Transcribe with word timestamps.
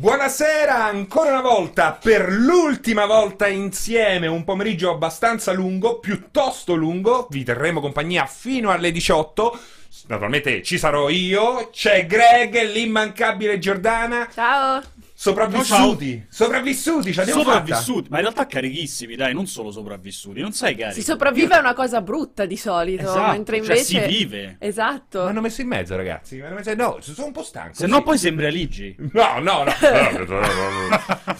Buonasera 0.00 0.82
ancora 0.86 1.28
una 1.28 1.42
volta, 1.42 1.92
per 1.92 2.32
l'ultima 2.32 3.04
volta 3.04 3.46
insieme, 3.48 4.28
un 4.28 4.44
pomeriggio 4.44 4.88
abbastanza 4.88 5.52
lungo, 5.52 5.98
piuttosto 5.98 6.74
lungo, 6.74 7.26
vi 7.28 7.44
terremo 7.44 7.82
compagnia 7.82 8.24
fino 8.24 8.70
alle 8.70 8.92
18. 8.92 9.58
Naturalmente 10.06 10.62
ci 10.62 10.78
sarò 10.78 11.10
io, 11.10 11.68
c'è 11.70 12.06
Greg, 12.06 12.62
l'immancabile 12.62 13.58
Giordana. 13.58 14.26
Ciao! 14.32 14.99
Sopravvissuti, 15.20 16.24
sopravvissuti, 16.30 17.12
ce 17.12 17.18
l'abbiamo 17.18 17.42
Sopravvissuti, 17.42 18.08
ma 18.08 18.16
in 18.16 18.22
realtà 18.22 18.46
carichissimi, 18.46 19.16
dai, 19.16 19.34
non 19.34 19.46
solo 19.46 19.70
sopravvissuti, 19.70 20.40
non 20.40 20.52
sei 20.52 20.74
carico. 20.74 20.98
Si 20.98 21.02
sopravvive 21.02 21.56
a 21.56 21.58
una 21.58 21.74
cosa 21.74 22.00
brutta 22.00 22.46
di 22.46 22.56
solito, 22.56 23.02
Esatto, 23.02 23.32
mentre 23.32 23.56
cioè 23.62 23.76
invece... 23.76 23.84
si 23.84 24.16
vive. 24.16 24.56
Esatto. 24.58 25.24
Mi 25.24 25.28
hanno 25.28 25.42
messo 25.42 25.60
in 25.60 25.68
mezzo, 25.68 25.94
ragazzi. 25.94 26.36
Mi 26.36 26.46
hanno 26.46 26.54
messo... 26.54 26.74
No, 26.74 26.96
sono 27.00 27.26
un 27.26 27.32
po' 27.32 27.42
stanco. 27.42 27.74
Se 27.74 27.84
sì. 27.84 27.90
no 27.90 28.02
poi 28.02 28.16
sembri 28.16 28.46
Aligi. 28.46 28.96
No, 29.12 29.40
no, 29.40 29.64
no. 29.64 29.72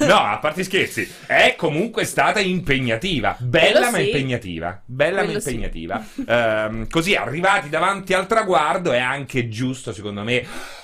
No, 0.00 0.16
a 0.16 0.38
parte 0.38 0.62
scherzi, 0.62 1.10
è 1.24 1.54
comunque 1.56 2.04
stata 2.04 2.40
impegnativa. 2.40 3.38
Bella 3.40 3.78
Quello 3.78 3.90
ma 3.90 3.96
sì. 3.96 4.04
impegnativa. 4.04 4.82
Bella 4.84 5.18
Quello 5.20 5.32
ma 5.32 5.40
sì. 5.40 5.48
impegnativa. 5.48 6.06
Ehm, 6.28 6.88
così 6.90 7.14
arrivati 7.14 7.70
davanti 7.70 8.12
al 8.12 8.26
traguardo 8.26 8.92
è 8.92 8.98
anche 8.98 9.48
giusto, 9.48 9.94
secondo 9.94 10.22
me. 10.24 10.82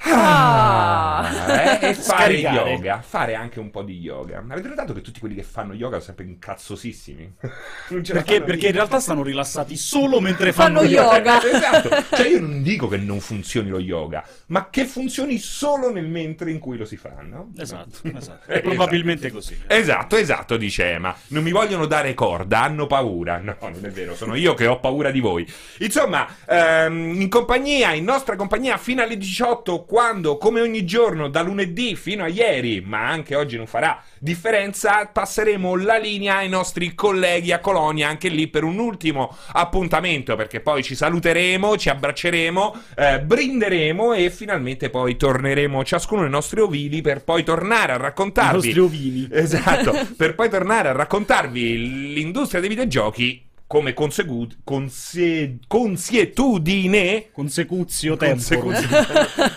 Ah. 0.00 1.76
eh, 1.80 1.88
e 1.90 1.94
fare 1.94 2.02
Scaricare. 2.02 2.70
yoga, 2.72 3.00
fare 3.02 3.34
anche 3.34 3.58
un 3.58 3.70
po' 3.70 3.82
di 3.82 3.98
yoga. 3.98 4.44
Avete 4.48 4.68
notato 4.68 4.92
che 4.92 5.00
tutti 5.00 5.20
quelli 5.20 5.34
che 5.34 5.42
fanno 5.42 5.72
yoga 5.74 5.94
sono 6.00 6.04
sempre 6.04 6.24
incazzosissimi? 6.26 7.34
Perché, 8.08 8.42
perché 8.42 8.66
in 8.66 8.72
realtà 8.72 9.00
stanno 9.00 9.22
rilassati 9.22 9.76
solo 9.76 10.20
mentre 10.20 10.52
Fanno 10.52 10.80
fanno, 10.80 10.88
yoga. 10.90 11.42
esatto. 11.44 12.16
Cioè, 12.16 12.28
io 12.28 12.40
non 12.40 12.62
dico 12.62 12.86
che 12.86 12.96
non 12.96 13.20
funzioni 13.20 13.68
lo 13.70 13.78
yoga, 13.78 14.24
ma 14.46 14.68
che 14.70 14.84
funzioni 14.84 15.38
solo 15.38 15.90
nel 15.90 16.06
mentre 16.06 16.50
in 16.50 16.58
cui 16.58 16.76
lo 16.76 16.84
si 16.84 16.96
fa, 16.96 17.14
no? 17.22 17.50
Esatto, 17.56 18.00
esatto. 18.14 18.50
È 18.50 18.60
probabilmente 18.60 19.30
così. 19.30 19.58
Esatto, 19.66 20.16
esatto, 20.16 20.56
dice 20.56 20.90
Emma. 20.92 21.14
Non 21.28 21.42
mi 21.42 21.50
vogliono 21.50 21.86
dare 21.86 22.14
corda, 22.14 22.62
hanno 22.62 22.86
paura. 22.86 23.38
No, 23.38 23.56
non 23.60 23.84
è 23.84 23.90
vero, 23.90 24.14
sono 24.14 24.34
io 24.34 24.54
che 24.54 24.66
ho 24.66 24.78
paura 24.80 25.10
di 25.10 25.20
voi. 25.20 25.50
Insomma, 25.78 26.26
ehm, 26.46 27.20
in 27.20 27.28
compagnia, 27.28 27.92
in 27.92 28.04
nostra 28.04 28.36
compagnia, 28.36 28.76
fino 28.76 29.02
alle 29.02 29.16
18, 29.16 29.84
quando, 29.88 30.36
come 30.36 30.60
ogni 30.60 30.84
giorno, 30.84 31.28
da 31.28 31.40
lunedì 31.40 31.96
fino 31.96 32.22
a 32.22 32.28
ieri, 32.28 32.82
ma 32.84 33.08
anche 33.08 33.34
oggi 33.34 33.56
non 33.56 33.66
farà 33.66 34.02
differenza, 34.18 35.06
passeremo 35.06 35.76
la 35.76 35.96
linea 35.96 36.36
ai 36.36 36.50
nostri 36.50 36.94
colleghi 36.94 37.52
a 37.52 37.58
Colonia, 37.58 38.06
anche 38.06 38.28
lì 38.28 38.48
per 38.48 38.64
un 38.64 38.78
ultimo 38.78 39.34
appuntamento, 39.52 40.36
perché 40.36 40.60
poi 40.60 40.82
ci 40.82 40.94
saluteremo, 40.94 41.78
ci 41.78 41.88
abbracceremo, 41.88 42.76
eh, 42.96 43.20
brinderemo 43.20 44.12
e 44.12 44.28
finalmente 44.28 44.90
poi 44.90 45.16
torneremo 45.16 45.82
ciascuno 45.82 46.20
nei 46.20 46.30
nostri 46.30 46.60
ovili 46.60 47.00
per 47.00 47.24
poi 47.24 47.42
tornare 47.42 47.92
a 47.92 47.96
I 47.96 48.00
raccontarvi 48.00 48.54
nostri 48.56 48.78
ovini. 48.78 49.28
Esatto, 49.32 49.94
per 50.18 50.34
poi 50.34 50.50
tornare 50.50 50.88
a 50.88 50.92
raccontarvi 50.92 52.12
l'industria 52.12 52.60
dei 52.60 52.68
videogiochi 52.68 53.47
come 53.68 53.92
consegu- 53.92 54.56
conse- 54.64 55.58
consuetudine 55.68 57.26
Consecuzio 57.30 58.16
tempo. 58.18 58.72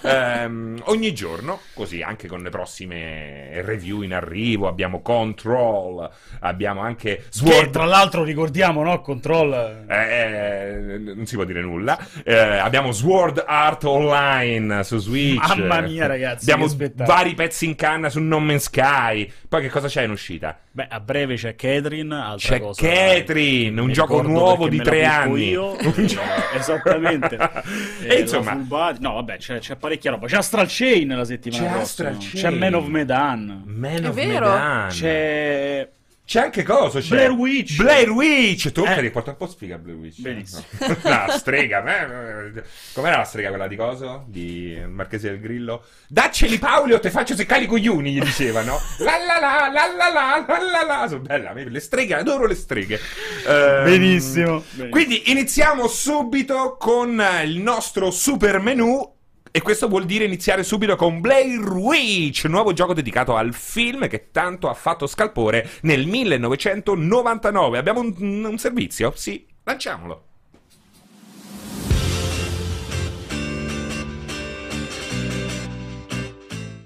ehm, 0.04 0.82
ogni 0.88 1.14
giorno, 1.14 1.62
così 1.74 2.02
anche 2.02 2.28
con 2.28 2.42
le 2.44 2.50
prossime 2.50 3.62
review 3.64 4.02
in 4.02 4.14
arrivo. 4.14 4.68
Abbiamo 4.68 5.02
Control, 5.02 6.10
abbiamo 6.42 6.82
anche 6.82 7.16
Che 7.18 7.24
Sword. 7.30 7.70
tra 7.72 7.86
l'altro 7.86 8.24
ricordiamo, 8.24 8.84
no? 8.84 9.00
Control. 9.02 9.86
eh, 9.88 10.98
non 11.16 11.26
si 11.26 11.36
può 11.36 11.46
dire 11.46 11.62
nulla. 11.62 11.98
Eh, 12.26 12.36
abbiamo 12.38 12.92
Sword 12.92 13.44
Art 13.48 13.86
Online 13.86 14.84
su 14.84 14.98
Switch. 14.98 15.56
Mamma 15.56 15.80
mia, 15.82 16.08
ragazzi, 16.08 16.52
Abbiamo 16.52 16.70
che 16.76 16.92
vari 16.96 17.34
pezzi 17.34 17.66
in 17.66 17.76
canna 17.76 18.10
su 18.10 18.20
No 18.20 18.40
Man's 18.40 18.64
Sky. 18.64 19.32
Poi 19.48 19.62
che 19.62 19.70
cosa 19.70 19.88
c'è 19.88 20.04
in 20.04 20.12
uscita? 20.12 20.60
Beh, 20.74 20.88
a 20.90 21.02
breve 21.02 21.36
c'è 21.36 21.54
Catherine, 21.56 22.16
altra 22.16 22.56
C'è 22.56 22.60
cosa. 22.62 22.82
Catherine, 22.82 23.82
un 23.82 23.92
gioco 23.92 24.22
nuovo 24.22 24.70
di 24.70 24.78
tre 24.78 25.04
anni. 25.04 25.50
Io. 25.50 25.76
Eh, 25.82 26.08
Esattamente. 26.58 27.38
E 28.04 28.08
Eh, 28.16 28.20
insomma- 28.22 28.54
No, 29.00 29.14
vabbè, 29.16 29.38
c'è, 29.38 29.60
c'è 29.60 29.76
parecchia 29.76 30.12
roba. 30.12 30.28
C'è 30.28 30.38
Astral 30.38 30.68
Chain 30.70 31.10
la 31.10 31.26
settimana 31.26 31.64
C'è 31.64 31.72
prossima. 31.74 32.10
Astral 32.10 32.18
Chain. 32.18 32.42
C'è 32.44 32.50
Man 32.58 32.74
of 32.74 32.86
Medan. 32.88 33.64
Man 33.66 34.04
È 34.04 34.08
of 34.08 34.14
vero? 34.16 34.50
Medan. 34.50 34.90
C'è 34.90 35.90
C'è 36.32 36.40
anche 36.40 36.64
cosa? 36.64 37.02
C'è? 37.02 37.10
Blair 37.10 37.32
Witch. 37.32 37.76
Blair 37.76 38.10
Witch! 38.10 38.72
Tu 38.72 38.84
Eh. 38.86 38.94
che 38.94 39.02
riporta 39.02 39.32
un 39.32 39.36
po' 39.36 39.48
sfiga 39.48 39.78
Blair 39.78 39.98
Witch. 39.98 40.22
Benissimo. 40.22 40.64
No, 40.80 40.96
la 41.04 41.28
strega. 41.38 41.84
eh, 41.84 42.64
Com'era 42.94 43.18
la 43.18 43.24
strega 43.26 43.50
quella 43.50 43.68
di 43.68 43.76
coso? 43.76 44.24
Di 44.30 44.82
Marchese 44.88 45.28
del 45.32 45.42
Grillo? 45.42 45.84
Dacceli 46.08 46.58
Paolo, 46.58 47.02
te 47.02 47.10
faccio 47.12 47.36
seccare 47.36 47.64
i 47.64 47.68
coglioni, 47.68 48.14
gli 48.14 48.22
dicevano. 48.22 48.80
La 49.00 49.18
la 49.18 49.40
la, 49.42 49.70
la 49.74 49.94
la 49.94 50.10
la, 50.10 50.46
la 50.48 50.72
la 50.86 50.86
la. 51.02 51.08
Sono 51.10 51.20
bella, 51.20 51.52
le 51.54 51.80
streghe, 51.82 52.14
adoro 52.16 52.46
le 52.46 52.56
streghe. 52.56 52.98
Ehm, 53.46 53.84
Benissimo. 53.84 54.60
Benissimo. 54.62 54.88
Quindi 54.90 55.32
iniziamo 55.32 55.86
subito 55.90 56.78
con 56.80 57.22
il 57.44 57.60
nostro 57.60 58.10
super 58.10 58.60
menù. 58.62 59.20
E 59.54 59.62
questo 59.62 59.90
vuol 59.90 60.06
dire 60.06 60.24
iniziare 60.24 60.64
subito 60.64 60.96
con 60.96 61.20
Blair 61.20 61.60
Witch, 61.60 62.46
nuovo 62.46 62.72
gioco 62.72 62.94
dedicato 62.94 63.36
al 63.36 63.54
film 63.54 64.08
che 64.08 64.30
tanto 64.32 64.70
ha 64.70 64.74
fatto 64.74 65.08
scalpore 65.08 65.70
nel 65.82 66.08
1999. 66.08 67.78
Abbiamo 67.78 68.00
un, 68.00 68.46
un 68.46 68.58
servizio? 68.58 69.12
Sì, 69.14 69.46
lanciamolo. 69.66 70.28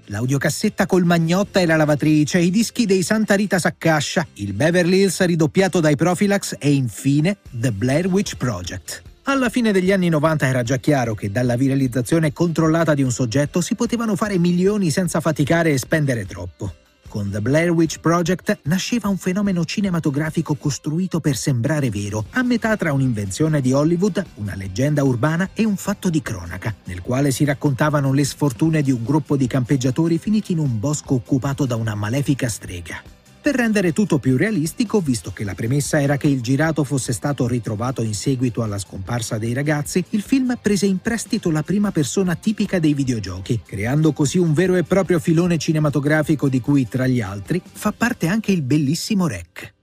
L'audiocassetta 0.06 0.86
col 0.86 1.04
magnotta 1.04 1.60
e 1.60 1.66
la 1.66 1.76
lavatrice, 1.76 2.38
i 2.38 2.50
dischi 2.50 2.84
dei 2.84 3.02
Santa 3.02 3.36
Rita 3.36 3.60
Saccascia, 3.60 4.26
il 4.34 4.52
Beverly 4.52 5.02
Hills 5.02 5.24
ridoppiato 5.24 5.78
dai 5.78 5.94
Profilax 5.94 6.56
e 6.58 6.72
infine 6.72 7.36
The 7.50 7.70
Blair 7.70 8.08
Witch 8.08 8.34
Project. 8.36 9.02
Alla 9.28 9.48
fine 9.48 9.72
degli 9.72 9.90
anni 9.90 10.08
90 10.08 10.46
era 10.46 10.62
già 10.62 10.76
chiaro 10.76 11.16
che 11.16 11.32
dalla 11.32 11.56
viralizzazione 11.56 12.32
controllata 12.32 12.94
di 12.94 13.02
un 13.02 13.10
soggetto 13.10 13.60
si 13.60 13.74
potevano 13.74 14.14
fare 14.14 14.38
milioni 14.38 14.88
senza 14.90 15.18
faticare 15.20 15.72
e 15.72 15.78
spendere 15.78 16.24
troppo. 16.26 16.72
Con 17.08 17.30
The 17.32 17.40
Blair 17.40 17.70
Witch 17.70 17.98
Project 17.98 18.60
nasceva 18.62 19.08
un 19.08 19.16
fenomeno 19.16 19.64
cinematografico 19.64 20.54
costruito 20.54 21.18
per 21.18 21.36
sembrare 21.36 21.90
vero, 21.90 22.26
a 22.30 22.44
metà 22.44 22.76
tra 22.76 22.92
un'invenzione 22.92 23.60
di 23.60 23.72
Hollywood, 23.72 24.24
una 24.34 24.54
leggenda 24.54 25.02
urbana 25.02 25.50
e 25.54 25.64
un 25.64 25.76
fatto 25.76 26.08
di 26.08 26.22
cronaca, 26.22 26.72
nel 26.84 27.02
quale 27.02 27.32
si 27.32 27.44
raccontavano 27.44 28.12
le 28.12 28.24
sfortune 28.24 28.80
di 28.80 28.92
un 28.92 29.02
gruppo 29.02 29.36
di 29.36 29.48
campeggiatori 29.48 30.18
finiti 30.18 30.52
in 30.52 30.58
un 30.58 30.78
bosco 30.78 31.14
occupato 31.14 31.66
da 31.66 31.74
una 31.74 31.96
malefica 31.96 32.48
strega. 32.48 33.15
Per 33.46 33.54
rendere 33.54 33.92
tutto 33.92 34.18
più 34.18 34.36
realistico, 34.36 34.98
visto 34.98 35.30
che 35.32 35.44
la 35.44 35.54
premessa 35.54 36.00
era 36.00 36.16
che 36.16 36.26
il 36.26 36.40
girato 36.40 36.82
fosse 36.82 37.12
stato 37.12 37.46
ritrovato 37.46 38.02
in 38.02 38.12
seguito 38.12 38.64
alla 38.64 38.76
scomparsa 38.76 39.38
dei 39.38 39.52
ragazzi, 39.52 40.04
il 40.10 40.22
film 40.22 40.58
prese 40.60 40.86
in 40.86 40.98
prestito 40.98 41.52
la 41.52 41.62
prima 41.62 41.92
persona 41.92 42.34
tipica 42.34 42.80
dei 42.80 42.92
videogiochi, 42.92 43.60
creando 43.64 44.12
così 44.12 44.38
un 44.38 44.52
vero 44.52 44.74
e 44.74 44.82
proprio 44.82 45.20
filone 45.20 45.58
cinematografico 45.58 46.48
di 46.48 46.60
cui, 46.60 46.88
tra 46.88 47.06
gli 47.06 47.20
altri, 47.20 47.62
fa 47.64 47.92
parte 47.92 48.26
anche 48.26 48.50
il 48.50 48.62
bellissimo 48.62 49.28
Rec. 49.28 49.74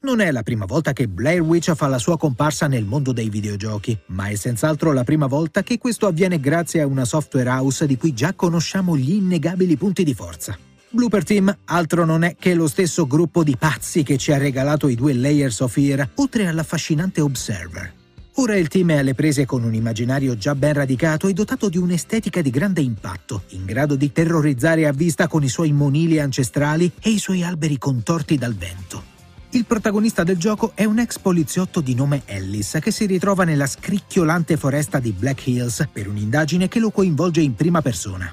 Non 0.00 0.20
è 0.20 0.30
la 0.30 0.42
prima 0.42 0.64
volta 0.64 0.94
che 0.94 1.06
Blair 1.06 1.42
Witch 1.42 1.74
fa 1.74 1.88
la 1.88 1.98
sua 1.98 2.16
comparsa 2.16 2.68
nel 2.68 2.86
mondo 2.86 3.12
dei 3.12 3.28
videogiochi, 3.28 3.98
ma 4.06 4.28
è 4.28 4.34
senz'altro 4.34 4.94
la 4.94 5.04
prima 5.04 5.26
volta 5.26 5.62
che 5.62 5.76
questo 5.76 6.06
avviene 6.06 6.40
grazie 6.40 6.80
a 6.80 6.86
una 6.86 7.04
software 7.04 7.50
house 7.50 7.86
di 7.86 7.98
cui 7.98 8.14
già 8.14 8.32
conosciamo 8.32 8.96
gli 8.96 9.12
innegabili 9.12 9.76
punti 9.76 10.04
di 10.04 10.14
forza. 10.14 10.56
Blooper 10.92 11.22
Team 11.22 11.56
altro 11.66 12.04
non 12.04 12.24
è 12.24 12.34
che 12.36 12.52
lo 12.52 12.66
stesso 12.66 13.06
gruppo 13.06 13.44
di 13.44 13.56
pazzi 13.56 14.02
che 14.02 14.18
ci 14.18 14.32
ha 14.32 14.38
regalato 14.38 14.88
i 14.88 14.96
due 14.96 15.14
Layers 15.14 15.60
of 15.60 15.70
Fear, 15.70 16.08
oltre 16.16 16.48
all'affascinante 16.48 17.20
Observer. 17.20 17.92
Ora 18.34 18.56
il 18.56 18.66
team 18.66 18.90
è 18.90 18.96
alle 18.96 19.14
prese 19.14 19.46
con 19.46 19.62
un 19.62 19.72
immaginario 19.72 20.36
già 20.36 20.56
ben 20.56 20.72
radicato 20.72 21.28
e 21.28 21.32
dotato 21.32 21.68
di 21.68 21.78
un'estetica 21.78 22.42
di 22.42 22.50
grande 22.50 22.80
impatto, 22.80 23.44
in 23.50 23.66
grado 23.66 23.94
di 23.94 24.10
terrorizzare 24.10 24.88
a 24.88 24.92
vista 24.92 25.28
con 25.28 25.44
i 25.44 25.48
suoi 25.48 25.70
monili 25.70 26.18
ancestrali 26.18 26.90
e 27.00 27.10
i 27.10 27.18
suoi 27.18 27.44
alberi 27.44 27.78
contorti 27.78 28.36
dal 28.36 28.54
vento. 28.54 29.04
Il 29.50 29.66
protagonista 29.66 30.24
del 30.24 30.38
gioco 30.38 30.72
è 30.74 30.84
un 30.84 30.98
ex 30.98 31.18
poliziotto 31.18 31.80
di 31.80 31.94
nome 31.94 32.22
Ellis 32.24 32.78
che 32.80 32.90
si 32.90 33.06
ritrova 33.06 33.44
nella 33.44 33.66
scricchiolante 33.66 34.56
foresta 34.56 34.98
di 34.98 35.12
Black 35.12 35.46
Hills 35.46 35.88
per 35.92 36.08
un'indagine 36.08 36.66
che 36.66 36.80
lo 36.80 36.90
coinvolge 36.90 37.42
in 37.42 37.54
prima 37.54 37.80
persona. 37.80 38.32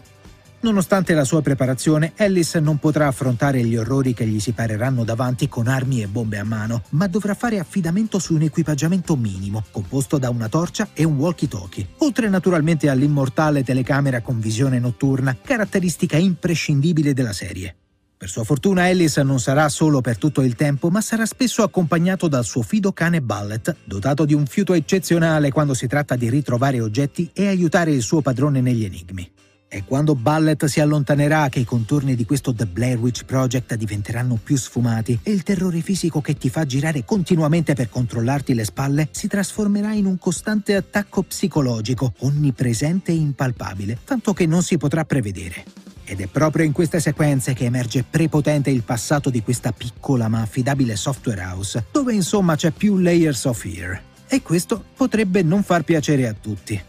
Nonostante 0.60 1.14
la 1.14 1.24
sua 1.24 1.44
preparazione, 1.44 2.14
Ellis 2.16 2.56
non 2.56 2.80
potrà 2.80 3.06
affrontare 3.08 3.64
gli 3.64 3.78
orrori 3.78 4.14
che 4.16 4.26
gli 4.26 4.40
si 4.40 4.54
pareranno 4.54 5.04
davanti 5.04 5.48
con 5.48 5.68
armi 5.68 6.02
e 6.02 6.08
bombe 6.08 6.40
a 6.40 6.44
mano, 6.44 6.82
ma 6.90 7.06
dovrà 7.08 7.36
fare 7.36 7.60
affidamento 7.60 8.18
su 8.18 8.34
un 8.34 8.42
equipaggiamento 8.42 9.16
minimo, 9.16 9.64
composto 9.72 10.18
da 10.18 10.32
una 10.32 10.50
torcia 10.50 10.90
e 10.94 11.04
un 11.04 11.18
walkie-talkie, 11.18 11.88
oltre 11.98 12.28
naturalmente 12.28 12.90
all'immortale 12.90 13.64
telecamera 13.64 14.22
con 14.22 14.40
visione 14.40 14.80
notturna, 14.80 15.38
caratteristica 15.40 16.18
imprescindibile 16.18 17.14
della 17.14 17.34
serie. 17.34 17.76
Per 18.18 18.28
sua 18.28 18.44
fortuna 18.44 18.90
Ellis 18.90 19.18
non 19.18 19.40
sarà 19.40 19.70
solo 19.70 20.02
per 20.02 20.18
tutto 20.18 20.42
il 20.42 20.56
tempo, 20.56 20.90
ma 20.90 21.02
sarà 21.02 21.28
spesso 21.28 21.62
accompagnato 21.62 22.28
dal 22.28 22.44
suo 22.44 22.64
fido 22.64 22.92
cane 22.92 23.22
Ballet, 23.22 23.76
dotato 23.84 24.26
di 24.26 24.34
un 24.34 24.48
fiuto 24.48 24.74
eccezionale 24.74 25.52
quando 25.52 25.76
si 25.76 25.86
tratta 25.86 26.16
di 26.16 26.28
ritrovare 26.28 26.82
oggetti 26.82 27.30
e 27.32 27.46
aiutare 27.46 27.92
il 27.92 28.02
suo 28.02 28.22
padrone 28.22 28.60
negli 28.60 28.86
enigmi. 28.86 29.32
È 29.70 29.84
quando 29.84 30.16
Ballet 30.16 30.64
si 30.68 30.80
allontanerà 30.80 31.50
che 31.50 31.60
i 31.60 31.66
contorni 31.66 32.16
di 32.16 32.24
questo 32.24 32.54
The 32.54 32.66
Blair 32.66 32.98
Witch 32.98 33.26
Project 33.26 33.76
diventeranno 33.76 34.40
più 34.42 34.56
sfumati 34.56 35.20
e 35.22 35.32
il 35.32 35.44
terrore 35.44 35.82
fisico 35.82 36.22
che 36.22 36.36
ti 36.36 36.50
fa 36.50 36.64
girare 36.64 37.04
continuamente 37.04 37.74
per 37.74 37.90
controllarti 37.90 38.54
le 38.54 38.64
spalle 38.64 39.10
si 39.12 39.28
trasformerà 39.28 39.92
in 39.92 40.06
un 40.06 40.18
costante 40.18 40.74
attacco 40.74 41.24
psicologico, 41.24 42.14
onnipresente 42.20 43.12
e 43.12 43.16
impalpabile, 43.16 44.00
tanto 44.06 44.32
che 44.32 44.46
non 44.46 44.64
si 44.64 44.78
potrà 44.78 45.04
prevedere. 45.04 45.66
Ed 46.06 46.22
è 46.22 46.28
proprio 46.28 46.64
in 46.64 46.72
queste 46.72 47.02
sequenze 47.02 47.54
che 47.54 47.66
emerge 47.66 48.06
prepotente 48.10 48.70
il 48.70 48.84
passato 48.84 49.30
di 49.30 49.42
questa 49.42 49.74
piccola 49.74 50.30
ma 50.30 50.44
affidabile 50.44 50.96
software 50.96 51.42
house, 51.42 51.88
dove 51.92 52.14
insomma 52.14 52.56
c'è 52.56 52.72
più 52.72 52.96
layers 52.96 53.44
of 53.44 53.60
fear. 53.60 54.02
E 54.30 54.42
questo 54.42 54.82
potrebbe 54.96 55.44
non 55.44 55.62
far 55.62 55.84
piacere 55.84 56.26
a 56.26 56.34
tutti. 56.34 56.82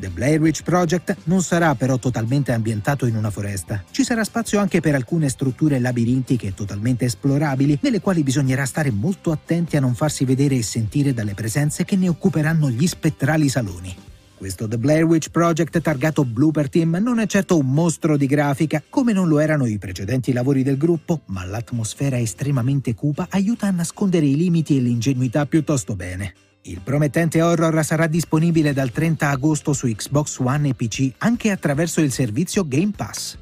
The 0.00 0.10
Blair 0.10 0.40
Witch 0.40 0.62
Project 0.62 1.16
non 1.24 1.42
sarà 1.42 1.74
però 1.74 1.98
totalmente 1.98 2.52
ambientato 2.52 3.04
in 3.06 3.16
una 3.16 3.30
foresta. 3.30 3.82
Ci 3.90 4.04
sarà 4.04 4.22
spazio 4.22 4.60
anche 4.60 4.78
per 4.78 4.94
alcune 4.94 5.28
strutture 5.28 5.80
labirintiche 5.80 6.54
totalmente 6.54 7.06
esplorabili, 7.06 7.80
nelle 7.82 8.00
quali 8.00 8.22
bisognerà 8.22 8.64
stare 8.64 8.92
molto 8.92 9.32
attenti 9.32 9.76
a 9.76 9.80
non 9.80 9.96
farsi 9.96 10.24
vedere 10.24 10.54
e 10.54 10.62
sentire 10.62 11.12
dalle 11.12 11.34
presenze 11.34 11.84
che 11.84 11.96
ne 11.96 12.08
occuperanno 12.08 12.70
gli 12.70 12.86
spettrali 12.86 13.48
saloni. 13.48 13.92
Questo 14.36 14.68
The 14.68 14.78
Blair 14.78 15.02
Witch 15.02 15.30
Project 15.30 15.80
targato 15.80 16.24
Blooper 16.24 16.68
Team 16.68 16.96
non 17.02 17.18
è 17.18 17.26
certo 17.26 17.58
un 17.58 17.66
mostro 17.66 18.16
di 18.16 18.26
grafica, 18.26 18.80
come 18.88 19.12
non 19.12 19.26
lo 19.26 19.40
erano 19.40 19.66
i 19.66 19.78
precedenti 19.78 20.32
lavori 20.32 20.62
del 20.62 20.76
gruppo, 20.76 21.22
ma 21.26 21.44
l'atmosfera 21.44 22.20
estremamente 22.20 22.94
cupa 22.94 23.26
aiuta 23.30 23.66
a 23.66 23.72
nascondere 23.72 24.26
i 24.26 24.36
limiti 24.36 24.76
e 24.76 24.80
l'ingenuità 24.80 25.44
piuttosto 25.46 25.96
bene. 25.96 26.34
Il 26.68 26.82
promettente 26.82 27.40
horror 27.40 27.82
sarà 27.82 28.06
disponibile 28.06 28.74
dal 28.74 28.90
30 28.90 29.30
agosto 29.30 29.72
su 29.72 29.88
Xbox 29.88 30.38
One 30.38 30.68
e 30.68 30.74
PC 30.74 31.12
anche 31.16 31.50
attraverso 31.50 32.02
il 32.02 32.12
servizio 32.12 32.68
Game 32.68 32.90
Pass. 32.94 33.38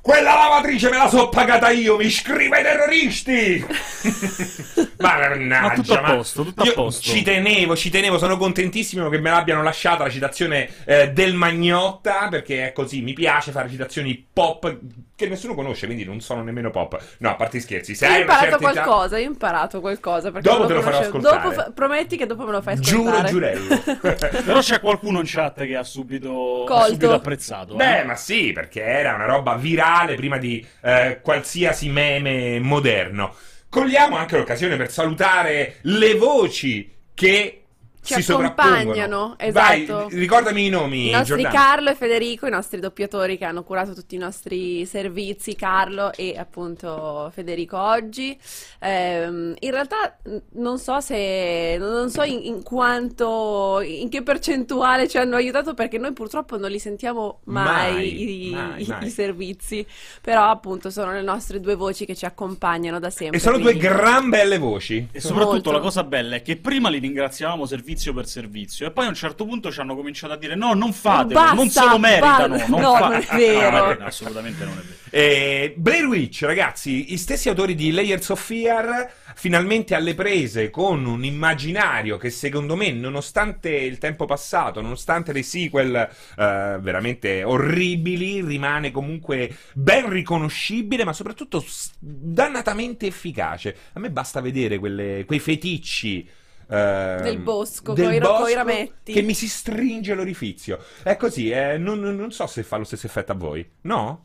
Quella 0.00 0.34
lavatrice 0.34 0.90
me 0.90 0.96
la 0.96 1.08
so 1.08 1.28
pagata 1.28 1.70
io, 1.70 1.96
mi 1.96 2.08
scrive 2.08 2.60
i 2.60 2.62
terroristi! 2.62 3.66
ma 4.98 5.18
mannaggia, 5.18 5.60
Ma 5.60 5.74
tutto 5.74 5.94
a 5.94 6.14
posto, 6.14 6.44
tutto 6.44 6.62
a 6.62 6.72
posto. 6.72 7.02
Ci 7.02 7.22
tenevo, 7.22 7.74
ci 7.74 7.90
tenevo, 7.90 8.16
sono 8.16 8.36
contentissimo 8.36 9.08
che 9.08 9.18
me 9.18 9.30
l'abbiano 9.30 9.64
lasciata 9.64 10.04
la 10.04 10.10
citazione 10.10 10.70
eh, 10.84 11.10
del 11.10 11.34
Magnotta, 11.34 12.28
perché 12.28 12.68
è 12.68 12.72
così, 12.72 13.02
mi 13.02 13.12
piace 13.12 13.50
fare 13.50 13.68
citazioni 13.68 14.24
pop 14.32 14.78
che 15.18 15.26
nessuno 15.28 15.56
conosce, 15.56 15.86
quindi 15.86 16.04
non 16.04 16.20
sono 16.20 16.44
nemmeno 16.44 16.70
pop. 16.70 16.96
No, 17.18 17.30
a 17.30 17.34
parte 17.34 17.58
gli 17.58 17.60
scherzi, 17.60 17.96
se 17.96 18.06
Io 18.06 18.12
hai 18.12 18.20
imparato 18.20 18.44
certa 18.50 18.70
età- 18.70 18.82
qualcosa, 18.82 19.18
io 19.18 19.24
ho 19.26 19.30
imparato 19.32 19.80
qualcosa. 19.80 20.30
Perché 20.30 20.48
Dopo 20.48 20.66
te 20.66 20.74
lo 20.74 20.80
farò 20.82 20.98
ascoltare. 21.00 21.42
Dopo 21.42 21.50
fa- 21.54 21.72
prometti 21.74 22.16
che 22.16 22.26
dopo 22.26 22.44
me 22.44 22.52
lo 22.52 22.62
fai 22.62 22.78
Giuro, 22.78 23.10
ascoltare. 23.10 23.28
giurello. 23.28 23.82
Però 24.44 24.60
c'è 24.60 24.78
qualcuno 24.78 25.18
in 25.18 25.24
chat 25.26 25.64
che 25.66 25.74
ha 25.74 25.82
subito, 25.82 26.64
ha 26.66 26.84
subito 26.84 27.12
apprezzato. 27.14 27.74
Beh, 27.74 27.98
eh. 28.00 28.04
ma 28.04 28.14
sì, 28.14 28.52
perché 28.52 28.80
era 28.80 29.14
una 29.14 29.24
roba 29.26 29.56
virale 29.56 30.14
prima 30.14 30.38
di 30.38 30.64
eh, 30.82 31.18
qualsiasi 31.20 31.88
meme 31.88 32.60
moderno. 32.60 33.34
Cogliamo 33.68 34.16
anche 34.16 34.36
l'occasione 34.38 34.76
per 34.76 34.88
salutare 34.90 35.78
le 35.82 36.14
voci 36.14 36.94
che 37.12 37.64
Ci 38.00 38.22
si 38.22 38.32
accompagnano, 38.32 39.34
esatto. 39.38 39.94
Vai, 40.08 40.18
ricordami 40.18 40.66
i 40.66 40.68
nomi, 40.70 41.08
I 41.08 41.10
nostri 41.12 41.42
Giordano. 41.42 41.54
Carlo 41.64 41.90
e 41.90 41.94
Federico, 41.94 42.46
i 42.46 42.50
nostri 42.50 42.80
doppiatori 42.80 43.36
che 43.36 43.44
hanno 43.44 43.62
curato 43.64 43.92
tutti 43.92 44.14
i 44.14 44.18
nostri 44.18 44.86
servizi, 44.86 45.54
Carlo 45.54 46.12
e 46.14 46.34
appunto 46.38 47.30
Federico 47.34 47.76
oggi. 47.78 48.38
Ehm, 48.80 49.54
in 49.58 49.70
realtà 49.70 50.16
non 50.52 50.78
so 50.78 51.00
se, 51.00 51.76
non 51.78 52.08
so 52.10 52.22
in, 52.22 52.40
in 52.44 52.62
quanto, 52.62 53.80
in 53.84 54.08
che 54.08 54.22
percentuale 54.22 55.08
ci 55.08 55.18
hanno 55.18 55.36
aiutato 55.36 55.74
perché 55.74 55.98
noi 55.98 56.12
purtroppo 56.12 56.56
non 56.56 56.70
li 56.70 56.78
sentiamo 56.78 57.40
mai, 57.44 57.92
Mai, 57.92 58.48
i, 58.48 58.50
mai, 58.52 58.82
i- 58.82 58.86
mai. 58.86 59.06
i 59.06 59.10
servizi, 59.10 59.86
però 60.22 60.48
appunto 60.48 60.88
sono 60.90 61.12
le 61.12 61.22
nostre 61.22 61.60
due 61.60 61.74
voci 61.74 62.06
che 62.06 62.14
ci 62.16 62.24
accompagnano 62.24 62.98
da 62.98 63.10
sempre. 63.10 63.36
E 63.36 63.40
sono 63.40 63.56
due 63.58 63.72
quindi- 63.72 63.86
gran 63.88 64.28
belle 64.30 64.56
voci. 64.58 65.08
E 65.12 65.20
soprattutto 65.20 65.52
Molto. 65.52 65.72
la 65.72 65.80
cosa 65.80 66.04
bella 66.04 66.36
è 66.36 66.42
che 66.42 66.56
prima 66.56 66.88
li 66.88 66.98
ringraziavamo 66.98 67.66
servizio 67.88 68.12
per 68.12 68.26
servizio 68.26 68.86
e 68.86 68.90
poi 68.90 69.06
a 69.06 69.08
un 69.08 69.14
certo 69.14 69.46
punto 69.46 69.72
ci 69.72 69.80
hanno 69.80 69.96
cominciato 69.96 70.34
a 70.34 70.36
dire 70.36 70.54
no, 70.54 70.74
non 70.74 70.92
fatelo, 70.92 71.40
Basta, 71.40 71.54
non 71.54 71.68
se 71.70 71.84
lo 71.88 71.98
meritano. 71.98 72.48
basta." 72.48 72.66
non 72.68 72.80
No, 72.80 72.92
fa- 72.96 73.08
non 73.08 73.12
è 73.14 73.26
vero. 73.36 73.98
No, 73.98 74.04
assolutamente 74.04 74.64
non 74.64 74.74
è 74.74 74.80
vero. 74.82 74.96
Eh, 75.10 75.74
Blair 75.76 76.04
Witch, 76.04 76.42
ragazzi, 76.42 77.04
gli 77.06 77.16
stessi 77.16 77.48
autori 77.48 77.74
di 77.74 77.90
Layers 77.92 78.28
of 78.28 78.44
Fear, 78.44 79.10
finalmente 79.34 79.94
alle 79.94 80.14
prese 80.14 80.68
con 80.68 81.06
un 81.06 81.24
immaginario 81.24 82.18
che 82.18 82.28
secondo 82.28 82.76
me, 82.76 82.90
nonostante 82.92 83.70
il 83.70 83.96
tempo 83.96 84.26
passato, 84.26 84.82
nonostante 84.82 85.32
le 85.32 85.42
sequel 85.42 85.94
eh, 85.96 86.76
veramente 86.80 87.42
orribili, 87.42 88.42
rimane 88.44 88.90
comunque 88.90 89.56
ben 89.72 90.10
riconoscibile, 90.10 91.04
ma 91.04 91.14
soprattutto 91.14 91.64
dannatamente 91.98 93.06
efficace. 93.06 93.74
A 93.94 94.00
me 94.00 94.10
basta 94.10 94.40
vedere 94.42 94.78
quelle- 94.78 95.24
quei 95.24 95.38
feticci. 95.38 96.28
Ehm, 96.68 97.22
Del 97.22 97.38
bosco, 97.38 97.92
del 97.92 98.04
coi 98.06 98.18
ro- 98.18 98.28
coi 98.28 98.38
bosco 98.40 98.54
rametti. 98.54 99.12
che 99.12 99.22
mi 99.22 99.34
si 99.34 99.48
stringe 99.48 100.14
l'orifizio. 100.14 100.78
È 101.02 101.16
così, 101.16 101.50
eh, 101.50 101.78
non, 101.78 102.00
non 102.00 102.30
so 102.30 102.46
se 102.46 102.62
fa 102.62 102.76
lo 102.76 102.84
stesso 102.84 103.06
effetto 103.06 103.32
a 103.32 103.34
voi. 103.34 103.68
No? 103.82 104.24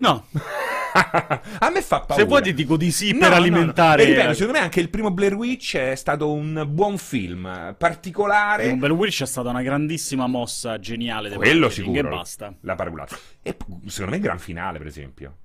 No, 0.00 0.26
a 0.92 1.70
me 1.72 1.82
fa 1.82 1.98
paura. 2.02 2.14
se 2.22 2.28
vuoi 2.28 2.40
ti 2.40 2.54
dico 2.54 2.76
di 2.76 2.92
sì 2.92 3.10
No, 3.12 3.18
per 3.18 3.30
no, 3.30 3.34
no. 3.34 3.40
alimentare... 3.42 4.02
E 4.04 4.06
ripeto, 4.06 4.32
secondo 4.32 4.52
me 4.52 4.58
anche 4.60 4.78
il 4.78 4.90
primo 4.90 5.10
Blair 5.10 5.34
Witch 5.34 5.76
è 5.76 5.96
stato 5.96 6.30
un 6.30 6.64
buon 6.68 6.98
film, 6.98 7.74
particolare. 7.76 8.68
Un 8.70 8.78
Bell 8.78 8.92
Witch 8.92 9.22
è 9.22 9.26
stata 9.26 9.48
una 9.48 9.60
grandissima 9.62 10.28
mossa 10.28 10.78
geniale 10.78 11.28
del 11.30 11.38
Quello 11.38 11.68
sicuro. 11.68 11.98
e 11.98 12.02
basta. 12.04 12.54
La 12.60 12.76
paraculata. 12.76 13.16
E 13.42 13.56
secondo 13.86 14.12
me 14.12 14.20
gran 14.20 14.38
finale, 14.38 14.78
per 14.78 14.86
esempio. 14.86 15.36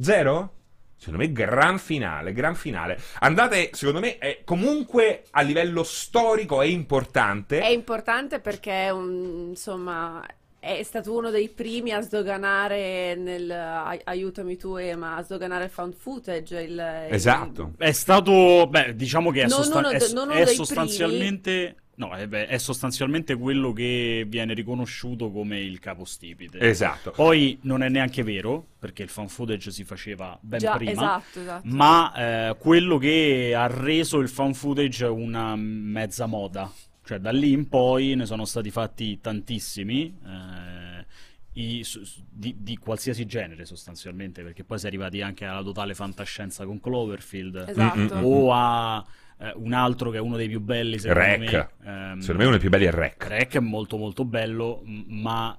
Zero? 0.00 0.52
Secondo 0.98 1.18
me 1.20 1.30
gran 1.32 1.78
finale, 1.78 2.32
gran 2.32 2.56
finale. 2.56 2.98
Andate, 3.20 3.70
secondo 3.72 4.00
me, 4.00 4.18
è 4.18 4.40
comunque 4.44 5.22
a 5.30 5.42
livello 5.42 5.84
storico 5.84 6.60
è 6.60 6.66
importante. 6.66 7.60
È 7.60 7.68
importante 7.68 8.40
perché 8.40 8.72
è 8.86 8.90
un- 8.90 9.46
insomma 9.50 10.26
è 10.60 10.82
stato 10.82 11.16
uno 11.16 11.30
dei 11.30 11.48
primi 11.50 11.92
a 11.92 12.00
sdoganare 12.00 13.14
nel 13.14 13.48
ai- 13.48 14.00
aiutami 14.02 14.56
tu 14.56 14.74
Ema, 14.74 15.14
a 15.14 15.22
sdoganare 15.22 15.64
il 15.64 15.70
found 15.70 15.94
footage. 15.94 16.60
il- 16.62 16.80
Esatto. 17.10 17.74
È 17.78 17.92
stato, 17.92 18.66
beh, 18.68 18.96
diciamo 18.96 19.30
che 19.30 19.42
è, 19.42 19.46
Non 19.46 19.62
sostan- 19.62 19.84
uno 19.84 19.90
è- 19.94 19.98
de- 19.98 20.12
non 20.12 20.28
uno 20.30 20.36
è 20.36 20.44
dei 20.44 20.54
sostanzialmente... 20.54 21.76
No, 21.98 22.16
eh 22.16 22.28
beh, 22.28 22.46
è 22.46 22.58
sostanzialmente 22.58 23.34
quello 23.34 23.72
che 23.72 24.24
viene 24.28 24.54
riconosciuto 24.54 25.32
come 25.32 25.60
il 25.60 25.80
capostipite. 25.80 26.58
Esatto. 26.60 27.10
Poi 27.10 27.58
non 27.62 27.82
è 27.82 27.88
neanche 27.88 28.22
vero, 28.22 28.64
perché 28.78 29.02
il 29.02 29.08
fan 29.08 29.28
footage 29.28 29.72
si 29.72 29.82
faceva 29.82 30.38
ben 30.40 30.60
Già, 30.60 30.76
prima. 30.76 30.92
esatto, 30.92 31.40
esatto. 31.40 31.66
Ma 31.66 32.50
eh, 32.50 32.56
quello 32.56 32.98
che 32.98 33.52
ha 33.56 33.66
reso 33.66 34.18
il 34.20 34.28
fan 34.28 34.54
footage 34.54 35.06
una 35.06 35.56
mezza 35.56 36.26
moda. 36.26 36.72
Cioè, 37.04 37.18
da 37.18 37.32
lì 37.32 37.50
in 37.52 37.68
poi 37.68 38.14
ne 38.14 38.26
sono 38.26 38.44
stati 38.44 38.70
fatti 38.70 39.18
tantissimi. 39.20 40.16
eh, 40.24 41.06
i- 41.54 41.82
su- 41.82 42.04
su- 42.04 42.22
di, 42.30 42.54
di 42.60 42.76
qualsiasi 42.76 43.26
genere 43.26 43.64
sostanzialmente, 43.64 44.42
perché 44.44 44.62
poi 44.62 44.78
si 44.78 44.84
è 44.84 44.88
arrivati 44.88 45.20
anche 45.22 45.44
alla 45.44 45.62
totale 45.64 45.94
fantascienza 45.94 46.64
con 46.64 46.78
Cloverfield 46.78 47.64
Esatto. 47.70 47.98
Mm, 47.98 48.02
mm, 48.02 48.18
mm. 48.18 48.24
o 48.24 48.52
a 48.52 49.04
eh, 49.40 49.52
un 49.56 49.72
altro 49.72 50.10
che 50.10 50.16
è 50.16 50.20
uno 50.20 50.36
dei 50.36 50.48
più 50.48 50.60
belli 50.60 50.98
secondo 50.98 51.20
Rec. 51.22 51.38
me. 51.52 51.68
ehm, 51.84 52.18
Secondo 52.18 52.38
me 52.38 52.42
uno 52.48 52.50
dei 52.50 52.60
più 52.60 52.70
belli 52.70 52.84
è 52.86 52.90
Rec. 52.90 53.24
Rec 53.26 53.54
è 53.56 53.60
molto 53.60 53.96
molto 53.96 54.24
bello, 54.24 54.82
ma 54.84 55.56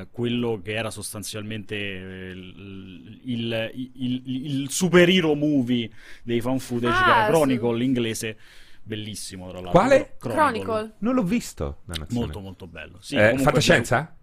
eh, 0.00 0.06
quello 0.10 0.60
che 0.62 0.74
era 0.74 0.90
sostanzialmente 0.90 1.74
eh, 1.76 2.30
il, 2.30 3.20
il, 3.24 3.70
il, 3.94 4.22
il 4.62 4.70
superhero 4.70 5.34
movie 5.34 5.90
dei 6.22 6.40
fan 6.40 6.58
footage, 6.58 6.96
che 7.04 7.10
Ah, 7.10 7.14
era 7.16 7.24
sì. 7.26 7.30
Chronicle, 7.32 7.76
l'inglese, 7.76 8.36
bellissimo 8.82 9.48
tra 9.50 9.60
l'altro. 9.60 9.78
Quale? 9.80 10.14
Chronicle. 10.18 10.94
Non 10.98 11.14
l'ho 11.14 11.22
visto. 11.22 11.82
Molto 12.10 12.40
molto 12.40 12.66
bello. 12.66 12.98
Sì, 13.00 13.16
Eh, 13.16 13.36
fantascienza? 13.38 14.16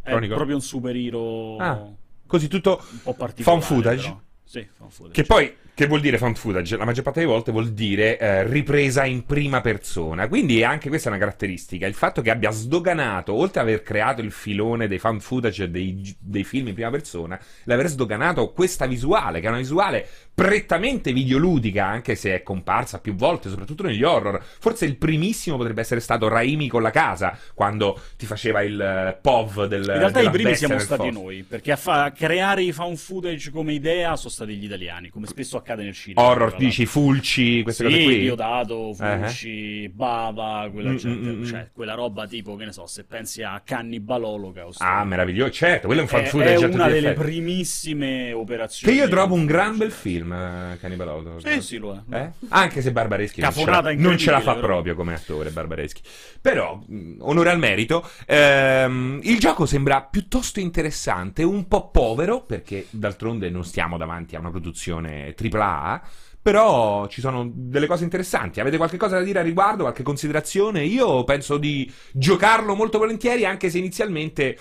È 0.00 0.08
Chronicle? 0.10 0.34
proprio 0.34 0.56
un 0.56 0.62
superhero 0.62 1.56
Ah, 1.58 1.86
Così 2.26 2.48
tutto 2.48 2.82
un 2.92 3.02
po' 3.02 3.14
particolare. 3.14 3.60
Found 3.60 3.62
footage? 3.62 4.02
però. 4.08 4.20
Sì, 4.44 4.68
found 4.72 4.92
footage. 4.92 5.20
Che 5.20 5.26
poi, 5.26 5.54
che 5.74 5.86
vuol 5.86 6.00
dire 6.00 6.18
found 6.18 6.36
footage? 6.36 6.76
La 6.76 6.84
maggior 6.84 7.02
parte 7.02 7.20
delle 7.20 7.32
volte 7.32 7.50
vuol 7.50 7.70
dire 7.70 8.18
eh, 8.18 8.46
ripresa 8.46 9.04
in 9.04 9.24
prima 9.24 9.62
persona. 9.62 10.28
Quindi 10.28 10.62
anche 10.62 10.88
questa 10.88 11.08
è 11.08 11.12
una 11.12 11.20
caratteristica. 11.20 11.86
Il 11.86 11.94
fatto 11.94 12.20
che 12.20 12.30
abbia 12.30 12.50
sdoganato, 12.50 13.32
oltre 13.32 13.60
ad 13.60 13.68
aver 13.68 13.82
creato 13.82 14.20
il 14.20 14.32
filone 14.32 14.86
dei 14.86 14.98
found 14.98 15.22
footage 15.22 15.70
dei, 15.70 16.14
dei 16.18 16.44
film 16.44 16.68
in 16.68 16.74
prima 16.74 16.90
persona, 16.90 17.40
l'aver 17.64 17.88
sdoganato 17.88 18.52
questa 18.52 18.86
visuale, 18.86 19.40
che 19.40 19.46
è 19.46 19.48
una 19.48 19.58
visuale 19.58 20.06
prettamente 20.34 21.12
videoludica, 21.12 21.86
anche 21.86 22.14
se 22.14 22.34
è 22.34 22.42
comparsa 22.42 23.00
più 23.00 23.14
volte, 23.14 23.48
soprattutto 23.48 23.82
negli 23.84 24.02
horror. 24.02 24.42
Forse 24.58 24.84
il 24.86 24.96
primissimo 24.96 25.56
potrebbe 25.56 25.80
essere 25.82 26.00
stato 26.00 26.28
Raimi 26.28 26.68
con 26.68 26.82
la 26.82 26.90
casa, 26.90 27.38
quando 27.54 28.00
ti 28.16 28.26
faceva 28.26 28.62
il 28.62 28.80
eh, 28.80 29.18
POV 29.20 29.66
del 29.66 29.82
In 29.82 29.98
realtà 29.98 30.20
i 30.20 30.30
primi 30.30 30.54
siamo 30.54 30.78
stati 30.78 31.10
fosso. 31.10 31.20
noi, 31.22 31.42
perché 31.42 31.72
a, 31.72 31.76
fa- 31.76 32.04
a 32.04 32.10
creare 32.12 32.62
i 32.62 32.72
found 32.72 32.96
footage 32.96 33.50
come 33.50 33.72
idea 33.74 34.16
sono 34.16 34.30
stati 34.30 34.54
gli 34.56 34.64
italiani, 34.64 35.10
come 35.10 35.26
spesso 35.26 35.56
accade 35.56 35.82
nel 35.84 35.94
cinema. 35.94 36.26
Horror, 36.28 36.56
dici, 36.56 36.86
Fulci, 36.86 37.62
queste 37.62 37.84
sì, 37.84 37.90
cose 37.90 38.02
qui? 38.02 38.18
Diodato, 38.20 38.92
Fulci, 38.94 39.88
Bava, 39.88 40.68
quella, 40.72 40.90
Mm, 40.92 40.96
gente, 40.96 41.30
mm, 41.30 41.40
mm, 41.40 41.44
cioè, 41.44 41.68
quella 41.72 41.94
roba 41.94 42.26
tipo, 42.26 42.56
che 42.56 42.64
ne 42.64 42.72
so, 42.72 42.86
se 42.86 43.04
pensi 43.04 43.42
a 43.42 43.60
Cannibal 43.64 44.24
Holocaust. 44.24 44.80
Ah, 44.80 45.04
meraviglioso, 45.04 45.50
certo, 45.52 45.86
quello 45.86 46.00
è 46.00 46.04
un 46.04 46.08
fan 46.10 46.22
è, 46.22 46.24
footage 46.24 46.66
è 46.66 46.68
tutti 46.68 46.74
una 46.74 46.88
delle 46.88 47.10
effetti. 47.10 47.14
primissime 47.14 48.26
Che 48.26 48.32
operazioni. 48.32 48.96
io 48.96 49.08
trovo 49.08 49.34
un 49.34 49.44
gran 49.46 49.76
bel 49.76 49.90
film, 49.90 50.21
eh, 50.30 50.78
Cannibal 50.78 51.08
Holocaust. 51.08 51.48
Sì, 51.48 51.60
sì, 51.62 51.76
lo 51.78 51.94
è. 51.94 52.16
Eh? 52.16 52.30
Anche 52.48 52.82
se 52.82 52.92
Barbareschi 52.92 53.40
non 53.40 53.52
ce, 53.52 53.64
la, 53.64 53.94
non 53.96 54.18
ce 54.18 54.30
la 54.30 54.40
fa 54.40 54.54
però. 54.54 54.66
proprio 54.66 54.94
come 54.94 55.14
attore 55.14 55.50
Barbareschi. 55.50 56.02
Però, 56.40 56.80
mh, 56.86 57.16
onore 57.20 57.50
al 57.50 57.58
merito, 57.58 58.08
ehm, 58.26 59.20
il 59.22 59.38
gioco 59.38 59.66
sembra 59.66 60.02
piuttosto 60.02 60.60
interessante, 60.60 61.42
un 61.42 61.66
po' 61.66 61.90
povero, 61.90 62.42
perché 62.42 62.86
d'altronde 62.90 63.50
non 63.50 63.64
stiamo 63.64 63.96
davanti 63.96 64.36
a 64.36 64.38
una 64.38 64.50
produzione 64.50 65.34
AAA, 65.34 66.02
però 66.42 67.06
ci 67.08 67.20
sono 67.20 67.48
delle 67.52 67.86
cose 67.86 68.04
interessanti. 68.04 68.60
Avete 68.60 68.76
qualche 68.76 68.96
cosa 68.96 69.18
da 69.18 69.24
dire 69.24 69.38
a 69.38 69.42
riguardo, 69.42 69.82
qualche 69.82 70.02
considerazione? 70.02 70.84
Io 70.84 71.24
penso 71.24 71.56
di 71.56 71.90
giocarlo 72.12 72.74
molto 72.74 72.98
volentieri, 72.98 73.44
anche 73.44 73.70
se 73.70 73.78
inizialmente... 73.78 74.58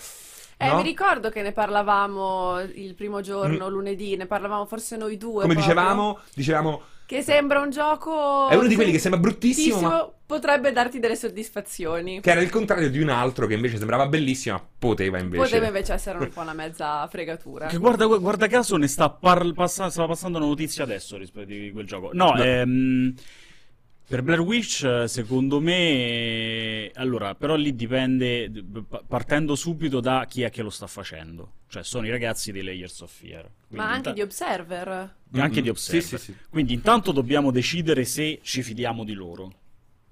Eh, 0.61 0.67
no? 0.69 0.75
mi 0.77 0.83
ricordo 0.83 1.29
che 1.29 1.41
ne 1.41 1.51
parlavamo 1.51 2.59
il 2.75 2.93
primo 2.95 3.21
giorno, 3.21 3.69
lunedì, 3.69 4.15
ne 4.15 4.25
parlavamo 4.27 4.65
forse 4.65 4.97
noi 4.97 5.17
due. 5.17 5.41
Come 5.41 5.53
proprio, 5.53 5.73
dicevamo, 5.73 6.19
dicevamo, 6.33 6.81
Che 7.05 7.21
sembra 7.23 7.59
un 7.61 7.69
gioco... 7.71 8.47
è 8.47 8.55
uno 8.55 8.67
di 8.67 8.75
quelli 8.75 8.91
che 8.91 8.99
sembra 8.99 9.19
bruttissimo, 9.19 9.81
ma 9.81 10.09
potrebbe 10.25 10.71
darti 10.71 10.99
delle 10.99 11.15
soddisfazioni. 11.17 12.21
che 12.21 12.31
era 12.31 12.39
il 12.41 12.49
contrario 12.49 12.89
di 12.89 13.01
un 13.01 13.09
altro 13.09 13.47
che 13.47 13.55
invece 13.55 13.77
sembrava 13.77 14.07
bellissimo, 14.07 14.55
ma 14.55 14.63
poteva 14.79 15.19
invece... 15.19 15.43
Poteva 15.43 15.65
invece 15.67 15.93
essere 15.93 16.17
un 16.19 16.29
po' 16.29 16.41
una 16.41 16.53
mezza 16.53 17.05
fregatura. 17.07 17.67
Che 17.67 17.77
guarda, 17.77 18.05
guarda 18.05 18.47
caso 18.47 18.77
ne 18.77 18.87
sta 18.87 19.09
par- 19.09 19.51
stava 19.67 20.07
passando 20.07 20.37
una 20.37 20.47
notizia 20.47 20.83
adesso 20.83 21.17
rispetto 21.17 21.47
di 21.47 21.71
quel 21.73 21.85
gioco. 21.85 22.11
No, 22.13 22.31
No. 22.33 22.43
ehm, 22.43 23.13
per 24.11 24.23
Blair 24.23 24.41
Witch, 24.41 24.83
eh, 24.83 25.07
secondo 25.07 25.61
me, 25.61 26.91
allora, 26.95 27.33
però 27.33 27.55
lì 27.55 27.73
dipende, 27.73 28.51
partendo 29.07 29.55
subito 29.55 30.01
da 30.01 30.25
chi 30.27 30.41
è 30.41 30.49
che 30.49 30.61
lo 30.61 30.69
sta 30.69 30.85
facendo. 30.85 31.59
Cioè, 31.69 31.81
sono 31.81 32.05
i 32.05 32.09
ragazzi 32.09 32.51
dei 32.51 32.61
Layers 32.61 32.99
of 32.99 33.09
Fear. 33.09 33.49
Ma 33.69 33.85
anche 33.85 33.95
inta- 33.95 34.11
di 34.11 34.21
Observer. 34.21 34.87
anche 34.89 35.55
Mm-mm. 35.55 35.61
di 35.61 35.69
Observer. 35.69 36.03
Sì, 36.03 36.17
sì, 36.17 36.23
sì. 36.33 36.35
Quindi 36.49 36.73
intanto 36.73 37.13
dobbiamo 37.13 37.51
decidere 37.51 38.03
se 38.03 38.41
ci 38.43 38.61
fidiamo 38.63 39.05
di 39.05 39.13
loro. 39.13 39.53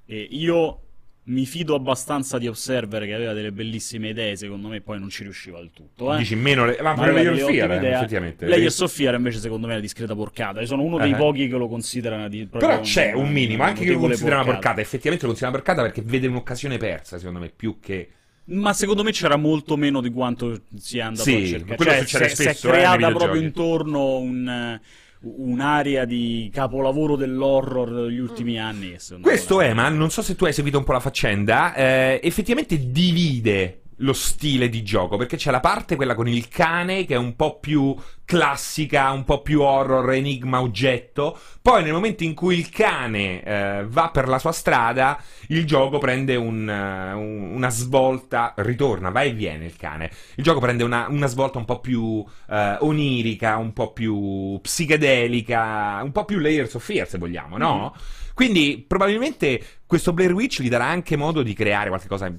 E 0.06 0.28
io 0.32 0.89
mi 1.30 1.46
fido 1.46 1.76
abbastanza 1.76 2.40
di 2.40 2.48
Observer 2.48 3.06
che 3.06 3.14
aveva 3.14 3.34
delle 3.34 3.52
bellissime 3.52 4.10
idee, 4.10 4.36
secondo 4.36 4.68
me 4.68 4.82
poi 4.82 5.00
non 5.00 5.10
ci 5.10 5.22
riusciva 5.24 5.60
del 5.60 5.70
tutto. 5.74 6.14
Eh. 6.14 6.18
Dici 6.18 6.34
meno 6.36 6.66
le... 6.66 6.78
Ma 6.82 6.96
Ma 6.96 6.96
pure 6.96 7.12
Layer 7.12 7.34
of 7.34 7.50
Fear, 7.50 7.72
eh, 7.72 7.88
effettivamente. 7.92 8.46
Layers 8.48 8.80
of 8.80 8.92
Fear 8.92 9.14
invece 9.14 9.40
secondo 9.40 9.66
me 9.68 9.74
è 9.74 9.76
una 9.76 9.84
discreta 9.86 10.16
porcata. 10.16 10.60
Io 10.60 10.66
sono 10.66 10.82
uno 10.82 10.98
dei 10.98 11.12
Eh. 11.12 11.16
pochi 11.16 11.48
che 11.48 11.56
lo 11.56 11.68
considerano 11.68 12.28
di 12.30 12.48
Però 12.48 12.80
c'è 12.82 13.12
una- 13.14 13.24
un 13.24 13.32
minimo, 13.32 13.62
anche 13.64 13.84
che 13.86 13.92
lo 13.92 14.00
considera 14.00 14.36
una 14.38 14.46
porcata. 14.46 14.82
Effettivamente 14.82 15.26
lo 15.26 15.34
considera 15.34 15.56
una 15.56 15.64
porcata 15.64 15.82
perché 15.88 16.02
vede 16.04 16.26
un'occasione 16.28 16.78
persa, 16.78 17.18
secondo 17.20 17.40
me, 17.40 17.52
più 17.56 17.78
che... 17.80 18.10
Ma 18.46 18.74
secondo 18.74 19.04
me 19.04 19.12
c'era 19.12 19.36
molto 19.36 19.78
meno 19.78 20.02
di 20.02 20.10
quanto 20.10 20.62
sia 20.80 21.06
andato 21.06 21.30
Sì, 21.30 21.36
a 21.36 21.46
cercare. 21.46 21.76
quello 21.76 21.92
Cioè, 21.92 22.00
succede 22.02 22.26
si 22.30 22.32
è- 22.32 22.36
si 22.36 22.42
spesso, 22.42 22.68
è 22.68 22.70
eh, 22.70 22.74
creata 22.74 22.96
videogiochi. 22.96 23.24
proprio 23.24 23.42
intorno 23.44 24.18
un, 24.18 24.80
un'area 25.22 26.06
di 26.06 26.50
capolavoro 26.54 27.16
dell'horror 27.16 28.06
degli 28.06 28.20
ultimi 28.20 28.60
anni. 28.60 28.96
secondo 28.98 29.28
me 29.28 29.34
Questo 29.34 29.56
ora- 29.56 29.66
Eman, 29.66 29.98
non 29.98 30.10
so 30.10 30.22
se 30.22 30.36
tu 30.36 30.46
hai 30.46 30.54
seguito 30.54 30.78
un 30.78 30.84
po' 30.84 30.94
la 30.94 31.00
faccenda, 31.02 31.74
eh, 31.76 32.20
effettivamente 32.24 32.90
divide 32.92 33.82
lo 34.00 34.14
stile 34.14 34.70
di 34.70 34.84
gioco, 34.84 35.18
perché 35.18 35.38
c'è 35.38 35.52
la 35.52 35.60
parte, 35.60 35.96
quella 35.96 36.16
con 36.16 36.28
il 36.28 36.48
cane, 36.48 37.06
che 37.06 37.16
è 37.16 37.18
un 37.18 37.36
po' 37.36 37.60
più 37.60 37.96
classica, 38.26 39.10
un 39.12 39.24
po' 39.24 39.42
più 39.42 39.62
horror, 39.62 40.12
enigma, 40.12 40.62
oggetto. 40.62 41.38
Poi 41.62 41.84
nel 41.84 41.94
momento 41.94 42.24
in 42.24 42.34
cui 42.36 42.58
il 42.58 42.70
cane 42.70 43.44
eh, 43.44 43.86
va 43.88 44.10
per 44.12 44.28
la 44.28 44.40
sua 44.40 44.52
strada, 44.52 45.22
il 45.48 45.66
gioco 45.66 45.98
prende 45.98 46.36
un, 46.36 46.68
un- 46.68 47.52
una 47.56 47.70
svolta, 47.70 48.54
ritorna, 48.58 49.10
va 49.10 49.24
e 49.24 49.34
viene 49.34 49.66
il 49.66 49.76
cane. 49.76 50.12
Il 50.36 50.44
gioco 50.44 50.60
prende 50.60 50.84
una, 50.84 51.08
una 51.10 51.28
svolta 51.28 51.58
un 51.58 51.66
po' 51.66 51.80
più 51.80 52.24
eh, 52.50 52.78
onirica, 52.80 53.58
un 53.58 53.74
po' 53.74 53.92
più 53.92 54.60
psichedelica, 54.62 56.00
un 56.04 56.12
po' 56.12 56.26
più 56.26 56.38
Layers 56.40 56.76
of 56.76 56.84
Fear, 56.84 57.08
se 57.08 57.18
vogliamo, 57.18 57.58
no? 57.58 57.96
Quindi 58.34 58.86
probabilmente 58.88 59.62
questo 59.86 60.14
Blair 60.14 60.34
Witch 60.34 60.62
gli 60.62 60.70
darà 60.70 60.86
anche 60.86 61.18
modo 61.18 61.42
di 61.44 61.54
creare 61.54 61.90
qualcosa 61.90 62.34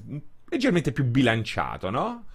leggermente 0.51 0.91
più 0.91 1.05
bilanciato, 1.05 1.89
no? 1.89 2.25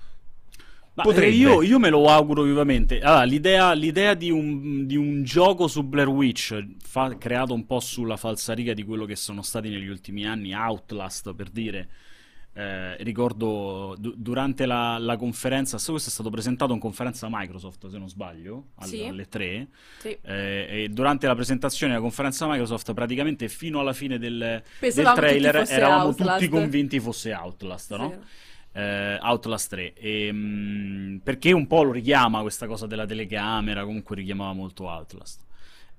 Eh, 1.05 1.29
io, 1.29 1.61
io 1.61 1.79
me 1.79 1.91
lo 1.91 2.09
auguro 2.09 2.43
vivamente. 2.43 3.01
Allora, 3.01 3.25
l'idea, 3.25 3.73
l'idea 3.75 4.15
di, 4.15 4.31
un, 4.31 4.87
di 4.87 4.97
un 4.97 5.23
gioco 5.23 5.69
su 5.69 5.85
Blair 5.85 6.09
Witch, 6.09 6.59
fa- 6.83 7.19
creato 7.19 7.53
un 7.53 7.67
po' 7.67 7.81
sulla 7.81 8.17
falsariga 8.17 8.73
di 8.73 8.83
quello 8.83 9.05
che 9.05 9.15
sono 9.15 9.43
stati 9.43 9.69
negli 9.69 9.89
ultimi 9.89 10.27
anni, 10.27 10.55
Outlast 10.55 11.35
per 11.35 11.51
dire. 11.51 11.89
Eh, 12.59 12.97
ricordo 13.03 13.95
du- 13.99 14.15
durante 14.17 14.65
la, 14.65 14.97
la 14.97 15.17
conferenza, 15.19 15.77
questo 15.77 16.09
è 16.09 16.13
stato 16.13 16.31
presentato 16.31 16.73
in 16.73 16.79
conferenza 16.79 17.27
Microsoft, 17.31 17.87
se 17.89 17.99
non 17.99 18.09
sbaglio, 18.09 18.69
al- 18.77 18.89
Sì. 18.89 19.05
alle 19.05 19.29
3. 19.29 19.69
Sì. 19.99 20.17
Eh, 20.23 20.67
e 20.85 20.89
durante 20.89 21.27
la 21.27 21.35
presentazione 21.35 21.93
della 21.93 22.03
conferenza 22.03 22.47
Microsoft, 22.49 22.95
praticamente 22.95 23.49
fino 23.49 23.79
alla 23.81 23.93
fine 23.93 24.19
del, 24.19 24.39
del 24.81 24.93
tutti 24.95 25.15
trailer, 25.15 25.57
fosse 25.59 25.75
eravamo 25.75 26.05
Outlast. 26.05 26.39
tutti 26.39 26.51
convinti 26.51 26.99
fosse 26.99 27.35
Outlast, 27.35 27.95
no? 27.97 28.11
Sì. 28.11 28.79
eh, 28.79 29.19
Outlast 29.21 29.69
3 29.71 29.93
e, 29.93 30.31
mm, 30.33 31.17
perché 31.19 31.53
un 31.53 31.67
po' 31.67 31.83
lo 31.83 31.93
richiama 31.93 32.41
questa 32.41 32.67
cosa 32.67 32.87
della 32.87 33.05
telecamera 33.07 33.85
comunque 33.85 34.17
richiamava 34.17 34.53
molto 34.55 34.89
Outlast 34.89 35.45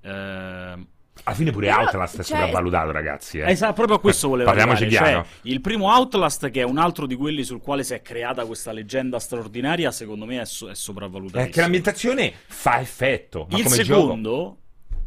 Eh, 0.02 0.88
Alla 1.24 1.36
fine 1.36 1.52
pure 1.52 1.68
Però, 1.68 1.80
Outlast 1.82 2.14
è 2.20 2.24
cioè- 2.24 2.38
sopravvalutato, 2.38 2.92
ragazzi. 2.92 3.40
Eh. 3.40 3.50
esatto, 3.52 3.74
proprio 3.74 3.98
a 3.98 4.00
questo 4.00 4.28
volevo 4.28 4.50
Parliamoci 4.50 4.84
arrivare, 4.84 5.10
chiaro. 5.12 5.26
cioè, 5.28 5.52
il 5.52 5.62
primo 5.62 5.92
Outlast 5.94 6.50
che 6.50 6.62
è 6.62 6.64
un 6.64 6.78
altro 6.78 7.06
di 7.06 7.16
quelli 7.16 7.44
sul 7.44 7.60
quale 7.62 7.84
si 7.84 7.94
è 7.94 8.02
creata 8.02 8.46
questa 8.46 8.72
leggenda 8.72 9.20
straordinaria 9.20 9.92
secondo 9.92 10.26
me 10.26 10.42
è, 10.42 10.46
so- 10.46 10.70
è 10.70 10.76
sopravvalutato 10.76 11.46
È 11.46 11.50
che 11.50 11.62
l'ambientazione 11.62 12.34
fa 12.48 12.80
effetto. 12.80 13.48
Ma 13.50 13.58
il 13.58 13.64
come 13.64 13.76
secondo 13.76 14.58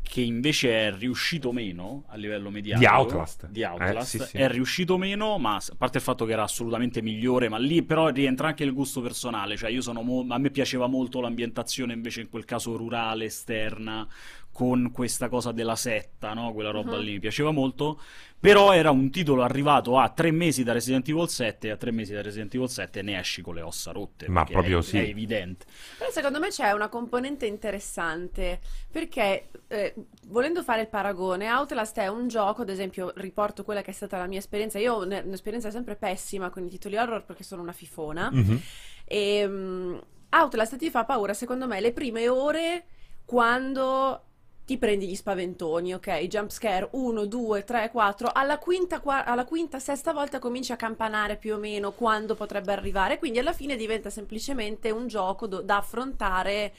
che 0.02 0.22
invece 0.22 0.88
è 0.88 0.92
riuscito 0.92 1.52
meno 1.52 2.02
a 2.08 2.16
livello 2.16 2.50
mediatico 2.50 2.90
Di 2.90 2.96
Outlast. 2.96 3.46
di 3.48 3.62
Outlast, 3.62 4.14
Eh, 4.14 4.18
sì, 4.18 4.24
sì. 4.26 4.36
è 4.38 4.48
riuscito 4.48 4.98
meno 4.98 5.38
ma 5.38 5.54
a 5.54 5.62
parte 5.78 5.98
il 5.98 6.02
fatto 6.02 6.24
che 6.24 6.32
era 6.32 6.42
assolutamente 6.42 7.00
migliore 7.00 7.48
ma 7.48 7.58
lì 7.58 7.84
però 7.84 8.08
rientra 8.08 8.48
anche 8.48 8.64
il 8.64 8.72
gusto 8.72 9.00
personale 9.00 9.56
cioè 9.56 9.70
io 9.70 9.80
sono 9.82 10.02
mo- 10.02 10.26
a 10.28 10.38
me 10.38 10.50
piaceva 10.50 10.88
molto 10.88 11.20
l'ambientazione 11.20 11.92
invece 11.92 12.22
in 12.22 12.28
quel 12.28 12.44
caso 12.44 12.76
rurale 12.76 13.26
esterna 13.26 14.04
con 14.52 14.90
questa 14.92 15.28
cosa 15.28 15.52
della 15.52 15.76
setta 15.76 16.35
no? 16.35 16.52
quella 16.52 16.71
roba 16.71 16.97
Mhm. 16.97 17.02
lì 17.02 17.12
mi 17.12 17.21
piaceva 17.21 17.50
molto 17.50 18.00
però 18.40 18.73
era 18.73 18.90
un 18.90 19.11
titolo 19.11 19.42
arrivato 19.42 19.99
a 19.99 20.09
tre 20.09 20.30
mesi 20.30 20.64
da 20.64 20.73
Resident 20.73 21.07
Evil 21.09 21.28
7 21.28 21.69
e 21.69 21.71
a 21.71 21.76
tre 21.76 21.90
mesi 21.90 22.12
da 22.14 22.23
Resident 22.23 22.54
Evil 22.54 22.69
7 22.69 23.02
ne 23.02 23.19
esci 23.19 23.42
con 23.42 23.54
le 23.54 23.61
ossa 23.62 23.92
rotte 23.92 24.28
Ma 24.28 24.45
proprio 24.45 24.78
è, 24.78 24.83
sì. 24.83 24.97
è 24.99 25.02
evidente 25.02 25.66
Però 25.99 26.11
secondo 26.11 26.38
me 26.40 26.49
c'è 26.49 26.73
una 26.73 26.88
componente 26.88 27.47
interessante 27.47 28.61
perché 28.90 29.49
eh, 29.69 29.95
volendo 30.28 30.62
fare 30.62 30.80
il 30.83 30.88
paragone, 30.88 31.49
Outlast 31.49 31.99
è 31.99 32.09
un 32.09 32.26
gioco, 32.28 32.62
ad 32.62 32.71
esempio, 32.71 33.12
riporto 33.16 33.62
quella 33.62 33.83
che 33.83 33.90
è 33.92 33.95
stata 33.95 34.19
la 34.19 34.26
mia 34.26 34.38
esperienza. 34.40 34.78
Io 34.80 34.95
ho 34.95 35.02
un- 35.04 35.23
un'esperienza 35.26 35.71
sempre 35.71 35.95
pessima 35.95 36.50
con 36.50 36.64
i 36.64 36.69
titoli 36.69 36.97
horror 36.97 37.25
perché 37.25 37.45
sono 37.45 37.62
una 37.62 37.71
fifona. 37.73 38.30
Mhm. 38.33 38.61
E 39.04 39.47
mm, 39.47 39.97
Outlast 40.30 40.76
ti 40.76 40.90
fa 40.90 41.04
paura, 41.04 41.35
secondo 41.35 41.69
me, 41.69 41.80
le 41.80 41.92
prime 41.92 42.28
ore 42.28 42.85
quando 43.25 44.25
ti 44.70 44.78
prendi 44.78 45.08
gli 45.08 45.16
spaventoni, 45.16 45.94
ok? 45.94 46.26
Jump 46.28 46.50
scare 46.50 46.88
1, 46.92 47.24
2, 47.26 47.64
3, 47.64 47.90
4. 47.90 48.30
Alla 48.32 48.58
quinta, 48.58 49.00
qua- 49.00 49.24
alla 49.24 49.44
quinta, 49.44 49.80
sesta 49.80 50.12
volta 50.12 50.38
cominci 50.38 50.70
a 50.70 50.76
campanare 50.76 51.36
più 51.38 51.54
o 51.54 51.58
meno 51.58 51.90
quando 51.90 52.36
potrebbe 52.36 52.70
arrivare. 52.70 53.18
Quindi 53.18 53.40
alla 53.40 53.52
fine 53.52 53.74
diventa 53.74 54.10
semplicemente 54.10 54.90
un 54.90 55.08
gioco 55.08 55.48
do- 55.48 55.60
da 55.62 55.78
affrontare 55.78 56.72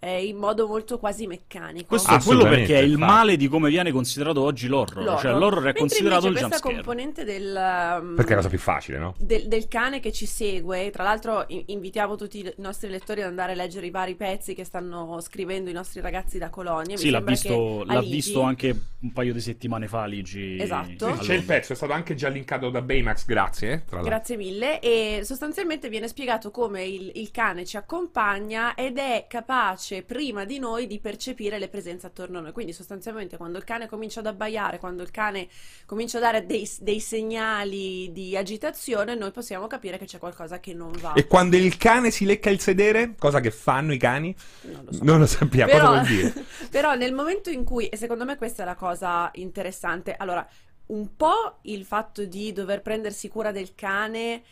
eh, 0.00 0.26
in 0.26 0.36
modo 0.36 0.66
molto 0.66 0.98
quasi 0.98 1.26
meccanico. 1.26 1.86
Questo 1.88 2.14
è 2.14 2.20
quello 2.20 2.44
perché 2.44 2.78
è 2.78 2.82
il 2.82 2.98
male 2.98 3.36
di 3.36 3.48
come 3.48 3.68
viene 3.68 3.90
considerato 3.90 4.42
oggi 4.42 4.66
l'horror. 4.68 5.02
L'horror. 5.02 5.20
Cioè, 5.20 5.32
l'horror 5.32 5.60
è 5.60 5.64
Mentre 5.64 5.80
considerato 5.80 6.26
il 6.26 6.36
invece 6.36 6.40
jump 6.46 6.60
questa 6.60 6.68
scare. 6.68 6.84
componente 6.84 7.24
del, 7.24 8.00
um, 8.00 8.14
Perché 8.14 8.30
è 8.30 8.34
la 8.34 8.36
cosa 8.36 8.48
più 8.48 8.58
facile, 8.58 8.98
no? 8.98 9.14
del, 9.18 9.48
del 9.48 9.68
cane 9.68 10.00
che 10.00 10.12
ci 10.12 10.26
segue. 10.26 10.90
Tra 10.90 11.02
l'altro, 11.02 11.44
in- 11.48 11.62
invitiamo 11.66 12.16
tutti 12.16 12.38
i 12.38 12.52
nostri 12.58 12.88
lettori 12.88 13.22
ad 13.22 13.28
andare 13.28 13.52
a 13.52 13.54
leggere 13.56 13.86
i 13.86 13.90
vari 13.90 14.14
pezzi 14.14 14.54
che 14.54 14.64
stanno 14.64 15.18
scrivendo 15.20 15.68
i 15.70 15.72
nostri 15.72 16.00
ragazzi 16.00 16.38
da 16.38 16.48
Colonia. 16.50 16.94
Mi 16.94 16.98
Sì, 16.98 17.10
l'ha 17.10 17.20
visto, 17.20 17.82
che 17.86 17.92
l'ha 17.92 17.98
Aligi- 17.98 18.14
visto 18.14 18.40
anche 18.42 18.80
un 19.00 19.12
paio 19.12 19.32
di 19.32 19.40
settimane 19.40 19.88
fa 19.88 20.04
Ligi. 20.06 20.58
Esatto. 20.60 21.06
a 21.06 21.16
Sì, 21.16 21.26
c'è 21.26 21.34
il 21.34 21.44
pezzo, 21.44 21.72
è 21.72 21.76
stato 21.76 21.92
anche 21.92 22.14
già 22.14 22.28
linkato 22.28 22.70
da 22.70 22.82
Baymax, 22.82 23.24
grazie. 23.24 23.84
Grazie 24.02 24.36
mille. 24.36 24.78
E 24.80 25.20
sostanzialmente 25.24 25.88
viene 25.88 26.06
spiegato 26.08 26.50
come 26.50 26.84
il, 26.84 27.10
il 27.14 27.30
cane 27.30 27.64
ci 27.64 27.76
accompagna 27.76 28.74
ed 28.74 28.98
è 28.98 29.26
capace 29.28 29.87
prima 30.02 30.44
di 30.44 30.58
noi 30.58 30.86
di 30.86 30.98
percepire 31.00 31.58
le 31.58 31.68
presenze 31.68 32.06
attorno 32.06 32.38
a 32.38 32.40
noi. 32.40 32.52
Quindi 32.52 32.72
sostanzialmente 32.72 33.36
quando 33.36 33.58
il 33.58 33.64
cane 33.64 33.88
comincia 33.88 34.20
ad 34.20 34.26
abbaiare, 34.26 34.78
quando 34.78 35.02
il 35.02 35.10
cane 35.10 35.48
comincia 35.86 36.18
a 36.18 36.20
dare 36.20 36.46
dei, 36.46 36.68
dei 36.80 37.00
segnali 37.00 38.12
di 38.12 38.36
agitazione, 38.36 39.14
noi 39.14 39.30
possiamo 39.30 39.66
capire 39.66 39.98
che 39.98 40.04
c'è 40.04 40.18
qualcosa 40.18 40.60
che 40.60 40.74
non 40.74 40.92
va. 41.00 41.14
E 41.14 41.26
quando 41.26 41.56
il 41.56 41.76
cane 41.76 42.10
si 42.10 42.24
lecca 42.24 42.50
il 42.50 42.60
sedere, 42.60 43.14
cosa 43.18 43.40
che 43.40 43.50
fanno 43.50 43.92
i 43.92 43.98
cani? 43.98 44.34
Non 44.62 44.84
lo 44.84 44.92
so. 44.92 45.04
Non 45.04 45.18
lo 45.18 45.26
sappiamo, 45.26 45.70
Però, 45.72 45.86
cosa 45.86 46.00
vuol 46.00 46.06
dire? 46.06 46.44
però 46.70 46.94
nel 46.94 47.12
momento 47.12 47.50
in 47.50 47.64
cui, 47.64 47.88
e 47.88 47.96
secondo 47.96 48.24
me 48.24 48.36
questa 48.36 48.62
è 48.62 48.66
la 48.66 48.74
cosa 48.74 49.30
interessante, 49.34 50.14
allora, 50.16 50.46
un 50.86 51.16
po' 51.16 51.58
il 51.62 51.84
fatto 51.84 52.24
di 52.24 52.52
dover 52.52 52.82
prendersi 52.82 53.28
cura 53.28 53.52
del 53.52 53.74
cane 53.74 54.42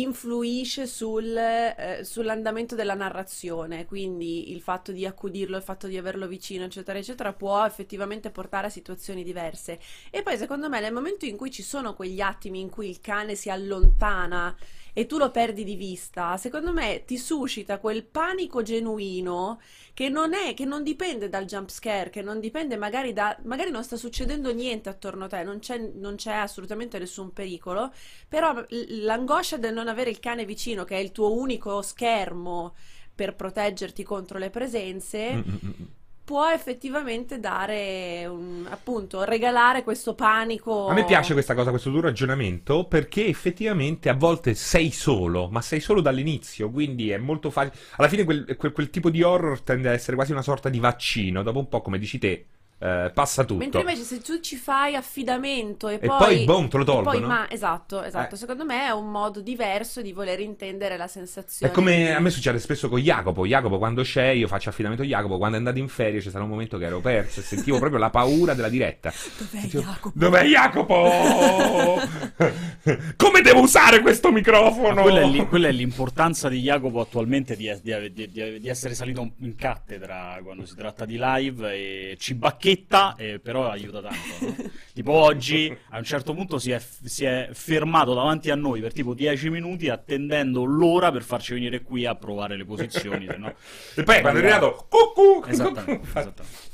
influisce 0.00 0.86
sul, 0.86 1.36
eh, 1.36 2.00
sull'andamento 2.02 2.74
della 2.74 2.94
narrazione, 2.94 3.84
quindi 3.86 4.52
il 4.52 4.60
fatto 4.60 4.92
di 4.92 5.06
accudirlo, 5.06 5.56
il 5.56 5.62
fatto 5.62 5.86
di 5.86 5.96
averlo 5.96 6.26
vicino, 6.26 6.64
eccetera, 6.64 6.98
eccetera, 6.98 7.32
può 7.32 7.64
effettivamente 7.64 8.30
portare 8.30 8.66
a 8.66 8.70
situazioni 8.70 9.22
diverse. 9.22 9.78
E 10.10 10.22
poi, 10.22 10.36
secondo 10.36 10.68
me, 10.68 10.80
nel 10.80 10.92
momento 10.92 11.24
in 11.24 11.36
cui 11.36 11.50
ci 11.50 11.62
sono 11.62 11.94
quegli 11.94 12.20
attimi 12.20 12.60
in 12.60 12.70
cui 12.70 12.88
il 12.88 13.00
cane 13.00 13.34
si 13.34 13.50
allontana 13.50 14.54
e 14.94 15.06
tu 15.06 15.18
lo 15.18 15.30
perdi 15.30 15.64
di 15.64 15.76
vista, 15.76 16.36
secondo 16.38 16.72
me 16.72 17.04
ti 17.04 17.18
suscita 17.18 17.78
quel 17.78 18.04
panico 18.04 18.62
genuino 18.62 19.60
che 19.92 20.08
non 20.08 20.32
è, 20.34 20.54
che 20.54 20.64
non 20.64 20.82
dipende 20.82 21.28
dal 21.28 21.44
jump 21.44 21.68
scare, 21.70 22.10
che 22.10 22.22
non 22.22 22.40
dipende 22.40 22.76
magari 22.76 23.12
da, 23.12 23.36
magari 23.42 23.70
non 23.70 23.84
sta 23.84 23.96
succedendo 23.96 24.52
niente 24.52 24.88
attorno 24.88 25.24
a 25.24 25.28
te, 25.28 25.42
non 25.42 25.58
c'è, 25.58 25.78
non 25.78 26.16
c'è 26.16 26.32
assolutamente 26.32 26.98
nessun 26.98 27.32
pericolo, 27.32 27.92
però 28.28 28.54
l'angoscia 28.68 29.56
del 29.58 29.74
non 29.74 29.88
avere 29.88 30.10
il 30.10 30.20
cane 30.20 30.44
vicino, 30.44 30.84
che 30.84 30.96
è 30.96 31.00
il 31.00 31.12
tuo 31.12 31.32
unico 31.32 31.82
schermo 31.82 32.74
per 33.14 33.36
proteggerti 33.36 34.02
contro 34.02 34.38
le 34.38 34.50
presenze, 34.50 35.34
Mm, 35.34 35.40
mm, 35.40 35.58
mm. 35.66 35.84
Può 36.24 36.48
effettivamente 36.48 37.38
dare, 37.38 38.24
un- 38.26 38.66
appunto, 38.68 39.24
regalare 39.24 39.82
questo 39.82 40.14
panico. 40.14 40.86
A 40.88 40.94
me 40.94 41.04
piace 41.04 41.34
questa 41.34 41.54
cosa, 41.54 41.70
questo 41.70 41.90
tuo 41.90 42.00
ragionamento, 42.00 42.86
perché 42.86 43.26
effettivamente 43.26 44.08
a 44.08 44.14
volte 44.14 44.54
sei 44.54 44.90
solo, 44.90 45.48
ma 45.50 45.60
sei 45.60 45.80
solo 45.80 46.00
dall'inizio, 46.00 46.70
quindi 46.70 47.10
è 47.10 47.18
molto 47.18 47.50
facile. 47.50 47.76
Alla 47.96 48.08
fine 48.08 48.24
quel, 48.24 48.56
quel- 48.56 48.72
quel 48.72 48.90
tipo 48.90 49.10
di 49.10 49.22
horror 49.22 49.60
tende 49.60 49.88
a 49.90 49.92
essere 49.92 50.16
quasi 50.16 50.32
una 50.32 50.42
sorta 50.42 50.68
di 50.70 50.78
vaccino, 50.78 51.42
dopo 51.42 51.58
un 51.58 51.68
po', 51.68 51.82
come 51.82 51.98
dici 51.98 52.18
te, 52.18 52.46
eh, 52.78 53.10
passa 53.14 53.44
tutto. 53.44 53.58
Mentre 53.60 53.80
invece 53.80 54.02
se 54.02 54.20
tu 54.20 54.40
ci 54.40 54.56
fai 54.56 54.94
affidamento 54.94 55.88
e, 55.88 55.94
E 56.00 56.06
poi, 56.06 56.44
boom, 56.44 56.68
te 56.68 56.76
lo 56.78 56.84
poi 56.84 57.02
tolgono. 57.02 57.26
ma- 57.26 57.50
esatto, 57.50 58.02
esatto. 58.02 58.34
Eh. 58.34 58.38
Secondo 58.38 58.64
me 58.64 58.84
è 58.86 58.90
un 58.90 59.10
modo 59.10 59.40
diverso 59.40 60.02
di 60.02 60.12
voler 60.12 60.40
intendere 60.40 60.96
la 60.96 61.06
sensazione. 61.06 61.72
È 61.72 61.74
come 61.74 62.14
a 62.14 62.20
me 62.20 62.30
succede 62.30 62.58
spesso 62.58 62.88
con 62.88 63.00
Jacopo. 63.00 63.46
Jacopo, 63.46 63.78
quando 63.78 64.02
c'è, 64.02 64.28
io 64.28 64.46
faccio 64.48 64.68
affidamento 64.68 65.02
a 65.02 65.06
Jacopo. 65.06 65.36
Quando 65.38 65.56
è 65.56 65.58
andato 65.58 65.78
in 65.78 65.88
ferie 65.88 66.20
c'è 66.20 66.28
stato 66.28 66.44
un 66.44 66.50
momento 66.50 66.76
che 66.78 66.84
ero 66.86 67.00
perso 67.00 67.40
e 67.40 67.42
sentivo 67.42 67.78
proprio 67.78 67.98
la 67.98 68.10
paura 68.10 68.54
della 68.54 68.68
diretta. 68.68 69.10
Dov'è 69.38 69.60
Sentivo, 69.60 69.82
Jacopo? 69.82 70.18
Dov'è 70.18 70.44
Jacopo? 70.44 72.00
come 73.16 73.40
devo 73.40 73.60
usare 73.60 74.00
questo 74.00 74.30
microfono? 74.32 75.02
Quella, 75.02 75.20
è 75.20 75.26
lì- 75.26 75.46
quella 75.46 75.68
è 75.68 75.72
l'importanza 75.72 76.48
di 76.48 76.60
Jacopo 76.60 77.00
attualmente 77.00 77.56
di, 77.56 77.72
di- 77.82 78.12
di- 78.12 78.28
di- 78.30 78.60
di 78.60 78.68
essere 78.68 78.94
salito 78.94 79.32
in 79.40 79.54
cattedra 79.56 80.38
quando 80.42 80.66
si 80.66 80.74
tratta 80.74 81.04
di 81.04 81.16
live 81.18 81.72
e 81.72 82.16
ci 82.18 82.34
bacchetta, 82.74 83.14
eh, 83.16 83.38
però 83.40 83.68
aiuta 83.70 84.00
tanto. 84.00 84.16
no? 84.40 84.70
tipo 84.94 85.12
oggi 85.12 85.76
a 85.90 85.98
un 85.98 86.04
certo 86.04 86.34
punto 86.34 86.58
si 86.58 86.70
è, 86.70 86.80
si 86.80 87.24
è 87.24 87.48
fermato 87.52 88.14
davanti 88.14 88.50
a 88.50 88.54
noi 88.54 88.80
per 88.80 88.92
tipo 88.92 89.12
10 89.14 89.50
minuti 89.50 89.88
attendendo 89.88 90.64
l'ora 90.64 91.10
per 91.12 91.22
farci 91.22 91.52
venire 91.54 91.82
qui 91.82 92.06
a 92.06 92.14
provare 92.14 92.56
le 92.56 92.64
posizioni. 92.64 93.26
se 93.26 93.36
no- 93.36 93.52
E 93.94 94.02
poi 94.02 94.20
quando 94.20 94.40
è 94.40 94.42
arrivato, 94.42 94.86
cucù, 94.88 95.44
Esattamente, 95.46 96.06
esattamente. 96.08 96.72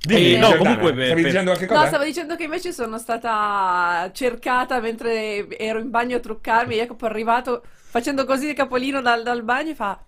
Dimmi, 0.00 0.34
Eh, 0.34 0.38
no, 0.38 0.54
comunque 0.56 0.94
per- 0.94 1.06
stavi 1.06 1.22
per- 1.22 1.30
dicendo 1.30 1.50
qualche 1.50 1.66
No, 1.66 1.74
cosa? 1.80 1.86
stavo 1.88 2.04
dicendo 2.04 2.36
che 2.36 2.44
invece 2.44 2.72
sono 2.72 2.98
stata 2.98 4.10
cercata 4.14 4.78
mentre 4.80 5.48
ero 5.58 5.80
in 5.80 5.90
bagno 5.90 6.16
a 6.16 6.20
truccarmi. 6.20 6.74
e 6.74 6.78
Jacopo 6.78 7.06
è 7.06 7.10
arrivato 7.10 7.62
facendo 7.90 8.24
così 8.24 8.48
il 8.48 8.54
capolino 8.54 9.00
dal, 9.00 9.22
dal 9.24 9.42
bagno 9.42 9.70
e 9.70 9.74
fa. 9.74 10.00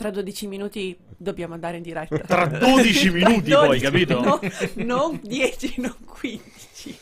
Tra 0.00 0.08
12 0.08 0.46
minuti 0.46 0.96
dobbiamo 1.14 1.52
andare 1.52 1.76
in 1.76 1.82
diretta. 1.82 2.16
Tra 2.20 2.46
12 2.46 3.10
minuti 3.10 3.50
poi, 3.50 3.78
12, 3.78 3.84
capito? 3.84 4.20
no, 4.22 4.40
non 4.76 5.20
10, 5.22 5.74
non 5.76 5.94
15. 6.06 6.98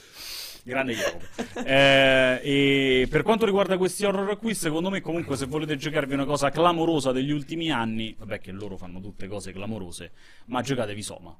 Grande 0.64 0.94
Jacopo. 0.94 1.24
Eh, 1.64 2.40
e 2.42 3.06
per 3.08 3.22
quanto 3.22 3.46
riguarda 3.46 3.78
questi 3.78 4.04
horror 4.04 4.36
qui, 4.38 4.52
secondo 4.52 4.90
me 4.90 5.00
comunque 5.00 5.36
se 5.36 5.46
volete 5.46 5.76
giocarvi 5.76 6.12
una 6.12 6.24
cosa 6.24 6.50
clamorosa 6.50 7.12
degli 7.12 7.30
ultimi 7.30 7.70
anni, 7.70 8.16
vabbè 8.18 8.40
che 8.40 8.50
loro 8.50 8.76
fanno 8.76 9.00
tutte 9.00 9.28
cose 9.28 9.52
clamorose, 9.52 10.10
ma 10.46 10.60
giocatevi 10.60 11.00
Soma. 11.00 11.38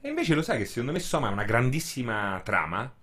E 0.00 0.08
invece 0.08 0.36
lo 0.36 0.42
sai 0.42 0.58
che 0.58 0.66
secondo 0.66 0.92
me 0.92 1.00
Soma 1.00 1.30
è 1.30 1.32
una 1.32 1.42
grandissima 1.42 2.40
trama, 2.44 2.94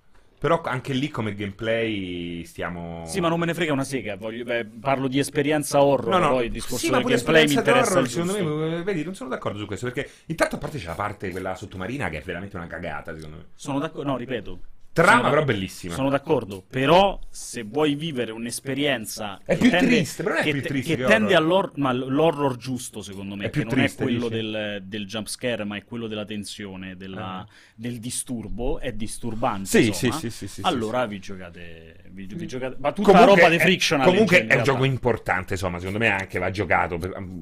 però 0.41 0.59
anche 0.63 0.93
lì 0.93 1.07
come 1.09 1.35
gameplay 1.35 2.43
stiamo... 2.45 3.03
Sì, 3.05 3.19
ma 3.19 3.29
non 3.29 3.37
me 3.37 3.45
ne 3.45 3.53
frega 3.53 3.71
una 3.73 3.83
sega, 3.83 4.15
voglio- 4.15 4.43
beh, 4.43 4.65
parlo 4.79 5.07
di 5.07 5.19
esperienza 5.19 5.83
horror, 5.83 6.09
No, 6.09 6.17
no. 6.17 6.29
poi 6.29 6.47
il 6.47 6.51
discorso 6.51 6.83
sì, 6.87 6.89
del 6.89 7.03
gameplay 7.03 7.45
mi 7.45 7.53
interessa 7.53 7.91
horror, 7.91 8.09
secondo 8.09 8.33
me, 8.33 8.77
eh, 8.77 8.81
vedi, 8.81 9.03
non 9.03 9.13
sono 9.13 9.29
d'accordo 9.29 9.59
su 9.59 9.67
questo, 9.67 9.91
perché 9.91 10.09
intanto 10.25 10.55
a 10.55 10.57
parte 10.57 10.79
c'è 10.79 10.87
la 10.87 10.95
parte 10.95 11.29
quella 11.29 11.53
sottomarina 11.53 12.09
che 12.09 12.17
è 12.17 12.21
veramente 12.23 12.55
una 12.55 12.65
cagata, 12.65 13.13
secondo 13.13 13.35
me. 13.37 13.45
Sono 13.53 13.77
d'accordo, 13.77 14.09
no, 14.09 14.17
ripeto. 14.17 14.59
Trama 14.93 15.29
però 15.29 15.43
bellissima. 15.45 15.93
Sono 15.95 16.09
d'accordo, 16.09 16.63
però 16.69 17.17
se 17.29 17.63
vuoi 17.63 17.95
vivere 17.95 18.31
un'esperienza 18.31 19.39
È 19.45 19.55
più 19.57 19.69
tende, 19.69 19.87
triste, 19.87 20.21
però 20.23 20.35
non 20.35 20.43
è 20.43 20.45
che, 20.45 20.51
più 20.51 20.61
te- 20.61 20.67
triste 20.67 20.95
che 20.95 21.01
che 21.03 21.07
tende 21.07 21.33
horror. 21.35 21.43
all'horror, 21.45 21.71
ma 21.77 21.91
l'horror 21.93 22.57
giusto 22.57 23.01
secondo 23.01 23.35
me, 23.35 23.45
È 23.45 23.49
che 23.49 23.59
non 23.63 23.69
triste, 23.69 24.01
è 24.01 24.05
quello 24.05 24.27
del, 24.27 24.81
del 24.83 25.05
jump 25.05 25.27
scare, 25.27 25.63
ma 25.63 25.77
è 25.77 25.83
quello 25.85 26.07
della 26.07 26.25
tensione, 26.25 26.97
della- 26.97 27.37
Ah. 27.39 27.47
del 27.75 27.99
disturbo, 27.99 28.79
è 28.79 28.91
disturbante. 28.91 29.65
Sì, 29.67 29.93
sì, 29.93 30.11
sì, 30.11 30.29
sì, 30.29 30.47
sì, 30.47 30.61
allora 30.63 31.05
vi 31.05 31.19
giocate, 31.19 32.03
vi, 32.09 32.25
vi 32.25 32.45
giocate, 32.47 32.75
ma 32.79 32.91
tutta 32.91 33.11
Comunque, 33.11 33.35
roba 33.35 33.49
di 33.49 33.59
frictional. 33.59 34.05
comunque 34.05 34.37
è 34.39 34.41
un 34.41 34.47
realtà. 34.47 34.63
gioco 34.71 34.83
importante, 34.83 35.53
insomma, 35.53 35.77
secondo 35.77 35.99
me 35.99 36.07
anche 36.09 36.37
va 36.37 36.51
giocato, 36.51 36.99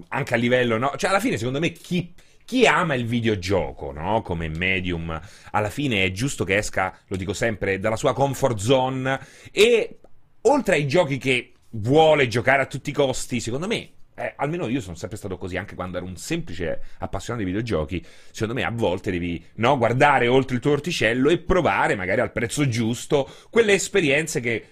anche 0.09 0.33
a 0.33 0.37
livello, 0.37 0.77
no? 0.77 0.91
Cioè, 0.95 1.09
alla 1.09 1.19
fine, 1.19 1.37
secondo 1.37 1.59
me, 1.59 1.71
chi, 1.71 2.13
chi 2.49 2.65
ama 2.65 2.95
il 2.95 3.05
videogioco, 3.05 3.91
no? 3.91 4.23
Come 4.23 4.49
medium, 4.49 5.21
alla 5.51 5.69
fine 5.69 6.03
è 6.03 6.11
giusto 6.11 6.43
che 6.43 6.57
esca, 6.57 6.97
lo 7.05 7.15
dico 7.15 7.31
sempre, 7.31 7.77
dalla 7.77 7.95
sua 7.95 8.13
comfort 8.13 8.57
zone 8.57 9.19
e 9.51 9.99
oltre 10.41 10.73
ai 10.73 10.87
giochi 10.87 11.19
che 11.19 11.53
vuole 11.69 12.27
giocare 12.27 12.63
a 12.63 12.65
tutti 12.65 12.89
i 12.89 12.93
costi, 12.93 13.39
secondo 13.39 13.67
me... 13.67 13.89
eh, 14.15 14.33
almeno 14.37 14.67
io 14.67 14.81
sono 14.81 14.95
sempre 14.95 15.17
stato 15.19 15.37
così, 15.37 15.57
anche 15.57 15.75
quando 15.75 15.97
ero 15.97 16.07
un 16.07 16.17
semplice 16.17 16.81
appassionato 16.97 17.45
di 17.45 17.51
videogiochi. 17.51 18.03
Secondo 18.31 18.55
me, 18.55 18.63
a 18.63 18.71
volte 18.71 19.11
devi 19.11 19.45
no, 19.57 19.77
guardare 19.77 20.27
oltre 20.27 20.55
il 20.55 20.61
tuo 20.61 20.71
orticello 20.71 21.29
e 21.29 21.37
provare, 21.37 21.93
magari 21.93 22.21
al 22.21 22.31
prezzo 22.31 22.67
giusto, 22.67 23.29
quelle 23.51 23.73
esperienze 23.73 24.39
che 24.39 24.65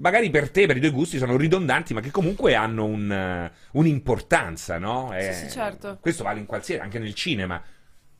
magari 0.00 0.30
per 0.30 0.50
te, 0.50 0.66
per 0.66 0.76
i 0.76 0.80
tuoi 0.80 0.92
gusti, 0.92 1.18
sono 1.18 1.36
ridondanti, 1.36 1.94
ma 1.94 2.00
che 2.00 2.10
comunque 2.10 2.54
hanno 2.54 2.84
un, 2.84 3.10
eh, 3.10 3.50
un'importanza, 3.72 4.78
no? 4.78 5.12
Eh, 5.14 5.32
sì, 5.32 5.50
certo. 5.50 5.98
Questo 6.00 6.22
vale 6.24 6.38
in 6.40 6.46
qualsiasi, 6.46 6.80
anche 6.82 6.98
nel 6.98 7.14
cinema, 7.14 7.62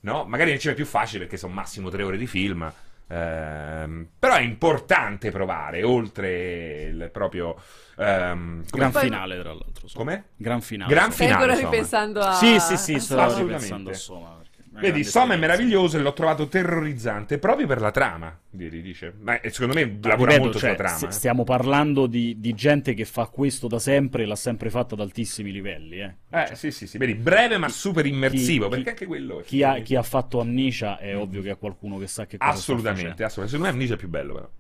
no? 0.01 0.25
Magari 0.25 0.51
nel 0.51 0.59
cinema 0.59 0.79
è 0.79 0.83
più 0.83 0.91
facile 0.91 1.21
perché 1.21 1.37
sono 1.37 1.53
massimo 1.53 1.89
tre 1.89 2.03
ore 2.03 2.17
di 2.17 2.27
film. 2.27 2.71
ehm, 3.11 4.07
però 4.19 4.35
è 4.35 4.43
importante 4.43 5.31
provare 5.31 5.83
oltre 5.83 6.83
il 6.93 7.09
proprio 7.11 7.55
ehm, 7.97 8.65
come- 8.69 8.83
Gran 8.83 8.91
Poi- 8.93 9.03
finale, 9.03 9.39
tra 9.39 9.53
l'altro. 9.55 9.89
Soma. 9.89 10.05
Com'è? 10.05 10.23
Gran 10.37 10.61
finale. 10.61 10.93
Gran. 10.93 11.11
Stai 11.13 11.31
ancora 11.31 11.55
finale, 11.55 11.71
ripensando 11.71 12.21
a... 12.21 12.33
Sì, 12.35 12.59
sì, 12.61 12.77
sì, 12.77 13.01
sto 13.01 13.39
ripensando 13.39 13.91
a 13.91 13.95
Soma. 13.95 14.37
Vedi, 14.81 15.05
Soma 15.05 15.35
è 15.35 15.37
meraviglioso 15.37 15.99
e 15.99 16.01
l'ho 16.01 16.13
trovato 16.13 16.49
terrorizzante 16.49 17.39
proprio 17.39 17.67
per 17.67 17.81
la 17.81 17.91
trama, 17.91 18.39
Diri 18.51 18.81
dice. 18.83 19.13
Ma 19.21 19.41
eh, 19.41 19.51
secondo 19.51 19.75
me 19.75 19.99
lavora 20.03 20.31
Ripeto, 20.31 20.41
molto 20.43 20.59
cioè, 20.59 20.75
sulla 20.77 20.89
trama. 20.89 21.09
eh. 21.09 21.13
Stiamo 21.13 21.45
parlando 21.45 22.07
di, 22.07 22.37
di 22.39 22.55
gente 22.55 22.95
che 22.95 23.05
fa 23.05 23.27
questo 23.27 23.67
da 23.69 23.79
sempre 23.79 24.23
e 24.23 24.27
l'ha 24.27 24.37
sempre 24.37 24.71
fatto 24.71 24.95
ad 24.95 25.01
altissimi 25.01 25.53
livelli. 25.53 26.01
Eh. 26.01 26.15
Eh, 26.31 26.55
sì, 26.55 26.71
sì, 26.71 26.87
sì, 26.87 26.99
vedi, 26.99 27.15
breve 27.15 27.59
ma 27.59 27.69
super 27.69 28.07
immersivo, 28.07 28.65
chi- 28.69 28.75
perché 28.77 28.91
anche 28.91 29.07
quello... 29.07 29.41
è 29.41 29.43
Chi, 29.43 29.63
ha, 29.63 29.79
chi 29.81 29.95
ha 29.97 30.03
fatto 30.03 30.41
Amnesia 30.41 30.99
è 30.99 31.17
ovvio 31.17 31.43
che 31.43 31.51
è 31.51 31.59
qualcuno 31.59 31.99
che 31.99 32.07
sa 32.07 32.27
che 32.27 32.37
cosa 32.39 32.51
sta 32.53 32.59
Assolutamente, 32.61 33.01
facendo. 33.11 33.25
assolutamente. 33.25 33.51
Secondo 33.51 33.65
me 33.67 33.73
Amnesia 33.73 33.95
è 33.95 33.99
più 33.99 34.09
bello, 34.09 34.33
però. 34.35 34.51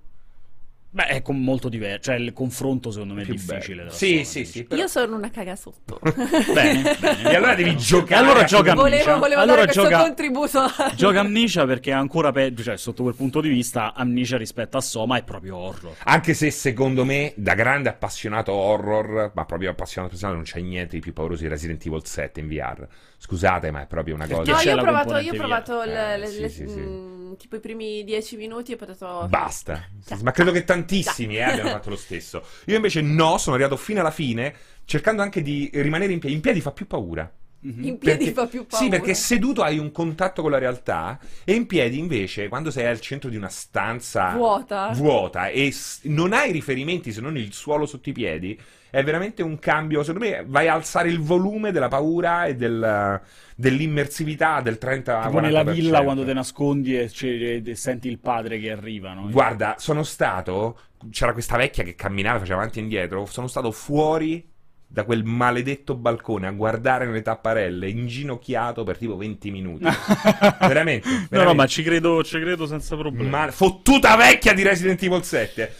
Beh, 0.90 1.04
è 1.06 1.22
con- 1.22 1.42
molto 1.42 1.68
diverso. 1.68 2.10
Cioè, 2.10 2.14
il 2.16 2.32
confronto 2.32 2.90
secondo 2.90 3.12
me 3.14 3.20
è 3.22 3.24
Più 3.24 3.34
difficile. 3.34 3.82
bello. 3.84 3.90
Sì, 3.90 4.24
sì, 4.24 4.38
dici. 4.40 4.50
sì. 4.52 4.64
però- 4.64 4.80
Io 4.80 4.88
sono 4.88 5.16
una 5.16 5.30
cagasotto. 5.30 5.98
Bene, 6.54 6.96
bene. 6.98 7.30
E 7.30 7.34
allora 7.36 7.54
devi 7.54 7.76
giocare. 7.78 8.24
Allora 8.24 8.44
gioca 8.44 8.72
Amnesia. 8.72 9.04
Volevo, 9.04 9.18
volevo 9.18 9.40
allora 9.40 9.56
dare 9.60 9.72
questo 9.72 9.82
gioca, 9.90 10.02
contributo. 10.02 10.60
gioca 10.96 11.20
Amnesia 11.20 11.66
perché 11.66 11.90
è 11.90 11.94
ancora 11.94 12.32
peggio. 12.32 12.62
Cioè, 12.62 12.76
sotto 12.78 13.02
quel 13.02 13.14
punto 13.14 13.40
di 13.42 13.48
vista, 13.50 13.92
Amnesia 13.94 14.38
rispetto 14.38 14.78
a 14.78 14.80
Soma 14.80 15.18
è 15.18 15.24
proprio 15.24 15.56
horror. 15.56 15.94
Anche 16.04 16.32
se 16.34 16.50
secondo 16.50 17.04
me, 17.04 17.32
da 17.36 17.54
grande 17.54 17.90
appassionato 17.90 18.52
horror, 18.52 19.32
ma 19.34 19.44
proprio 19.44 19.70
appassionato 19.70 20.12
personale, 20.12 20.38
non 20.38 20.46
c'è 20.46 20.60
niente 20.60 20.96
di 20.96 21.00
più 21.02 21.12
pauroso 21.12 21.42
di 21.42 21.48
Resident 21.48 21.84
Evil 21.84 22.04
7 22.04 22.40
in 22.40 22.48
VR. 22.48 22.86
Scusate, 23.20 23.70
ma 23.72 23.82
è 23.82 23.86
proprio 23.86 24.14
una 24.14 24.26
cosa... 24.26 24.52
No, 24.52 24.56
c'è 24.58 24.64
io 24.66 24.72
ho 24.72 24.76
la 24.76 24.82
provato, 24.82 25.16
io 25.18 25.32
ho 25.32 25.36
componente 25.36 25.36
provato 25.36 25.82
le- 25.84 26.14
Eh, 26.14 26.18
le- 26.18 26.26
sì, 26.28 26.40
le- 26.40 26.48
sì, 26.48 26.68
sì. 26.68 26.78
mm, 26.78 27.32
tipo 27.34 27.56
i 27.56 27.60
primi 27.60 28.04
dieci 28.04 28.36
minuti 28.36 28.72
e 28.72 28.76
poi 28.76 28.88
ho 28.88 28.92
detto... 28.92 29.26
Basta. 29.28 29.84
Già. 30.06 30.16
Ma 30.22 30.30
credo 30.30 30.52
che 30.52 30.62
tantissimi 30.86 31.36
eh, 31.36 31.42
abbiano 31.42 31.70
fatto 31.70 31.90
lo 31.90 31.96
stesso. 31.96 32.42
Io 32.66 32.76
invece 32.76 33.00
no, 33.00 33.38
sono 33.38 33.54
arrivato 33.56 33.76
fino 33.76 34.00
alla 34.00 34.10
fine, 34.10 34.54
cercando 34.84 35.22
anche 35.22 35.42
di 35.42 35.70
rimanere 35.74 36.12
in 36.12 36.18
piedi. 36.18 36.34
In 36.34 36.40
piedi 36.40 36.60
fa 36.60 36.72
più 36.72 36.86
paura. 36.86 37.30
Mhm. 37.60 37.84
In 37.84 37.98
piedi 37.98 38.24
Perché- 38.26 38.32
fa 38.32 38.46
più 38.46 38.66
paura. 38.66 38.84
Sì, 38.84 38.88
perché 38.90 39.14
seduto 39.14 39.62
hai 39.62 39.78
un 39.78 39.90
contatto 39.90 40.42
con 40.42 40.52
la 40.52 40.58
realtà 40.58 41.18
e 41.44 41.54
in 41.54 41.66
piedi 41.66 41.98
invece, 41.98 42.46
quando 42.48 42.70
sei 42.70 42.86
al 42.86 43.00
centro 43.00 43.28
di 43.28 43.36
una 43.36 43.48
stanza 43.48 44.32
Vuota. 44.34 44.90
vuota 44.92 45.48
e 45.48 45.72
s- 45.72 46.00
non 46.04 46.32
hai 46.32 46.52
riferimenti 46.52 47.12
se 47.12 47.20
non 47.20 47.36
il 47.36 47.52
suolo 47.52 47.84
sotto 47.84 48.10
i 48.10 48.12
piedi, 48.12 48.56
è 48.90 49.02
veramente 49.04 49.42
un 49.42 49.58
cambio. 49.58 50.02
Secondo 50.02 50.26
me 50.26 50.44
vai 50.46 50.68
a 50.68 50.74
alzare 50.74 51.08
il 51.08 51.20
volume 51.20 51.72
della 51.72 51.88
paura 51.88 52.44
e 52.46 52.54
del- 52.56 53.20
dell'immersività 53.54 54.60
del 54.60 54.78
30 54.78 55.22
Tipo 55.26 55.40
nella 55.40 55.62
40%. 55.62 55.72
villa 55.72 56.02
quando 56.02 56.24
te 56.24 56.32
nascondi 56.32 56.98
e, 56.98 57.08
c'è- 57.08 57.60
e 57.64 57.74
senti 57.74 58.08
il 58.08 58.18
padre 58.18 58.58
che 58.58 58.70
arriva, 58.70 59.12
no? 59.14 59.28
Guarda, 59.30 59.76
sono 59.78 60.02
stato. 60.02 60.78
C'era 61.10 61.32
questa 61.32 61.56
vecchia 61.56 61.84
che 61.84 61.94
camminava, 61.94 62.38
faceva 62.40 62.58
avanti 62.58 62.78
e 62.78 62.82
indietro. 62.82 63.26
Sono 63.26 63.46
stato 63.46 63.70
fuori 63.70 64.48
da 64.90 65.04
quel 65.04 65.22
maledetto 65.22 65.94
balcone 65.94 66.46
a 66.46 66.50
guardare 66.50 67.04
nelle 67.04 67.20
tapparelle, 67.20 67.90
inginocchiato 67.90 68.84
per 68.84 68.96
tipo 68.96 69.16
20 69.16 69.50
minuti. 69.50 69.84
veramente, 70.66 71.06
No, 71.08 71.14
no, 71.14 71.26
veramente. 71.28 71.56
ma 71.56 71.66
ci 71.66 71.82
credo, 71.82 72.24
ci 72.24 72.40
credo 72.40 72.66
senza 72.66 72.96
problemi. 72.96 73.28
Ma 73.28 73.50
fottuta 73.50 74.16
vecchia 74.16 74.54
di 74.54 74.62
Resident 74.62 75.02
Evil 75.02 75.22
7. 75.22 75.72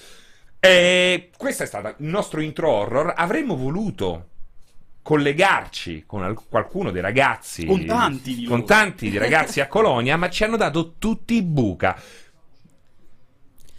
E 0.60 1.30
questo 1.36 1.62
è 1.62 1.66
stato 1.66 1.88
il 1.88 2.08
nostro 2.08 2.40
intro 2.40 2.70
horror. 2.70 3.14
Avremmo 3.16 3.56
voluto 3.56 4.26
collegarci 5.02 6.04
con 6.06 6.22
al- 6.22 6.38
qualcuno 6.48 6.90
dei 6.90 7.00
ragazzi 7.00 7.64
Con 7.64 7.86
tanti 7.86 8.34
di 8.34 8.44
con 8.44 8.66
tanti 8.66 9.08
di 9.08 9.16
ragazzi 9.16 9.60
a 9.62 9.66
Colonia, 9.66 10.16
ma 10.16 10.28
ci 10.28 10.44
hanno 10.44 10.56
dato 10.56 10.94
tutti 10.98 11.40
buca. 11.42 11.98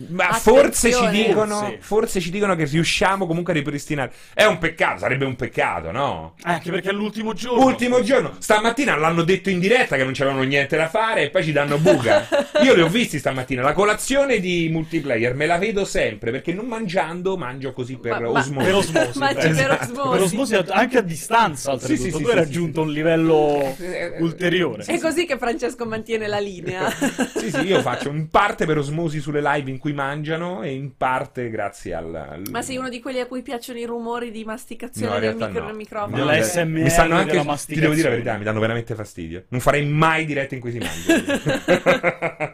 Ma 0.07 0.31
forse 0.31 0.93
ci, 0.93 1.07
dicono, 1.09 1.75
Forse. 1.79 2.21
ci 2.21 2.31
dicono 2.31 2.55
che 2.55 2.63
riusciamo 2.63 3.27
comunque 3.27 3.51
a 3.51 3.55
ripristinare. 3.57 4.12
È 4.33 4.45
un 4.45 4.57
peccato, 4.57 4.99
sarebbe 4.99 5.25
un 5.25 5.35
peccato, 5.35 5.91
no? 5.91 6.35
Eh, 6.38 6.51
anche 6.51 6.71
perché 6.71 6.89
è 6.89 6.93
l'ultimo 6.93 7.33
giorno. 7.33 7.65
Ultimo 7.65 8.01
giorno, 8.01 8.33
stamattina 8.39 8.95
l'hanno 8.95 9.23
detto 9.23 9.49
in 9.49 9.59
diretta 9.59 9.97
che 9.97 10.03
non 10.05 10.13
c'avevano 10.13 10.43
niente 10.43 10.77
da 10.77 10.88
fare 10.88 11.23
e 11.23 11.29
poi 11.29 11.43
ci 11.43 11.51
danno 11.51 11.77
buca. 11.79 12.27
Io 12.63 12.75
li 12.75 12.81
ho 12.81 12.88
visti 12.88 13.19
stamattina. 13.19 13.62
La 13.62 13.73
colazione 13.73 14.39
di 14.39 14.69
multiplayer 14.71 15.35
me 15.35 15.45
la 15.45 15.57
vedo 15.57 15.83
sempre 15.83 16.31
perché 16.31 16.53
non 16.53 16.65
mangiando 16.67 17.35
mangio 17.35 17.73
così 17.73 17.97
per 17.97 18.21
Ma- 18.21 18.29
osmosi. 18.29 18.65
Per 18.65 18.75
osmosi. 18.75 19.19
Mangi 19.19 19.35
beh. 19.35 19.53
per 19.53 19.71
Esatto. 19.71 19.83
osmosi. 20.01 20.09
Per 20.12 20.21
osmosi 20.21 20.55
anche 20.71 20.97
a 20.97 21.01
distanza, 21.01 21.71
oltretutto. 21.71 22.01
Sì, 22.01 22.09
sì, 22.09 22.15
sì, 22.15 22.21
tu 22.23 22.27
hai 22.29 22.33
sì, 22.35 22.39
raggiunto 22.39 22.81
un 22.83 22.91
livello 22.91 23.75
Eh, 23.77 24.15
ulteriore. 24.19 24.83
È 24.83 24.97
così 24.99 25.25
che 25.25 25.38
Francesco 25.38 25.85
mantiene 25.85 26.27
la 26.27 26.39
linea. 26.39 26.89
Sì, 27.35 27.51
sì, 27.51 27.59
io 27.65 27.81
faccio 27.81 28.09
in 28.09 28.29
parte 28.29 28.65
per 28.65 28.77
osmosi 28.77 29.19
sulle 29.19 29.41
live 29.41 29.69
in 29.69 29.77
cui 29.77 29.88
mangiano 29.93 30.62
e 30.63 30.73
in 30.73 30.95
parte 30.97 31.49
grazie 31.49 31.93
al... 31.93 32.13
al- 32.15 32.43
Ma 32.52 32.62
sei 32.62 32.78
uno 32.78 32.89
di 32.89 32.99
quelli 32.99 33.19
a 33.19 33.25
cui 33.28 33.41
piacciono 33.41 33.80
i 33.80 33.86
rumori 33.86 34.32
di 34.32 34.43
masticazione 34.43 35.13
No, 35.13 35.19
del 35.19 35.36
micro- 35.36 35.67
no. 35.67 35.73
microfono? 35.73 36.23
No, 36.25 36.43
SMR, 36.43 36.65
mi 36.65 36.89
stanno 36.89 37.15
anche, 37.15 37.38
della 37.38 37.56
ti 37.56 37.80
devo 37.80 37.93
dire 37.93 38.10
la 38.10 38.15
verità, 38.15 38.38
mi 38.38 38.43
danno 38.43 38.60
veramente 38.60 38.95
fastidio. 38.95 39.45
Non 39.49 39.60
farei 39.62 39.86
mai 39.86 40.25
dirette 40.25 40.56
in 40.56 40.62
cui 40.62 40.71
si 40.71 40.78
mangia. 40.80 42.54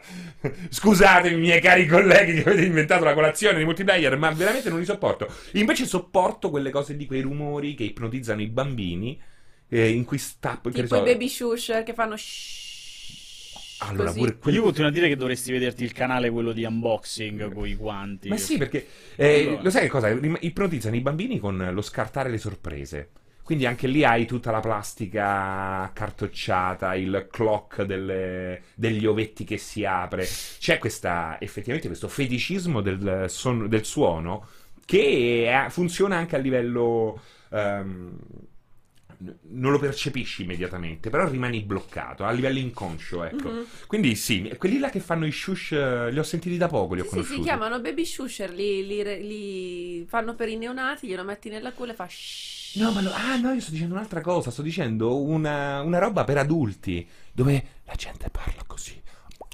Scusatemi, 0.68 1.36
miei 1.40 1.60
cari 1.60 1.86
colleghi 1.86 2.34
che 2.42 2.48
avete 2.48 2.64
inventato 2.64 3.04
la 3.04 3.14
colazione 3.14 3.58
di 3.58 3.64
multiplayer, 3.64 4.16
ma 4.16 4.30
veramente 4.30 4.68
non 4.68 4.78
li 4.78 4.84
sopporto. 4.84 5.26
Invece 5.52 5.86
sopporto 5.86 6.50
quelle 6.50 6.70
cose 6.70 6.96
di 6.96 7.06
quei 7.06 7.20
rumori 7.20 7.74
che 7.74 7.84
ipnotizzano 7.84 8.40
i 8.42 8.46
bambini. 8.48 9.20
eh, 9.68 9.88
in 9.90 10.04
cui 10.04 10.18
sta 10.18 10.60
Tipo 10.62 10.86
so- 10.86 10.96
i 10.96 11.02
baby 11.04 11.28
shush 11.28 11.82
che 11.84 11.92
fanno 11.92 12.16
shhh. 12.16 12.65
Allora, 13.80 14.12
pure 14.12 14.38
quelli 14.38 14.56
Io 14.56 14.62
continuo 14.62 14.88
a 14.88 14.92
dire 14.92 15.08
che 15.08 15.16
dovresti 15.16 15.52
vederti 15.52 15.84
il 15.84 15.92
canale 15.92 16.30
quello 16.30 16.52
di 16.52 16.64
unboxing 16.64 17.52
con 17.52 17.66
i 17.68 17.74
guanti. 17.74 18.28
Ma 18.28 18.36
sì, 18.36 18.56
perché 18.56 18.86
eh, 19.16 19.42
Allora. 19.46 19.62
lo 19.62 19.70
sai 19.70 19.82
che 19.82 19.88
cosa? 19.88 20.08
Ipnotizzano 20.08 20.96
i 20.96 21.00
bambini 21.00 21.38
con 21.38 21.70
lo 21.72 21.82
scartare 21.82 22.30
le 22.30 22.38
sorprese. 22.38 23.10
Quindi 23.42 23.64
anche 23.66 23.86
lì 23.86 24.02
hai 24.02 24.26
tutta 24.26 24.50
la 24.50 24.58
plastica 24.60 25.88
cartocciata, 25.94 26.96
il 26.96 27.28
clock 27.30 27.82
delle- 27.82 28.62
degli 28.74 29.06
ovetti 29.06 29.44
che 29.44 29.56
si 29.56 29.84
apre. 29.84 30.26
C'è 30.58 30.78
questa, 30.78 31.36
effettivamente 31.40 31.86
questo 31.86 32.08
feticismo 32.08 32.80
del, 32.80 33.26
son- 33.28 33.68
del 33.68 33.84
suono 33.84 34.48
che 34.84 35.46
è- 35.48 35.68
funziona 35.70 36.16
anche 36.16 36.34
a 36.36 36.38
livello... 36.38 37.20
n- 37.52 38.16
non 39.50 39.72
lo 39.72 39.78
percepisci 39.78 40.42
immediatamente, 40.42 41.10
però 41.10 41.28
rimani 41.28 41.62
bloccato 41.62 42.24
a 42.24 42.30
livello 42.30 42.58
inconscio, 42.58 43.24
ecco. 43.24 43.48
Mhm. 43.50 43.64
Quindi 43.86 44.14
sì, 44.14 44.52
quelli 44.58 44.78
là 44.78 44.90
che 44.90 45.00
fanno 45.00 45.26
i 45.26 45.32
shush, 45.32 45.72
eh, 45.72 46.10
li 46.10 46.18
ho 46.18 46.22
sentiti 46.22 46.56
da 46.56 46.68
poco, 46.68 46.94
li 46.94 47.00
ho 47.00 47.04
Sì, 47.04 47.08
sì, 47.08 47.14
conosciuti. 47.14 47.38
si 47.38 47.44
chiamano 47.44 47.80
baby 47.80 48.04
shusher, 48.04 48.50
li, 48.52 48.86
li 48.86 49.02
li 49.26 50.06
fanno 50.08 50.34
per 50.34 50.48
i 50.48 50.56
neonati, 50.56 51.06
glielo 51.06 51.24
metti 51.24 51.48
nella 51.48 51.72
culla 51.72 51.92
e 51.92 51.94
fa 51.94 52.06
shhh. 52.08 52.78
No, 52.78 52.92
ma 52.92 53.00
lo- 53.00 53.12
ah, 53.12 53.36
no, 53.36 53.52
io 53.52 53.60
sto 53.60 53.70
dicendo 53.70 53.94
un'altra 53.94 54.20
cosa. 54.20 54.50
Sto 54.50 54.60
dicendo 54.62 55.22
una, 55.22 55.80
una 55.82 55.98
roba 55.98 56.24
per 56.24 56.36
adulti 56.38 57.06
dove 57.32 57.64
la 57.84 57.94
gente 57.94 58.28
parla 58.30 58.62
così. 58.66 59.00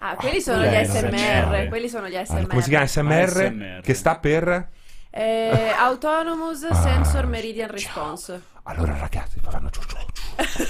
Ah, 0.00 0.16
quelli 0.16 0.40
sono 0.40 0.64
gli 0.64 0.84
SMR, 0.84 1.68
quelli 1.68 1.88
sono 1.88 2.08
gli 2.08 2.16
Allora, 2.16 2.24
SMR. 2.24 2.46
come 2.48 2.62
si 2.62 2.68
chiama 2.70 2.86
SMR? 2.86 3.12
ASMR. 3.22 3.80
Che 3.82 3.94
sta 3.94 4.18
per. 4.18 4.68
Eh, 5.10 5.68
Autonomous 5.78 6.64
Ah, 6.64 6.74
Sensor 6.74 7.26
Meridian 7.26 7.68
ciao. 7.68 7.76
Response. 7.76 8.42
Allora, 8.64 8.96
ragazzi, 8.98 9.38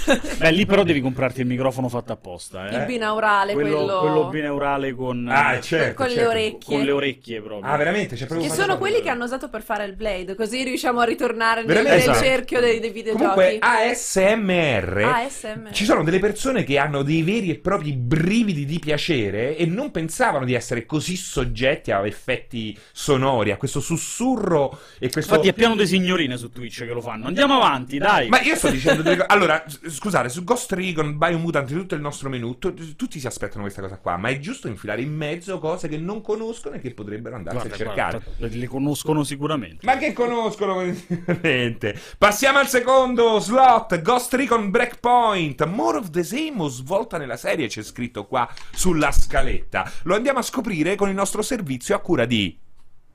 Beh, 0.37 0.51
lì 0.51 0.65
però 0.65 0.83
devi 0.83 1.01
comprarti 1.01 1.41
il 1.41 1.47
microfono 1.47 1.87
fatto 1.89 2.11
apposta, 2.11 2.67
eh. 2.69 2.77
Il 2.77 2.85
binaurale, 2.85 3.53
quello, 3.53 3.77
quello, 3.77 3.99
quello 3.99 4.27
bineurale 4.29 4.93
con, 4.93 5.27
Ah, 5.29 5.53
eh, 5.55 5.61
certo. 5.61 5.95
con 5.95 6.07
le 6.07 6.13
certo. 6.13 6.29
orecchie. 6.29 6.75
con 6.77 6.85
le 6.85 6.91
orecchie 6.91 7.41
proprio. 7.41 7.71
Ah, 7.71 7.77
veramente? 7.77 8.15
C'è 8.15 8.25
proprio 8.25 8.49
Che 8.49 8.55
sono 8.55 8.77
quelli 8.77 9.01
che 9.01 9.09
hanno 9.09 9.23
usato 9.23 9.49
per 9.49 9.61
fare 9.63 9.85
il 9.85 9.93
Blade, 9.95 10.35
così 10.35 10.63
riusciamo 10.63 10.99
a 10.99 11.03
ritornare 11.05 11.63
nel, 11.63 11.83
nel 11.83 11.93
Esatto. 11.93 12.19
cerchio 12.19 12.59
dei, 12.59 12.79
dei 12.79 12.91
videogiochi. 12.91 13.23
Comunque, 13.23 13.57
ASMR. 13.59 14.97
ASMR. 15.03 15.71
Ci 15.71 15.85
sono 15.85 16.03
delle 16.03 16.19
persone 16.19 16.63
che 16.63 16.77
hanno 16.77 17.01
dei 17.03 17.21
veri 17.23 17.49
e 17.51 17.55
propri 17.55 17.93
brividi 17.93 18.65
di 18.65 18.79
piacere 18.79 19.55
e 19.57 19.65
non 19.65 19.91
pensavano 19.91 20.45
di 20.45 20.53
essere 20.53 20.85
così 20.85 21.15
soggetti 21.15 21.91
a 21.91 22.05
effetti 22.05 22.77
sonori, 22.91 23.51
a 23.51 23.57
questo 23.57 23.79
sussurro 23.79 24.77
e 24.99 25.09
questo. 25.09 25.31
Infatti 25.33 25.49
è 25.49 25.53
pieno 25.53 25.75
di 25.75 25.85
signorine 25.87 26.37
su 26.37 26.49
Twitch 26.51 26.79
che 26.85 26.93
lo 26.93 27.01
fanno. 27.01 27.27
Andiamo 27.27 27.55
avanti, 27.55 27.97
dai. 27.97 28.27
Ma 28.29 28.41
io 28.41 28.55
sto 28.55 28.69
dicendo 28.69 29.01
delle 29.01 29.17
cose. 29.17 29.27
Allora, 29.29 29.63
scusate, 29.93 30.29
su 30.29 30.43
Ghost 30.43 30.71
Recon, 30.73 31.17
Biomutant, 31.17 31.69
tutto 31.71 31.95
il 31.95 32.01
nostro 32.01 32.29
menù, 32.29 32.57
tu- 32.57 32.73
tutti 32.95 33.19
si 33.19 33.27
aspettano 33.27 33.61
questa 33.61 33.81
cosa 33.81 33.97
qua, 33.97 34.17
ma 34.17 34.29
è 34.29 34.39
giusto 34.39 34.67
infilare 34.67 35.01
in 35.01 35.13
mezzo 35.15 35.59
cose 35.59 35.87
che 35.87 35.97
non 35.97 36.21
conoscono 36.21 36.75
e 36.75 36.79
che 36.79 36.93
potrebbero 36.93 37.35
andarsi 37.35 37.67
Guarda, 37.67 37.75
a 37.75 37.77
cercare. 37.77 38.21
guarda, 38.37 38.55
le 38.57 38.67
conoscono 38.67 39.23
sicuramente. 39.23 39.85
Ma 39.85 39.97
che 39.97 40.11
conoscono 40.13 40.75
veramente. 41.25 41.99
Passiamo 42.17 42.59
al 42.59 42.67
secondo 42.67 43.39
slot, 43.39 44.01
Ghost 44.01 44.33
Recon 44.33 44.69
Breakpoint, 44.69 45.63
More 45.65 45.97
of 45.99 46.09
the 46.09 46.23
Same 46.23 46.53
o 46.57 46.67
svolta 46.67 47.17
nella 47.17 47.37
serie 47.37 47.67
c'è 47.67 47.83
scritto 47.83 48.25
qua 48.25 48.49
sulla 48.71 49.11
scaletta. 49.11 49.89
Lo 50.03 50.15
andiamo 50.15 50.39
a 50.39 50.43
scoprire 50.43 50.95
con 50.95 51.09
il 51.09 51.15
nostro 51.15 51.41
servizio 51.41 51.95
a 51.95 51.99
cura 51.99 52.25
di 52.25 52.57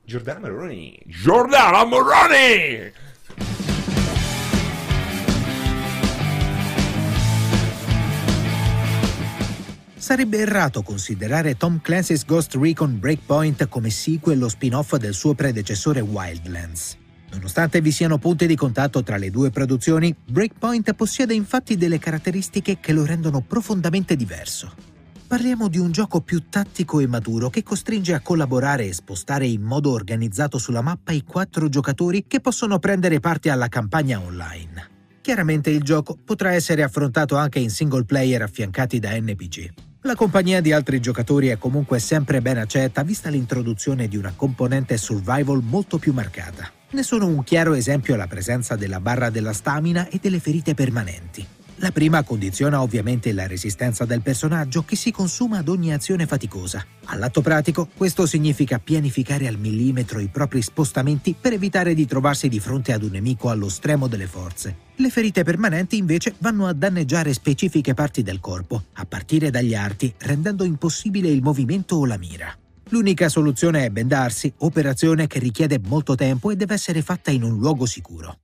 Giordano 0.03 0.39
Moroni. 0.39 0.97
Giordano 1.05 1.85
Moroni! 1.85 2.91
Sarebbe 9.99 10.37
errato 10.37 10.81
considerare 10.81 11.57
Tom 11.57 11.81
Clancy's 11.81 12.25
Ghost 12.25 12.55
Recon 12.55 12.99
Breakpoint 12.99 13.67
come 13.67 13.89
sequel 13.89 14.41
o 14.41 14.47
spin-off 14.47 14.95
del 14.95 15.13
suo 15.13 15.33
predecessore 15.33 15.99
Wildlands. 15.99 16.95
Nonostante 17.31 17.81
vi 17.81 17.91
siano 17.91 18.17
punti 18.17 18.47
di 18.47 18.55
contatto 18.55 19.03
tra 19.03 19.17
le 19.17 19.29
due 19.29 19.49
produzioni, 19.49 20.15
Breakpoint 20.25 20.93
possiede 20.93 21.33
infatti 21.33 21.75
delle 21.75 21.99
caratteristiche 21.99 22.79
che 22.79 22.93
lo 22.93 23.05
rendono 23.05 23.41
profondamente 23.41 24.15
diverso. 24.15 24.73
Parliamo 25.27 25.67
di 25.67 25.77
un 25.77 25.91
gioco 25.91 26.21
più 26.21 26.47
tattico 26.47 27.01
e 27.01 27.05
maturo 27.05 27.49
che 27.49 27.61
costringe 27.61 28.13
a 28.13 28.21
collaborare 28.21 28.85
e 28.85 28.93
spostare 28.93 29.47
in 29.47 29.61
modo 29.61 29.91
organizzato 29.91 30.57
sulla 30.57 30.81
mappa 30.81 31.11
i 31.11 31.23
quattro 31.23 31.67
giocatori 31.67 32.23
che 32.25 32.39
possono 32.39 32.79
prendere 32.79 33.19
parte 33.19 33.49
alla 33.49 33.67
campagna 33.67 34.21
online. 34.21 34.97
Chiaramente 35.21 35.69
il 35.69 35.83
gioco 35.83 36.17
potrà 36.23 36.53
essere 36.53 36.83
affrontato 36.83 37.35
anche 37.35 37.59
in 37.59 37.69
single 37.69 38.05
player 38.05 38.41
affiancati 38.41 38.97
da 38.97 39.11
NPC. 39.11 39.87
La 40.03 40.15
compagnia 40.15 40.61
di 40.61 40.71
altri 40.71 41.01
giocatori 41.01 41.47
è 41.47 41.57
comunque 41.57 41.99
sempre 41.99 42.41
ben 42.41 42.57
accetta 42.57 43.03
vista 43.03 43.27
l'introduzione 43.27 44.07
di 44.07 44.15
una 44.15 44.31
componente 44.33 44.95
survival 44.95 45.61
molto 45.61 45.97
più 45.97 46.13
marcata. 46.13 46.71
Ne 46.91 47.03
sono 47.03 47.27
un 47.27 47.43
chiaro 47.43 47.73
esempio 47.73 48.15
la 48.15 48.25
presenza 48.25 48.77
della 48.77 49.01
barra 49.01 49.29
della 49.29 49.51
stamina 49.51 50.07
e 50.07 50.17
delle 50.21 50.39
ferite 50.39 50.73
permanenti. 50.73 51.45
La 51.81 51.91
prima 51.91 52.23
condiziona 52.23 52.81
ovviamente 52.81 53.31
la 53.31 53.47
resistenza 53.47 54.03
del 54.03 54.21
personaggio 54.21 54.83
che 54.83 54.97
si 54.97 55.11
consuma 55.11 55.59
ad 55.59 55.69
ogni 55.69 55.93
azione 55.93 56.25
faticosa. 56.25 56.85
All'atto 57.05 57.39
pratico, 57.39 57.87
questo 57.95 58.25
significa 58.25 58.79
pianificare 58.79 59.47
al 59.47 59.57
millimetro 59.57 60.19
i 60.19 60.27
propri 60.27 60.61
spostamenti 60.61 61.33
per 61.39 61.53
evitare 61.53 61.93
di 61.93 62.05
trovarsi 62.05 62.49
di 62.49 62.59
fronte 62.59 62.91
ad 62.91 63.03
un 63.03 63.11
nemico 63.11 63.49
allo 63.49 63.69
stremo 63.69 64.07
delle 64.07 64.27
forze. 64.27 64.75
Le 64.95 65.09
ferite 65.09 65.43
permanenti 65.43 65.95
invece 65.95 66.35
vanno 66.39 66.67
a 66.67 66.73
danneggiare 66.73 67.31
specifiche 67.31 67.93
parti 67.93 68.23
del 68.23 68.41
corpo, 68.41 68.83
a 68.95 69.05
partire 69.05 69.49
dagli 69.49 69.73
arti, 69.73 70.13
rendendo 70.17 70.65
impossibile 70.65 71.29
il 71.29 71.41
movimento 71.41 71.95
o 71.95 72.05
la 72.05 72.17
mira. 72.17 72.53
L'unica 72.89 73.29
soluzione 73.29 73.85
è 73.85 73.89
bendarsi, 73.89 74.51
operazione 74.57 75.27
che 75.27 75.39
richiede 75.39 75.79
molto 75.81 76.15
tempo 76.15 76.51
e 76.51 76.57
deve 76.57 76.73
essere 76.73 77.01
fatta 77.01 77.31
in 77.31 77.43
un 77.43 77.57
luogo 77.57 77.85
sicuro. 77.85 78.39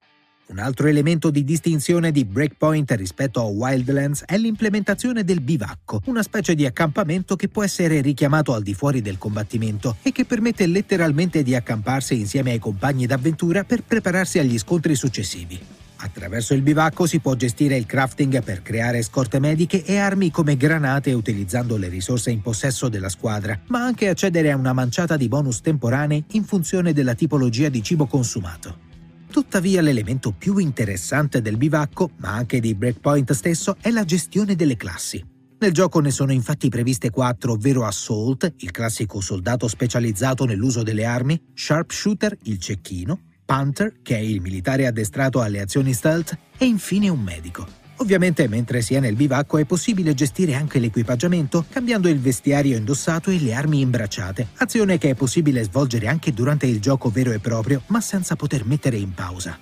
Un 0.48 0.60
altro 0.60 0.88
elemento 0.88 1.32
di 1.32 1.44
distinzione 1.44 2.12
di 2.12 2.24
Breakpoint 2.24 2.92
rispetto 2.92 3.40
a 3.40 3.46
Wildlands 3.46 4.26
è 4.28 4.38
l'implementazione 4.38 5.24
del 5.24 5.42
bivacco, 5.42 6.04
una 6.06 6.22
specie 6.22 6.54
di 6.54 6.68
accampamento 6.68 7.36
che 7.36 7.48
può 7.48 7.64
essere 7.64 8.00
richiamato 8.00 8.54
al 8.54 8.62
di 8.62 8.76
fuori 8.76 9.02
del 9.02 9.18
combattimento 9.18 9.98
e 10.04 10.12
che 10.12 10.24
permette 10.24 10.68
letteralmente 10.68 11.42
di 11.42 11.56
accamparsi 11.56 12.20
insieme 12.20 12.52
ai 12.52 12.60
compagni 12.60 13.08
d'avventura 13.08 13.64
per 13.64 13.82
prepararsi 13.82 14.38
agli 14.38 14.60
scontri 14.60 14.94
successivi. 14.94 15.60
Attraverso 15.98 16.54
il 16.54 16.62
bivacco 16.62 17.08
si 17.08 17.20
può 17.20 17.34
gestire 17.34 17.76
il 17.76 17.88
crafting 17.88 18.44
per 18.44 18.62
creare 18.62 19.02
scorte 19.02 19.40
mediche 19.40 19.84
e 19.84 19.98
armi 19.98 20.30
come 20.30 20.58
granate 20.58 21.12
utilizzando 21.14 21.76
le 21.76 21.88
risorse 21.88 22.30
in 22.30 22.44
possesso 22.44 22.88
della 22.88 23.10
squadra, 23.10 23.60
ma 23.70 23.84
anche 23.84 24.10
accedere 24.10 24.52
a 24.52 24.58
una 24.58 24.74
manciata 24.74 25.18
di 25.18 25.28
bonus 25.28 25.62
temporanei 25.62 26.24
in 26.34 26.44
funzione 26.44 26.94
della 26.94 27.16
tipologia 27.16 27.70
di 27.70 27.82
cibo 27.82 28.06
consumato. 28.06 28.85
Tuttavia 29.36 29.82
l'elemento 29.82 30.32
più 30.32 30.60
interessante 30.60 31.42
del 31.42 31.58
bivacco, 31.58 32.12
ma 32.20 32.32
anche 32.32 32.62
di 32.62 32.74
Breakpoint 32.74 33.34
stesso, 33.34 33.76
è 33.82 33.92
la 33.92 34.06
gestione 34.06 34.56
delle 34.56 34.78
classi. 34.78 35.22
Nel 35.60 35.74
gioco 35.74 36.00
ne 36.00 36.10
sono 36.10 36.32
infatti 36.32 36.70
previste 36.70 37.10
quattro, 37.10 37.52
ovvero 37.52 37.84
Assault, 37.84 38.54
il 38.60 38.72
classico 38.72 39.20
soldato 39.20 39.68
specializzato 39.68 40.46
nell'uso 40.46 40.84
delle 40.84 41.04
armi, 41.04 41.38
Sharpshooter, 41.54 42.38
il 42.44 42.60
cecchino, 42.60 43.24
Panther, 43.44 43.96
che 44.02 44.16
è 44.16 44.22
il 44.22 44.40
militare 44.40 44.88
addestrato 44.88 45.42
alle 45.42 45.60
azioni 45.60 45.92
stealth, 45.92 46.38
e 46.58 46.64
infine 46.64 47.10
un 47.10 47.20
medico. 47.20 47.68
Ovviamente 47.98 48.48
mentre 48.48 48.82
si 48.82 48.94
è 48.94 49.00
nel 49.00 49.16
bivacco 49.16 49.58
è 49.58 49.66
possibile 49.66 50.14
gestire 50.14 50.56
anche 50.56 50.80
l'equipaggiamento 50.80 51.66
cambiando 51.70 52.10
il 52.10 52.20
vestiario 52.20 52.78
indossato 52.78 53.30
e 53.30 53.40
le 53.40 53.54
armi 53.54 53.80
imbracciate, 53.82 54.48
azione 54.58 54.98
che 54.98 55.12
è 55.12 55.16
possibile 55.16 55.64
svolgere 55.64 56.08
anche 56.08 56.34
durante 56.34 56.66
il 56.66 56.80
gioco 56.80 57.10
vero 57.10 57.32
e 57.32 57.40
proprio 57.40 57.82
ma 57.88 58.02
senza 58.02 58.36
poter 58.36 58.66
mettere 58.66 58.98
in 58.98 59.14
pausa. 59.14 59.58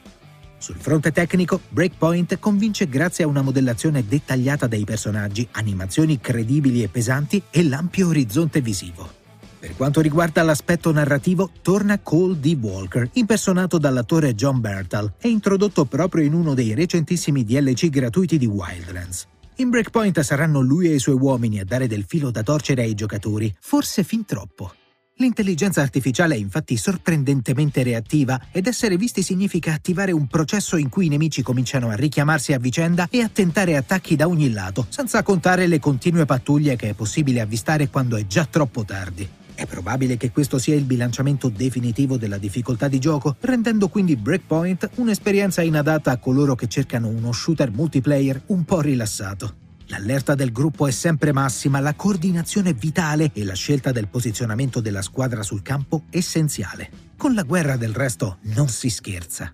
Sul 0.57 0.77
fronte 0.79 1.11
tecnico, 1.11 1.59
Breakpoint 1.67 2.39
convince 2.39 2.87
grazie 2.87 3.25
a 3.25 3.27
una 3.27 3.41
modellazione 3.41 4.07
dettagliata 4.07 4.65
dei 4.65 4.85
personaggi, 4.85 5.45
animazioni 5.51 6.21
credibili 6.21 6.81
e 6.81 6.87
pesanti 6.87 7.43
e 7.49 7.63
l'ampio 7.63 8.07
orizzonte 8.07 8.61
visivo. 8.61 9.22
Per 9.63 9.77
quanto 9.77 10.01
riguarda 10.01 10.43
l'aspetto 10.43 10.91
narrativo, 10.91 11.49
torna 11.61 11.97
Cole 11.99 12.37
D. 12.37 12.57
Walker, 12.59 13.09
impersonato 13.13 13.77
dall'attore 13.77 14.35
John 14.35 14.59
Bertal 14.59 15.13
e 15.21 15.29
introdotto 15.29 15.85
proprio 15.85 16.25
in 16.25 16.33
uno 16.33 16.53
dei 16.53 16.73
recentissimi 16.73 17.45
DLC 17.45 17.87
gratuiti 17.87 18.37
di 18.37 18.45
Wildlands. 18.45 19.25
In 19.55 19.69
Breakpoint 19.69 20.19
saranno 20.19 20.59
lui 20.59 20.89
e 20.89 20.95
i 20.95 20.99
suoi 20.99 21.15
uomini 21.15 21.61
a 21.61 21.63
dare 21.63 21.87
del 21.87 22.03
filo 22.05 22.29
da 22.29 22.43
torcere 22.43 22.81
ai 22.81 22.93
giocatori, 22.93 23.55
forse 23.57 24.03
fin 24.03 24.25
troppo. 24.25 24.73
L'intelligenza 25.19 25.81
artificiale 25.81 26.35
è 26.35 26.39
infatti 26.39 26.75
sorprendentemente 26.75 27.83
reattiva 27.83 28.47
ed 28.51 28.67
essere 28.67 28.97
visti 28.97 29.21
significa 29.21 29.71
attivare 29.71 30.11
un 30.11 30.27
processo 30.27 30.75
in 30.75 30.89
cui 30.89 31.05
i 31.05 31.09
nemici 31.09 31.41
cominciano 31.41 31.87
a 31.87 31.95
richiamarsi 31.95 32.51
a 32.51 32.59
vicenda 32.59 33.07
e 33.09 33.21
a 33.21 33.29
tentare 33.29 33.77
attacchi 33.77 34.17
da 34.17 34.27
ogni 34.27 34.51
lato, 34.51 34.87
senza 34.89 35.23
contare 35.23 35.67
le 35.67 35.79
continue 35.79 36.25
pattuglie 36.25 36.75
che 36.75 36.89
è 36.89 36.93
possibile 36.93 37.39
avvistare 37.39 37.87
quando 37.87 38.17
è 38.17 38.27
già 38.27 38.43
troppo 38.43 38.83
tardi. 38.83 39.41
È 39.55 39.65
probabile 39.65 40.17
che 40.17 40.31
questo 40.31 40.57
sia 40.57 40.75
il 40.75 40.83
bilanciamento 40.83 41.49
definitivo 41.49 42.17
della 42.17 42.37
difficoltà 42.37 42.87
di 42.87 42.99
gioco, 42.99 43.35
rendendo 43.41 43.87
quindi 43.87 44.15
Breakpoint 44.15 44.89
un'esperienza 44.95 45.61
inadatta 45.61 46.11
a 46.11 46.17
coloro 46.17 46.55
che 46.55 46.67
cercano 46.67 47.07
uno 47.07 47.31
shooter 47.31 47.71
multiplayer 47.71 48.41
un 48.47 48.63
po' 48.65 48.81
rilassato. 48.81 49.55
L'allerta 49.87 50.33
del 50.33 50.51
gruppo 50.51 50.87
è 50.87 50.91
sempre 50.91 51.31
massima, 51.33 51.79
la 51.79 51.93
coordinazione 51.93 52.73
vitale 52.73 53.29
e 53.33 53.43
la 53.43 53.53
scelta 53.53 53.91
del 53.91 54.07
posizionamento 54.07 54.79
della 54.79 55.01
squadra 55.01 55.43
sul 55.43 55.61
campo 55.61 56.03
essenziale. 56.09 56.89
Con 57.15 57.33
la 57.33 57.43
guerra 57.43 57.75
del 57.75 57.93
resto 57.93 58.37
non 58.41 58.69
si 58.69 58.89
scherza. 58.89 59.53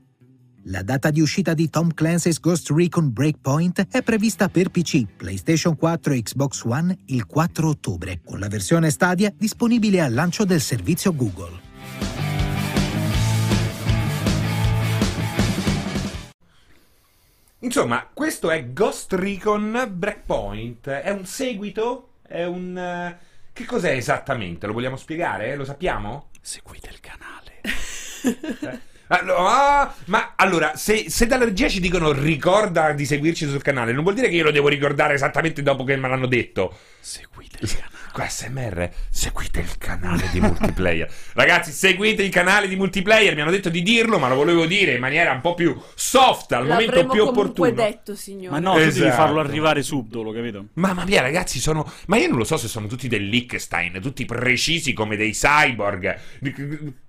La 0.63 0.83
data 0.83 1.09
di 1.09 1.21
uscita 1.21 1.53
di 1.53 1.69
Tom 1.69 1.93
Clancy's 1.93 2.39
Ghost 2.39 2.69
Recon 2.71 3.11
Breakpoint 3.13 3.87
è 3.89 4.01
prevista 4.03 4.49
per 4.49 4.69
PC, 4.69 5.05
PlayStation 5.15 5.75
4 5.75 6.13
e 6.13 6.21
Xbox 6.21 6.63
One 6.65 6.97
il 7.07 7.25
4 7.25 7.67
ottobre, 7.69 8.19
con 8.23 8.39
la 8.39 8.47
versione 8.49 8.89
Stadia 8.89 9.33
disponibile 9.35 10.01
al 10.01 10.13
lancio 10.13 10.43
del 10.45 10.61
servizio 10.61 11.15
Google. 11.15 11.67
Insomma, 17.61 18.07
questo 18.13 18.49
è 18.51 18.71
Ghost 18.71 19.13
Recon 19.13 19.91
Breakpoint. 19.93 20.87
È 20.87 21.09
un 21.09 21.25
seguito? 21.25 22.13
È 22.21 22.45
un... 22.45 22.77
eh, 22.77 23.17
Che 23.51 23.65
cos'è 23.65 23.91
esattamente? 23.91 24.65
Lo 24.65 24.73
vogliamo 24.73 24.95
spiegare? 24.95 25.55
Lo 25.55 25.65
sappiamo? 25.65 26.29
Seguite 26.41 26.89
il 26.89 26.99
canale. 26.99 27.61
Eh? 28.71 28.79
Allora, 29.11 29.81
ah, 29.81 29.93
ma 30.05 30.33
allora, 30.35 30.75
se, 30.75 31.09
se 31.09 31.25
dalla 31.25 31.45
regia 31.45 31.67
ci 31.67 31.79
dicono 31.79 32.11
ricorda 32.11 32.91
di 32.93 33.05
seguirci 33.05 33.47
sul 33.47 33.61
canale, 33.61 33.91
non 33.91 34.03
vuol 34.03 34.15
dire 34.15 34.29
che 34.29 34.35
io 34.35 34.43
lo 34.43 34.51
devo 34.51 34.67
ricordare 34.67 35.15
esattamente 35.15 35.63
dopo 35.63 35.83
che 35.83 35.95
me 35.95 36.07
l'hanno 36.07 36.27
detto. 36.27 36.77
Seguite 36.99 37.57
il 37.61 37.69
canale. 37.69 37.97
Qua 38.11 38.27
SMR, 38.27 38.89
seguite 39.11 39.59
il 39.59 39.77
canale 39.77 40.27
di 40.31 40.39
multiplayer. 40.41 41.07
Ragazzi, 41.33 41.71
seguite 41.71 42.23
il 42.23 42.31
canale 42.31 42.67
di 42.67 42.75
multiplayer. 42.75 43.35
Mi 43.35 43.41
hanno 43.41 43.51
detto 43.51 43.69
di 43.69 43.83
dirlo, 43.83 44.17
ma 44.17 44.27
lo 44.27 44.35
volevo 44.35 44.65
dire 44.65 44.93
in 44.93 44.99
maniera 44.99 45.31
un 45.31 45.41
po' 45.41 45.53
più 45.53 45.79
soft, 45.93 46.51
al 46.53 46.63
momento 46.65 46.85
L'avremmo 46.91 47.13
più 47.13 47.23
opportuno. 47.23 47.69
detto, 47.71 48.15
signore. 48.15 48.49
Ma 48.49 48.59
no, 48.59 48.73
tu 48.73 48.79
devi 48.79 48.89
Esatto. 48.89 49.13
farlo 49.15 49.39
arrivare 49.39 49.83
subdolo, 49.83 50.31
capito? 50.31 50.65
Mamma 50.73 51.05
mia, 51.05 51.21
ragazzi, 51.21 51.59
sono. 51.59 51.89
Ma 52.07 52.17
io 52.17 52.29
non 52.29 52.37
lo 52.39 52.45
so 52.45 52.57
se 52.57 52.67
sono 52.67 52.87
tutti 52.87 53.07
del 53.07 53.27
Liechtenstein, 53.27 53.99
tutti 54.01 54.25
precisi 54.25 54.91
come 54.93 55.15
dei 55.15 55.31
cyborg. 55.31 56.19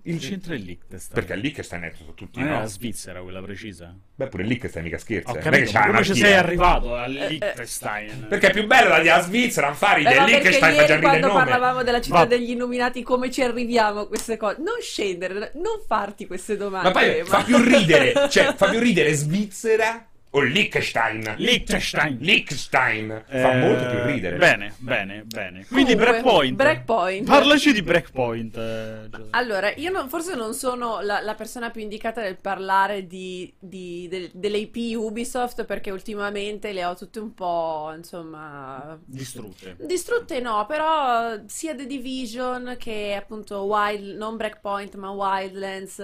Il 0.03 0.21
centro 0.21 0.55
è 0.55 0.57
Liechtenstein. 0.57 1.15
Perché 1.15 1.41
Liechtenstein 1.41 1.83
è 1.83 1.93
sono 1.97 2.15
tutti. 2.15 2.41
È 2.41 2.45
no? 2.45 2.61
la 2.61 2.67
Svizzera 2.67 3.21
quella 3.21 3.43
precisa. 3.43 3.95
Beh, 4.15 4.29
pure 4.29 4.43
il 4.43 4.49
Liechtenstein 4.49 4.85
mica 4.85 4.99
scherza. 4.99 5.33
Ho 5.33 5.37
eh. 5.37 5.41
Capito, 5.41 5.71
c'ha 5.71 5.81
ma 5.81 5.87
come 5.87 6.05
ci 6.05 6.15
sei 6.15 6.33
arrivato 6.35 6.95
al 6.95 7.11
Liechtenstein? 7.11 8.27
Perché 8.29 8.49
è 8.49 8.53
più 8.53 8.67
bello 8.67 8.89
la 8.89 9.21
Svizzera, 9.21 9.69
non 9.69 9.77
ma 9.81 9.95
perché 9.95 10.25
Liechtenstein 10.31 10.75
fa 10.75 10.85
già 10.85 10.95
ridere 10.95 10.95
il 10.95 11.01
quando 11.01 11.27
nome. 11.27 11.39
parlavamo 11.39 11.83
della 11.83 12.01
città 12.01 12.19
Va- 12.19 12.25
degli 12.27 12.51
illuminati 12.51 13.03
come 13.03 13.31
ci 13.31 13.43
arriviamo 13.43 14.01
a 14.01 14.09
queste 14.09 14.37
cose 14.37 14.57
non 14.59 14.81
scendere 14.81 15.53
non 15.55 15.83
farti 15.87 16.27
queste 16.27 16.57
domande 16.57 16.89
Ma 16.89 16.93
poi 16.93 17.23
fa 17.25 17.43
più 17.43 17.57
ridere, 17.63 18.29
cioè 18.29 18.55
fa 18.55 18.69
più 18.69 18.79
ridere 18.79 19.13
Svizzera 19.15 20.10
o 20.33 20.41
Liechtenstein. 20.43 21.35
Liechtenstein. 21.39 22.19
Liechtenstein 22.21 23.25
fa 23.27 23.53
Eh, 23.53 23.59
molto 23.59 23.87
più 23.91 24.05
ridere. 24.05 24.37
Bene, 24.37 24.75
bene, 24.79 25.23
bene. 25.25 25.67
Quindi 25.67 25.93
Comunque, 25.95 26.21
Breakpoint. 26.21 26.55
Breakpoint. 26.57 27.27
Parlaci 27.27 27.73
di 27.73 27.83
Breakpoint. 27.83 28.57
eh, 28.57 29.09
Giuseppe. 29.11 29.29
Allora, 29.31 29.73
io 29.75 29.91
non- 29.91 30.09
forse 30.09 30.37
non 30.37 30.55
sono 30.55 31.01
la, 31.01 31.21
la 31.21 31.35
persona 31.35 31.71
più 31.71 31.83
indicata 31.83 32.21
nel 32.23 32.37
parlare 32.39 33.07
di, 33.09 33.53
di- 33.59 34.07
del- 34.09 34.31
delle 34.33 34.59
IP 34.59 34.97
Ubisoft 34.97 35.65
perché 35.65 35.91
ultimamente 35.91 36.73
le 36.73 36.85
ho 36.85 36.95
tutte 36.95 37.19
un 37.19 37.35
po', 37.35 37.93
insomma, 37.97 38.97
Distrutte. 39.05 39.77
Distrutte 39.81 40.39
no, 40.41 40.65
però 40.67 41.39
sia 41.47 41.75
The 41.75 41.87
Division 41.87 42.77
che 42.79 43.15
appunto 43.19 43.65
Wild, 43.65 44.17
non 44.17 44.37
Breakpoint 44.37 44.95
ma 44.95 45.11
Wildlands, 45.11 45.99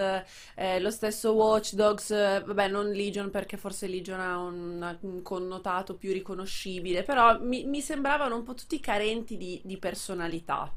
eh, 0.57 0.81
lo 0.81 0.91
stesso 0.91 1.33
Watch 1.35 1.75
Dogs, 1.75 2.11
eh, 2.11 2.43
vabbè 2.45 2.69
non 2.69 2.91
Legion 2.91 3.31
perché 3.31 3.57
forse 3.57 3.87
Legion 3.87 4.15
ha 4.21 4.39
un, 4.39 4.97
un 5.01 5.23
connotato 5.23 5.95
più 5.95 6.13
riconoscibile, 6.13 7.03
però 7.03 7.41
mi, 7.41 7.65
mi 7.65 7.81
sembravano 7.81 8.37
un 8.37 8.43
po' 8.43 8.55
tutti 8.55 8.81
carenti 8.81 9.37
di, 9.37 9.61
di 9.65 9.77
personalità. 9.79 10.73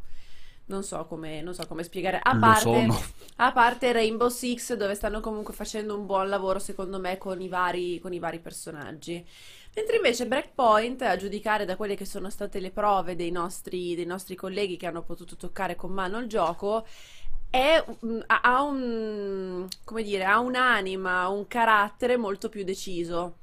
Non 0.66 0.84
so 0.84 1.06
come, 1.06 1.42
non 1.42 1.56
so 1.56 1.66
come 1.66 1.82
spiegare. 1.82 2.20
A 2.22 2.38
parte, 2.38 2.88
a 3.38 3.52
parte 3.52 3.92
Rainbow 3.92 4.30
Six, 4.30 4.76
dove 4.76 4.94
stanno 4.94 5.20
comunque 5.20 5.52
facendo 5.52 5.98
un 5.98 6.06
buon 6.06 6.30
lavoro, 6.30 6.60
secondo 6.60 7.00
me, 7.00 7.18
con 7.18 7.42
i 7.42 7.48
vari, 7.48 8.00
con 8.00 8.14
i 8.14 8.20
vari 8.20 8.40
personaggi. 8.40 9.26
Mentre 9.74 9.96
invece 9.96 10.28
Breakpoint, 10.28 11.02
a 11.04 11.16
giudicare 11.16 11.66
da 11.66 11.76
quelle 11.76 11.96
che 11.96 12.06
sono 12.06 12.30
state 12.30 12.60
le 12.60 12.70
prove 12.70 13.16
dei 13.16 13.32
nostri, 13.32 13.96
dei 13.96 14.06
nostri 14.06 14.36
colleghi 14.36 14.78
che 14.78 14.86
hanno 14.86 15.04
potuto 15.04 15.36
toccare 15.36 15.76
con 15.76 15.92
mano 15.92 16.20
il 16.20 16.28
gioco, 16.28 16.86
è, 17.50 17.84
mm, 18.06 18.20
ha- 18.28 18.62
un, 18.64 19.68
come 19.84 20.04
dire, 20.04 20.26
ha 20.26 20.40
un'anima, 20.40 21.28
un 21.30 21.48
carattere 21.48 22.18
molto 22.18 22.50
più 22.50 22.64
deciso. 22.64 23.36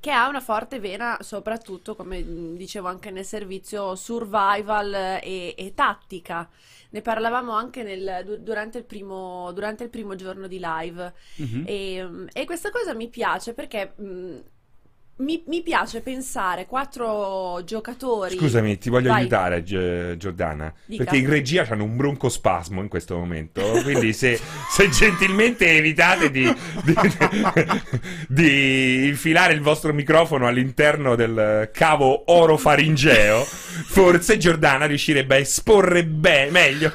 Che 0.00 0.10
ha 0.10 0.26
una 0.28 0.40
forte 0.40 0.80
vena, 0.80 1.18
soprattutto, 1.20 1.94
come 1.94 2.20
mm, 2.22 2.56
dicevo 2.56 2.88
anche 2.88 3.10
nel 3.12 3.24
servizio, 3.24 3.94
survival 3.94 4.92
e, 5.22 5.54
e 5.56 5.72
tattica. 5.74 6.48
Ne 6.90 7.02
parlavamo 7.02 7.52
anche 7.52 7.82
nel- 7.84 8.22
du- 8.24 8.36
durante 8.38 8.78
il 8.78 8.84
primo, 8.84 9.52
durante 9.52 9.84
il 9.84 9.90
primo 9.90 10.14
giorno 10.16 10.48
di 10.48 10.58
live. 10.60 11.14
Mhm. 11.36 11.62
E, 11.66 12.04
mm, 12.04 12.26
e 12.32 12.44
questa 12.44 12.70
cosa 12.70 12.94
mi 12.94 13.08
piace 13.08 13.54
perché 13.54 13.94
mm, 14.00 14.38
mi, 15.16 15.42
mi 15.46 15.62
piace 15.62 16.00
pensare 16.00 16.66
quattro 16.66 17.62
giocatori. 17.64 18.36
Scusami, 18.36 18.78
ti 18.78 18.90
voglio 18.90 19.10
Vai. 19.10 19.20
aiutare, 19.20 19.62
Gi- 19.62 20.16
Giordana. 20.16 20.72
Dica. 20.84 21.04
Perché 21.04 21.18
in 21.18 21.28
regia 21.28 21.66
hanno 21.68 21.84
un 21.84 21.96
broncospasmo 21.96 22.80
in 22.80 22.88
questo 22.88 23.16
momento. 23.16 23.62
Quindi, 23.82 24.12
se, 24.14 24.40
se 24.70 24.88
gentilmente 24.88 25.68
evitate 25.76 26.30
di, 26.30 26.52
di, 26.82 26.94
di 28.26 29.06
infilare 29.08 29.52
il 29.52 29.60
vostro 29.60 29.92
microfono 29.92 30.46
all'interno 30.48 31.14
del 31.14 31.70
cavo 31.72 32.24
orofaringeo, 32.32 33.44
forse 33.44 34.38
Giordana 34.38 34.86
riuscirebbe 34.86 35.36
a 35.36 35.38
esporre 35.38 36.04
be- 36.04 36.48
meglio. 36.50 36.92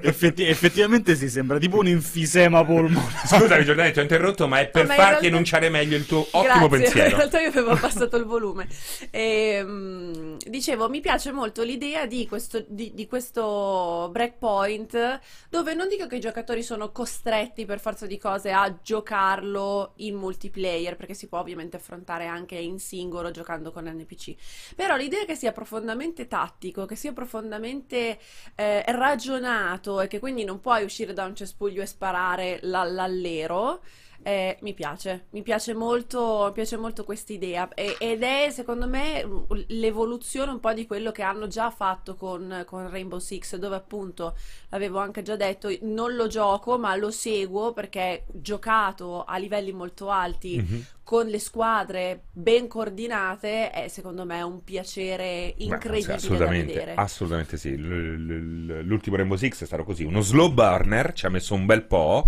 Effetti- 0.00 0.46
effettivamente 0.46 1.14
si 1.14 1.28
sembra 1.28 1.58
tipo 1.58 1.78
un 1.78 1.88
enfisema 1.88 2.64
polmonare. 2.64 3.26
Scusami, 3.26 3.64
Giordana, 3.64 3.90
ti 3.90 3.98
ho 3.98 4.02
interrotto, 4.02 4.48
ma 4.48 4.60
è 4.60 4.68
per 4.68 4.82
in 4.82 4.88
farti 4.88 5.02
realtà- 5.02 5.26
enunciare 5.26 5.68
meglio 5.68 5.96
il 5.96 6.06
tuo 6.06 6.26
ottimo 6.30 6.68
Grazie, 6.68 6.68
pensiero. 6.68 7.08
In 7.10 7.16
realtà 7.16 7.39
io 7.40 7.48
avevo 7.48 7.70
abbassato 7.70 8.16
il 8.16 8.24
volume. 8.24 8.68
Ehm, 9.10 10.36
dicevo, 10.46 10.88
mi 10.88 11.00
piace 11.00 11.32
molto 11.32 11.62
l'idea 11.62 12.06
di 12.06 12.26
questo, 12.26 12.64
di, 12.66 12.92
di 12.94 13.06
questo 13.06 14.08
breakpoint 14.12 15.20
dove 15.48 15.74
non 15.74 15.88
dico 15.88 16.06
che 16.06 16.16
i 16.16 16.20
giocatori 16.20 16.62
sono 16.62 16.92
costretti 16.92 17.64
per 17.64 17.80
forza 17.80 18.06
di 18.06 18.18
cose 18.18 18.50
a 18.50 18.74
giocarlo 18.82 19.92
in 19.96 20.16
multiplayer, 20.16 20.96
perché 20.96 21.14
si 21.14 21.28
può 21.28 21.40
ovviamente 21.40 21.76
affrontare 21.76 22.26
anche 22.26 22.56
in 22.56 22.78
singolo 22.78 23.30
giocando 23.30 23.72
con 23.72 23.84
NPC. 23.84 24.34
Però 24.74 24.96
l'idea 24.96 25.24
che 25.24 25.34
sia 25.34 25.52
profondamente 25.52 26.28
tattico, 26.28 26.86
che 26.86 26.96
sia 26.96 27.12
profondamente 27.12 28.18
eh, 28.54 28.84
ragionato 28.86 30.00
e 30.00 30.08
che 30.08 30.18
quindi 30.18 30.44
non 30.44 30.60
puoi 30.60 30.84
uscire 30.84 31.12
da 31.12 31.24
un 31.24 31.34
cespuglio 31.34 31.82
e 31.82 31.86
sparare 31.86 32.58
l'allero. 32.62 33.82
Eh, 34.22 34.58
mi 34.60 34.74
piace, 34.74 35.26
mi 35.30 35.42
piace 35.42 35.72
molto, 35.72 36.44
mi 36.48 36.52
piace 36.52 36.76
molto 36.76 37.04
quest'idea 37.04 37.68
E- 37.74 37.96
ed 37.98 38.22
è 38.22 38.48
secondo 38.50 38.86
me 38.86 39.24
l'evoluzione 39.68 40.50
un 40.50 40.60
po' 40.60 40.74
di 40.74 40.86
quello 40.86 41.10
che 41.10 41.22
hanno 41.22 41.46
già 41.46 41.70
fatto 41.70 42.16
con, 42.16 42.64
con 42.66 42.90
Rainbow 42.90 43.18
Six, 43.18 43.56
dove 43.56 43.76
appunto 43.76 44.36
l'avevo 44.68 44.98
anche 44.98 45.22
già 45.22 45.36
detto, 45.36 45.74
non 45.82 46.14
lo 46.16 46.26
gioco 46.26 46.78
ma 46.78 46.94
lo 46.96 47.10
seguo 47.10 47.72
perché 47.72 48.26
giocato 48.32 49.24
a 49.24 49.38
livelli 49.38 49.72
molto 49.72 50.10
alti 50.10 50.58
Mhm. 50.60 50.84
con 51.02 51.26
le 51.26 51.38
squadre 51.38 52.24
ben 52.30 52.68
coordinate 52.68 53.70
è 53.70 53.88
secondo 53.88 54.24
me 54.26 54.42
un 54.42 54.62
piacere 54.62 55.54
Beh, 55.56 55.64
incredibile 55.64 56.06
da 56.06 56.14
assolutamente, 56.16 56.92
assolutamente 56.94 57.56
sì. 57.56 57.74
L'ultimo 57.76 59.16
Rainbow 59.16 59.36
Six 59.36 59.62
è 59.62 59.66
stato 59.66 59.84
così, 59.84 60.04
uno 60.04 60.20
slow 60.20 60.52
burner, 60.52 61.12
ci 61.14 61.26
ha 61.26 61.30
messo 61.30 61.54
un 61.54 61.66
bel 61.66 61.82
po' 61.84 62.24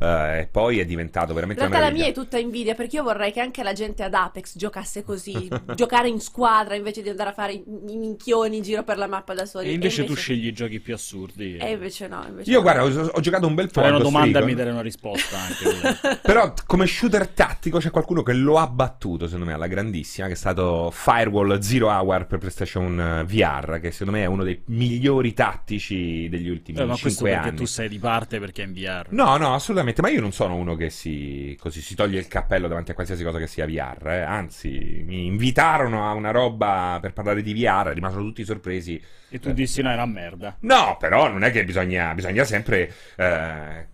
eh, 0.00 0.40
e 0.40 0.46
poi 0.50 0.78
è 0.78 0.84
diventato 0.84 1.31
In 1.32 1.46
veramente 1.46 1.60
realtà 1.60 1.78
una 1.78 1.88
la 1.88 1.92
mia 1.92 2.06
è 2.06 2.12
tutta 2.12 2.38
invidia 2.38 2.74
perché 2.74 2.96
io 2.96 3.02
vorrei 3.02 3.32
che 3.32 3.40
anche 3.40 3.62
la 3.62 3.72
gente 3.72 4.02
ad 4.02 4.14
Apex 4.14 4.56
giocasse 4.56 5.02
così, 5.02 5.48
giocare 5.74 6.08
in 6.08 6.20
squadra 6.20 6.74
invece 6.74 7.02
di 7.02 7.08
andare 7.08 7.30
a 7.30 7.32
fare 7.32 7.52
i, 7.52 7.64
minchioni 7.66 8.56
in 8.56 8.62
giro 8.62 8.82
per 8.82 8.98
la 8.98 9.06
mappa 9.06 9.34
da 9.34 9.44
soli. 9.46 9.68
E 9.68 9.72
invece 9.72 10.04
tu 10.04 10.14
scegli 10.14 10.46
i 10.46 10.52
giochi 10.52 10.80
più 10.80 10.94
assurdi. 10.94 11.56
E 11.56 11.72
invece 11.72 12.08
no, 12.08 12.24
invece 12.28 12.50
Io 12.50 12.56
no. 12.56 12.62
guarda, 12.62 12.84
ho, 12.84 13.10
ho 13.12 13.20
giocato 13.20 13.46
un 13.46 13.54
bel 13.54 13.70
po' 13.70 13.80
Fare 13.80 13.94
una 13.94 14.02
domanda 14.02 14.40
e 14.40 14.44
mi 14.44 14.54
dare 14.54 14.70
una 14.70 14.82
risposta 14.82 15.38
anche. 15.40 16.20
Però 16.22 16.52
come 16.66 16.86
shooter 16.86 17.28
tattico 17.28 17.78
c'è 17.78 17.90
qualcuno 17.90 18.22
che 18.22 18.32
lo 18.32 18.58
ha 18.58 18.66
battuto, 18.66 19.26
secondo 19.26 19.46
me, 19.46 19.52
alla 19.52 19.66
grandissima, 19.66 20.26
che 20.26 20.32
è 20.32 20.36
stato 20.36 20.90
Firewall 20.92 21.58
Zero 21.60 21.88
Hour 21.88 22.26
per 22.26 22.38
PlayStation 22.38 23.00
eh, 23.00 23.24
VR, 23.24 23.78
che 23.80 23.90
secondo 23.90 24.12
me 24.12 24.24
è 24.24 24.26
uno 24.26 24.44
dei 24.44 24.60
migliori 24.66 25.32
tattici 25.32 26.28
degli 26.28 26.48
ultimi 26.48 26.78
Eh, 26.78 26.84
ma 26.84 26.92
questo 26.92 27.08
5 27.08 27.30
perché 27.30 27.48
anni. 27.48 27.56
tu 27.56 27.64
sei 27.64 27.88
di 27.88 27.98
parte 27.98 28.38
perché 28.38 28.62
è 28.62 28.66
in 28.66 28.72
VR. 28.72 29.06
No, 29.10 29.36
no, 29.36 29.54
assolutamente, 29.54 30.02
ma 30.02 30.08
io 30.08 30.20
non 30.20 30.32
sono 30.32 30.54
uno 30.54 30.74
che 30.74 30.90
si, 30.90 31.21
così, 31.58 31.80
si 31.80 31.94
toglie 31.94 32.18
il 32.18 32.28
cappello 32.28 32.68
davanti 32.68 32.90
a 32.90 32.94
qualsiasi 32.94 33.22
cosa 33.22 33.38
che 33.38 33.46
sia 33.46 33.66
VR, 33.66 34.06
eh. 34.08 34.20
anzi, 34.20 35.02
mi 35.06 35.26
invitarono 35.26 36.08
a 36.08 36.12
una 36.14 36.30
roba 36.30 36.98
per 37.00 37.12
parlare 37.12 37.42
di 37.42 37.54
VR, 37.54 37.92
rimasero 37.92 38.22
tutti 38.22 38.44
sorpresi. 38.44 39.02
E 39.28 39.38
tu 39.38 39.52
dissi 39.52 39.82
no, 39.82 39.90
è 39.90 39.94
una 39.94 40.06
merda. 40.06 40.56
No, 40.60 40.96
però 40.98 41.28
non 41.28 41.42
è 41.42 41.50
che 41.50 41.64
bisogna, 41.64 42.14
bisogna 42.14 42.44
sempre... 42.44 42.92
eh, 43.16 43.86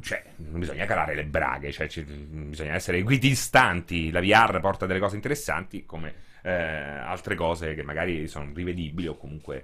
cioè, 0.00 0.22
non 0.36 0.60
bisogna 0.60 0.86
calare 0.86 1.14
le 1.14 1.24
braghe, 1.24 1.70
cioè, 1.70 1.86
ci- 1.88 2.02
bisogna 2.02 2.74
essere 2.74 2.98
equidistanti. 2.98 4.10
La 4.10 4.20
VR 4.20 4.60
porta 4.60 4.86
delle 4.86 5.00
cose 5.00 5.16
interessanti 5.16 5.84
come 5.84 6.14
eh, 6.42 6.52
altre 6.52 7.34
cose 7.34 7.74
che 7.74 7.82
magari 7.82 8.26
sono 8.28 8.50
rivedibili 8.54 9.06
o 9.06 9.16
comunque... 9.16 9.62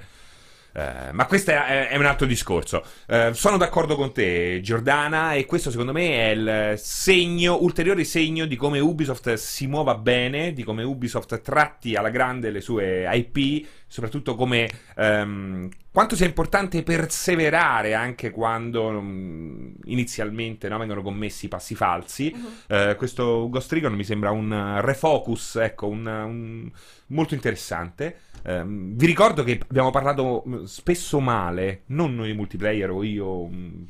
eh, 0.79 1.13
ma 1.13 1.27
questo 1.27 1.51
è, 1.51 1.89
è 1.89 1.97
un 1.97 2.05
altro 2.05 2.25
discorso. 2.25 2.85
Eh, 3.07 3.31
sono 3.35 3.57
d'accordo 3.57 3.97
con 3.97 4.13
te, 4.13 4.61
Giordana, 4.63 5.33
e 5.33 5.45
questo 5.45 5.71
secondo 5.71 5.93
me 5.93 6.09
è 6.11 6.29
il 6.31 6.75
segno, 6.79 7.61
ulteriore 7.63 8.05
segno 8.05 8.47
di 8.47 8.55
come 8.55 8.79
Ubisoft 8.79 9.35
si 9.35 9.67
muova 9.67 9.97
bene, 9.97 10.53
di 10.53 10.63
come 10.63 10.85
Ubisoft 10.85 11.41
tratti 11.41 11.97
alla 11.97 12.11
grande 12.11 12.51
le 12.51 12.61
sue 12.61 13.09
IP, 13.11 13.67
soprattutto 13.89 14.35
come 14.37 14.71
ehm, 14.97 15.69
quanto 15.91 16.15
sia 16.15 16.27
importante 16.27 16.83
perseverare 16.83 17.95
anche 17.95 18.31
quando 18.31 18.91
mm, 19.01 19.71
inizialmente 19.87 20.69
no, 20.69 20.79
vengono 20.79 21.03
commessi 21.03 21.49
passi 21.49 21.75
falsi. 21.75 22.33
Mhm. 22.35 22.47
Eh, 22.69 22.95
questo 22.97 23.49
Ghost 23.51 23.73
Recon 23.73 23.95
mi 23.95 24.05
sembra 24.05 24.31
un 24.31 24.53
eh, 24.53 24.81
refocus, 24.83 25.57
ecco, 25.57 25.89
un, 25.89 26.07
un- 26.07 26.71
molto 27.09 27.35
interessante. 27.35 28.21
Ehm, 28.45 28.95
vi 28.97 29.07
ricordo 29.07 29.43
che 29.43 29.59
abbiamo 29.69 29.91
parlato 29.91 30.43
mh, 30.45 30.63
spesso 30.65 31.19
male, 31.21 31.83
non 31.87 32.15
noi 32.15 32.35
multiplayer 32.35 32.91
o 32.91 33.03
io, 33.03 33.47
mh, 33.47 33.87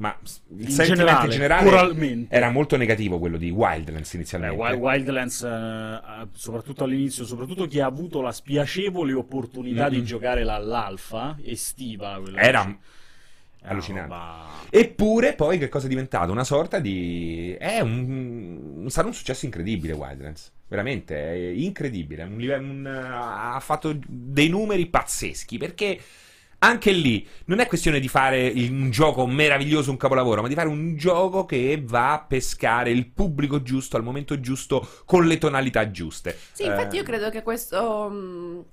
ma 0.00 0.16
il 0.22 0.60
In 0.62 0.70
sentimento 0.70 1.28
generale, 1.28 1.68
generale 1.68 2.26
era 2.30 2.50
molto 2.50 2.78
negativo 2.78 3.18
quello 3.18 3.36
di 3.36 3.50
Wildlands 3.50 4.14
inizialmente. 4.14 4.56
Wild- 4.56 4.78
Wildlands, 4.80 5.42
eh, 5.42 6.00
soprattutto 6.32 6.84
all'inizio, 6.84 7.26
soprattutto 7.26 7.66
chi 7.66 7.80
ha 7.80 7.86
avuto 7.86 8.22
la 8.22 8.32
spiacevole 8.32 9.12
opportunità 9.12 9.90
di 9.90 9.96
Mm-mm. 9.96 10.04
giocare 10.06 10.42
la- 10.42 10.56
l'alfa 10.56 11.36
estiva, 11.44 12.18
Era 12.34 12.64
che- 12.64 12.76
allucinante. 13.68 14.08
roba- 14.08 14.48
Eppure 14.70 15.34
poi 15.34 15.58
che 15.58 15.68
cosa 15.68 15.84
è 15.84 15.88
diventato? 15.90 16.32
Una 16.32 16.44
sorta 16.44 16.78
di... 16.78 17.54
è 17.58 17.80
un... 17.80 18.86
sarà 18.88 19.06
un 19.06 19.12
successo 19.14 19.44
incredibile 19.44 19.92
Wildlands. 19.92 20.52
Veramente, 20.66 21.14
è 21.16 21.34
incredibile. 21.34 22.22
Un 22.22 22.38
live- 22.38 22.56
un- 22.56 22.86
ha 22.86 23.58
fatto 23.60 23.94
dei 24.06 24.48
numeri 24.48 24.86
pazzeschi 24.86 25.58
perché 25.58 25.98
anche 26.62 26.92
lì 26.92 27.26
non 27.46 27.58
è 27.60 27.66
questione 27.66 28.00
di 28.00 28.08
fare 28.08 28.52
un 28.54 28.90
gioco 28.90 29.26
meraviglioso, 29.26 29.90
un 29.90 29.96
capolavoro, 29.96 30.42
ma 30.42 30.48
di 30.48 30.54
fare 30.54 30.68
un 30.68 30.96
gioco 30.96 31.44
che 31.46 31.82
va 31.84 32.12
a 32.12 32.24
pescare 32.24 32.90
il 32.90 33.10
pubblico 33.10 33.62
giusto 33.62 33.96
al 33.96 34.02
momento 34.02 34.40
giusto 34.40 34.86
con 35.04 35.26
le 35.26 35.38
tonalità 35.38 35.90
giuste. 35.90 36.38
Sì, 36.52 36.66
infatti 36.66 36.96
Eh, 36.96 36.98
io 36.98 37.02
credo 37.04 37.30
che 37.30 37.42
questo, 37.42 38.08
mh, 38.08 38.64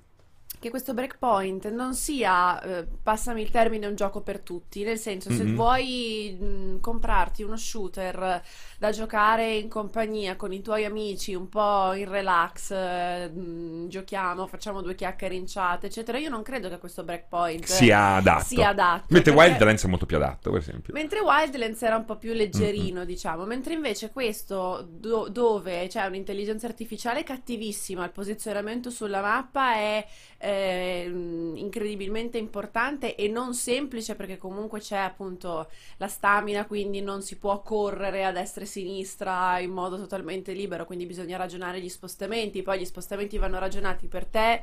che 0.58 0.70
questo 0.70 0.94
breakpoint 0.94 1.68
non 1.70 1.94
sia, 1.94 2.60
eh, 2.62 2.86
passami 3.02 3.42
il 3.42 3.50
termine, 3.50 3.86
un 3.86 3.94
gioco 3.94 4.20
per 4.22 4.40
tutti, 4.40 4.82
nel 4.82 4.98
senso 4.98 5.30
se 5.30 5.44
Mhm. 5.44 5.54
vuoi 5.54 6.36
mh, 6.40 6.80
comprarti 6.80 7.42
uno 7.42 7.56
shooter 7.56 8.42
da 8.78 8.90
giocare 8.90 9.54
in 9.54 9.68
compagnia 9.68 10.36
con 10.36 10.52
i 10.52 10.60
tuoi 10.62 10.84
amici, 10.84 11.34
un 11.34 11.48
po' 11.48 11.92
in 11.94 12.08
relax, 12.08 12.70
eh, 12.72 13.28
mh, 13.28 13.88
giochiamo, 13.88 14.46
facciamo 14.46 14.80
due 14.82 14.94
chiacchiere 14.94 15.34
in 15.34 15.44
chat, 15.46 15.84
eccetera, 15.84 16.18
io 16.18 16.28
non 16.30 16.42
credo 16.42 16.68
che 16.68 16.78
questo 16.78 17.04
breakpoint 17.04 17.64
sia 17.64 18.14
adatto. 18.16 18.44
sia 18.44 18.68
adatto. 18.68 19.06
Mentre 19.10 19.32
perché- 19.32 19.48
Wildlands 19.50 19.84
è 19.84 19.88
molto 19.88 20.06
più 20.06 20.16
adatto, 20.16 20.50
per 20.50 20.60
esempio. 20.60 20.92
Mentre 20.92 21.20
Wildlands 21.20 21.82
era 21.82 21.96
un 21.96 22.04
po' 22.04 22.16
più 22.16 22.32
leggerino, 22.32 23.04
diciamo, 23.04 23.44
mentre 23.44 23.74
invece 23.74 24.10
questo, 24.10 24.86
do- 24.88 25.28
dove 25.28 25.86
c'è 25.88 26.04
un'intelligenza 26.06 26.66
artificiale 26.66 27.22
cattivissima, 27.24 28.04
il 28.04 28.10
posizionamento 28.10 28.90
sulla 28.90 29.20
mappa 29.20 29.74
è 29.74 30.06
eh, 30.40 30.47
mh, 31.08 31.56
incredibilmente 31.56 32.38
importante 32.38 33.14
e 33.14 33.28
non 33.28 33.54
semplice 33.54 34.14
perché 34.14 34.36
comunque 34.38 34.80
c'è 34.80 34.96
appunto 34.98 35.68
la 35.98 36.08
stamina, 36.08 36.66
quindi 36.66 37.00
non 37.00 37.22
si 37.22 37.36
può 37.36 37.60
correre 37.62 38.24
a 38.24 38.32
destra 38.32 38.62
e 38.62 38.64
a 38.64 38.68
sinistra 38.68 39.58
in 39.60 39.70
modo 39.70 39.96
totalmente 39.96 40.52
libero, 40.52 40.84
quindi 40.86 41.06
bisogna 41.06 41.36
ragionare 41.36 41.80
gli 41.80 41.88
spostamenti, 41.88 42.62
poi 42.62 42.78
gli 42.80 42.84
spostamenti 42.84 43.38
vanno 43.38 43.58
ragionati 43.58 44.06
per 44.06 44.24
te. 44.26 44.62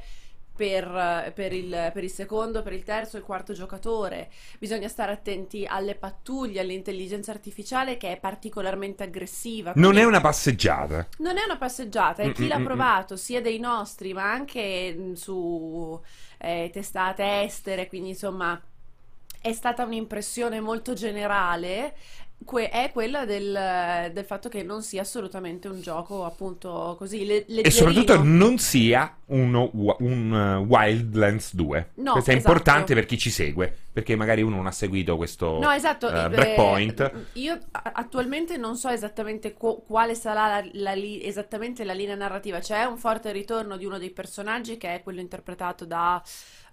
Per, 0.55 1.33
per 1.35 1.51
il, 1.51 1.91
per 1.93 2.03
il 2.03 2.09
secondo, 2.09 2.61
per 2.63 2.71
il 2.71 2.83
terzo 2.83 3.17
e 3.17 3.19
il 3.19 3.25
quarto 3.25 3.51
giocatore, 3.53 4.29
bisogna 4.57 4.87
stare 4.87 5.11
attenti 5.11 5.65
alle 5.65 5.95
pattuglie, 5.95 6.61
all'intelligenza 6.61 7.31
artificiale 7.31 7.97
che 7.97 8.13
è 8.13 8.19
particolarmente 8.19 9.03
aggressiva. 9.03 9.73
Non 9.75 9.97
è 9.97 10.03
una 10.05 10.21
passeggiata. 10.21 11.07
non 11.17 11.37
è 11.37 11.43
una 11.43 11.57
passeggiata, 11.57 12.23
e 12.23 12.31
chi 12.31 12.45
Mm, 12.45 12.47
l'ha 12.47 12.59
mm, 12.59 12.61
mm, 12.61 12.65
provato, 12.65 13.15
sia 13.17 13.41
dei 13.41 13.59
nostri, 13.59 14.13
ma 14.13 14.31
anche 14.31 15.11
su 15.15 15.99
eh, 16.37 16.69
testate 16.71 17.41
estere, 17.43 17.87
quindi 17.87 18.09
insomma 18.09 18.59
è 19.41 19.53
stata 19.53 19.83
un'impressione 19.83 20.59
molto 20.59 20.93
generale 20.93 21.95
que- 22.43 22.69
è 22.69 22.91
quella 22.91 23.25
del, 23.25 24.11
del 24.13 24.25
fatto 24.25 24.49
che 24.49 24.61
non 24.63 24.83
sia 24.83 25.01
assolutamente 25.01 25.67
un 25.67 25.81
gioco 25.81 26.25
appunto 26.25 26.95
così 26.97 27.25
le- 27.25 27.37
E 27.37 27.45
leggerino. 27.47 27.71
soprattutto 27.71 28.23
non 28.23 28.57
sia 28.57 29.15
uno, 29.27 29.69
un 29.73 30.31
uh, 30.61 30.65
Wildlands 30.71 31.55
2. 31.55 31.89
No, 31.95 32.11
Questo 32.13 32.29
è 32.31 32.33
esatto. 32.35 32.47
importante 32.51 32.93
per 32.93 33.05
chi 33.05 33.17
ci 33.17 33.29
segue, 33.31 33.75
perché 33.91 34.15
magari 34.15 34.41
uno 34.43 34.57
non 34.57 34.67
ha 34.67 34.71
seguito 34.71 35.15
questo 35.17 35.59
No, 35.59 35.71
esatto. 35.71 36.09
eh, 36.11 36.23
eh, 36.25 36.29
Breakpoint. 36.29 37.11
Io 37.33 37.57
attualmente 37.71 38.57
non 38.57 38.75
so 38.75 38.89
esattamente 38.89 39.53
qu- 39.53 39.83
quale 39.85 40.13
sarà 40.15 40.47
la, 40.61 40.69
la 40.73 40.93
li- 40.93 41.23
esattamente 41.25 41.83
la 41.83 41.93
linea 41.93 42.15
narrativa. 42.15 42.59
C'è 42.59 42.83
un 42.83 42.97
forte 42.97 43.31
ritorno 43.31 43.77
di 43.77 43.85
uno 43.85 43.97
dei 43.97 44.11
personaggi 44.11 44.77
che 44.77 44.93
è 44.95 45.01
quello 45.03 45.19
interpretato 45.21 45.85
da 45.85 46.21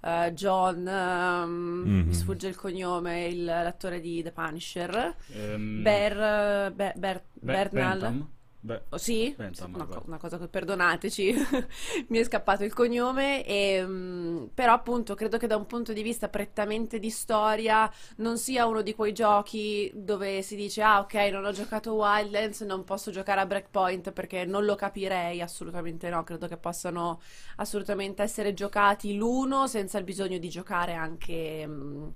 eh, 0.02 0.32
John, 0.34 0.86
ehm, 0.86 1.50
Mhm. 1.86 2.06
mi 2.08 2.14
sfugge 2.14 2.48
il 2.48 2.56
cognome, 2.56 3.26
il- 3.26 3.44
l'attore 3.44 4.00
di 4.00 4.22
The 4.22 4.32
Punisher. 4.32 5.14
Ehm, 5.34 5.82
Ber, 5.82 6.72
Be- 6.72 6.92
Ber- 6.96 7.22
Be- 7.32 7.52
Bernal. 7.52 7.98
Bentham? 8.00 8.28
Be- 8.64 8.80
Oh, 8.90 8.98
sì? 8.98 9.34
Bentham, 9.36 9.74
una, 9.74 9.86
co- 9.86 10.02
una 10.06 10.18
cosa 10.18 10.38
che 10.38 10.46
perdonateci, 10.46 11.34
mi 12.08 12.18
è 12.18 12.24
scappato 12.24 12.62
il 12.62 12.72
cognome, 12.72 13.44
e, 13.44 13.82
mm, 13.84 14.44
però 14.54 14.72
appunto 14.74 15.14
credo 15.14 15.36
che 15.36 15.48
da 15.48 15.56
un 15.56 15.66
punto 15.66 15.92
di 15.92 16.02
vista 16.02 16.28
prettamente 16.28 17.00
di 17.00 17.10
storia 17.10 17.90
non 18.16 18.38
sia 18.38 18.66
uno 18.66 18.82
di 18.82 18.94
quei 18.94 19.12
giochi 19.12 19.90
dove 19.94 20.42
si 20.42 20.54
dice 20.56 20.82
ah 20.82 21.00
ok 21.00 21.14
non 21.32 21.44
ho 21.44 21.50
giocato 21.52 21.94
Wildlands, 21.94 22.60
non 22.60 22.84
posso 22.84 23.10
giocare 23.10 23.40
a 23.40 23.46
Breakpoint 23.46 24.12
perché 24.12 24.44
non 24.44 24.64
lo 24.64 24.76
capirei, 24.76 25.40
assolutamente 25.40 26.08
no, 26.08 26.22
credo 26.22 26.46
che 26.46 26.56
possano 26.56 27.20
assolutamente 27.56 28.22
essere 28.22 28.54
giocati 28.54 29.16
l'uno 29.16 29.66
senza 29.66 29.98
il 29.98 30.04
bisogno 30.04 30.38
di 30.38 30.48
giocare 30.48 30.92
anche, 30.94 31.66
mm, 31.66 32.08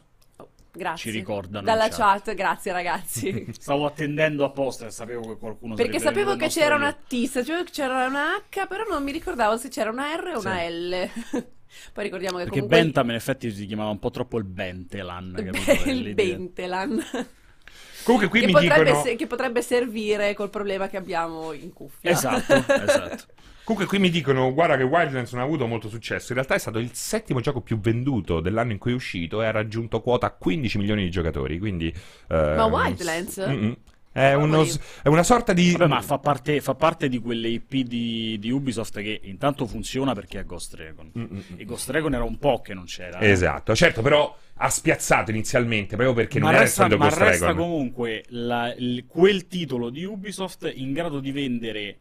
Grazie. 0.72 1.12
ci 1.12 1.18
ricordano 1.18 1.66
Dalla 1.66 1.88
chat. 1.90 2.24
chat, 2.24 2.34
grazie 2.36 2.72
ragazzi. 2.72 3.48
Stavo 3.58 3.86
attendendo 3.86 4.44
apposta 4.46 4.86
e 4.86 4.92
sapevo 4.92 5.22
che 5.28 5.38
qualcuno 5.38 5.76
Perché 5.76 6.00
sapevo 6.00 6.36
che 6.36 6.48
c'era 6.48 6.76
una 6.76 6.92
T, 6.94 7.26
sapevo 7.28 7.64
che 7.64 7.72
c'era 7.72 8.06
una 8.06 8.36
H, 8.38 8.68
però 8.68 8.84
non 8.90 9.04
mi 9.04 9.12
ricordavo 9.12 9.58
se 9.58 9.70
c'era 9.70 9.90
una 9.90 10.16
R 10.16 10.34
o 10.36 10.40
Sì. 10.40 10.48
una 10.48 10.68
L. 10.68 11.10
Poi 11.94 12.04
ricordiamo 12.04 12.38
che 12.38 12.44
Perché 12.44 12.60
comunque 12.60 12.82
Bentham 12.84 13.10
in 13.10 13.16
effetti 13.16 13.52
si 13.52 13.66
chiamava 13.66 13.90
un 13.92 14.00
po' 14.00 14.12
troppo 14.12 14.38
il 14.38 14.44
Bentelan. 14.44 15.52
il. 15.86 16.14
Bentelan 16.14 17.02
Comunque 18.04 18.30
qui 18.30 18.40
che, 18.42 18.46
mi 18.48 18.52
potrebbe 18.52 18.84
dicono 18.84 19.04
se- 19.04 19.16
che 19.16 19.28
potrebbe 19.28 19.62
servire 19.62 20.34
col 20.34 20.50
problema 20.50 20.88
che 20.88 20.98
abbiamo 20.98 21.52
in 21.54 21.72
cuffia. 21.72 22.10
Esatto, 22.10 22.54
esatto. 22.84 23.24
Comunque 23.72 23.86
qui 23.98 24.00
mi 24.06 24.10
dicono, 24.10 24.54
guarda 24.54 24.76
che 24.76 24.84
Wildlands 24.84 25.32
non 25.32 25.42
ha 25.42 25.46
avuto 25.46 25.66
molto 25.66 25.88
successo, 25.88 26.34
in 26.34 26.36
realtà 26.36 26.56
è 26.56 26.60
stato 26.60 26.78
il 26.78 26.90
settimo 26.92 27.40
gioco 27.40 27.62
più 27.62 27.80
venduto 27.80 28.42
dell'anno 28.42 28.74
in 28.74 28.78
cui 28.78 28.92
è 28.92 28.94
uscito 28.96 29.42
e 29.42 29.46
ha 29.46 29.52
raggiunto 29.52 30.02
quota 30.02 30.30
15 30.32 30.78
milioni 30.78 31.04
di 31.04 31.10
giocatori, 31.10 31.58
quindi... 31.58 31.88
eh, 31.88 32.36
Ma 32.36 32.66
Wildlands? 32.66 33.38
mm-mm. 33.48 33.76
È, 34.12 34.34
uno 34.34 34.66
è 35.04 35.08
una 35.08 35.24
sorta 35.24 35.54
di... 35.54 35.72
Vabbè, 35.72 35.88
ma 35.88 36.02
fa 36.02 36.20
parte, 36.20 36.60
fa 36.60 36.76
parte 36.76 37.08
di 37.08 37.20
quelle 37.20 37.48
IP 37.48 37.76
di, 37.88 38.38
di 38.40 38.52
Ubisoft 38.52 39.00
che 39.00 39.22
intanto 39.24 39.66
funziona 39.66 40.14
perché 40.14 40.40
è 40.42 40.44
Ghost 40.44 40.74
Recon. 40.74 41.12
Mm-mm. 41.18 41.44
E 41.56 41.64
Ghost 41.64 41.90
Recon 41.92 42.14
era 42.14 42.26
un 42.26 42.38
po' 42.38 42.60
che 42.60 42.74
non 42.74 42.84
c'era. 42.84 43.20
eh. 43.20 43.30
Esatto, 43.30 43.74
certo, 43.74 44.02
però 44.02 44.36
ha 44.56 44.70
spiazzato 44.70 45.32
inizialmente 45.32 45.96
proprio 45.96 46.14
perché 46.14 46.40
ma 46.40 46.48
non 46.48 46.56
era 46.56 46.64
il 46.64 46.68
resta, 46.68 46.82
solito 46.84 46.98
ma 47.02 47.08
Ghost 47.08 47.20
resta 47.22 47.54
comunque 47.56 48.26
la- 48.32 48.74
il- 48.78 49.06
quel 49.08 49.48
titolo 49.48 49.90
di 49.90 50.04
Ubisoft 50.04 50.70
in 50.76 50.92
grado 50.92 51.22
di 51.22 51.32
vendere 51.32 51.98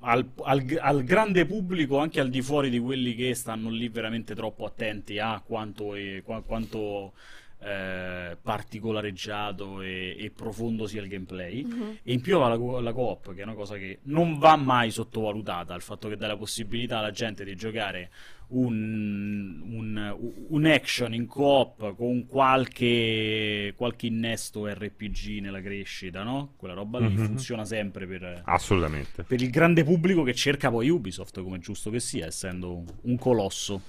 al, 0.00 0.28
al- 0.42 0.78
al 0.80 1.04
grande 1.04 1.46
pubblico, 1.46 1.98
anche 1.98 2.20
al 2.20 2.30
di 2.30 2.42
fuori 2.42 2.70
di 2.70 2.78
quelli 2.78 3.14
che 3.14 3.34
stanno 3.34 3.70
lì 3.70 3.88
veramente 3.88 4.34
troppo 4.34 4.64
attenti 4.64 5.18
a 5.18 5.40
quanto, 5.44 5.94
è- 5.94 6.22
qua- 6.22 6.42
quanto, 6.42 7.12
eh, 7.58 8.36
particolareggiato 8.40 9.80
e, 9.80 10.16
e 10.18 10.30
profondo 10.30 10.86
sia 10.86 11.02
il 11.02 11.08
gameplay. 11.08 11.64
Mhm. 11.64 11.98
E 12.02 12.12
in 12.12 12.20
più 12.20 12.38
aveva 12.38 12.74
la, 12.74 12.80
la 12.80 12.92
co-op, 12.92 13.34
che 13.34 13.40
è 13.40 13.44
una 13.44 13.54
cosa 13.54 13.76
che 13.76 14.00
non 14.04 14.38
va 14.38 14.56
mai 14.56 14.90
sottovalutata, 14.90 15.74
il 15.74 15.82
fatto 15.82 16.08
che 16.08 16.16
dà 16.16 16.26
la 16.26 16.36
possibilità 16.36 16.98
alla 16.98 17.10
gente 17.10 17.44
di 17.44 17.54
giocare 17.56 18.10
un, 18.48 19.60
un- 19.70 20.16
un 20.48 20.64
action 20.66 21.12
in 21.14 21.26
co-op 21.26 21.94
con 21.96 22.26
qualche, 22.26 23.74
qualche 23.76 24.06
innesto 24.06 24.66
RPG 24.72 25.40
nella 25.40 25.60
crescita, 25.60 26.22
no? 26.22 26.52
Quella 26.56 26.74
roba 26.74 27.00
lì 27.00 27.08
Mhm. 27.14 27.24
funziona 27.24 27.64
sempre 27.64 28.06
per, 28.06 28.42
Assolutamente. 28.44 29.24
per 29.24 29.40
il 29.42 29.50
grande 29.50 29.82
pubblico 29.84 30.22
che 30.22 30.34
cerca 30.34 30.70
poi 30.70 30.88
Ubisoft, 30.88 31.42
come 31.42 31.56
è 31.56 31.60
giusto 31.60 31.90
che 31.90 31.98
sia, 32.00 32.26
essendo 32.26 32.84
un 33.02 33.18
colosso. 33.18 33.82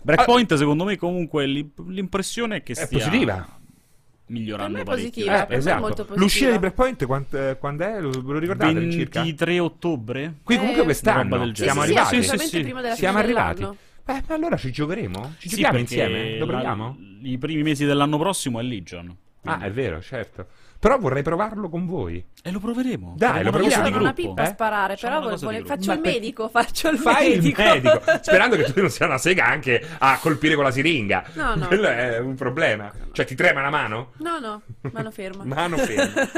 Breakpoint, 0.00 0.54
secondo 0.54 0.84
me, 0.84 0.96
comunque 0.96 1.44
l'im- 1.46 1.88
l'impressione 1.90 2.56
è 2.56 2.62
che 2.62 2.72
È 2.72 2.76
stia 2.76 2.98
positiva. 2.98 3.58
migliorando 4.26 4.76
Per 4.78 4.86
me 4.86 4.92
è 4.92 4.96
parecchio. 4.96 5.24
Eh, 5.32 5.46
è 5.48 5.56
esatto. 5.56 5.80
molto 5.80 5.96
positiva. 6.04 6.20
L'uscita 6.20 6.50
di 6.52 6.58
Breakpoint 6.58 7.04
quant- 7.06 7.34
eh, 7.34 7.56
quando 7.58 7.84
è? 7.84 8.00
Lo, 8.00 8.10
lo 8.10 8.38
ricordate 8.38 8.76
all'incirca? 8.76 9.20
23 9.22 9.58
ottobre? 9.58 10.34
Qui 10.44 10.56
comunque 10.56 10.82
Eh, 10.82 10.84
quest'anno 10.84 11.22
roba 11.34 11.38
del 11.44 11.56
Sì, 11.56 11.62
siamo 11.64 11.80
sì, 11.82 11.86
arrivati. 11.86 12.22
Sì, 12.22 12.38
sì, 12.48 12.74
Siamo 12.94 13.18
arrivati. 13.18 13.68
Beh, 14.08 14.22
ma 14.26 14.34
allora 14.36 14.56
ci 14.56 14.72
giocheremo? 14.72 15.34
Ci 15.38 15.48
Sì, 15.50 15.56
giochiamo 15.56 15.78
insieme? 15.78 16.38
Lo 16.38 16.46
la- 16.46 16.52
proviamo? 16.52 16.96
I 17.24 17.36
primi 17.36 17.62
mesi 17.62 17.84
dell'anno 17.84 18.16
prossimo 18.16 18.58
è 18.58 18.62
Legion. 18.62 19.14
Ah, 19.44 19.60
è 19.60 19.70
vero, 19.70 20.00
certo. 20.00 20.46
Però 20.78 20.96
vorrei 20.98 21.22
provarlo 21.22 21.68
con 21.68 21.84
voi. 21.86 22.24
E 22.42 22.50
lo 22.50 22.58
proveremo. 22.58 23.14
Dai, 23.18 23.42
lo 23.44 23.50
proviamo. 23.50 23.82
di 23.84 23.90
Sono 23.90 24.00
una 24.02 24.12
pippa 24.14 24.42
a 24.42 24.44
eh? 24.46 24.48
sparare, 24.50 24.96
però 24.98 25.18
una 25.18 25.30
cosa 25.30 25.44
vole- 25.46 25.58
di 25.58 25.62
gruppo. 25.64 25.80
faccio 25.82 25.92
il 25.92 26.00
medico, 26.00 26.48
faccio 26.48 26.88
il 26.88 26.98
Fai 26.98 27.32
il 27.32 27.42
medico. 27.42 27.62
medico, 27.62 28.00
sperando 28.22 28.56
che 28.56 28.62
tu 28.72 28.80
non 28.80 28.88
sia 28.90 29.06
una 29.06 29.18
sega 29.18 29.44
anche 29.46 29.84
a 29.98 30.18
colpire 30.20 30.54
con 30.54 30.64
la 30.64 30.70
siringa. 30.70 31.24
No, 31.34 31.54
no. 31.54 31.66
Quello 31.66 31.88
è 31.88 32.18
un 32.18 32.34
problema. 32.34 32.90
Cioè, 33.12 33.26
ti 33.26 33.34
trema 33.34 33.60
la 33.60 33.70
mano? 33.70 34.12
No, 34.18 34.38
no, 34.38 34.62
mano 34.92 35.10
ferma. 35.10 35.44
Mano 35.44 35.76
ferma. 35.76 36.28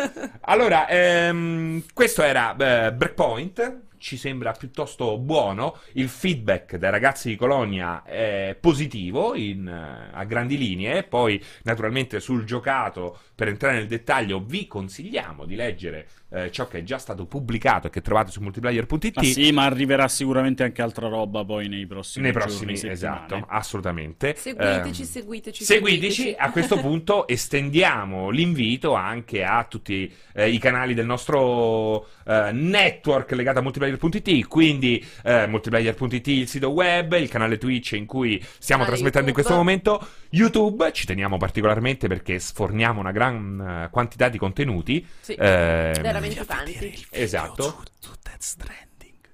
Allora, 0.42 0.88
ehm, 0.88 1.84
questo 1.94 2.22
era 2.22 2.56
eh, 2.56 2.92
Breakpoint. 2.92 3.78
Ci 4.00 4.16
sembra 4.16 4.52
piuttosto 4.52 5.18
buono. 5.18 5.76
Il 5.92 6.08
feedback 6.08 6.76
dai 6.76 6.90
ragazzi 6.90 7.28
di 7.28 7.36
Colonia 7.36 8.02
è 8.02 8.56
positivo 8.58 9.34
in, 9.34 9.68
eh, 9.68 10.10
a 10.16 10.24
grandi 10.24 10.56
linee. 10.56 11.02
Poi, 11.02 11.38
naturalmente, 11.64 12.18
sul 12.18 12.44
giocato, 12.44 13.18
per 13.34 13.48
entrare 13.48 13.74
nel 13.76 13.86
dettaglio, 13.86 14.42
vi 14.42 14.66
consigliamo 14.66 15.44
di 15.44 15.54
leggere 15.54 16.08
eh, 16.30 16.50
ciò 16.50 16.66
che 16.66 16.78
è 16.78 16.82
già 16.82 16.96
stato 16.96 17.26
pubblicato 17.26 17.88
e 17.88 17.90
che 17.90 18.00
trovate 18.00 18.30
su 18.30 18.40
multiplayer.it. 18.40 19.16
Ma 19.16 19.22
sì, 19.22 19.52
ma 19.52 19.64
arriverà 19.64 20.08
sicuramente 20.08 20.62
anche 20.62 20.80
altra 20.80 21.08
roba 21.08 21.44
poi 21.44 21.68
nei 21.68 21.86
prossimi 21.86 22.24
Nei 22.24 22.32
giorni, 22.32 22.48
prossimi, 22.48 22.76
settimane. 22.76 22.94
esatto, 23.26 23.44
assolutamente. 23.48 24.34
Seguiteci, 24.34 25.02
Ehm, 25.02 25.08
seguiteci, 25.08 25.64
Seguiteci, 25.64 26.34
a 26.38 26.50
questo 26.50 26.76
punto 26.80 27.28
estendiamo 27.28 28.30
l'invito 28.30 28.94
anche 28.94 29.44
a 29.44 29.64
tutti 29.64 30.10
eh, 30.32 30.48
i 30.48 30.58
canali 30.58 30.94
del 30.94 31.06
nostro 31.06 32.06
eh, 32.26 32.50
network 32.52 33.32
legato 33.32 33.58
a 33.58 33.62
multiplayer.it, 33.98 34.46
quindi 34.46 35.04
eh, 35.24 35.46
multiplayer.it 35.46 36.26
il 36.28 36.48
sito 36.48 36.70
web, 36.70 37.12
il 37.14 37.28
canale 37.28 37.58
Twitch 37.58 37.92
in 37.92 38.06
cui 38.06 38.38
stiamo 38.58 38.84
Canale 38.84 38.98
trasmettendo 38.98 39.30
in 39.30 39.34
YouTube. 39.36 39.42
questo 39.42 39.54
momento, 39.54 40.06
YouTube, 40.30 40.92
ci 40.92 41.06
teniamo 41.06 41.36
particolarmente 41.36 42.08
perché 42.08 42.38
sforniamo 42.38 43.00
una 43.00 43.12
gran 43.12 43.84
eh, 43.84 43.90
quantità 43.90 44.28
di 44.28 44.38
contenuti. 44.38 45.06
Sì, 45.20 45.32
Ehm, 45.32 46.00
veramente 46.02 46.44
tanti. 46.44 47.06
Esatto. 47.10 47.82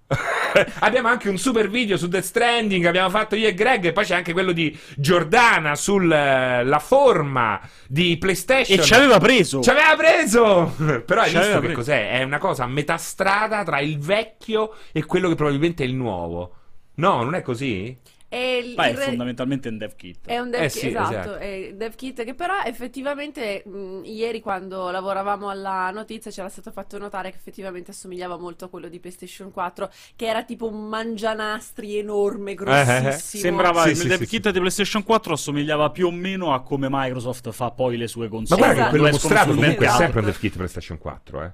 abbiamo 0.80 1.09
anche 1.09 1.28
un 1.28 1.36
super 1.38 1.68
video 1.68 1.96
su 1.96 2.09
Death 2.09 2.24
Stranding. 2.24 2.84
Abbiamo 2.84 3.11
fatto 3.11 3.34
io 3.34 3.48
e 3.48 3.54
Greg. 3.54 3.86
E 3.86 3.92
poi 3.92 4.04
c'è 4.04 4.14
anche 4.14 4.32
quello 4.32 4.52
di 4.52 4.76
Giordana 4.96 5.74
sulla 5.74 6.80
forma 6.80 7.61
di 7.88 8.16
PlayStation. 8.18 8.78
E 8.78 8.82
ci 8.82 8.94
aveva 8.94 9.18
preso! 9.18 9.61
Ci 9.62 9.70
aveva 9.70 9.96
preso! 9.96 10.74
Però 11.04 11.20
hai 11.20 11.30
Ci 11.30 11.36
visto 11.36 11.52
che 11.52 11.59
preso. 11.59 11.74
cos'è? 11.74 12.11
È 12.11 12.22
una 12.22 12.38
cosa 12.38 12.64
a 12.64 12.68
metà 12.68 12.96
strada 12.96 13.62
tra 13.64 13.80
il 13.80 13.98
vecchio 13.98 14.74
e 14.92 15.04
quello 15.04 15.28
che 15.28 15.34
probabilmente 15.34 15.82
è 15.84 15.86
il 15.86 15.94
nuovo. 15.94 16.52
No, 16.96 17.22
non 17.22 17.34
è 17.34 17.42
così? 17.42 17.96
E 18.37 18.59
il- 18.59 18.74
Ma 18.76 18.84
è 18.87 18.91
il 18.91 18.97
re- 18.97 19.05
fondamentalmente 19.05 19.68
un 19.68 19.78
dev 19.78 19.95
kit. 19.97 20.26
È 20.26 20.39
un 20.39 20.51
dev 20.51 20.61
Eh 20.62 20.68
kit, 20.68 20.78
sì, 20.78 20.87
esatto, 20.89 21.11
esatto. 21.12 21.34
è 21.37 21.72
dev 21.74 21.95
kit 21.95 22.24
che 22.24 22.34
però 22.34 22.55
effettivamente 22.64 23.62
mh, 23.64 24.03
ieri 24.05 24.41
quando 24.41 24.91
lavoravamo 24.91 25.49
alla 25.49 25.91
notizia 25.91 26.30
c'era 26.30 26.49
stato 26.49 26.70
fatto 26.70 26.99
notare 26.99 27.30
che 27.30 27.37
effettivamente 27.37 27.93
assomigliava 27.93 28.37
molto 28.37 28.66
a 28.66 28.68
quello 28.68 28.89
di 28.89 28.99
PlayStation 29.01 29.51
4, 29.51 29.91
che 30.16 30.26
era 30.26 30.45
tipo 30.45 30.68
un 30.68 30.87
mangianastri 30.89 31.97
enorme, 31.99 32.55
grossissimo. 32.55 33.43
Sembrava 33.43 33.82
Sì, 33.84 33.89
il 33.91 33.97
sì, 33.97 34.09
dev 34.09 34.18
sì, 34.20 34.26
kit 34.26 34.51
di 34.51 34.59
PlayStation 34.59 35.03
4 35.03 35.32
assomigliava 35.32 35.91
più 35.91 36.07
o 36.09 36.11
meno 36.11 36.53
a 36.53 36.62
come 36.62 36.89
Microsoft 36.91 37.51
fa 37.53 37.70
poi 37.70 37.97
le 37.97 38.07
sue 38.07 38.24
Ma 38.24 38.30
console. 38.30 38.61
guarda 38.61 38.74
che 38.74 38.80
Esatto. 38.80 38.97
quello 38.97 39.09
Quando 39.09 39.16
escono 39.16 39.34
mostrato 39.34 39.61
comunque 39.61 39.87
è 39.87 39.91
sempre 39.91 40.20
un 40.20 40.26
dev 40.26 40.39
kit 40.39 40.57
PlayStation 40.57 40.99
4, 40.99 41.43
eh. 41.43 41.51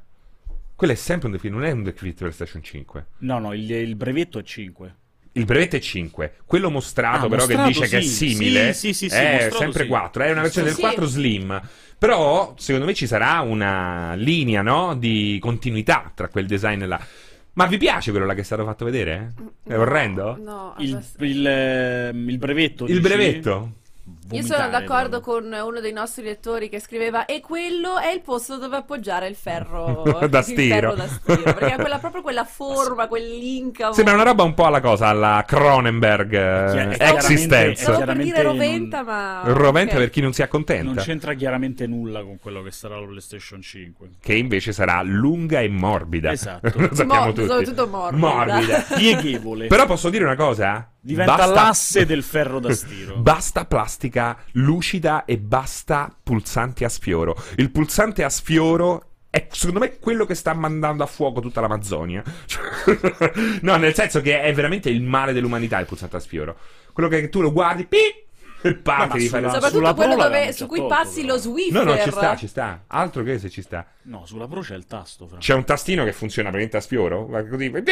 Quello 0.74 0.92
è 0.92 0.96
sempre 0.96 1.26
un 1.26 1.32
dev 1.34 1.40
kit, 1.42 1.50
non 1.52 1.64
è 1.64 1.70
un 1.70 1.82
dev 1.84 1.94
kit 1.94 2.16
PlayStation 2.18 2.62
5. 2.62 3.06
No, 3.18 3.38
no, 3.38 3.52
il, 3.54 3.70
il 3.70 3.94
brevetto 3.94 4.38
è 4.38 4.42
5. 4.42 4.96
Il 5.34 5.44
brevetto 5.46 5.76
è 5.76 5.80
5, 5.80 6.34
quello 6.44 6.70
mostrato 6.70 7.24
Ah, 7.26 7.28
però 7.28 7.46
mostrato, 7.46 7.62
che 7.62 7.68
dice 7.68 7.88
che 7.88 7.98
è 7.98 8.02
sì. 8.02 8.28
simile 8.34 8.72
Sì, 8.74 8.92
sì, 8.92 9.08
sì, 9.08 9.08
sì, 9.08 9.16
è 9.16 9.32
mostrato, 9.32 9.56
sempre 9.58 9.82
sì. 9.84 9.88
4, 9.88 10.22
è 10.24 10.30
una 10.30 10.42
versione 10.42 10.68
Sì. 10.68 10.74
del 10.74 10.84
4 10.84 11.06
slim. 11.06 11.60
Però 11.98 12.54
secondo 12.58 12.86
me 12.86 12.94
ci 12.94 13.06
sarà 13.06 13.40
una 13.40 14.12
linea, 14.14 14.60
no, 14.60 14.94
di 14.96 15.38
continuità 15.40 16.10
tra 16.14 16.28
quel 16.28 16.46
design 16.46 16.84
là. 16.84 17.00
Ma 17.54 17.66
vi 17.66 17.76
piace 17.78 18.10
quello 18.10 18.26
là 18.26 18.34
che 18.34 18.40
è 18.40 18.44
stato 18.44 18.64
fatto 18.64 18.84
vedere? 18.84 19.34
È 19.64 19.74
No, 19.74 19.80
orrendo? 19.80 20.36
No, 20.42 20.74
Il, 20.78 20.94
adesso- 20.94 21.24
il, 21.24 21.46
ehm, 21.46 22.28
il 22.28 22.38
brevetto. 22.38 22.84
Il 22.84 22.90
dici? 22.90 23.00
brevetto? 23.00 23.72
Io 24.30 24.42
sono 24.42 24.68
d'accordo 24.70 25.20
con 25.20 25.44
uno 25.44 25.80
dei 25.80 25.92
nostri 25.92 26.22
lettori 26.24 26.68
che 26.70 26.80
scriveva 26.80 27.26
e 27.26 27.40
quello 27.40 27.98
è 27.98 28.08
il 28.12 28.22
posto 28.22 28.56
dove 28.56 28.76
appoggiare 28.76 29.26
il 29.26 29.34
ferro 29.34 30.04
Da 30.30 30.40
stiro. 30.40 30.74
ferro 30.74 30.94
da 30.94 31.06
stiro, 31.06 31.42
perché 31.42 31.72
ha 31.72 31.76
quella, 31.76 31.98
proprio 32.00 32.22
quella 32.22 32.44
forma, 32.44 33.08
quell'incavo. 33.08 33.92
Sembra 33.92 34.14
una 34.14 34.22
roba 34.22 34.42
un 34.44 34.54
po' 34.54 34.64
alla 34.64 34.80
cosa, 34.80 35.08
alla 35.08 35.44
Cronenberg 35.46 36.32
eh, 36.32 36.96
Existence. 36.98 37.82
Stavo 37.82 38.04
per 38.04 38.16
dire 38.16 38.42
roventa, 38.42 39.02
ma 39.02 39.40
Roventa 39.44 39.94
ok. 39.94 39.98
per 40.00 40.10
chi 40.10 40.20
non 40.22 40.32
si 40.32 40.40
Non 40.40 40.48
accontenta. 40.48 41.02
c'entra 41.02 41.34
chiaramente 41.34 41.86
nulla 41.86 42.22
con 42.22 42.38
quello 42.38 42.62
che 42.62 42.70
sarà 42.70 42.98
la 42.98 43.06
PlayStation 43.06 43.60
5. 43.60 44.08
Che 44.20 44.34
invece 44.34 44.72
sarà 44.72 45.02
lunga 45.02 45.60
e 45.60 45.68
morbida. 45.68 46.30
Esatto. 46.32 46.70
Lo 46.78 46.88
sappiamo 46.94 47.26
Mo- 47.26 47.32
tutti. 47.32 47.46
soprattutto 47.48 47.86
morbida. 47.88 48.26
Morbida. 48.26 48.84
Pieghevole. 48.94 49.66
Però 49.66 49.84
posso 49.86 50.08
dire 50.08 50.24
una 50.24 50.36
cosa? 50.36 50.86
Diventa 51.04 51.34
Basta- 51.34 51.52
l'asse 51.52 52.06
del 52.06 52.22
ferro 52.22 52.60
da 52.60 52.72
stiro. 52.72 53.16
Basta 53.20 53.64
plastica 53.64 54.38
lucida 54.52 55.24
e 55.24 55.36
basta 55.36 56.14
pulsanti 56.22 56.84
a 56.84 56.88
sfioro. 56.88 57.36
Il 57.56 57.72
pulsante 57.72 58.22
a 58.22 58.28
sfioro 58.28 59.08
è 59.28 59.48
secondo 59.50 59.80
me 59.80 59.98
quello 59.98 60.24
che 60.26 60.36
sta 60.36 60.54
mandando 60.54 61.02
a 61.02 61.06
fuoco 61.06 61.40
tutta 61.40 61.60
l'Amazzonia. 61.60 62.22
No, 63.62 63.76
nel 63.76 63.94
senso 63.94 64.20
che 64.20 64.42
è 64.42 64.52
veramente 64.52 64.90
il 64.90 65.02
male 65.02 65.32
dell'umanità 65.32 65.78
il 65.80 65.86
pulsante 65.86 66.16
a 66.16 66.20
sfioro. 66.20 66.56
Quello 66.92 67.08
che 67.08 67.28
tu 67.28 67.40
lo 67.40 67.50
guardi, 67.52 67.84
pi, 67.86 67.96
e 68.64 68.74
parti 68.76 69.08
ma 69.08 69.16
di 69.16 69.28
fare 69.28 69.42
Soprattutto 69.44 69.70
sulla 69.78 69.94
quello 69.94 70.14
dove- 70.16 70.52
su 70.52 70.66
cui 70.66 70.78
tolto, 70.78 70.94
passi 70.94 71.20
però. 71.22 71.32
lo 71.32 71.38
Swiffer. 71.40 71.84
No, 71.84 71.92
no, 71.94 71.98
ci 72.00 72.10
sta, 72.10 72.36
ci 72.36 72.46
sta. 72.46 72.84
Altro 72.86 73.22
che 73.24 73.38
se 73.40 73.48
ci 73.50 73.62
sta. 73.62 73.86
No, 74.02 74.24
sulla 74.26 74.46
Pro 74.46 74.60
c'è 74.60 74.76
il 74.76 74.86
tasto. 74.86 75.26
Fra. 75.26 75.38
C'è 75.38 75.54
un 75.54 75.64
tastino 75.64 76.04
che 76.04 76.12
funziona 76.12 76.48
veramente 76.50 76.76
a 76.76 76.80
sfioro? 76.80 77.26
Così. 77.48 77.70
pi. 77.70 77.82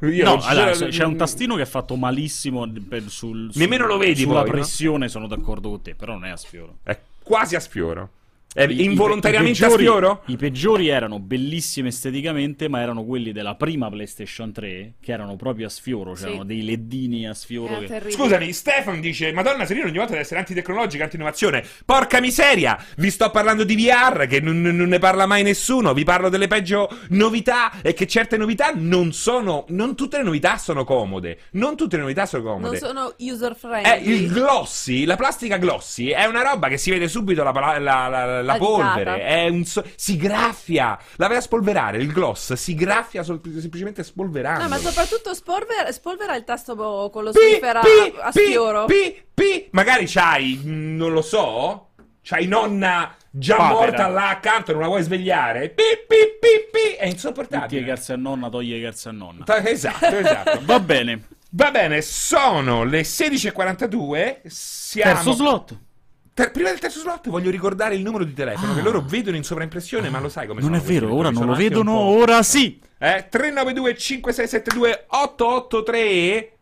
Io 0.00 0.24
No, 0.24 0.38
allora, 0.42 0.70
c'è 0.72 1.04
un 1.04 1.16
tastino 1.16 1.56
che 1.56 1.62
è 1.62 1.66
fatto 1.66 1.96
malissimo 1.96 2.70
per- 2.88 3.02
sul, 3.08 3.50
sul- 3.50 3.60
Nemmeno 3.60 3.86
lo 3.86 3.96
vedi 3.98 4.22
sulla 4.22 4.40
poi, 4.42 4.50
no? 4.50 4.50
pressione, 4.56 5.08
sono 5.08 5.26
d'accordo 5.26 5.70
con 5.70 5.82
te, 5.82 5.94
però 5.94 6.12
non 6.12 6.24
è 6.26 6.30
a 6.30 6.36
sfioro. 6.36 6.78
È 6.84 6.96
quasi 7.22 7.56
a 7.56 7.60
sfioro. 7.60 8.10
È 8.58 8.66
I- 8.66 8.82
involontariamente 8.84 9.58
i 9.58 9.60
peggiori- 9.62 9.84
a 9.86 9.88
sfioro? 9.88 10.22
I 10.26 10.36
peggiori 10.36 10.88
erano 10.88 11.20
bellissimi 11.20 11.88
esteticamente, 11.88 12.68
ma 12.68 12.80
erano 12.80 13.04
quelli 13.04 13.30
della 13.30 13.54
prima 13.54 13.88
PlayStation 13.88 14.50
3, 14.52 14.94
che 15.00 15.12
erano 15.12 15.36
proprio 15.36 15.66
a 15.66 15.68
sfioro, 15.68 16.14
Sì. 16.16 16.24
c'erano 16.24 16.44
dei 16.44 16.64
leddini 16.64 17.28
a 17.28 17.34
sfioro. 17.34 17.78
Che-. 17.78 18.10
Scusami, 18.10 18.52
Stefan 18.52 19.00
dice: 19.00 19.30
Madonna, 19.32 19.64
Serino 19.64 19.86
ogni 19.86 19.94
volta 19.96 20.10
deve 20.10 20.22
essere 20.22 20.40
antitecnologica, 20.40 21.04
anti-innovazione. 21.04 21.64
Porca 21.84 22.20
miseria! 22.20 22.76
Vi 22.96 23.10
sto 23.10 23.30
parlando 23.30 23.62
di 23.62 23.76
VR, 23.76 24.26
che 24.26 24.40
non, 24.40 24.60
non 24.60 24.88
ne 24.88 24.98
parla 24.98 25.26
mai 25.26 25.42
nessuno. 25.44 25.94
Vi 25.94 26.02
parlo 26.04 26.28
delle 26.28 26.48
peggio 26.48 26.88
novità. 27.10 27.70
E 27.82 27.94
che 27.94 28.06
certe 28.08 28.36
novità 28.36 28.72
non 28.74 29.12
sono. 29.12 29.66
Non 29.68 29.94
tutte 29.94 30.16
le 30.18 30.24
novità 30.24 30.56
sono 30.58 30.82
comode. 30.84 31.38
Non 31.52 31.76
tutte 31.76 31.94
le 31.96 32.02
novità 32.02 32.26
sono 32.26 32.42
Non 32.42 32.52
comode. 32.54 32.78
sono 32.78 33.14
user 33.18 33.52
È 33.52 33.54
friendly. 33.54 34.10
il 34.12 34.32
glossy, 34.32 35.04
la 35.04 35.16
plastica 35.16 35.56
glossy 35.58 36.08
è 36.08 36.24
una 36.24 36.42
roba 36.42 36.68
che 36.68 36.76
si 36.76 36.90
vede 36.90 37.06
subito 37.08 37.42
la, 37.44 37.52
la- 37.78 38.08
la- 38.08 38.42
la- 38.52 38.58
polvere. 38.58 39.20
È 39.22 39.48
un 39.48 39.64
so- 39.64 39.84
si 39.96 40.16
graffia. 40.16 40.98
La 41.16 41.26
vai 41.28 41.36
a 41.36 41.40
spolverare. 41.40 41.98
Il 41.98 42.12
gloss 42.12 42.52
si 42.54 42.74
graffia 42.74 43.22
sol- 43.22 43.40
semplicemente 43.58 44.02
spolverando. 44.02 44.62
No, 44.62 44.68
ma 44.68 44.76
soprattutto 44.78 45.34
spolvera, 45.34 45.90
spolvera 45.92 46.34
il 46.36 46.44
tasto 46.44 46.74
bo- 46.74 47.10
con 47.10 47.24
lo 47.24 47.32
Pi, 47.32 47.38
Swiffer 47.38 47.76
a, 47.76 47.80
pi, 47.80 48.14
a 48.20 48.30
pi, 48.30 48.44
sfioro. 48.46 48.84
pi, 48.86 49.22
pi. 49.34 49.68
Magari 49.72 50.04
c'hai, 50.06 50.60
mh, 50.62 50.96
non 50.96 51.12
lo 51.12 51.22
so, 51.22 51.88
c'hai 52.22 52.46
nonna 52.46 53.14
già 53.30 53.56
Papera. 53.56 53.78
morta 53.78 54.08
là 54.08 54.28
accanto 54.30 54.70
e 54.70 54.74
non 54.74 54.82
la 54.82 54.88
vuoi 54.88 55.02
svegliare. 55.02 55.68
Pi, 55.70 55.82
pi, 56.06 56.16
pi, 56.40 56.48
pi. 56.70 56.96
È 56.96 57.06
insopportabile. 57.06 57.84
cazzi 57.84 58.12
a 58.12 58.16
nonna, 58.16 58.48
toglie 58.48 58.76
i 58.78 58.82
cazzi 58.82 59.08
a 59.08 59.12
nonna. 59.12 59.44
Esatto, 59.64 60.06
esatto. 60.06 60.58
Va 60.66 60.80
bene. 60.80 61.28
Va 61.50 61.70
bene, 61.70 62.02
sono 62.02 62.84
le 62.84 63.04
16.42. 63.04 64.40
Siamo... 64.46 65.12
Terzo 65.14 65.32
slot. 65.32 65.78
Ter- 66.38 66.52
prima 66.52 66.68
del 66.68 66.78
terzo 66.78 67.00
slot 67.00 67.28
voglio 67.30 67.50
ricordare 67.50 67.96
il 67.96 68.02
numero 68.02 68.22
di 68.22 68.32
telefono 68.32 68.72
che 68.72 68.80
loro 68.80 69.00
vedono 69.00 69.36
in 69.36 69.42
sovraimpressione, 69.42 70.08
ma 70.08 70.20
lo 70.20 70.28
sai 70.28 70.46
come 70.46 70.60
Non 70.60 70.76
è 70.76 70.78
vero, 70.78 71.12
ora 71.12 71.30
non 71.30 71.46
lo 71.46 71.54
vedono, 71.54 71.98
ora 71.98 72.44
sì. 72.44 72.78
Eh, 72.96 73.26
392 73.28 73.96
5672 73.96 75.06
883 75.08 76.57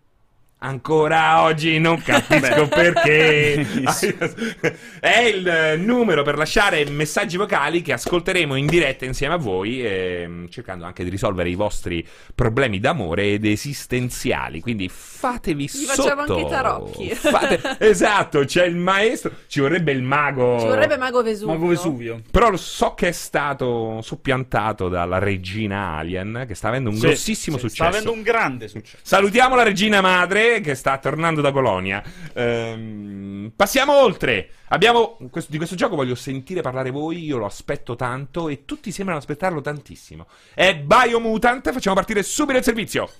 Ancora 0.59 1.42
oggi 1.42 1.78
non 1.78 2.00
capisco 2.02 2.66
perché. 2.66 3.66
È 4.98 5.18
il 5.18 5.78
numero 5.80 6.22
per 6.22 6.38
lasciare 6.38 6.82
messaggi 6.86 7.36
vocali 7.36 7.82
che 7.82 7.92
ascolteremo 7.92 8.54
in 8.54 8.64
diretta 8.64 9.04
insieme 9.04 9.34
a 9.34 9.36
voi, 9.36 9.84
ehm, 9.84 10.48
cercando 10.48 10.86
anche 10.86 11.04
di 11.04 11.11
risolvere 11.11 11.50
i 11.50 11.54
vostri 11.54 12.04
problemi 12.34 12.80
d'amore 12.80 13.32
ed 13.34 13.44
esistenziali. 13.44 14.61
Quindi 14.61 14.88
fatevi 14.88 15.64
Gli 15.64 15.68
sotto. 15.68 16.02
facciamo 16.02 16.22
anche 16.22 16.40
i 16.40 16.48
tarocchi. 16.48 17.14
Fate- 17.14 17.76
Esatto, 17.86 18.44
c'è 18.46 18.64
il 18.64 18.76
maestro. 18.76 19.32
Ci 19.46 19.61
vorrebbe 19.61 19.92
il 19.92 20.02
mago. 20.02 20.59
Ci 20.59 20.66
vorrebbe 20.66 20.96
Mago 20.96 21.22
Vesuvio. 21.22 21.52
Mago 21.52 21.66
Vesuvio. 21.66 22.22
Però 22.30 22.48
lo 22.48 22.57
so 22.57 22.94
che 22.94 23.09
è 23.09 23.12
stato 23.12 24.00
soppiantato 24.00 24.88
dalla 24.88 25.18
regina 25.18 25.96
Alien, 25.98 26.46
che 26.48 26.54
sta 26.54 26.68
avendo 26.68 26.88
un 26.88 26.96
Sì, 26.96 27.02
grossissimo 27.02 27.59
sì, 27.59 27.68
successo. 27.68 27.84
Sta 27.90 27.92
avendo 27.98 28.12
un 28.12 28.22
grande 28.22 28.68
successo. 28.68 28.96
Salutiamo 29.02 29.54
la 29.54 29.62
regina 29.62 30.00
madre 30.00 30.45
che 30.62 30.74
sta 30.74 30.99
tornando 30.99 31.40
da 31.40 31.53
Colonia. 31.53 32.03
Ehm, 32.34 33.53
passiamo 33.55 33.92
oltre. 34.01 34.51
Abbiamo 34.68 35.18
questo- 35.30 35.51
di 35.51 35.57
questo 35.57 35.76
gioco 35.76 35.97
voglio 35.97 36.14
sentire 36.14 36.61
parlare 36.61 36.90
voi. 36.90 37.24
Io 37.24 37.38
lo 37.38 37.47
aspetto 37.47 37.97
tanto 37.97 38.49
e 38.49 38.64
tutti 38.64 38.90
sembrano 38.90 39.20
aspettarlo 39.20 39.61
tantissimo. 39.61 40.26
È 40.55 40.76
Biomutant. 40.76 41.72
Facciamo 41.72 41.94
partire 41.94 42.22
subito 42.22 42.59
il 42.59 42.64
servizio. 42.64 43.11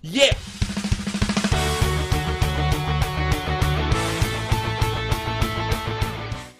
Yeah! 0.00 0.36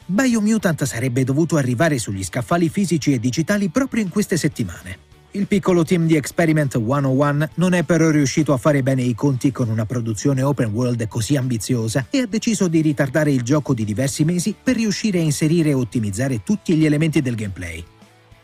Biomutant 0.07 0.85
sarebbe 0.85 1.25
dovuto 1.25 1.57
arrivare 1.57 1.99
sugli 1.99 2.23
scaffali 2.23 2.69
fisici 2.69 3.13
e 3.13 3.19
digitali 3.19 3.69
proprio 3.69 4.03
in 4.03 4.11
queste 4.11 4.37
settimane. 4.37 5.14
Il 5.37 5.49
piccolo 5.49 5.83
team 5.83 6.07
di 6.07 6.15
Experiment 6.15 6.75
101 6.75 7.49
non 7.55 7.73
è 7.73 7.83
però 7.83 8.09
riuscito 8.11 8.53
a 8.53 8.57
fare 8.57 8.85
bene 8.85 9.03
i 9.03 9.17
conti 9.17 9.51
con 9.51 9.69
una 9.69 9.85
produzione 9.85 10.43
open 10.43 10.71
world 10.71 11.09
così 11.09 11.35
ambiziosa 11.35 12.07
e 12.09 12.21
ha 12.21 12.27
deciso 12.27 12.69
di 12.69 12.81
ritardare 12.81 13.33
il 13.33 13.43
gioco 13.43 13.75
di 13.75 13.85
diversi 13.85 14.23
mesi 14.23 14.55
per 14.55 14.77
riuscire 14.77 15.19
a 15.19 15.23
inserire 15.23 15.71
e 15.71 15.75
ottimizzare 15.75 16.45
tutti 16.45 16.77
gli 16.77 16.85
elementi 16.85 17.21
del 17.21 17.35
gameplay. 17.35 17.85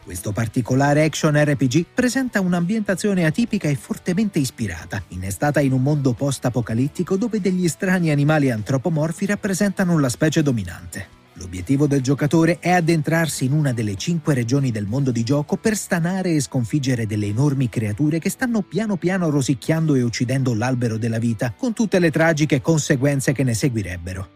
Questo 0.03 0.33
particolare 0.33 1.05
action 1.05 1.41
RPG 1.41 1.85
presenta 1.95 2.41
un'ambientazione 2.41 3.25
atipica 3.25 3.69
e 3.69 3.77
fortemente 3.77 4.41
ispirata, 4.41 5.01
innestata 5.11 5.61
in 5.61 5.71
un 5.71 5.83
mondo 5.83 6.13
post-apocalittico 6.13 7.17
dove 7.17 7.41
degli 7.41 7.69
strani 7.69 8.11
animali 8.11 8.51
antropomorfi 8.51 9.27
rappresentano 9.27 9.97
la 9.97 10.09
specie 10.09 10.43
dominante. 10.43 11.20
L'obiettivo 11.41 11.87
del 11.87 12.03
giocatore 12.03 12.59
è 12.61 12.69
addentrarsi 12.69 13.47
in 13.47 13.53
una 13.53 13.73
delle 13.73 13.97
cinque 13.97 14.35
regioni 14.35 14.71
del 14.71 14.85
mondo 14.85 15.11
di 15.11 15.23
gioco 15.23 15.57
per 15.57 15.75
stanare 15.75 16.35
e 16.35 16.41
sconfiggere 16.41 17.07
delle 17.07 17.29
enormi 17.29 17.71
creature 17.71 18.19
che 18.19 18.29
stanno 18.29 18.61
piano 18.61 18.97
piano 18.97 19.31
rosicchiando 19.31 19.95
e 19.95 20.03
uccidendo 20.03 20.53
l'albero 20.53 20.99
della 20.99 21.19
vita, 21.19 21.55
con 21.57 21.73
tutte 21.73 21.99
le 21.99 22.11
tragiche 22.11 22.61
conseguenze 22.61 23.33
che 23.33 23.43
ne 23.43 23.55
seguirebbero. 23.55 24.29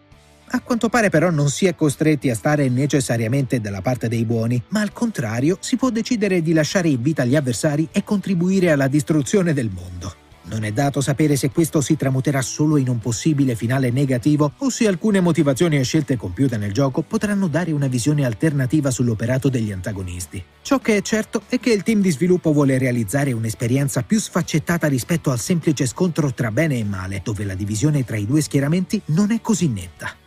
A 0.46 0.60
quanto 0.60 0.88
pare 0.88 1.10
però 1.10 1.28
non 1.28 1.50
si 1.50 1.66
è 1.66 1.74
costretti 1.74 2.30
a 2.30 2.34
stare 2.34 2.70
necessariamente 2.70 3.60
dalla 3.60 3.82
parte 3.82 4.08
dei 4.08 4.24
buoni, 4.24 4.62
ma 4.68 4.80
al 4.80 4.94
contrario 4.94 5.58
si 5.60 5.76
può 5.76 5.90
decidere 5.90 6.40
di 6.40 6.54
lasciare 6.54 6.88
in 6.88 7.02
vita 7.02 7.26
gli 7.26 7.36
avversari 7.36 7.86
e 7.92 8.02
contribuire 8.02 8.70
alla 8.70 8.88
distruzione 8.88 9.52
del 9.52 9.68
mondo. 9.70 10.23
Non 10.46 10.64
è 10.64 10.72
dato 10.72 11.00
sapere 11.00 11.36
se 11.36 11.50
questo 11.50 11.80
si 11.80 11.96
tramuterà 11.96 12.42
solo 12.42 12.76
in 12.76 12.88
un 12.88 12.98
possibile 12.98 13.54
finale 13.54 13.90
negativo 13.90 14.52
o 14.58 14.68
se 14.68 14.86
alcune 14.86 15.20
motivazioni 15.20 15.78
e 15.78 15.84
scelte 15.84 16.16
compiute 16.16 16.58
nel 16.58 16.72
gioco 16.72 17.02
potranno 17.02 17.48
dare 17.48 17.72
una 17.72 17.86
visione 17.86 18.24
alternativa 18.26 18.90
sull'operato 18.90 19.48
degli 19.48 19.72
antagonisti. 19.72 20.42
Ciò 20.60 20.78
che 20.80 20.96
è 20.96 21.02
certo 21.02 21.42
è 21.48 21.58
che 21.58 21.72
il 21.72 21.82
team 21.82 22.00
di 22.00 22.10
sviluppo 22.10 22.52
vuole 22.52 22.76
realizzare 22.76 23.32
un'esperienza 23.32 24.02
più 24.02 24.20
sfaccettata 24.20 24.86
rispetto 24.86 25.30
al 25.30 25.40
semplice 25.40 25.86
scontro 25.86 26.32
tra 26.34 26.50
bene 26.50 26.78
e 26.78 26.84
male, 26.84 27.20
dove 27.24 27.44
la 27.44 27.54
divisione 27.54 28.04
tra 28.04 28.16
i 28.16 28.26
due 28.26 28.42
schieramenti 28.42 29.00
non 29.06 29.30
è 29.30 29.40
così 29.40 29.68
netta. 29.68 30.23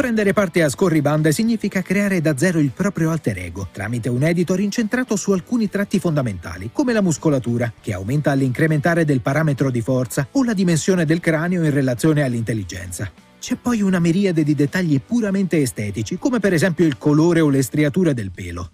Prendere 0.00 0.32
parte 0.32 0.62
a 0.62 0.70
scorribande 0.70 1.30
significa 1.30 1.82
creare 1.82 2.22
da 2.22 2.34
zero 2.34 2.58
il 2.58 2.70
proprio 2.70 3.10
alter 3.10 3.36
ego, 3.36 3.68
tramite 3.70 4.08
un 4.08 4.22
editor 4.22 4.58
incentrato 4.58 5.14
su 5.14 5.30
alcuni 5.32 5.68
tratti 5.68 5.98
fondamentali, 5.98 6.70
come 6.72 6.94
la 6.94 7.02
muscolatura, 7.02 7.70
che 7.78 7.92
aumenta 7.92 8.30
all'incrementare 8.30 9.04
del 9.04 9.20
parametro 9.20 9.70
di 9.70 9.82
forza, 9.82 10.26
o 10.30 10.42
la 10.42 10.54
dimensione 10.54 11.04
del 11.04 11.20
cranio 11.20 11.62
in 11.62 11.70
relazione 11.70 12.22
all'intelligenza. 12.22 13.12
C'è 13.38 13.56
poi 13.56 13.82
una 13.82 13.98
miriade 13.98 14.42
di 14.42 14.54
dettagli 14.54 14.98
puramente 15.02 15.60
estetici, 15.60 16.16
come 16.16 16.40
per 16.40 16.54
esempio 16.54 16.86
il 16.86 16.96
colore 16.96 17.40
o 17.40 17.50
le 17.50 17.60
striature 17.60 18.14
del 18.14 18.30
pelo. 18.30 18.70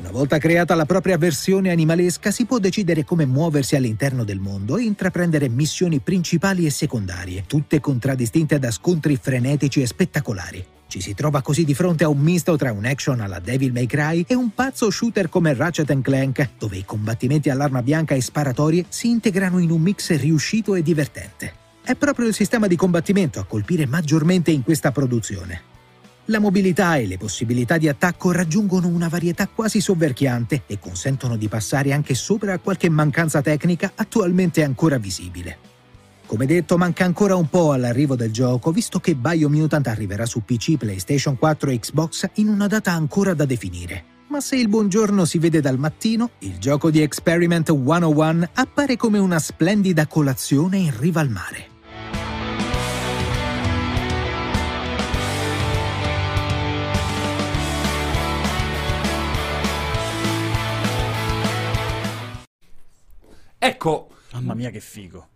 Una 0.00 0.12
volta 0.12 0.38
creata 0.38 0.74
la 0.74 0.86
propria 0.86 1.18
versione 1.18 1.70
animalesca 1.70 2.30
si 2.30 2.46
può 2.46 2.58
decidere 2.58 3.04
come 3.04 3.26
muoversi 3.26 3.76
all'interno 3.76 4.24
del 4.24 4.38
mondo 4.38 4.78
e 4.78 4.82
intraprendere 4.84 5.50
missioni 5.50 6.00
principali 6.00 6.64
e 6.64 6.70
secondarie, 6.70 7.44
tutte 7.46 7.80
contraddistinte 7.80 8.58
da 8.58 8.70
scontri 8.70 9.18
frenetici 9.20 9.82
e 9.82 9.86
spettacolari. 9.86 10.64
Ci 10.86 11.02
si 11.02 11.12
trova 11.12 11.42
così 11.42 11.64
di 11.64 11.74
fronte 11.74 12.04
a 12.04 12.08
un 12.08 12.18
misto 12.18 12.56
tra 12.56 12.72
un 12.72 12.86
action 12.86 13.20
alla 13.20 13.40
Devil 13.40 13.72
May 13.72 13.84
Cry 13.84 14.24
e 14.26 14.34
un 14.34 14.54
pazzo 14.54 14.90
shooter 14.90 15.28
come 15.28 15.52
Ratchet 15.52 16.00
Clank, 16.00 16.48
dove 16.58 16.78
i 16.78 16.84
combattimenti 16.86 17.50
all'arma 17.50 17.82
bianca 17.82 18.14
e 18.14 18.22
sparatorie 18.22 18.86
si 18.88 19.10
integrano 19.10 19.58
in 19.58 19.70
un 19.70 19.82
mix 19.82 20.18
riuscito 20.18 20.74
e 20.74 20.82
divertente. 20.82 21.52
È 21.84 21.94
proprio 21.94 22.26
il 22.26 22.34
sistema 22.34 22.66
di 22.66 22.74
combattimento 22.74 23.38
a 23.38 23.44
colpire 23.44 23.84
maggiormente 23.84 24.50
in 24.50 24.62
questa 24.62 24.92
produzione. 24.92 25.69
La 26.30 26.38
mobilità 26.38 26.94
e 26.94 27.08
le 27.08 27.18
possibilità 27.18 27.76
di 27.76 27.88
attacco 27.88 28.30
raggiungono 28.30 28.86
una 28.86 29.08
varietà 29.08 29.48
quasi 29.48 29.80
soverchiante 29.80 30.62
e 30.66 30.78
consentono 30.78 31.36
di 31.36 31.48
passare 31.48 31.92
anche 31.92 32.14
sopra 32.14 32.52
a 32.52 32.60
qualche 32.60 32.88
mancanza 32.88 33.42
tecnica 33.42 33.90
attualmente 33.96 34.62
ancora 34.62 34.96
visibile. 34.96 35.58
Come 36.26 36.46
detto, 36.46 36.78
manca 36.78 37.04
ancora 37.04 37.34
un 37.34 37.48
po' 37.48 37.72
all'arrivo 37.72 38.14
del 38.14 38.30
gioco, 38.30 38.70
visto 38.70 39.00
che 39.00 39.16
Biomutant 39.16 39.88
arriverà 39.88 40.24
su 40.24 40.44
PC, 40.44 40.76
PlayStation 40.76 41.36
4 41.36 41.70
e 41.70 41.78
Xbox 41.80 42.28
in 42.34 42.46
una 42.46 42.68
data 42.68 42.92
ancora 42.92 43.34
da 43.34 43.44
definire. 43.44 44.04
Ma 44.28 44.40
se 44.40 44.54
il 44.54 44.68
buongiorno 44.68 45.24
si 45.24 45.38
vede 45.38 45.60
dal 45.60 45.78
mattino, 45.78 46.30
il 46.40 46.58
gioco 46.58 46.92
di 46.92 47.02
Experiment 47.02 47.66
101 47.66 48.50
appare 48.54 48.96
come 48.96 49.18
una 49.18 49.40
splendida 49.40 50.06
colazione 50.06 50.76
in 50.76 50.96
riva 50.96 51.20
al 51.20 51.28
mare. 51.28 51.69
Ecco, 63.62 64.08
Mamma 64.32 64.54
mia, 64.54 64.70
che 64.70 64.80
figo. 64.80 65.28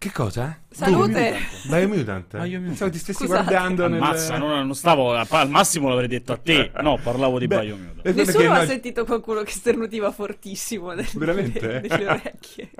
Che 0.00 0.10
cosa? 0.12 0.58
Salute! 0.72 1.36
Biomutant. 1.68 2.30
Biomutant. 2.38 2.66
Pensavo 2.68 2.90
ti 2.90 2.98
stessi 2.98 3.24
Scusate. 3.24 3.42
guardando 3.44 3.86
nel... 3.86 4.00
Ammazza, 4.00 4.38
non, 4.38 4.64
non 4.64 4.74
stavo. 4.74 5.12
Al 5.12 5.50
massimo 5.50 5.90
l'avrei 5.90 6.08
detto 6.08 6.32
a 6.32 6.38
te. 6.38 6.70
No, 6.80 6.98
parlavo 7.02 7.38
di 7.38 7.46
Beh, 7.46 7.60
Biomutant. 7.60 8.14
Nessuno 8.14 8.38
che 8.38 8.46
ha 8.46 8.56
noi- 8.56 8.66
sentito 8.66 9.04
qualcuno 9.04 9.42
che 9.42 9.50
sternutiva 9.50 10.10
fortissimo 10.10 10.92
nelle, 10.92 11.06
Veramente? 11.12 11.80
nelle 11.86 12.06
orecchie. 12.06 12.70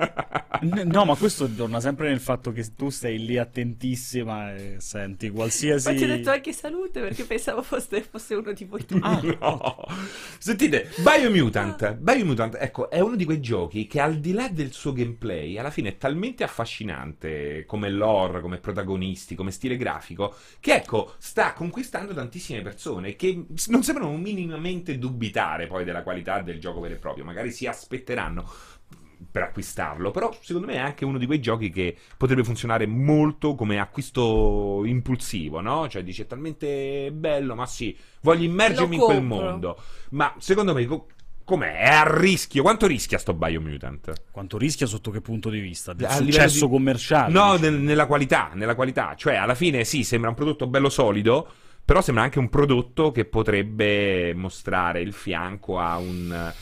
No, 0.84 1.04
ma 1.04 1.14
questo 1.14 1.46
torna 1.52 1.78
sempre 1.80 2.08
nel 2.08 2.20
fatto 2.20 2.52
che 2.52 2.64
tu 2.74 2.88
stai 2.88 3.18
lì 3.22 3.36
attentissima 3.36 4.54
e 4.54 4.76
senti 4.78 5.28
qualsiasi. 5.28 5.88
Ma 5.92 5.94
ti 5.98 6.04
ho 6.04 6.06
detto 6.06 6.30
anche 6.30 6.52
salute 6.54 7.00
perché 7.00 7.24
pensavo 7.24 7.62
fosse, 7.62 8.00
fosse 8.02 8.34
uno 8.34 8.52
di 8.52 8.64
voi. 8.64 8.82
Ah, 9.00 9.20
No. 9.40 9.84
Sentite, 10.38 10.88
Biomutant, 10.98 11.96
Biomutant, 11.96 12.56
ecco, 12.58 12.88
è 12.88 13.00
uno 13.00 13.16
di 13.16 13.26
quei 13.26 13.40
giochi 13.40 13.86
che 13.86 14.00
al 14.00 14.16
di 14.20 14.32
là 14.32 14.48
del 14.48 14.72
suo 14.72 14.92
gameplay, 14.94 15.58
alla 15.58 15.70
fine 15.70 15.90
è 15.90 15.96
talmente 15.98 16.44
affascinante 16.44 17.09
come 17.66 17.90
lore, 17.90 18.40
come 18.40 18.58
protagonisti, 18.58 19.34
come 19.34 19.50
stile 19.50 19.76
grafico, 19.76 20.34
che 20.60 20.74
ecco, 20.74 21.14
sta 21.18 21.52
conquistando 21.52 22.14
tantissime 22.14 22.62
persone 22.62 23.16
che 23.16 23.46
non 23.68 23.82
sembrano 23.82 24.16
minimamente 24.16 24.98
dubitare 24.98 25.66
poi 25.66 25.84
della 25.84 26.02
qualità 26.02 26.40
del 26.40 26.60
gioco 26.60 26.80
vero 26.80 26.94
e 26.94 26.98
proprio, 26.98 27.24
magari 27.24 27.50
si 27.50 27.66
aspetteranno 27.66 28.48
per 29.30 29.42
acquistarlo, 29.42 30.10
però 30.10 30.34
secondo 30.40 30.66
me 30.66 30.74
è 30.74 30.78
anche 30.78 31.04
uno 31.04 31.18
di 31.18 31.26
quei 31.26 31.40
giochi 31.40 31.70
che 31.70 31.96
potrebbe 32.16 32.42
funzionare 32.42 32.86
molto 32.86 33.54
come 33.54 33.78
acquisto 33.78 34.82
impulsivo, 34.84 35.60
no? 35.60 35.88
Cioè 35.88 36.02
dici 36.02 36.22
è 36.22 36.26
talmente 36.26 37.10
bello, 37.12 37.54
ma 37.54 37.66
sì, 37.66 37.96
voglio 38.22 38.44
immergermi 38.44 38.96
in 38.96 39.02
quel 39.02 39.22
mondo. 39.22 39.78
Ma 40.10 40.34
secondo 40.38 40.72
me 40.72 40.86
com'è? 41.50 41.78
È 41.78 41.88
a 41.88 42.18
rischio. 42.18 42.62
Quanto 42.62 42.86
rischia 42.86 43.18
sto 43.18 43.34
Biomutant? 43.34 44.12
Quanto 44.30 44.56
rischia 44.56 44.86
sotto 44.86 45.10
che 45.10 45.20
punto 45.20 45.50
di 45.50 45.60
vista? 45.60 45.92
Del 45.92 46.06
A 46.06 46.12
successo 46.14 46.66
di- 46.66 46.70
commerciale? 46.72 47.32
No, 47.32 47.52
dici? 47.56 47.62
nel- 47.70 47.80
nella 47.80 48.06
qualità, 48.06 48.50
nella 48.54 48.74
qualità. 48.74 49.14
Cioè, 49.16 49.34
alla 49.34 49.54
fine 49.54 49.84
sì, 49.84 50.04
sembra 50.04 50.30
un 50.30 50.36
prodotto 50.36 50.66
bello 50.66 50.88
solido, 50.88 51.46
però 51.84 52.00
sembra 52.00 52.22
anche 52.24 52.38
un 52.38 52.48
prodotto 52.48 53.10
che 53.10 53.24
potrebbe 53.24 54.32
mostrare 54.34 55.00
il 55.00 55.12
fianco 55.12 55.78
a 55.78 55.98
un 55.98 56.52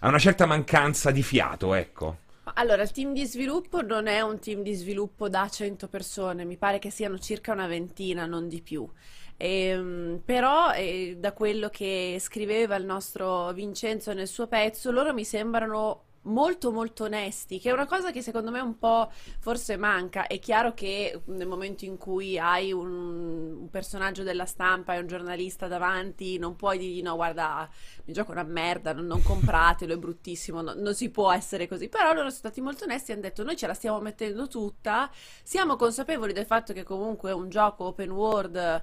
a 0.00 0.08
una 0.08 0.18
certa 0.18 0.44
mancanza 0.46 1.10
di 1.10 1.22
fiato, 1.22 1.72
ecco. 1.74 2.18
Allora, 2.54 2.82
il 2.82 2.90
team 2.92 3.12
di 3.12 3.24
sviluppo 3.24 3.80
non 3.82 4.06
è 4.06 4.20
un 4.20 4.38
team 4.38 4.62
di 4.62 4.72
sviluppo 4.74 5.28
da 5.28 5.48
100 5.48 5.88
persone, 5.88 6.44
mi 6.44 6.56
pare 6.56 6.78
che 6.78 6.90
siano 6.90 7.18
circa 7.18 7.52
una 7.52 7.66
ventina, 7.66 8.24
non 8.26 8.46
di 8.46 8.60
più. 8.60 8.88
Ehm, 9.36 10.22
però, 10.24 10.72
eh, 10.72 11.16
da 11.18 11.32
quello 11.32 11.68
che 11.68 12.16
scriveva 12.20 12.76
il 12.76 12.84
nostro 12.84 13.52
Vincenzo 13.52 14.12
nel 14.12 14.28
suo 14.28 14.46
pezzo, 14.46 14.90
loro 14.90 15.12
mi 15.12 15.24
sembrano 15.24 16.04
molto 16.26 16.72
molto 16.72 17.04
onesti, 17.04 17.58
che 17.58 17.70
è 17.70 17.72
una 17.72 17.86
cosa 17.86 18.10
che 18.10 18.22
secondo 18.22 18.50
me 18.50 18.60
un 18.60 18.78
po' 18.78 19.10
forse 19.38 19.76
manca. 19.76 20.26
È 20.26 20.38
chiaro 20.38 20.74
che 20.74 21.22
nel 21.26 21.46
momento 21.46 21.84
in 21.84 21.96
cui 21.96 22.38
hai 22.38 22.72
un, 22.72 23.60
un 23.60 23.70
personaggio 23.70 24.22
della 24.22 24.46
stampa 24.46 24.94
e 24.94 24.98
un 24.98 25.06
giornalista 25.06 25.66
davanti, 25.68 26.38
non 26.38 26.56
puoi 26.56 26.78
dirgli 26.78 27.02
no, 27.02 27.14
guarda, 27.16 27.68
il 28.04 28.14
gioco 28.14 28.30
è 28.30 28.34
una 28.34 28.44
merda, 28.44 28.92
non, 28.92 29.06
non 29.06 29.22
compratelo, 29.22 29.94
è 29.94 29.98
bruttissimo, 29.98 30.60
no- 30.62 30.74
non 30.74 30.94
si 30.94 31.10
può 31.10 31.32
essere 31.32 31.68
così. 31.68 31.88
Però 31.88 32.08
loro 32.08 32.28
sono 32.28 32.30
stati 32.30 32.60
molto 32.60 32.84
onesti 32.84 33.10
e 33.10 33.14
hanno 33.14 33.22
detto 33.22 33.42
noi 33.42 33.56
ce 33.56 33.66
la 33.66 33.74
stiamo 33.74 34.00
mettendo 34.00 34.48
tutta, 34.48 35.10
siamo 35.42 35.76
consapevoli 35.76 36.32
del 36.32 36.46
fatto 36.46 36.72
che 36.72 36.82
comunque 36.82 37.32
un 37.32 37.48
gioco 37.48 37.84
open 37.84 38.10
world 38.10 38.82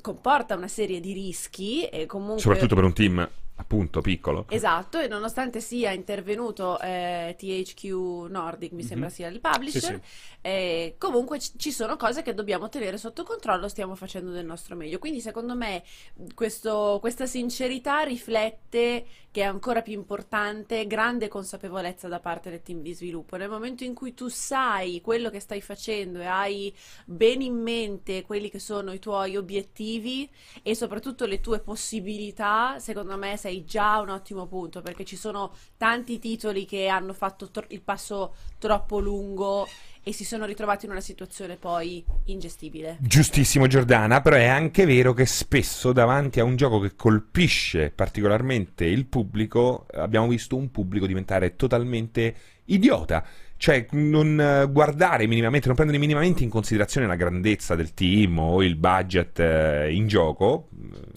comporta 0.00 0.54
una 0.54 0.68
serie 0.68 1.00
di 1.00 1.12
rischi 1.12 1.84
e 1.86 2.06
comunque... 2.06 2.40
Soprattutto 2.40 2.74
per 2.74 2.84
un 2.84 2.92
team 2.92 3.28
appunto 3.60 4.00
piccolo. 4.00 4.46
Esatto, 4.48 4.98
e 4.98 5.08
nonostante 5.08 5.60
sia 5.60 5.90
intervenuto 5.90 6.78
eh, 6.80 7.34
THQ 7.36 8.28
Nordic, 8.30 8.72
mi 8.72 8.82
sembra 8.82 9.08
Mhm. 9.08 9.14
sia 9.14 9.26
il 9.28 9.40
publisher, 9.40 9.94
Sì, 9.94 10.00
sì. 10.02 10.38
eh, 10.42 10.94
comunque 10.98 11.38
ci 11.40 11.50
ci 11.58 11.72
sono 11.72 11.96
cose 11.96 12.22
che 12.22 12.34
dobbiamo 12.34 12.68
tenere 12.68 12.96
sotto 12.98 13.24
controllo, 13.24 13.68
stiamo 13.68 13.94
facendo 13.96 14.30
del 14.30 14.44
nostro 14.46 14.76
meglio. 14.76 14.98
Quindi 14.98 15.20
secondo 15.20 15.54
me 15.54 15.82
questo- 16.34 16.98
questa 17.00 17.26
sincerità 17.26 18.00
riflette 18.02 19.06
che 19.30 19.42
è 19.42 19.44
ancora 19.44 19.82
più 19.82 19.92
importante 19.92 20.86
grande 20.86 21.28
consapevolezza 21.28 22.08
da 22.08 22.18
parte 22.20 22.48
del 22.50 22.62
team 22.62 22.80
di 22.80 22.94
sviluppo. 22.94 23.36
Nel 23.36 23.50
momento 23.50 23.84
in 23.84 23.92
cui 23.94 24.14
tu 24.14 24.28
sai 24.28 25.00
quello 25.02 25.30
che 25.30 25.40
stai 25.40 25.60
facendo 25.60 26.20
e 26.20 26.24
hai 26.26 26.74
bene 27.04 27.44
in 27.44 27.56
mente 27.60 28.22
quelli 28.22 28.48
che 28.50 28.58
sono 28.58 28.92
i 28.92 28.98
tuoi 28.98 29.36
obiettivi 29.36 30.28
e 30.62 30.74
soprattutto 30.74 31.26
le 31.26 31.40
tue 31.40 31.60
possibilità, 31.60 32.78
secondo 32.78 33.16
me 33.18 33.36
sei 33.36 33.47
già 33.64 33.94
a 33.94 34.00
un 34.00 34.10
ottimo 34.10 34.46
punto 34.46 34.80
perché 34.80 35.04
ci 35.04 35.16
sono 35.16 35.52
tanti 35.76 36.18
titoli 36.18 36.64
che 36.64 36.88
hanno 36.88 37.12
fatto 37.12 37.50
tro- 37.50 37.66
il 37.68 37.80
passo 37.80 38.34
troppo 38.58 38.98
lungo 38.98 39.66
e 40.02 40.12
si 40.12 40.24
sono 40.24 40.46
ritrovati 40.46 40.86
in 40.86 40.92
una 40.92 41.00
situazione 41.00 41.56
poi 41.56 42.02
ingestibile. 42.26 42.96
Giustissimo 43.00 43.66
Giordana, 43.66 44.20
però 44.20 44.36
è 44.36 44.46
anche 44.46 44.86
vero 44.86 45.12
che 45.12 45.26
spesso 45.26 45.92
davanti 45.92 46.40
a 46.40 46.44
un 46.44 46.56
gioco 46.56 46.78
che 46.78 46.94
colpisce 46.96 47.90
particolarmente 47.90 48.86
il 48.86 49.04
pubblico, 49.06 49.86
abbiamo 49.92 50.28
visto 50.28 50.56
un 50.56 50.70
pubblico 50.70 51.06
diventare 51.06 51.56
totalmente 51.56 52.34
idiota. 52.66 53.24
Cioè, 53.58 53.86
non 53.90 54.40
eh, 54.40 54.70
guardare 54.70 55.26
minimamente, 55.26 55.66
non 55.66 55.74
prendere 55.74 55.98
minimamente 55.98 56.44
in 56.44 56.48
considerazione 56.48 57.08
la 57.08 57.16
grandezza 57.16 57.74
del 57.74 57.92
team 57.92 58.38
o 58.38 58.62
il 58.62 58.76
budget 58.76 59.40
eh, 59.40 59.92
in 59.92 60.06
gioco. 60.06 60.68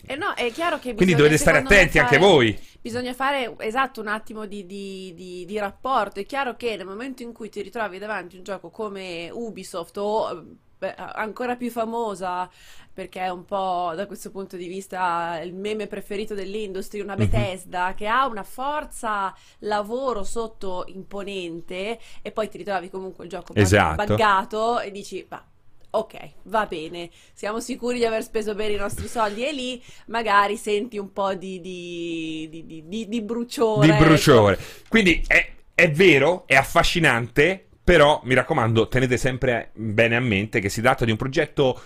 E 0.07 0.15
no, 0.15 0.33
è 0.33 0.51
chiaro 0.51 0.79
che 0.79 0.95
Quindi 0.95 1.13
dovete 1.13 1.37
stare 1.37 1.59
attenti 1.59 1.99
anche 1.99 2.15
fare- 2.17 2.27
voi. 2.27 2.59
Bisogna 2.81 3.13
fare 3.13 3.53
esatto 3.59 4.01
un 4.01 4.07
attimo 4.07 4.47
di, 4.47 4.65
di- 4.65 5.13
di- 5.15 5.45
di 5.45 5.57
rapporto. 5.59 6.19
È 6.19 6.25
chiaro 6.25 6.55
che 6.55 6.75
nel 6.75 6.87
momento 6.87 7.21
in 7.21 7.31
cui 7.31 7.47
ti 7.49 7.61
ritrovi 7.61 7.99
davanti 7.99 8.37
un 8.37 8.43
gioco 8.43 8.71
come 8.71 9.29
Ubisoft 9.31 9.97
o 9.97 10.31
eh, 10.31 10.43
beh, 10.81 10.95
ancora 10.95 11.55
più 11.55 11.69
famosa, 11.69 12.49
perché 12.91 13.21
è 13.21 13.29
un 13.29 13.45
po' 13.45 13.93
da 13.95 14.07
questo 14.07 14.31
punto 14.31 14.57
di 14.57 14.67
vista 14.67 15.39
il 15.43 15.53
meme 15.53 15.85
preferito 15.85 16.33
dell'industria, 16.33 17.03
una 17.03 17.13
Mhm. 17.13 17.19
Bethesda 17.19 17.93
che 17.95 18.07
ha 18.07 18.25
una 18.25 18.41
forza 18.43 19.33
lavoro 19.59 20.23
sotto 20.23 20.85
imponente 20.87 21.99
e 22.23 22.31
poi 22.31 22.49
ti 22.49 22.57
ritrovi 22.57 22.89
comunque 22.89 23.25
il 23.25 23.29
gioco 23.29 23.53
Esatto. 23.53 24.05
buggato 24.05 24.79
e 24.79 24.91
dici, 24.91 25.25
"Ma, 25.29 25.45
Ok, 25.93 26.35
va 26.43 26.65
bene, 26.67 27.09
siamo 27.33 27.59
sicuri 27.59 27.97
di 27.97 28.05
aver 28.05 28.23
speso 28.23 28.55
bene 28.55 28.75
i 28.75 28.77
nostri 28.77 29.09
soldi 29.09 29.45
e 29.45 29.51
lì 29.51 29.83
magari 30.07 30.55
senti 30.55 30.97
un 30.97 31.11
po' 31.11 31.33
di, 31.33 31.59
di, 31.59 32.47
di, 32.49 32.65
di- 32.65 32.87
di- 32.87 33.07
di 33.09 33.21
bruciore. 33.21 33.87
Di 33.87 33.91
ecco. 33.91 34.03
bruciore. 34.05 34.57
Quindi 34.87 35.21
è, 35.27 35.53
è 35.75 35.91
vero, 35.91 36.43
è 36.47 36.55
affascinante, 36.55 37.67
però 37.83 38.21
mi 38.23 38.33
raccomando, 38.33 38.87
tenete 38.87 39.17
sempre 39.17 39.71
bene 39.73 40.15
a 40.15 40.19
mente 40.19 40.59
che 40.59 40.69
si 40.69 40.81
tratta 40.81 41.05
di 41.05 41.11
un 41.11 41.17
progetto 41.17 41.81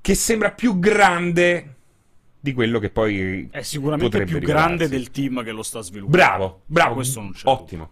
che 0.00 0.14
sembra 0.14 0.52
più 0.52 0.78
grande 0.78 1.74
di 2.40 2.52
quello 2.52 2.78
che 2.78 2.90
poi 2.90 3.48
È 3.50 3.62
sicuramente 3.62 4.24
più 4.24 4.38
grande 4.38 4.88
del 4.88 5.10
team 5.10 5.42
che 5.42 5.50
lo 5.52 5.62
sta 5.62 5.80
sviluppando. 5.80 6.16
Bravo, 6.16 6.62
bravo, 6.66 6.94
Questo 6.94 7.20
non 7.20 7.32
c'è 7.32 7.48
ottimo. 7.48 7.90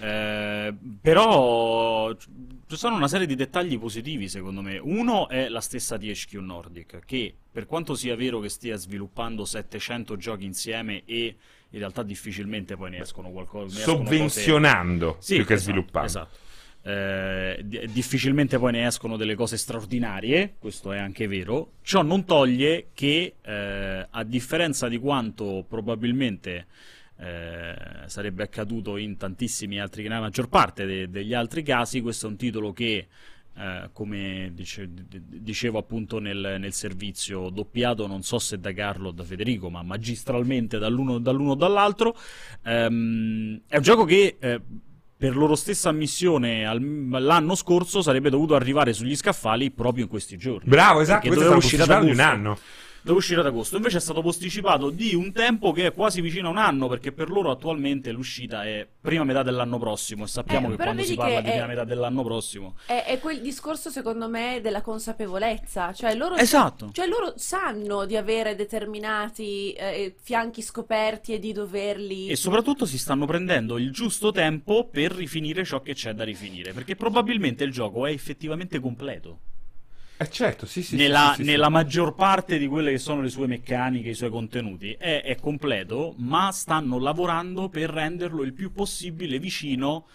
Eh, 0.00 0.72
però 1.00 2.14
ci 2.14 2.76
sono 2.76 2.94
una 2.94 3.08
serie 3.08 3.26
di 3.26 3.34
dettagli 3.34 3.76
positivi 3.78 4.28
secondo 4.28 4.62
me. 4.62 4.78
Uno 4.78 5.28
è 5.28 5.48
la 5.48 5.60
stessa 5.60 5.98
THQ 5.98 6.34
Nordic, 6.34 7.00
che 7.04 7.34
per 7.50 7.66
quanto 7.66 7.96
sia 7.96 8.14
vero 8.14 8.38
che 8.38 8.48
stia 8.48 8.76
sviluppando 8.76 9.44
700 9.44 10.16
giochi 10.16 10.44
insieme 10.44 11.02
e 11.04 11.36
in 11.70 11.78
realtà 11.80 12.04
difficilmente 12.04 12.76
poi 12.76 12.90
ne 12.90 13.00
escono 13.00 13.30
qualcosa. 13.30 13.74
ne 13.74 13.80
escono 13.80 13.96
cose- 13.98 14.10
Sovvenzionando 14.10 15.16
Sì, 15.18 15.34
più 15.36 15.44
che 15.44 15.54
esatto, 15.54 15.70
sviluppando. 15.70 16.06
Esatto. 16.06 16.36
Eh, 16.88 17.60
di- 17.64 17.86
difficilmente 17.92 18.58
poi 18.58 18.72
ne 18.72 18.86
escono 18.86 19.18
delle 19.18 19.34
cose 19.34 19.58
straordinarie, 19.58 20.54
questo 20.58 20.90
è 20.92 20.98
anche 20.98 21.26
vero. 21.26 21.72
Ciò 21.82 22.00
non 22.00 22.24
toglie 22.24 22.88
che, 22.94 23.34
eh, 23.42 24.06
a 24.08 24.24
differenza 24.24 24.88
di 24.88 24.96
quanto 24.96 25.66
probabilmente 25.68 26.66
eh, 27.18 27.74
sarebbe 28.06 28.42
accaduto 28.44 28.96
in 28.96 29.18
tantissimi 29.18 29.78
altri, 29.78 30.04
nella 30.04 30.20
maggior 30.20 30.48
parte 30.48 30.86
de- 30.86 31.10
degli 31.10 31.34
altri 31.34 31.62
casi, 31.62 32.00
questo 32.00 32.26
è 32.26 32.30
un 32.30 32.36
titolo 32.36 32.72
che 32.72 33.08
eh, 33.54 33.90
come 33.92 34.52
dice- 34.54 34.88
dicevo 34.88 35.76
appunto 35.78 36.20
nel, 36.20 36.56
nel 36.58 36.72
servizio, 36.72 37.50
doppiato 37.50 38.06
non 38.06 38.22
so 38.22 38.38
se 38.38 38.60
da 38.60 38.72
Carlo 38.72 39.08
o 39.08 39.12
da 39.12 39.24
Federico, 39.24 39.68
ma 39.68 39.82
magistralmente 39.82 40.78
dall'uno, 40.78 41.18
dall'uno 41.18 41.50
o 41.50 41.54
dall'altro. 41.54 42.16
Ehm, 42.64 43.60
è 43.66 43.76
un 43.76 43.82
gioco 43.82 44.04
che 44.04 44.36
eh, 44.38 44.60
per 45.18 45.36
loro 45.36 45.56
stessa 45.56 45.88
ammissione 45.88 46.64
al- 46.64 47.08
l'anno 47.10 47.56
scorso 47.56 48.00
sarebbe 48.02 48.30
dovuto 48.30 48.54
arrivare 48.54 48.92
sugli 48.92 49.16
scaffali 49.16 49.72
proprio 49.72 50.04
in 50.04 50.08
questi 50.10 50.36
giorni. 50.36 50.68
Bravo, 50.68 51.00
esatto, 51.00 51.22
Perché 51.22 51.28
questo 51.34 51.44
doveva 51.44 51.58
uscire 51.58 51.82
posticipato 51.84 52.06
di 52.06 52.12
un 52.12 52.20
anno. 52.20 52.58
Deve 53.00 53.16
uscire 53.18 53.40
ad 53.40 53.46
agosto, 53.46 53.76
invece 53.76 53.98
è 53.98 54.00
stato 54.00 54.20
posticipato 54.22 54.90
di 54.90 55.14
un 55.14 55.32
tempo 55.32 55.72
che 55.72 55.86
è 55.86 55.92
quasi 55.92 56.20
vicino 56.20 56.48
a 56.48 56.50
un 56.50 56.58
anno, 56.58 56.88
perché 56.88 57.12
per 57.12 57.30
loro 57.30 57.50
attualmente 57.50 58.10
l'uscita 58.10 58.64
è 58.64 58.86
prima 59.00 59.24
metà 59.24 59.42
dell'anno 59.42 59.78
prossimo 59.78 60.24
e 60.24 60.26
sappiamo 60.26 60.66
Eh, 60.66 60.70
che 60.70 60.82
quando 60.82 61.02
si 61.04 61.14
parla 61.14 61.40
di 61.40 61.50
prima 61.50 61.66
metà 61.66 61.84
dell'anno 61.84 62.22
prossimo... 62.24 62.76
È, 62.84 63.04
è 63.06 63.18
quel 63.20 63.40
discorso, 63.40 63.88
secondo 63.88 64.28
me, 64.28 64.60
della 64.60 64.82
consapevolezza. 64.82 65.92
Cioè, 65.92 66.14
loro, 66.16 66.34
Esatto. 66.36 66.90
cioè, 66.92 67.06
loro 67.06 67.34
sanno 67.36 68.04
di 68.04 68.16
avere 68.16 68.56
determinati 68.56 69.72
eh, 69.72 70.14
fianchi 70.20 70.60
scoperti 70.60 71.32
e 71.32 71.38
di 71.38 71.52
doverli. 71.52 72.28
E 72.28 72.36
soprattutto 72.36 72.84
si 72.84 72.98
stanno 72.98 73.26
prendendo 73.26 73.78
il 73.78 73.92
giusto 73.92 74.32
tempo 74.32 74.88
per 74.88 75.12
rifinire 75.12 75.64
ciò 75.64 75.80
che 75.80 75.94
c'è 75.94 76.12
da 76.12 76.24
rifinire, 76.24 76.72
perché 76.72 76.96
probabilmente 76.96 77.64
il 77.64 77.70
gioco 77.70 78.06
è 78.06 78.10
effettivamente 78.10 78.80
completo. 78.80 79.38
Eh 80.20 80.28
certo, 80.30 80.66
sì, 80.66 80.82
sì. 80.82 80.96
nella, 80.96 81.28
sì, 81.30 81.34
sì, 81.36 81.42
sì. 81.44 81.50
nella 81.50 81.68
maggior 81.68 82.14
parte 82.14 82.58
di 82.58 82.66
quelle 82.66 82.90
che 82.90 82.98
sono 82.98 83.20
le 83.22 83.28
sue 83.28 83.46
meccaniche, 83.46 84.08
i 84.10 84.14
suoi 84.14 84.30
contenuti, 84.30 84.92
è, 84.98 85.22
è 85.22 85.36
completo, 85.36 86.14
ma 86.18 86.50
stanno 86.50 86.98
lavorando 86.98 87.68
per 87.68 87.88
renderlo 87.90 88.42
il 88.42 88.52
più 88.52 88.72
possibile 88.72 89.38
vicino 89.38 90.06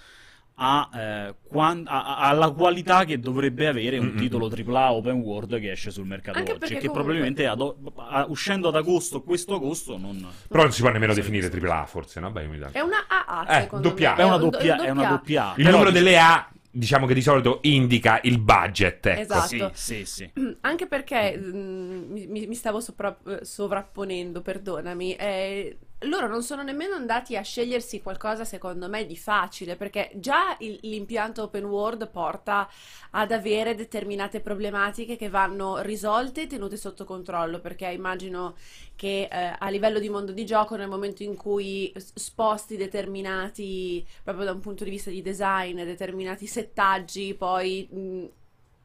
a, 0.55 0.89
eh, 0.93 1.35
quan- 1.47 1.85
a- 1.87 2.17
alla 2.17 2.51
qualità 2.51 3.05
che 3.05 3.17
dovrebbe 3.19 3.65
avere 3.67 3.97
un 3.97 4.07
Mm-mm. 4.07 4.17
titolo 4.17 4.49
AAA 4.49 4.91
open 4.93 5.15
world 5.21 5.59
che 5.59 5.71
esce 5.71 5.89
sul 5.89 6.05
mercato 6.05 6.37
Anche 6.37 6.51
oggi. 6.51 6.59
perché 6.59 6.75
Che 6.75 6.87
comunque- 6.87 7.03
probabilmente 7.13 7.47
ad 7.47 7.61
o- 7.61 7.77
a- 8.07 8.25
uscendo 8.27 8.67
ad 8.67 8.75
agosto, 8.75 9.23
questo 9.23 9.55
agosto, 9.55 9.97
non. 9.97 10.27
Però 10.47 10.63
non 10.63 10.71
si 10.71 10.81
può 10.81 10.91
nemmeno 10.91 11.13
Sì, 11.13 11.21
definire. 11.21 11.49
AAA, 11.49 11.85
forse, 11.85 12.19
no? 12.19 12.29
Beh, 12.29 12.45
mi 12.47 12.59
dà- 12.59 12.69
È 12.71 12.81
una 12.81 13.05
AA, 13.07 13.61
Eh, 13.63 13.69
doppia. 13.79 14.11
me. 14.11 14.17
È 14.21 14.23
una 14.25 14.35
un 14.35 14.41
do- 14.41 14.49
doppia, 14.51 14.83
è 14.83 14.89
una 14.91 15.07
doppia 15.07 15.43
A. 15.45 15.53
Il 15.55 15.63
Però 15.63 15.71
numero 15.77 15.89
dice- 15.89 16.03
delle 16.03 16.19
A, 16.19 16.47
diciamo 16.73 17.05
che 17.05 17.13
di 17.13 17.21
solito 17.21 17.59
indica 17.63 18.19
il 18.23 18.39
budget. 18.39 19.05
Ecco. 19.05 19.21
Esatto. 19.21 19.71
Sì, 19.73 20.05
sì, 20.05 20.05
sì. 20.05 20.31
Anche 20.61 20.87
perché 20.87 21.37
mm, 21.37 22.11
mi, 22.11 22.27
mi- 22.27 22.47
mi 22.47 22.55
stavo 22.55 22.79
sopra- 22.79 23.17
eh, 23.27 23.45
sovrapponendo, 23.45 24.41
perdonami. 24.41 25.15
eh, 25.15 25.77
loro 26.03 26.27
non 26.27 26.43
sono 26.43 26.63
nemmeno 26.63 26.95
andati 26.95 27.35
a 27.37 27.41
scegliersi 27.41 28.01
qualcosa, 28.01 28.45
secondo 28.45 28.89
me, 28.89 29.05
di 29.05 29.17
facile, 29.17 29.75
perché 29.75 30.11
già 30.15 30.55
il- 30.59 30.79
l'impianto 30.83 31.43
open 31.43 31.65
world 31.65 32.09
porta 32.09 32.67
ad 33.11 33.31
avere 33.31 33.75
determinate 33.75 34.39
problematiche 34.41 35.15
che 35.15 35.29
vanno 35.29 35.79
risolte 35.81 36.43
e 36.43 36.47
tenute 36.47 36.77
sotto 36.77 37.05
controllo, 37.05 37.59
perché 37.59 37.87
immagino 37.87 38.55
che 38.95 39.27
eh, 39.31 39.55
a 39.57 39.69
livello 39.69 39.99
di 39.99 40.09
mondo 40.09 40.31
di 40.31 40.45
gioco, 40.45 40.75
nel 40.75 40.87
momento 40.87 41.23
in 41.23 41.35
cui 41.35 41.91
sposti 41.97 42.77
determinati, 42.77 44.05
proprio 44.23 44.45
da 44.45 44.51
un 44.51 44.59
punto 44.59 44.83
di 44.83 44.89
vista 44.89 45.09
di 45.09 45.21
design, 45.21 45.81
determinati 45.83 46.47
settaggi, 46.47 47.33
poi 47.35 47.87
mh, 47.91 48.25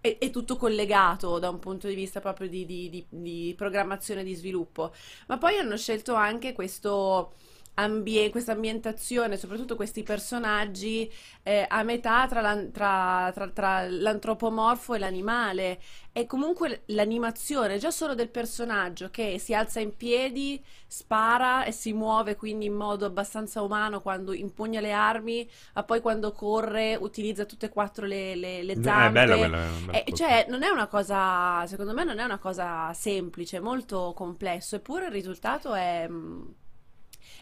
è, 0.00 0.16
è 0.18 0.30
tutto 0.30 0.56
collegato 0.56 1.38
da 1.38 1.48
un 1.50 1.58
punto 1.58 1.88
di 1.88 1.94
vista 1.94 2.20
proprio 2.20 2.48
di, 2.48 2.64
di- 2.66 2.88
di- 2.90 3.06
di 3.08 3.54
programmazione 3.56 4.24
di 4.24 4.34
sviluppo. 4.34 4.92
Ma 5.26 5.38
poi 5.38 5.56
hanno 5.58 5.76
scelto 5.76 6.14
anche 6.14 6.52
questo 6.52 7.34
ambie- 7.78 8.30
questa 8.30 8.52
ambientazione, 8.52 9.36
soprattutto 9.36 9.76
questi 9.76 10.02
personaggi 10.02 11.10
eh, 11.42 11.64
a 11.68 11.82
metà 11.82 12.26
tra, 12.28 12.40
l'an- 12.40 12.70
tra- 12.72 13.30
tra- 13.34 13.48
tra 13.50 13.88
l'antropomorfo 13.88 14.94
e 14.94 14.98
l'animale. 14.98 15.80
E 16.12 16.26
comunque 16.26 16.82
l'animazione 16.86 17.78
già 17.78 17.90
solo 17.92 18.14
del 18.14 18.28
personaggio 18.30 19.08
che 19.10 19.38
si 19.38 19.54
alza 19.54 19.78
in 19.80 19.96
piedi, 19.96 20.62
spara 20.86 21.64
e 21.64 21.70
si 21.72 21.92
muove 21.92 22.34
quindi 22.36 22.66
in 22.66 22.74
modo 22.74 23.06
abbastanza 23.06 23.62
umano 23.62 24.00
quando 24.02 24.32
impugna 24.32 24.80
le 24.80 24.92
armi, 24.92 25.48
ma 25.74 25.84
poi 25.84 26.00
quando 26.00 26.32
corre 26.32 26.96
utilizza 27.00 27.44
tutte 27.44 27.66
e 27.66 27.68
quattro 27.68 28.06
le, 28.06 28.34
le, 28.34 28.62
le 28.64 28.72
Eh, 28.72 28.80
zampe. 28.80 29.32
È 29.32 29.36
bello, 29.36 29.36
bello, 29.36 29.56
è 29.56 29.70
un 29.70 29.84
bel 29.86 29.96
Eh, 29.96 30.04
colpo. 30.06 30.16
cioè, 30.16 30.46
non 30.48 30.62
è 30.62 30.68
una 30.68 30.86
cosa, 30.88 31.66
secondo 31.66 31.92
me 31.94 32.04
non 32.04 32.18
è 32.18 32.24
una 32.24 32.38
cosa 32.38 32.92
semplice, 32.94 33.56
è 33.58 33.60
molto 33.60 34.12
complesso, 34.14 34.76
eppure 34.76 35.06
il 35.06 35.12
risultato 35.12 35.74
è, 35.74 36.06
mm, 36.08 36.42
è 36.67 36.67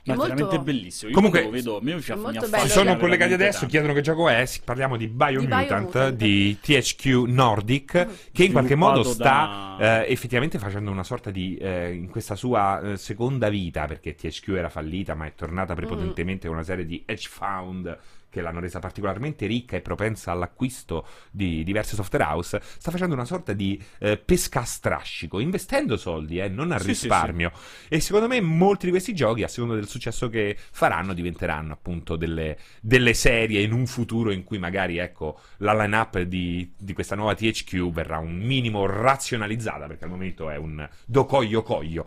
Ma 0.07 0.13
è 0.15 0.17
molto... 0.17 0.35
veramente 0.35 0.59
bellissimo. 0.65 1.09
Io 1.11 1.15
Comunque, 1.17 1.43
lo 1.43 1.51
vedo, 1.51 1.79
mi 1.83 2.01
fa 2.01 2.17
mi 2.17 2.23
bello. 2.49 2.67
Sono 2.69 2.97
collegati 2.97 3.33
adesso, 3.33 3.53
tanto. 3.61 3.67
chiedono 3.67 3.93
che 3.93 4.01
gioco 4.03 4.29
è. 4.29 4.49
Parliamo 4.65 4.97
di 4.97 5.09
Biomutant, 5.09 5.67
Biomutant. 5.67 6.11
di 6.15 6.59
THQ 6.61 7.07
Nordic, 7.27 8.07
Mm. 8.07 8.11
che 8.33 8.45
in 8.45 8.53
qualche 8.53 8.75
modo 8.75 9.03
sta 9.03 9.77
da- 9.79 10.05
eh, 10.05 10.13
effettivamente 10.13 10.59
facendo 10.59 10.91
una 10.91 11.05
sorta 11.05 11.31
di. 11.31 11.57
eh, 11.57 11.93
in 11.93 12.09
questa 12.09 12.35
sua 12.37 12.81
eh, 12.93 12.97
seconda 12.97 13.49
vita, 13.49 13.87
perché 13.87 14.15
THQ 14.15 14.49
era 14.57 14.69
fallita, 14.69 15.15
ma 15.15 15.27
è 15.27 15.35
tornata 15.35 15.73
Mm. 15.73 15.77
prepotentemente 15.77 16.47
con 16.47 16.57
una 16.57 16.65
serie 16.65 16.87
di 16.87 17.03
hedge 17.05 17.29
fund 17.29 17.99
che 18.37 18.43
l'hanno 18.43 18.61
resa 18.61 18.78
particolarmente 18.80 19.47
ricca 19.47 19.76
e 19.76 19.80
propensa 19.80 20.30
all'acquisto 20.30 21.07
di 21.30 21.64
diverse 21.64 21.95
software 21.95 22.24
house, 22.24 22.61
sta 22.78 22.91
facendo 22.91 23.14
una 23.14 23.24
sorta 23.24 23.55
di 23.55 23.82
eh, 23.99 24.18
pesca 24.18 24.61
a 24.61 24.64
strascico, 24.64 25.41
investendo 25.41 25.97
soldi, 25.97 26.39
eh, 26.39 26.49
non 26.49 26.70
a 26.70 26.78
Sì, 26.78 26.84
sì, 26.84 26.89
risparmio. 26.91 27.51
E 27.89 28.01
secondo 28.01 28.26
me 28.28 28.41
molti 28.41 28.84
di 28.87 28.91
questi 28.93 29.14
giochi, 29.14 29.43
a 29.43 29.49
seconda 29.49 29.74
del 29.74 29.89
successo 29.89 30.28
che 30.28 30.57
faranno, 30.70 31.14
diventeranno 31.14 31.72
appunto 31.72 32.16
delle, 32.16 32.59
delle 32.80 33.14
serie 33.14 33.62
in 33.62 33.72
un 33.72 33.87
futuro 33.87 34.30
in 34.30 34.45
cui 34.45 34.59
magari 34.59 34.99
ecco 34.99 35.41
la 35.59 35.72
line-up 35.74 36.20
di, 36.20 36.72
di 36.76 36.93
questa 36.93 37.14
nuova 37.14 37.34
THQ 37.34 37.91
verrà 37.91 38.18
un 38.18 38.37
minimo 38.37 38.84
razionalizzata, 38.87 39.87
perché 39.87 40.05
al 40.05 40.11
momento 40.11 40.51
è 40.51 40.57
un 40.57 40.87
docoglio 41.07 41.62
coglio. 41.62 42.05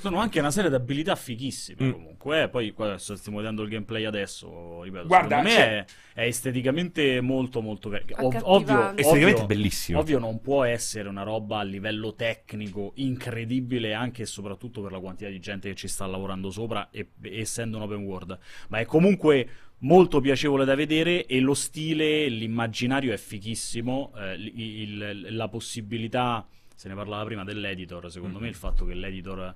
Sono 0.00 0.18
anche 0.18 0.38
una 0.40 0.50
serie 0.50 0.70
di 0.70 0.76
abilità 0.76 1.14
fighissime 1.14 1.76
Mm. 1.78 1.90
comunque. 1.92 2.42
eh. 2.42 2.48
Poi 2.48 2.72
qua 2.72 2.98
stiamo 2.98 3.38
vedendo 3.38 3.62
il 3.62 3.68
gameplay 3.68 4.04
adesso. 4.04 4.82
Ripeto, 4.82 5.06
Guarda, 5.06 5.42
me 5.42 5.67
è, 5.68 5.84
è 6.14 6.22
esteticamente 6.22 7.20
molto 7.20 7.60
molto. 7.60 7.88
Ov- 7.88 7.94
Accattivante. 7.96 8.42
ovvio, 8.44 8.80
Esteticamente 8.96 9.32
ovvio- 9.42 9.46
bellissimo. 9.46 9.98
Ovvio 10.00 10.18
non 10.18 10.40
può 10.40 10.64
essere 10.64 11.08
una 11.08 11.22
roba 11.22 11.58
a 11.60 11.62
livello 11.62 12.14
tecnico 12.14 12.92
incredibile 12.96 13.94
anche 13.94 14.22
e 14.22 14.26
soprattutto 14.26 14.80
per 14.82 14.92
la 14.92 15.00
quantità 15.00 15.30
di 15.30 15.40
gente 15.40 15.68
che 15.68 15.74
ci 15.74 15.88
sta 15.88 16.06
lavorando 16.06 16.50
sopra 16.50 16.88
e, 16.90 17.08
essendo 17.22 17.76
un 17.76 17.82
open 17.84 18.02
world, 18.04 18.38
ma 18.68 18.78
è 18.78 18.84
comunque 18.84 19.48
molto 19.80 20.20
piacevole 20.20 20.64
da 20.64 20.74
vedere 20.74 21.24
e 21.26 21.38
lo 21.40 21.54
stile, 21.54 22.26
l'immaginario 22.28 23.12
è 23.12 23.16
fighissimo, 23.16 24.12
eh, 24.16 24.34
il- 24.34 24.52
il- 24.60 25.26
la 25.36 25.46
possibilità, 25.48 26.44
se 26.74 26.88
ne 26.88 26.94
parlava 26.94 27.24
prima 27.24 27.44
dell'editor, 27.44 28.10
secondo 28.10 28.38
Mm. 28.38 28.42
me 28.42 28.48
il 28.48 28.54
fatto 28.56 28.84
che 28.84 28.94
l'editor 28.94 29.54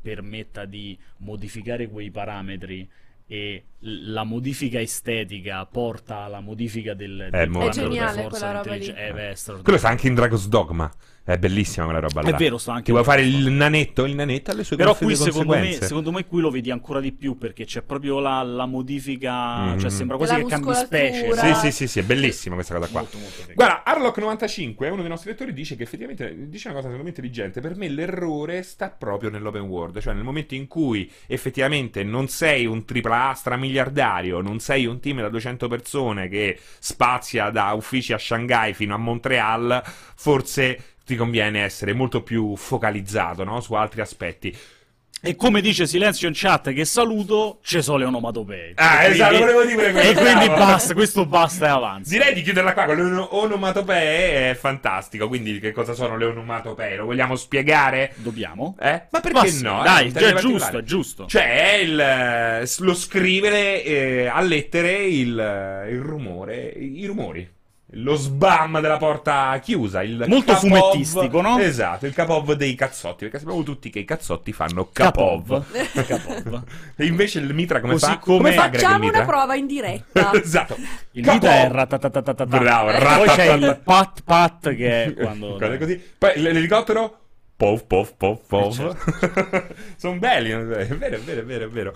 permetta 0.00 0.64
di 0.64 0.96
modificare 1.18 1.88
quei 1.88 2.10
parametri 2.10 2.88
e 3.26 3.64
la 3.80 4.24
modifica 4.24 4.80
estetica 4.80 5.64
porta 5.66 6.18
alla 6.24 6.40
modifica 6.40 6.94
del, 6.94 7.28
del 7.30 7.48
molto 7.48 7.80
quadro 7.80 7.88
della 7.88 7.94
geniale 7.94 8.22
forza 8.22 8.38
quella 8.38 8.52
roba 8.52 8.74
lì. 8.74 8.86
intelligenza. 8.86 9.52
Eh, 9.52 9.58
è. 9.58 9.62
Quello 9.62 9.78
sta 9.78 9.88
anche 9.88 10.06
in 10.06 10.14
Dragon's 10.14 10.48
Dogma. 10.48 10.92
È 11.26 11.38
bellissima 11.38 11.86
quella 11.86 12.00
roba 12.00 12.20
là. 12.20 12.28
È 12.28 12.34
vero, 12.34 12.58
sta 12.58 12.72
anche 12.72 12.84
Ti 12.84 12.90
vuoi 12.90 13.02
fare 13.02 13.22
il 13.22 13.50
nanetto? 13.50 14.04
Il 14.04 14.14
nanetto 14.14 14.50
ha 14.50 14.54
le 14.54 14.62
sue 14.62 14.76
Però 14.76 14.94
qui 14.94 15.16
secondo 15.16 15.54
me, 15.54 15.72
secondo 15.72 16.12
me 16.12 16.26
qui 16.26 16.42
lo 16.42 16.50
vedi 16.50 16.70
ancora 16.70 17.00
di 17.00 17.12
più 17.12 17.38
perché 17.38 17.64
c'è 17.64 17.80
proprio 17.80 18.20
la, 18.20 18.42
la 18.42 18.66
modifica, 18.66 19.72
Mhm. 19.72 19.78
cioè 19.78 19.88
sembra 19.88 20.18
quasi 20.18 20.34
Della 20.34 20.44
che 20.44 20.50
cambi 20.50 20.74
specie. 20.74 21.32
Sì, 21.34 21.54
sì, 21.54 21.72
sì, 21.72 21.86
sì, 21.88 21.98
è 22.00 22.02
bellissima 22.02 22.56
questa 22.56 22.74
cosa 22.74 22.90
qua. 22.90 23.00
Molto, 23.00 23.16
molto. 23.16 23.52
Guarda, 23.54 23.82
Harlock95, 23.86 24.90
uno 24.90 25.00
dei 25.00 25.08
nostri 25.08 25.30
lettori, 25.30 25.54
dice 25.54 25.76
che 25.76 25.84
effettivamente 25.84 26.48
dice 26.48 26.68
una 26.68 26.76
cosa 26.76 26.88
secondo 26.88 27.02
me 27.04 27.08
intelligente. 27.08 27.60
Per 27.62 27.74
me 27.74 27.88
l'errore 27.88 28.62
sta 28.62 28.90
proprio 28.90 29.30
nell'open 29.30 29.62
world, 29.62 30.00
cioè 30.00 30.12
nel 30.12 30.24
momento 30.24 30.54
in 30.54 30.66
cui 30.66 31.10
effettivamente 31.26 32.02
non 32.04 32.28
sei 32.28 32.66
un 32.66 32.84
AAA 32.84 33.32
stramiliardario, 33.32 34.42
non 34.42 34.58
sei 34.60 34.84
un 34.84 35.00
team 35.00 35.20
da 35.22 35.30
200 35.30 35.68
persone 35.68 36.28
che 36.28 36.58
spazia 36.78 37.48
da 37.48 37.72
uffici 37.72 38.12
a 38.12 38.18
Shanghai 38.18 38.74
fino 38.74 38.94
a 38.94 38.98
Montreal, 38.98 39.82
forse 40.16 40.93
ti 41.04 41.16
conviene 41.16 41.62
essere 41.62 41.92
molto 41.92 42.22
più 42.22 42.56
focalizzato 42.56 43.44
no? 43.44 43.60
su 43.60 43.74
altri 43.74 44.00
aspetti. 44.00 44.56
E 45.26 45.36
come 45.36 45.62
dice 45.62 45.86
Silenzio 45.86 46.28
in 46.28 46.34
chat, 46.36 46.70
che 46.74 46.84
saluto, 46.84 47.58
ci 47.62 47.80
sono 47.80 47.96
le 47.96 48.04
onomatopee. 48.04 48.72
Ah, 48.74 49.04
esatto, 49.04 49.36
quindi- 49.36 49.52
volevo 49.52 49.64
dire 49.64 49.92
questo, 49.92 50.10
E 50.10 50.22
quindi 50.22 50.46
basta, 50.48 50.92
questo 50.92 51.24
basta 51.24 51.64
e 51.64 51.68
avanza. 51.70 52.10
Direi 52.10 52.34
di 52.34 52.42
chiuderla 52.42 52.74
qua 52.74 52.84
con 52.84 52.96
le 52.96 53.02
ono- 53.02 53.34
onomatopee, 53.34 54.50
è 54.50 54.54
fantastico. 54.54 55.26
Quindi, 55.28 55.60
che 55.60 55.72
cosa 55.72 55.94
sono 55.94 56.18
le 56.18 56.26
onomatopee? 56.26 56.96
Lo 56.96 57.06
vogliamo 57.06 57.36
spiegare? 57.36 58.12
Dobbiamo? 58.16 58.76
Eh? 58.78 59.04
Ma 59.10 59.20
perché 59.20 59.48
sì, 59.48 59.62
no? 59.62 59.82
Dai, 59.82 60.12
Eh, 60.14 60.34
è 60.34 60.34
giusto, 60.34 60.78
è 60.78 60.82
giusto. 60.82 61.24
Cioè, 61.26 61.72
è 61.72 61.74
il, 61.76 61.98
eh, 61.98 62.68
lo 62.80 62.94
scrivere 62.94 63.82
eh, 63.82 64.26
a 64.26 64.42
lettere 64.42 65.04
il, 65.06 65.38
eh, 65.38 65.90
il 65.90 66.00
rumore, 66.00 66.66
i 66.66 67.06
rumori. 67.06 67.50
Lo 67.94 68.14
sbam 68.16 68.80
della 68.80 68.96
porta 68.96 69.58
chiusa. 69.62 70.02
Il 70.02 70.24
Molto 70.26 70.52
Kapov- 70.52 70.58
fumettistico, 70.60 71.40
no? 71.40 71.58
Esatto, 71.58 72.06
il 72.06 72.12
Kapov 72.14 72.52
dei 72.52 72.74
cazzotti, 72.74 73.24
perché 73.24 73.38
sappiamo 73.38 73.62
tutti 73.62 73.90
che 73.90 74.00
i 74.00 74.04
cazzotti 74.04 74.52
fanno. 74.52 74.88
Kapov. 74.92 75.64
e 76.96 77.04
invece 77.06 77.38
il 77.40 77.54
mitra 77.54 77.80
come 77.80 77.94
Così 77.94 78.06
fa? 78.06 78.18
come- 78.18 78.52
Facciamo 78.52 79.06
una 79.08 79.24
prova 79.24 79.54
in 79.54 79.66
diretta. 79.66 80.32
esatto. 80.40 80.76
Il 81.12 81.24
Kapov. 81.24 81.40
mitra 81.42 81.54
è 81.60 81.70
ratatatatata. 81.70 82.44
Bravo, 82.44 82.90
Poi 82.90 83.28
c'è 83.28 83.44
il 83.44 83.60
ratatata. 83.60 83.80
pat 83.84 84.22
pat 84.24 84.74
che 84.74 85.04
è 85.04 85.14
quando... 85.14 85.58
Così. 85.78 86.02
Poi 86.18 86.40
l'elicottero. 86.40 87.18
Pov, 87.56 87.86
pov, 87.86 88.14
pov, 88.16 88.38
pov. 88.48 88.96
Eh, 89.20 89.64
Sono 89.96 90.18
belli, 90.18 90.50
è 90.50 90.58
vero, 90.58 90.80
è 90.82 90.86
vero, 90.96 91.16
è 91.40 91.44
vero, 91.44 91.64
è 91.64 91.68
vero. 91.68 91.92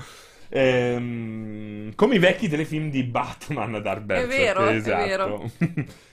Ehm, 0.51 1.95
come 1.95 2.15
i 2.15 2.19
vecchi 2.19 2.49
telefilm 2.49 2.91
di 2.91 3.03
Batman 3.03 3.81
Dark 3.83 4.03
Berserk. 4.03 4.31
È 4.33 4.37
vero, 4.37 4.67
è 4.67 4.75
esatto. 4.75 5.05
vero. 5.05 5.51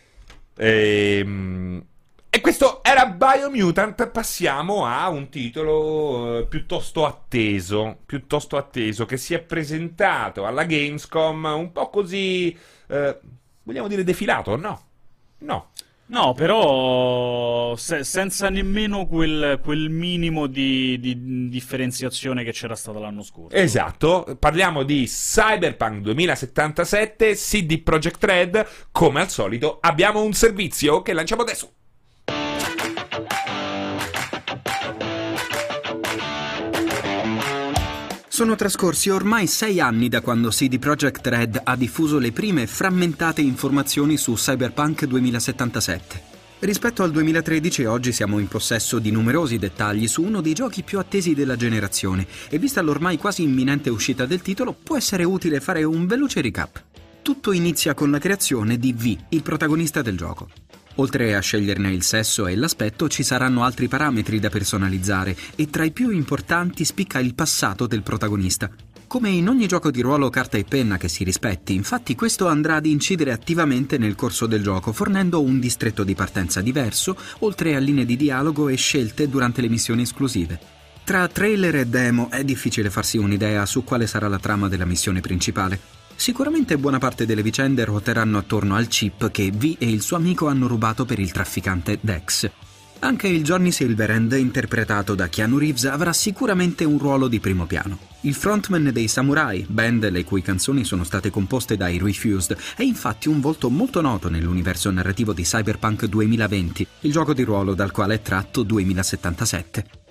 Ehm, 0.58 1.86
e 2.30 2.42
questo 2.42 2.84
era 2.84 3.08
Biomutant. 3.08 4.08
Passiamo 4.10 4.86
a 4.86 5.10
un 5.10 5.30
titolo 5.30 6.40
eh, 6.40 6.46
piuttosto 6.48 7.06
atteso. 7.06 8.00
Piuttosto 8.06 8.58
atteso 8.58 9.06
che 9.06 9.18
si 9.18 9.34
è 9.34 9.42
presentato 9.42 10.46
alla 10.46 10.64
Gamescom 10.64 11.46
un 11.46 11.72
po' 11.72 11.90
così. 11.90 12.58
eh, 12.88 13.20
vogliamo 13.64 13.88
dire 13.88 14.04
defilato? 14.04 14.56
No. 14.56 14.82
No. 15.40 15.72
No, 16.08 16.34
però 16.34 17.76
se- 17.76 18.04
senza 18.04 18.50
nemmeno 18.50 19.08
quel, 19.08 19.60
quel 19.64 19.90
minimo 19.90 20.46
di, 20.46 21.00
di 21.00 21.50
differenziazione 21.50 22.44
che 22.44 22.52
c'era 22.52 22.76
stata 22.76 23.00
l'anno 23.00 23.24
scorso. 23.24 23.56
Esatto, 23.56 24.38
parliamo 24.40 24.84
di 24.84 25.06
Cyberpunk 25.06 26.02
2077, 26.02 27.34
CD 27.34 27.82
Projekt 27.82 28.24
Red. 28.24 28.68
Come 28.92 29.22
al 29.22 29.30
solito, 29.30 29.80
abbiamo 29.82 30.22
un 30.22 30.34
servizio 30.34 31.02
che 31.02 31.14
lanciamo 31.14 31.42
adesso. 31.42 31.72
Sono 38.36 38.56
trascorsi 38.56 39.10
ormai 39.10 39.48
sei 39.48 39.80
anni 39.80 40.10
da 40.10 40.20
quando 40.20 40.50
CD 40.50 40.78
Projekt 40.78 41.26
Red 41.26 41.62
ha 41.64 41.78
diffuso 41.78 42.18
le 42.18 42.34
prime 42.34 42.68
frammentate 42.68 43.40
informazioni 43.40 44.18
su 44.18 44.34
Cyberpunk 44.34 45.06
2077. 45.06 46.22
Rispetto 46.60 47.04
al 47.04 47.12
2013 47.12 47.86
oggi 47.86 48.12
siamo 48.12 48.40
in 48.40 48.50
possesso 48.50 49.00
di 49.00 49.10
numerosi 49.10 49.58
dettagli 49.58 50.06
su 50.10 50.22
uno 50.22 50.42
dei 50.42 50.52
giochi 50.52 50.84
più 50.84 51.00
attesi 51.00 51.34
della 51.34 51.56
generazione 51.56 52.28
e 52.50 52.60
vista 52.60 52.82
l'ormai 52.82 53.18
quasi 53.18 53.42
imminente 53.42 53.90
uscita 53.90 54.26
del 54.26 54.42
titolo 54.42 54.74
può 54.74 54.98
essere 54.98 55.24
utile 55.24 55.62
fare 55.62 55.86
un 55.86 56.06
veloce 56.06 56.42
recap. 56.42 56.84
Tutto 57.22 57.54
inizia 57.54 57.94
con 57.94 58.12
la 58.12 58.20
creazione 58.20 58.78
di 58.78 58.92
V, 58.92 59.18
il 59.30 59.44
protagonista 59.44 60.02
del 60.02 60.18
gioco. 60.18 60.50
Oltre 60.96 61.36
a 61.36 61.42
sceglierne 61.42 61.92
il 61.92 62.04
sesso 62.04 62.48
e 62.48 62.56
l'aspetto, 62.56 63.10
ci 63.10 63.24
saranno 63.24 63.64
altri 63.64 63.88
parametri 63.88 64.40
da 64.40 64.50
personalizzare 64.50 65.36
e 65.56 65.70
tra 65.70 65.84
i 65.84 65.92
più 65.92 66.10
importanti 66.10 66.86
spicca 66.86 67.20
il 67.20 67.36
passato 67.36 67.86
del 67.86 68.02
protagonista. 68.02 68.70
Come 69.08 69.30
in 69.30 69.48
ogni 69.50 69.68
gioco 69.68 69.92
di 69.92 70.02
ruolo 70.02 70.30
carta 70.30 70.58
e 70.58 70.64
penna 70.64 70.98
che 70.98 71.10
si 71.10 71.24
rispetti, 71.24 71.74
infatti 71.74 72.16
questo 72.16 72.48
andrà 72.48 72.76
ad 72.76 72.86
incidere 72.86 73.32
attivamente 73.32 73.98
nel 73.98 74.16
corso 74.16 74.46
del 74.46 74.64
gioco, 74.64 74.94
fornendo 74.94 75.42
un 75.42 75.60
distretto 75.60 76.04
di 76.04 76.16
partenza 76.16 76.62
diverso, 76.62 77.16
oltre 77.40 77.76
a 77.76 77.80
linee 77.80 78.06
di 78.06 78.16
dialogo 78.16 78.68
e 78.68 78.76
scelte 78.76 79.30
durante 79.30 79.62
le 79.62 79.70
missioni 79.70 80.02
esclusive. 80.02 80.60
Tra 81.04 81.28
trailer 81.28 81.76
e 81.76 81.86
demo 81.86 82.32
è 82.32 82.44
difficile 82.44 82.90
farsi 82.90 83.18
un'idea 83.18 83.66
su 83.68 83.84
quale 83.84 84.08
sarà 84.08 84.28
la 84.28 84.40
trama 84.40 84.68
della 84.68 84.86
missione 84.86 85.22
principale. 85.22 85.95
Sicuramente 86.16 86.78
buona 86.78 86.98
parte 86.98 87.26
delle 87.26 87.44
vicende 87.44 87.86
ruoteranno 87.86 88.38
attorno 88.38 88.76
al 88.76 88.88
chip 88.88 89.30
che 89.32 89.52
V 89.52 89.76
e 89.78 89.90
il 89.90 90.02
suo 90.02 90.18
amico 90.18 90.48
hanno 90.48 90.68
rubato 90.68 91.06
per 91.06 91.20
il 91.20 91.32
trafficante 91.32 92.00
Dex. 92.02 92.50
Anche 93.00 93.28
il 93.28 93.44
Johnny 93.44 93.72
Silverhand, 93.72 94.32
interpretato 94.32 95.14
da 95.14 95.28
Keanu 95.28 95.58
Reeves, 95.58 95.86
avrà 95.86 96.12
sicuramente 96.14 96.86
un 96.86 96.98
ruolo 96.98 97.28
di 97.28 97.40
primo 97.40 97.66
piano. 97.66 98.00
Il 98.22 98.34
frontman 98.34 98.90
dei 98.92 99.08
Samurai, 99.08 99.64
band 99.70 100.10
le 100.10 100.24
cui 100.24 100.42
canzoni 100.42 100.84
sono 100.84 101.04
state 101.04 101.30
composte 101.30 101.78
dai 101.78 102.00
Refused, 102.00 102.58
è 102.76 102.82
infatti 102.82 103.28
un 103.28 103.42
volto 103.42 103.70
molto 103.70 104.02
noto 104.02 104.30
nell'universo 104.30 104.90
narrativo 104.90 105.34
di 105.34 105.44
Cyberpunk 105.44 106.06
2020, 106.06 106.88
il 107.02 107.12
gioco 107.12 107.34
di 107.34 107.44
ruolo 107.44 107.76
dal 107.76 107.92
quale 107.92 108.16
è 108.16 108.22
tratto 108.22 108.64
2077. 108.64 110.05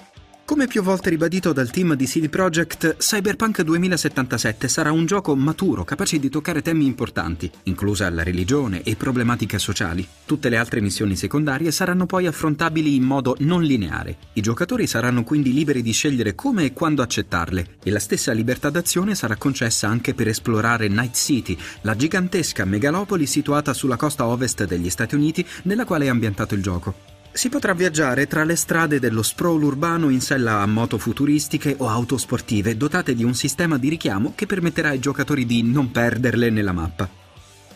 Come 0.46 0.66
più 0.66 0.82
volte 0.82 1.08
ribadito 1.08 1.54
dal 1.54 1.70
team 1.70 1.94
di 1.94 2.04
CD 2.04 2.28
Projekt, 2.28 2.98
Cyberpunk 2.98 3.62
2077 3.62 4.68
sarà 4.68 4.92
un 4.92 5.06
gioco 5.06 5.34
maturo, 5.34 5.84
capace 5.84 6.18
di 6.18 6.28
toccare 6.28 6.60
temi 6.60 6.84
importanti, 6.84 7.50
inclusa 7.62 8.10
la 8.10 8.22
religione 8.22 8.82
e 8.82 8.94
problematiche 8.94 9.58
sociali. 9.58 10.06
Tutte 10.26 10.50
le 10.50 10.58
altre 10.58 10.82
missioni 10.82 11.16
secondarie 11.16 11.70
saranno 11.70 12.04
poi 12.04 12.26
affrontabili 12.26 12.94
in 12.94 13.04
modo 13.04 13.36
non 13.38 13.62
lineare. 13.62 14.18
I 14.34 14.42
giocatori 14.42 14.86
saranno 14.86 15.24
quindi 15.24 15.54
liberi 15.54 15.80
di 15.80 15.92
scegliere 15.92 16.34
come 16.34 16.64
e 16.64 16.72
quando 16.74 17.00
accettarle, 17.00 17.78
e 17.82 17.90
la 17.90 17.98
stessa 17.98 18.32
libertà 18.32 18.68
d'azione 18.68 19.14
sarà 19.14 19.36
concessa 19.36 19.88
anche 19.88 20.12
per 20.12 20.28
esplorare 20.28 20.88
Night 20.88 21.14
City, 21.14 21.56
la 21.80 21.96
gigantesca 21.96 22.66
megalopoli 22.66 23.24
situata 23.24 23.72
sulla 23.72 23.96
costa 23.96 24.26
ovest 24.26 24.66
degli 24.66 24.90
Stati 24.90 25.14
Uniti 25.14 25.44
nella 25.62 25.86
quale 25.86 26.04
è 26.04 26.08
ambientato 26.08 26.54
il 26.54 26.60
gioco. 26.60 27.13
Si 27.36 27.48
potrà 27.48 27.74
viaggiare 27.74 28.28
tra 28.28 28.44
le 28.44 28.54
strade 28.54 29.00
dello 29.00 29.20
sprawl 29.20 29.64
urbano 29.64 30.08
in 30.08 30.20
sella 30.20 30.60
a 30.60 30.66
moto 30.66 30.98
futuristiche 30.98 31.74
o 31.78 31.88
auto 31.88 32.16
sportive 32.16 32.76
dotate 32.76 33.12
di 33.12 33.24
un 33.24 33.34
sistema 33.34 33.76
di 33.76 33.88
richiamo 33.88 34.34
che 34.36 34.46
permetterà 34.46 34.90
ai 34.90 35.00
giocatori 35.00 35.44
di 35.44 35.64
non 35.64 35.90
perderle 35.90 36.48
nella 36.50 36.70
mappa. 36.70 37.23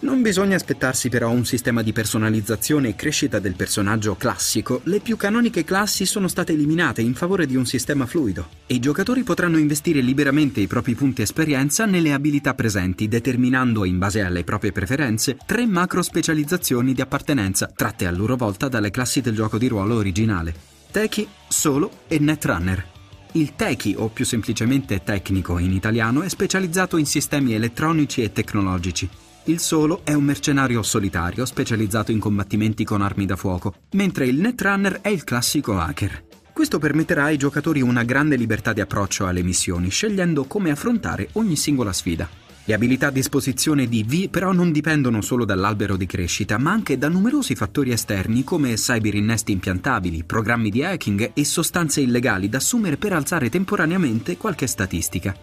Non 0.01 0.23
bisogna 0.23 0.55
aspettarsi 0.55 1.09
però 1.09 1.29
un 1.31 1.45
sistema 1.45 1.83
di 1.83 1.93
personalizzazione 1.93 2.91
e 2.91 2.95
crescita 2.95 3.41
del 3.41 3.57
personaggio 3.57 4.15
classico, 4.15 4.81
le 4.85 5.01
più 5.01 5.17
canoniche 5.17 5.65
classi 5.65 6.07
sono 6.07 6.29
state 6.29 6.53
eliminate 6.53 7.03
in 7.03 7.15
favore 7.15 7.47
di 7.47 7.57
un 7.57 7.67
sistema 7.67 8.07
fluido 8.07 8.49
e 8.67 8.75
i 8.75 8.79
giocatori 8.79 9.25
potranno 9.25 9.59
investire 9.59 10.01
liberamente 10.01 10.61
i 10.61 10.69
propri 10.69 10.95
punti 10.95 11.23
esperienza 11.23 11.85
nelle 11.85 12.13
abilità 12.13 12.55
presenti, 12.55 13.09
determinando 13.09 13.85
in 13.85 13.99
base 13.99 14.23
alle 14.23 14.45
proprie 14.45 14.71
preferenze 14.71 15.37
tre 15.45 15.67
macro 15.67 16.03
specializzazioni 16.03 16.95
di 16.95 17.01
appartenenza, 17.01 17.69
tratte 17.75 18.07
a 18.07 18.13
loro 18.13 18.37
volta 18.37 18.69
dalle 18.69 18.93
classi 18.93 19.21
del 19.21 19.35
gioco 19.35 19.59
di 19.59 19.67
ruolo 19.67 19.97
originale: 19.97 20.55
Techi, 20.93 21.27
Solo 21.49 22.03
e 22.07 22.21
Netrunner. 22.21 22.87
Il 23.33 23.57
Techi, 23.57 23.97
o 23.99 24.09
più 24.11 24.25
semplicemente 24.25 25.03
tecnico 25.03 25.59
in 25.59 25.73
italiano, 25.73 26.23
è 26.23 26.29
specializzato 26.29 26.99
in 26.99 27.07
sistemi 27.07 27.53
elettronici 27.55 28.23
e 28.23 28.33
tecnologici. 28.33 29.09
Il 29.49 29.61
Solo 29.61 30.03
è 30.05 30.13
un 30.13 30.25
mercenario 30.25 30.83
solitario 30.83 31.47
specializzato 31.47 32.13
in 32.13 32.19
combattimenti 32.19 32.85
con 32.85 33.01
armi 33.01 33.25
da 33.25 33.35
fuoco, 33.35 33.77
mentre 33.93 34.27
il 34.27 34.39
Netrunner 34.39 35.01
è 35.01 35.09
il 35.09 35.25
classico 35.25 35.79
hacker. 35.79 36.25
Questo 36.53 36.79
permetterà 36.79 37.25
ai 37.25 37.39
giocatori 37.39 37.81
una 37.81 38.03
grande 38.03 38.37
libertà 38.37 38.75
di 38.75 38.83
approccio 38.83 39.27
alle 39.27 39.43
missioni, 39.43 39.89
scegliendo 39.89 40.45
come 40.45 40.71
affrontare 40.71 41.31
ogni 41.33 41.57
singola 41.57 41.95
sfida. 41.95 42.29
Le 42.63 42.75
abilità 42.75 43.07
a 43.07 43.11
disposizione 43.11 43.89
di 43.89 44.05
V 44.05 44.29
però 44.29 44.53
non 44.53 44.71
dipendono 44.71 45.23
solo 45.23 45.47
dall'albero 45.47 45.97
di 45.97 46.05
crescita, 46.05 46.59
ma 46.59 46.73
anche 46.73 46.99
da 46.99 47.09
numerosi 47.09 47.55
fattori 47.55 47.91
esterni 47.91 48.45
come 48.45 48.75
cyberinnesti 48.75 49.53
impiantabili, 49.53 50.25
programmi 50.25 50.69
di 50.69 50.85
hacking 50.85 51.31
e 51.33 51.45
sostanze 51.47 52.03
illegali 52.03 52.51
da 52.51 52.59
assumere 52.59 52.99
per 52.99 53.15
alzare 53.15 53.49
temporaneamente 53.49 54.37
qualche 54.37 54.67
statistica. 54.67 55.35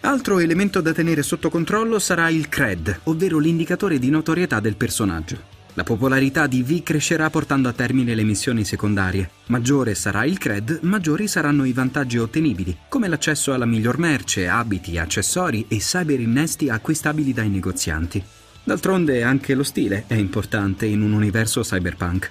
Altro 0.00 0.38
elemento 0.38 0.80
da 0.80 0.92
tenere 0.92 1.22
sotto 1.22 1.50
controllo 1.50 1.98
sarà 1.98 2.28
il 2.28 2.48
CRED, 2.48 3.00
ovvero 3.04 3.38
l'indicatore 3.38 3.98
di 3.98 4.10
notorietà 4.10 4.60
del 4.60 4.76
personaggio. 4.76 5.56
La 5.74 5.82
popolarità 5.84 6.46
di 6.46 6.62
V 6.62 6.82
crescerà 6.82 7.30
portando 7.30 7.68
a 7.68 7.72
termine 7.72 8.14
le 8.14 8.24
missioni 8.24 8.64
secondarie. 8.64 9.30
Maggiore 9.46 9.94
sarà 9.94 10.24
il 10.24 10.38
CRED, 10.38 10.80
maggiori 10.82 11.28
saranno 11.28 11.64
i 11.64 11.72
vantaggi 11.72 12.18
ottenibili, 12.18 12.76
come 12.88 13.08
l'accesso 13.08 13.52
alla 13.52 13.66
miglior 13.66 13.98
merce, 13.98 14.48
abiti, 14.48 14.98
accessori 14.98 15.66
e 15.68 15.78
cyberinnesti 15.78 16.68
acquistabili 16.68 17.32
dai 17.32 17.48
negozianti. 17.48 18.22
D'altronde 18.64 19.22
anche 19.22 19.54
lo 19.54 19.62
stile 19.62 20.04
è 20.06 20.14
importante 20.14 20.86
in 20.86 21.02
un 21.02 21.12
universo 21.12 21.60
cyberpunk. 21.62 22.30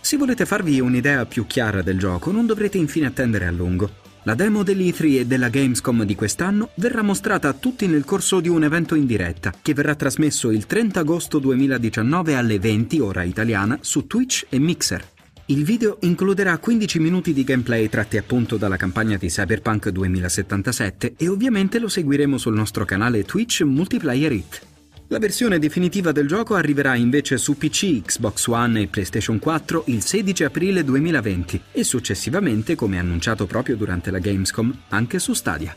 Se 0.00 0.16
volete 0.16 0.46
farvi 0.46 0.80
un'idea 0.80 1.26
più 1.26 1.46
chiara 1.46 1.82
del 1.82 1.98
gioco, 1.98 2.30
non 2.32 2.46
dovrete 2.46 2.78
infine 2.78 3.06
attendere 3.06 3.46
a 3.46 3.50
lungo. 3.50 4.06
La 4.28 4.34
demo 4.34 4.62
dell'E3 4.62 5.20
e 5.20 5.26
della 5.26 5.48
Gamescom 5.48 6.04
di 6.04 6.14
quest'anno 6.14 6.68
verrà 6.74 7.00
mostrata 7.00 7.48
a 7.48 7.54
tutti 7.54 7.86
nel 7.86 8.04
corso 8.04 8.40
di 8.40 8.48
un 8.48 8.62
evento 8.62 8.94
in 8.94 9.06
diretta, 9.06 9.54
che 9.62 9.72
verrà 9.72 9.94
trasmesso 9.94 10.50
il 10.50 10.66
30 10.66 11.00
agosto 11.00 11.38
2019 11.38 12.34
alle 12.34 12.58
20 12.58 13.00
ora 13.00 13.22
italiana 13.22 13.78
su 13.80 14.06
Twitch 14.06 14.44
e 14.50 14.58
Mixer. 14.58 15.02
Il 15.46 15.64
video 15.64 15.96
includerà 16.02 16.58
15 16.58 16.98
minuti 16.98 17.32
di 17.32 17.42
gameplay 17.42 17.88
tratti 17.88 18.18
appunto 18.18 18.58
dalla 18.58 18.76
campagna 18.76 19.16
di 19.16 19.28
Cyberpunk 19.28 19.88
2077 19.88 21.14
e 21.16 21.26
ovviamente 21.28 21.78
lo 21.78 21.88
seguiremo 21.88 22.36
sul 22.36 22.52
nostro 22.52 22.84
canale 22.84 23.24
Twitch 23.24 23.62
Multiplayer 23.62 24.32
It. 24.32 24.67
La 25.10 25.18
versione 25.18 25.58
definitiva 25.58 26.12
del 26.12 26.28
gioco 26.28 26.54
arriverà 26.54 26.94
invece 26.94 27.38
su 27.38 27.56
PC, 27.56 28.02
Xbox 28.02 28.46
One 28.46 28.82
e 28.82 28.86
PlayStation 28.88 29.38
4 29.38 29.84
il 29.86 30.04
16 30.04 30.44
aprile 30.44 30.84
2020 30.84 31.62
e 31.72 31.82
successivamente, 31.82 32.74
come 32.74 32.98
annunciato 32.98 33.46
proprio 33.46 33.76
durante 33.76 34.10
la 34.10 34.18
Gamescom, 34.18 34.82
anche 34.88 35.18
su 35.18 35.32
Stadia. 35.32 35.74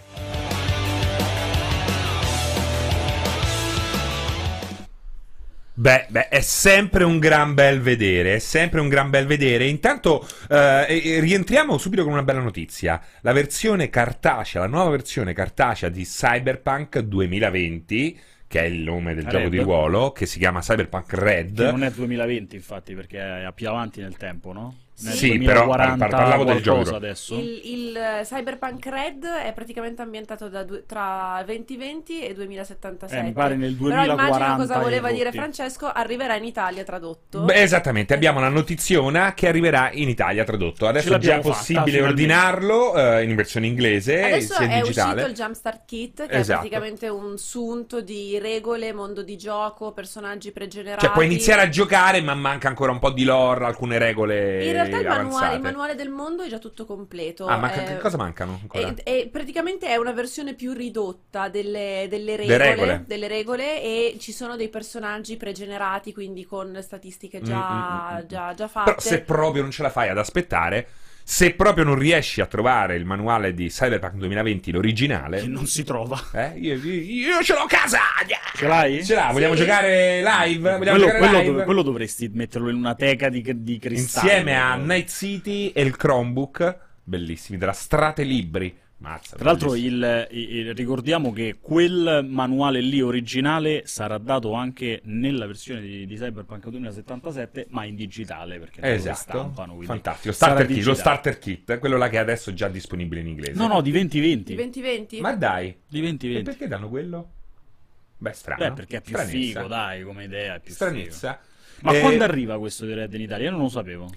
Beh, 5.74 6.08
beh, 6.10 6.28
è 6.28 6.42
sempre 6.42 7.06
un 7.06 7.18
gran 7.18 7.54
bel 7.54 7.80
vedere, 7.80 8.36
è 8.36 8.40
sempre 8.40 8.82
un 8.82 8.90
gran 8.90 9.10
bel 9.10 9.26
vedere. 9.26 9.66
Intanto 9.66 10.28
eh, 10.50 11.20
rientriamo 11.22 11.78
subito 11.78 12.04
con 12.04 12.12
una 12.12 12.24
bella 12.24 12.42
notizia. 12.42 13.02
La 13.22 13.32
versione 13.32 13.90
cartacea, 13.90 14.60
la 14.60 14.68
nuova 14.68 14.90
versione 14.90 15.34
cartacea 15.34 15.88
di 15.88 16.04
Cyberpunk 16.04 17.00
2020, 17.00 18.20
che 18.52 18.60
è 18.60 18.66
il 18.66 18.82
nome 18.82 19.14
del 19.14 19.24
Red. 19.24 19.32
gioco 19.32 19.48
di 19.48 19.60
ruolo, 19.60 20.12
che 20.12 20.26
si 20.26 20.38
chiama 20.38 20.60
Cyberpunk 20.60 21.14
Red. 21.14 21.56
Che 21.56 21.72
non 21.72 21.86
è 21.86 21.90
2020, 21.90 22.58
infatti, 22.58 22.94
perché 22.94 23.18
è 23.18 23.52
più 23.56 23.70
avanti 23.70 24.02
nel 24.02 24.18
tempo, 24.18 24.52
no? 24.52 24.76
Sì, 25.10 25.38
però 25.40 25.68
par- 25.68 25.96
2040 25.96 26.08
parlavo 26.08 26.44
del 26.44 26.62
gioco. 26.62 26.96
adesso. 26.96 27.36
Il, 27.36 27.62
il, 27.64 27.96
eh, 27.98 28.22
Cyberpunk 28.24 28.86
Red 28.86 29.26
è 29.26 29.52
praticamente 29.54 30.02
ambientato 30.02 30.48
da 30.50 30.64
due- 30.64 30.86
tra 30.86 31.42
2020 31.46 32.22
e 32.26 32.34
2077. 32.34 33.20
Eh, 33.20 33.24
mi 33.24 33.32
pare 33.34 33.56
nel 33.56 33.74
Però 33.74 33.90
immagino 33.90 34.16
2040 34.16 34.56
cosa 34.56 34.80
voleva 34.80 35.12
dire. 35.12 35.32
Francesco, 35.32 35.88
arriverà 35.92 36.36
in 36.36 36.44
Italia 36.46 36.84
tradotto. 36.84 37.42
Beh, 37.42 37.62
esattamente, 37.62 38.14
abbiamo 38.14 38.40
la 38.40 38.50
notiziona 38.50 39.34
che 39.34 39.48
arriverà 39.48 39.90
in 39.94 40.10
Italia 40.10 40.44
tradotto. 40.44 40.88
Adesso 40.88 41.08
è 41.08 41.10
già 41.10 41.16
l'abbiamo 41.18 41.42
fatta, 41.44 41.56
possibile 41.56 42.02
ordinarlo 42.02 42.96
eh, 42.96 43.24
in 43.24 43.36
versione 43.36 43.68
inglese, 43.68 44.24
Adesso 44.24 44.54
sia 44.56 44.68
è 44.70 44.82
digitale. 44.82 45.12
uscito 45.14 45.28
il 45.30 45.34
Jumpstart 45.36 45.82
Kit, 45.86 46.28
che 46.28 46.38
Esatto. 46.38 46.60
è 46.66 46.70
praticamente 46.70 47.08
un 47.08 47.38
sunto 47.38 48.02
di 48.02 48.38
regole, 48.40 48.94
mondo 48.94 49.24
di 49.24 49.38
gioco, 49.38 49.92
personaggi 49.92 50.52
pregenerati. 50.52 51.06
Cioè, 51.06 51.14
puoi 51.14 51.26
iniziare 51.26 51.62
a 51.62 51.70
giocare, 51.70 52.22
ma 52.22 52.34
manca 52.36 52.68
ancora 52.68 52.92
un 52.92 53.00
po' 53.00 53.12
di 53.12 53.24
lore, 53.24 53.66
alcune 53.66 53.98
regole. 53.98 54.64
Realtà 54.92 55.16
il 55.22 55.24
manuale, 55.28 55.56
il 55.56 55.62
manuale 55.62 55.96
del 55.96 56.10
mondo 56.10 56.44
è 56.44 56.48
già 56.50 56.60
tutto 56.60 56.86
completo. 56.86 57.46
Ah, 57.46 57.58
manca- 57.58 57.84
eh, 57.84 57.86
che 57.96 57.98
cosa 57.98 58.18
mancano 58.18 58.60
ancora? 58.62 58.94
E, 59.04 59.20
e 59.22 59.30
praticamente 59.32 59.88
è 59.88 59.96
una 59.96 60.12
versione 60.12 60.54
più 60.54 60.74
ridotta 60.74 61.50
delle, 61.50 62.08
delle 62.10 62.36
Le 62.38 62.58
regole, 62.58 62.60
regole. 62.60 63.04
delle 63.08 63.28
regole 63.28 63.82
e 63.82 64.18
ci 64.20 64.32
sono 64.32 64.56
dei 64.56 64.70
personaggi 64.70 65.38
pregenerati, 65.38 66.14
quindi 66.14 66.46
con 66.46 66.78
statistiche 66.82 67.42
già, 67.42 67.56
Mm, 67.56 68.16
mm, 68.16 68.18
mm, 68.18 68.24
mm. 68.24 68.28
già, 68.28 68.54
già 68.54 68.68
fatte. 68.68 68.90
Però 68.92 69.00
se 69.02 69.22
proprio 69.22 69.62
non 69.62 69.72
ce 69.72 69.82
la 69.84 69.90
fai 69.90 70.10
ad 70.10 70.18
aspettare, 70.18 70.88
se 71.32 71.54
proprio 71.54 71.86
non 71.86 71.96
riesci 71.96 72.42
a 72.42 72.46
trovare 72.46 72.98
il 72.98 73.06
manuale 73.06 73.54
di 73.54 73.68
Cyberpunk 73.70 74.16
2020, 74.16 74.70
l'originale, 74.72 75.40
Che 75.40 75.48
non 75.48 75.66
si 75.66 75.86
trova. 75.86 76.20
eh, 76.34 76.52
io, 76.60 76.76
io- 76.76 76.92
io 77.38 77.42
ce 77.42 77.54
l'ho 77.54 77.62
a 77.62 77.68
casa! 77.68 78.00
Ce 78.54 78.68
l'hai? 78.68 79.02
Ce 79.06 79.16
l'ha, 79.16 79.30
vogliamo 79.32 79.56
Sì. 79.56 79.62
giocare 79.62 80.22
live? 80.22 80.60
Vogliamo 80.78 80.78
Quello, 80.78 80.98
giocare 81.00 81.18
quello 81.20 81.38
live? 81.40 81.52
dov- 81.54 81.64
quello 81.64 81.82
dovresti 81.84 82.30
metterlo 82.34 82.70
in 82.70 82.76
una 82.76 82.96
teca 82.96 83.30
di, 83.30 83.42
di 83.64 83.80
cristallo. 83.80 84.28
Insieme 84.28 84.60
a 84.60 84.76
Night 84.76 85.10
City 85.10 85.70
e 85.70 85.82
il 85.84 85.96
Chromebook, 85.96 86.78
bellissimi, 87.02 87.58
della 87.58 87.72
Strate 87.72 88.24
Libri. 88.24 88.78
Mazza, 89.02 89.36
Tra 89.36 89.46
l'altro, 89.46 89.74
il- 89.74 90.28
il- 90.30 90.76
ricordiamo 90.76 91.34
che 91.34 91.58
quel 91.60 92.24
manuale 92.30 92.82
lì 92.82 93.02
originale 93.02 93.82
sarà 93.86 94.20
dato 94.20 94.54
anche 94.54 95.02
nella 95.06 95.48
versione 95.48 95.82
di, 95.82 96.06
di 96.06 96.16
Cyberpunk 96.16 96.70
2077, 96.70 97.66
ma 97.70 97.84
in 97.86 97.96
digitale 97.96 98.60
perché 98.60 98.80
loro 98.80 98.94
lo 98.94 99.00
Esatto, 99.00 99.20
stampano. 99.22 99.70
quindi 99.70 99.86
fantastico. 99.88 100.32
Starter 100.34 100.68
kit, 100.68 100.84
lo 100.84 100.94
starter 100.94 101.40
kit, 101.40 101.80
quello 101.80 101.98
là 101.98 102.10
che 102.10 102.20
adesso 102.20 102.52
è 102.52 102.54
già 102.54 102.68
disponibile 102.68 103.22
in 103.22 103.28
inglese. 103.28 103.54
No, 103.54 103.66
no, 103.66 103.82
di 103.82 103.90
2020. 103.90 104.52
Di 104.52 104.56
2020? 104.56 105.20
Ma 105.22 105.34
dai, 105.36 105.66
Di 105.88 105.98
e 105.98 106.02
2020. 106.02 106.44
perché 106.44 106.68
danno 106.68 106.88
quello? 106.88 107.30
Beh, 108.20 108.34
strano. 108.34 108.68
Beh, 108.68 108.72
perché 108.74 108.98
è 108.98 109.02
più 109.02 109.16
Stranezza. 109.16 109.38
figo, 109.62 109.68
dai, 109.68 110.04
come 110.04 110.24
idea. 110.26 110.56
È 110.56 110.60
più 110.60 110.74
Stranezza. 110.76 111.40
figo. 111.42 111.90
Ma 111.90 111.98
Eh, 111.98 112.02
quando 112.02 112.24
arriva 112.24 112.60
questo 112.60 112.86
di 112.86 112.94
Red 112.94 113.12
in 113.16 113.22
Italia? 113.22 113.46
Io 113.46 113.52
non 113.52 113.62
lo 113.62 113.70
sapevo. 113.70 114.08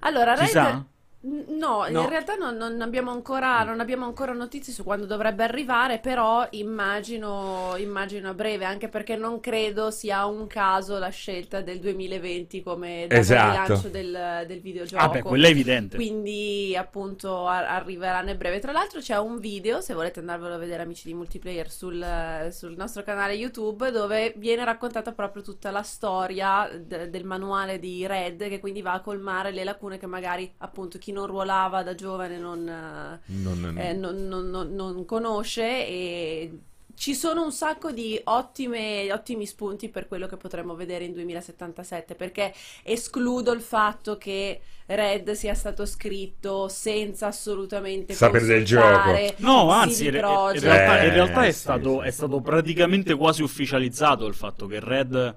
Allora, 0.00 0.34
Red... 0.34 0.84
No, 1.26 1.86
No. 1.88 2.02
in 2.02 2.08
realtà 2.10 2.34
non, 2.34 2.54
non 2.56 2.82
abbiamo 2.82 3.10
ancora, 3.10 3.62
non 3.64 3.80
abbiamo 3.80 4.04
ancora 4.04 4.32
notizie 4.34 4.74
su 4.74 4.84
quando 4.84 5.06
dovrebbe 5.06 5.42
arrivare, 5.42 5.98
però 5.98 6.46
immagino, 6.50 7.74
immagino 7.78 8.28
a 8.28 8.34
breve, 8.34 8.66
anche 8.66 8.88
perché 8.90 9.16
non 9.16 9.40
credo 9.40 9.90
sia 9.90 10.26
un 10.26 10.46
caso 10.46 10.98
la 10.98 11.08
scelta 11.08 11.62
del 11.62 11.78
2020 11.80 12.62
come 12.62 13.06
Esatto. 13.08 13.72
lancio 13.72 13.88
del, 13.88 14.44
del 14.46 14.60
videogioco. 14.60 15.02
Ah, 15.02 15.08
beh, 15.08 15.22
quello 15.22 15.46
è 15.46 15.50
evidente. 15.50 15.96
Quindi 15.96 16.76
appunto 16.76 17.46
a- 17.48 17.74
arriveranno 17.74 18.30
a 18.30 18.34
breve. 18.34 18.58
Tra 18.58 18.72
l'altro 18.72 19.00
c'è 19.00 19.16
un 19.18 19.38
video, 19.38 19.80
se 19.80 19.94
volete 19.94 20.20
andarvelo 20.20 20.54
a 20.54 20.58
vedere 20.58 20.82
amici 20.82 21.06
di 21.06 21.14
multiplayer 21.14 21.70
sul, 21.70 22.48
sul 22.52 22.74
nostro 22.76 23.02
canale 23.02 23.32
YouTube, 23.32 23.90
dove 23.90 24.34
viene 24.36 24.62
raccontata 24.64 25.12
proprio 25.12 25.42
tutta 25.42 25.70
la 25.70 25.82
storia 25.82 26.68
de- 26.78 27.08
del 27.08 27.24
manuale 27.24 27.78
di 27.78 28.06
Red, 28.06 28.46
che 28.48 28.60
quindi 28.60 28.82
va 28.82 28.92
a 28.92 29.00
colmare 29.00 29.52
le 29.52 29.64
lacune 29.64 29.96
che 29.98 30.06
magari 30.06 30.52
appunto 30.58 30.98
chi 30.98 31.12
non 31.14 31.26
ruolava 31.26 31.82
da 31.82 31.94
giovane 31.94 32.36
non, 32.38 32.62
Non- 32.64 33.60
non- 33.60 33.78
eh, 33.78 33.92
non- 33.94 34.28
non- 34.28 34.50
non- 34.50 34.74
non 34.74 35.04
conosce 35.06 35.86
e 35.86 36.58
ci 36.96 37.12
sono 37.14 37.42
un 37.42 37.50
sacco 37.50 37.90
di 37.90 38.20
ottime- 38.24 39.12
ottimi 39.12 39.46
spunti 39.46 39.88
per 39.88 40.06
quello 40.06 40.28
che 40.28 40.36
potremmo 40.36 40.76
vedere 40.76 41.04
in 41.04 41.12
2077 41.12 42.14
perché 42.14 42.52
escludo 42.84 43.50
il 43.52 43.60
fatto 43.62 44.16
che 44.16 44.60
Red 44.86 45.32
sia 45.32 45.54
stato 45.54 45.86
scritto 45.86 46.68
senza 46.68 47.26
assolutamente 47.28 48.12
Sapere 48.14 48.44
del 48.44 48.58
consultare 48.58 49.34
No, 49.38 49.70
anzi, 49.70 50.04
in, 50.04 50.10
realtà, 50.12 50.56
in 50.58 50.64
Eh, 50.64 51.08
realtà 51.14 51.44
è, 51.46 51.50
stato, 51.50 52.02
è 52.02 52.10
stato 52.12 52.40
praticamente 52.40 53.14
quasi 53.16 53.42
ufficializzato 53.42 54.26
il 54.26 54.34
fatto 54.34 54.66
che 54.66 54.78
Red 54.80 55.36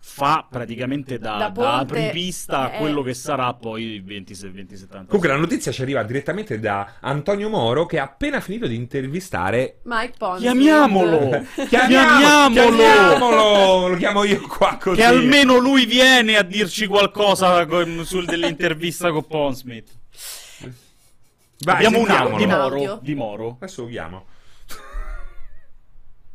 fa 0.00 0.46
praticamente 0.48 1.18
da, 1.18 1.36
Da 1.36 1.48
da 1.50 1.76
apripista 1.78 2.70
a 2.70 2.74
eh. 2.74 2.78
quello 2.78 3.02
che 3.02 3.14
sarà 3.14 3.52
poi 3.54 3.82
il 3.82 4.04
20, 4.04 4.38
2070. 4.38 5.04
Comunque 5.06 5.28
la 5.28 5.36
notizia 5.36 5.70
ci 5.70 5.82
arriva 5.82 6.02
direttamente 6.02 6.58
da 6.58 6.94
Antonio 7.00 7.48
Moro 7.48 7.86
che 7.86 7.98
ha 7.98 8.04
appena 8.04 8.40
finito 8.40 8.66
di 8.66 8.74
intervistare 8.74 9.78
Mike 9.84 10.14
Ponzi 10.18 10.42
Chiamiamolo! 10.42 11.44
Chiamiamo- 11.68 12.48
Chiamiamolo! 12.48 12.76
chiamiamolo! 12.76 13.88
Lo 13.88 13.96
chiamo 13.96 14.24
io 14.24 14.40
qua 14.46 14.76
così. 14.80 14.96
Che 14.96 15.04
almeno 15.04 15.58
lui 15.58 15.84
viene 15.86 16.36
a 16.36 16.42
dirci 16.42 16.86
qualcosa 16.86 17.66
con- 17.66 18.02
sul 18.04 18.24
dell'intervista 18.24 19.10
con 19.10 19.26
Ponsmith. 19.26 19.90
Vai, 21.60 21.74
Abbiamo 21.84 21.98
un 21.98 22.10
audio 22.10 22.36
di 22.36 22.46
Moro. 22.46 22.98
Di 23.02 23.14
Moro. 23.14 23.56
Adesso 23.60 23.82
lo 23.82 23.88
chiamo. 23.88 24.24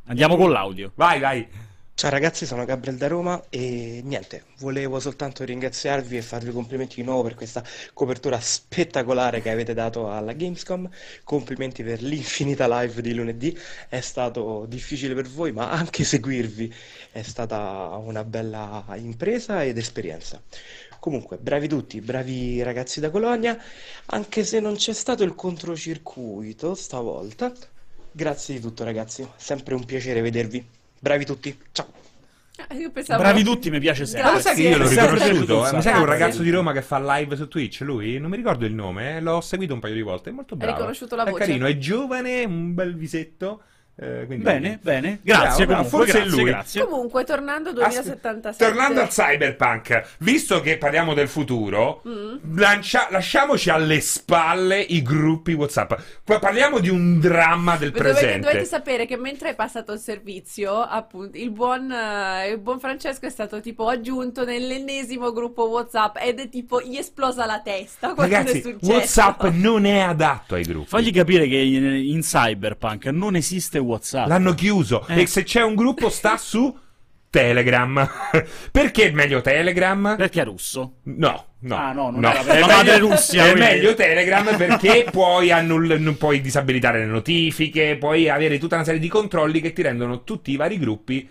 Andiamo 0.05 0.35
con 0.35 0.51
l'audio. 0.51 0.91
Vai, 0.95 1.19
vai. 1.19 1.47
Ciao 1.95 2.09
ragazzi, 2.09 2.45
sono 2.45 2.65
Gabriel 2.65 2.97
da 2.97 3.07
Roma 3.07 3.41
e 3.49 4.01
niente, 4.03 4.43
volevo 4.57 4.99
soltanto 4.99 5.45
ringraziarvi 5.45 6.17
e 6.17 6.21
farvi 6.21 6.51
complimenti 6.51 6.95
di 6.95 7.03
nuovo 7.03 7.23
per 7.23 7.35
questa 7.35 7.63
copertura 7.93 8.39
spettacolare 8.41 9.41
che 9.41 9.49
avete 9.49 9.73
dato 9.73 10.11
alla 10.11 10.33
Gamescom. 10.33 10.89
Complimenti 11.23 11.81
per 11.83 12.01
l'infinita 12.01 12.67
live 12.81 13.01
di 13.01 13.13
lunedì, 13.13 13.57
è 13.87 14.01
stato 14.01 14.65
difficile 14.67 15.13
per 15.13 15.27
voi, 15.29 15.51
ma 15.53 15.69
anche 15.71 16.03
seguirvi 16.03 16.73
è 17.11 17.21
stata 17.21 17.95
una 18.03 18.23
bella 18.25 18.85
impresa 18.95 19.63
ed 19.63 19.77
esperienza. 19.77 20.41
Comunque, 20.99 21.37
bravi 21.37 21.67
tutti, 21.69 22.01
bravi 22.01 22.61
ragazzi 22.63 22.99
da 22.99 23.09
Colonia, 23.11 23.57
anche 24.07 24.43
se 24.43 24.59
non 24.59 24.75
c'è 24.75 24.93
stato 24.93 25.23
il 25.23 25.35
controcircuito 25.35 26.75
stavolta. 26.75 27.53
Grazie 28.11 28.55
di 28.55 28.59
tutto 28.61 28.83
ragazzi, 28.83 29.25
sempre 29.37 29.73
un 29.75 29.85
piacere 29.85 30.21
vedervi. 30.21 30.81
Bravi 31.03 31.25
tutti, 31.25 31.53
ciao! 31.73 31.91
Ah, 32.65 32.73
io 32.75 32.89
pensavo- 32.89 33.21
Bravi 33.21 33.43
tutti, 33.43 33.69
mi 33.69 33.79
piace 33.81 34.05
sempre. 34.05 34.29
Ma 34.29 34.35
lo 34.35 34.39
sai 34.41 34.55
che 34.55 34.61
io 34.61 34.77
l'ho 34.77 34.87
riconosciuto? 34.87 35.67
Eh, 35.67 35.73
Mi 35.75 35.81
sa 35.81 35.89
che 35.91 35.95
è 35.97 35.99
un 35.99 36.05
Grazie. 36.05 36.05
ragazzo 36.05 36.41
di 36.43 36.49
Roma 36.49 36.71
che 36.71 36.81
fa 36.81 37.17
live 37.17 37.35
su 37.35 37.49
Twitch, 37.49 37.81
lui? 37.81 38.17
Non 38.19 38.29
mi 38.29 38.37
ricordo 38.37 38.63
il 38.65 38.73
nome, 38.73 39.17
eh, 39.17 39.19
l'ho 39.19 39.41
seguito 39.41 39.73
un 39.73 39.81
paio 39.81 39.95
di 39.95 40.01
volte, 40.01 40.29
è 40.29 40.31
molto 40.33 40.55
bravo. 40.55 40.71
riconosciuto 40.75 41.17
la 41.17 41.25
È 41.25 41.29
voce. 41.31 41.45
carino, 41.45 41.65
è 41.65 41.77
giovane, 41.77 42.45
un 42.45 42.73
bel 42.73 42.95
visetto. 42.95 43.63
Eh, 43.95 44.23
quindi- 44.25 44.43
Bene, 44.43 44.79
bene. 44.81 45.19
Grazie 45.21 45.65
Bravo, 45.67 45.83
comunque, 45.87 45.97
forse 46.11 46.17
è 46.17 46.21
grazie, 46.23 46.41
lui. 46.41 46.49
grazie. 46.49 46.85
Comunque, 46.87 47.23
tornando 47.25 47.69
a 47.69 47.71
Aspe- 47.73 48.01
2077 48.01 48.65
Tornando 48.65 49.01
al 49.01 49.07
cyberpunk, 49.09 50.03
visto 50.19 50.61
che 50.61 50.77
parliamo 50.77 51.13
del 51.13 51.27
futuro, 51.27 52.01
Mm. 52.07 52.57
lancia- 52.57 53.07
lasciamoci 53.11 53.69
alle 53.69 54.01
spalle 54.01 54.79
i 54.79 55.01
gruppi 55.03 55.53
WhatsApp. 55.53 55.93
Poi 56.23 56.39
parliamo 56.39 56.79
di 56.79 56.89
un 56.89 57.19
dramma 57.19 57.77
del 57.77 57.91
Dovete, 57.91 58.13
presente. 58.13 58.47
dovete 58.47 58.65
sapere 58.65 59.05
che 59.05 59.15
mentre 59.17 59.49
è 59.49 59.55
passato 59.55 59.91
il 59.93 59.99
servizio, 59.99 60.79
appunto, 60.81 61.37
il 61.37 61.51
buon, 61.51 61.91
eh, 61.91 62.49
il 62.49 62.57
buon 62.59 62.79
Francesco 62.79 63.25
è 63.27 63.29
stato 63.29 63.61
tipo 63.61 63.87
aggiunto 63.87 64.43
nell'ennesimo 64.43 65.31
gruppo 65.31 65.67
WhatsApp 65.69 66.17
ed 66.19 66.39
è 66.39 66.49
tipo 66.49 66.81
gli 66.81 66.97
esplosa 66.97 67.45
la 67.45 67.61
testa. 67.63 68.13
Ragazzi. 68.17 68.75
WhatsApp 68.81 69.43
non 69.51 69.85
è 69.85 69.99
adatto 69.99 70.55
ai 70.55 70.63
gruppi. 70.63 70.87
Fagli 70.87 71.11
capire 71.11 71.47
che 71.47 71.57
in, 71.57 71.83
in 71.85 72.21
Cyberpunk 72.21 73.05
non 73.07 73.35
esiste 73.35 73.81
WhatsApp. 73.83 74.27
L'hanno 74.27 74.53
chiuso 74.53 75.05
Eh. 75.07 75.21
e 75.21 75.27
se 75.27 75.43
c'è 75.43 75.61
un 75.61 75.75
gruppo 75.75 76.09
sta 76.09 76.37
su 76.37 76.75
Telegram. 77.29 78.07
Perché 78.71 79.07
è 79.07 79.11
meglio 79.11 79.41
Telegram? 79.41 80.15
Perché 80.17 80.41
è 80.41 80.43
russo? 80.43 80.97
No, 81.03 81.45
no. 81.59 81.75
Ah, 81.75 81.91
no, 81.91 82.11
non 82.11 82.19
no. 82.21 82.31
È 82.31 82.59
la 82.59 82.83
meglio- 82.83 82.97
Russia, 82.99 83.45
È 83.45 83.51
quindi. 83.51 83.69
meglio 83.71 83.93
Telegram 83.95 84.55
perché 84.55 85.05
puoi, 85.11 85.51
annull- 85.51 86.13
puoi 86.17 86.41
disabilitare 86.41 86.99
le 86.99 87.05
notifiche, 87.05 87.97
puoi 87.97 88.29
avere 88.29 88.59
tutta 88.59 88.75
una 88.75 88.83
serie 88.83 88.99
di 88.99 89.07
controlli 89.07 89.61
che 89.61 89.73
ti 89.73 89.81
rendono 89.81 90.23
tutti 90.23 90.51
i 90.51 90.55
vari 90.55 90.77
gruppi 90.77 91.27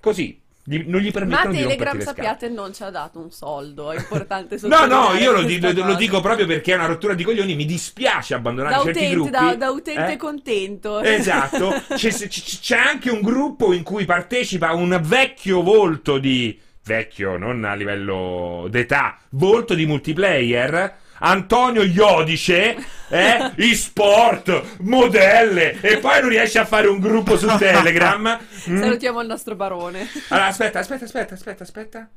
così. 0.00 0.38
Gli- 0.68 0.82
non 0.84 1.00
gli 1.00 1.06
Ma 1.06 1.10
permettono 1.12 1.52
di 1.52 1.58
Telegram, 1.60 2.00
sappiate, 2.00 2.48
non 2.48 2.74
ci 2.74 2.82
ha 2.82 2.90
dato 2.90 3.20
un 3.20 3.30
soldo, 3.30 3.92
è 3.92 3.96
importante 3.98 4.58
No, 4.66 4.84
no, 4.86 5.12
io 5.14 5.30
lo, 5.30 5.42
di- 5.42 5.60
lo 5.60 5.94
dico 5.94 6.20
proprio 6.20 6.44
perché 6.44 6.72
è 6.72 6.74
una 6.74 6.86
rottura 6.86 7.14
di 7.14 7.22
coglioni. 7.22 7.54
Mi 7.54 7.64
dispiace 7.64 8.34
abbandonare 8.34 8.74
da 8.74 8.82
certi 8.82 8.98
utente, 8.98 9.14
gruppi. 9.14 9.30
da, 9.30 9.54
da 9.54 9.70
utente 9.70 10.12
eh? 10.12 10.16
contento. 10.16 11.00
Esatto, 11.06 11.70
c'è, 11.94 12.10
c'è- 12.10 12.28
c'è 12.28 12.76
anche 12.76 13.10
un 13.10 13.20
gruppo 13.20 13.72
in 13.72 13.84
cui 13.84 14.04
partecipa 14.04 14.72
un 14.74 15.00
vecchio 15.04 15.62
volto 15.62 16.18
di 16.18 16.58
vecchio, 16.84 17.36
non 17.36 17.64
a 17.64 17.74
livello 17.74 18.66
d'età, 18.68 19.18
volto 19.30 19.74
di 19.74 19.86
multiplayer. 19.86 21.04
Antonio 21.18 21.82
Iodice, 21.82 22.76
eh? 23.08 23.52
e-sport, 23.56 24.78
modelle, 24.80 25.80
e 25.80 25.98
poi 25.98 26.20
non 26.20 26.30
riesce 26.30 26.58
a 26.58 26.64
fare 26.66 26.86
un 26.88 26.98
gruppo 27.00 27.36
su 27.36 27.46
Telegram. 27.58 28.38
Mm? 28.70 28.80
Salutiamo 28.80 29.20
il 29.20 29.26
nostro 29.26 29.54
barone. 29.54 30.06
Allora, 30.28 30.46
aspetta, 30.46 30.78
aspetta, 30.80 31.04
aspetta, 31.04 31.34
aspetta, 31.34 31.62
aspetta. 31.62 32.08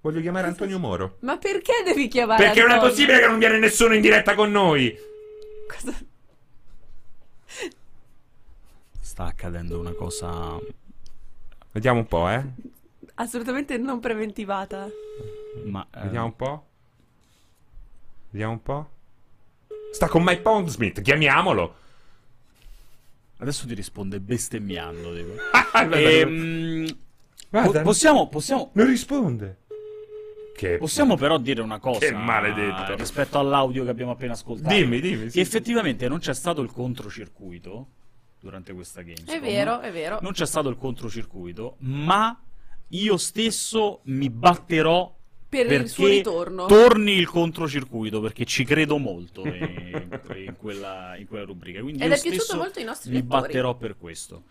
Voglio 0.00 0.20
chiamare 0.20 0.46
Antonio 0.46 0.78
Moro. 0.78 1.16
Ma 1.20 1.36
perché 1.38 1.72
devi 1.84 2.06
chiamare 2.08 2.42
Perché 2.42 2.60
non 2.60 2.70
è 2.70 2.72
Antonio? 2.74 2.94
possibile 2.94 3.18
che 3.20 3.26
non 3.26 3.38
viene 3.38 3.58
nessuno 3.58 3.94
in 3.94 4.00
diretta 4.00 4.34
con 4.34 4.50
noi. 4.50 4.96
Cosa- 5.68 5.96
Sta 9.00 9.24
accadendo 9.24 9.78
una 9.78 9.92
cosa. 9.92 10.56
Vediamo 11.72 11.98
un 12.00 12.06
po', 12.06 12.28
eh. 12.28 12.42
Assolutamente 13.14 13.76
non 13.78 13.98
preventivata. 14.00 14.88
Ma. 15.64 15.86
eh, 15.94 16.00
Vediamo 16.02 16.26
un 16.26 16.36
po'. 16.36 16.66
Vediamo 18.30 18.52
un 18.52 18.62
po'. 18.62 18.90
Sta 19.92 20.08
con 20.08 20.22
Mike 20.22 20.42
Pondsmith, 20.42 21.00
chiamiamolo. 21.00 21.74
Adesso 23.38 23.66
ti 23.66 23.74
risponde 23.74 24.20
bestemmiando. 24.20 25.14
Dico. 25.14 25.34
Ehm, 25.92 26.86
guarda, 27.50 27.78
po- 27.78 27.84
possiamo, 27.84 28.28
possiamo, 28.28 28.70
non 28.72 28.86
risponde. 28.88 29.58
Che 30.56 30.76
possiamo 30.78 31.16
però 31.16 31.38
dire 31.38 31.60
una 31.60 31.78
cosa 31.78 32.00
Che 32.00 32.12
maledetto. 32.12 32.96
rispetto 32.96 33.38
all'audio 33.38 33.84
che 33.84 33.90
abbiamo 33.90 34.10
appena 34.10 34.32
ascoltato. 34.32 34.74
Dimmi, 34.74 35.00
dimmi. 35.00 35.24
Che 35.24 35.30
sì. 35.30 35.40
effettivamente 35.40 36.08
non 36.08 36.18
c'è 36.18 36.34
stato 36.34 36.62
il 36.62 36.72
controcircuito 36.72 37.86
durante 38.40 38.72
questa 38.72 39.02
Gamescom. 39.02 39.36
È 39.36 39.40
vero, 39.40 39.80
è 39.80 39.92
vero. 39.92 40.18
Non 40.20 40.32
c'è 40.32 40.46
stato 40.46 40.68
il 40.68 40.76
controcircuito, 40.76 41.76
ma 41.80 42.36
io 42.88 43.16
stesso 43.18 44.00
mi 44.04 44.30
batterò 44.30 45.16
Per 45.48 45.60
il 45.62 45.66
perché 45.66 45.88
suo 45.88 46.06
ritorno. 46.06 46.66
torni 46.66 47.12
il 47.12 47.26
controcircuito 47.26 48.20
perché 48.20 48.44
ci 48.44 48.64
credo 48.64 48.98
molto 48.98 49.46
in, 49.46 50.20
in 50.36 50.54
quella, 50.58 51.16
in 51.16 51.26
quella 51.26 51.44
rubrica. 51.44 51.80
Quindi 51.80 52.02
Ed 52.02 52.10
io 52.10 52.16
è 52.16 52.20
piaciuto 52.20 52.56
molto 52.56 52.78
ai 52.78 52.84
nostri 52.84 53.10
mi 53.10 53.20
lettori. 53.20 53.40
batterò 53.40 53.74
per 53.76 53.96
questo. 53.96 54.44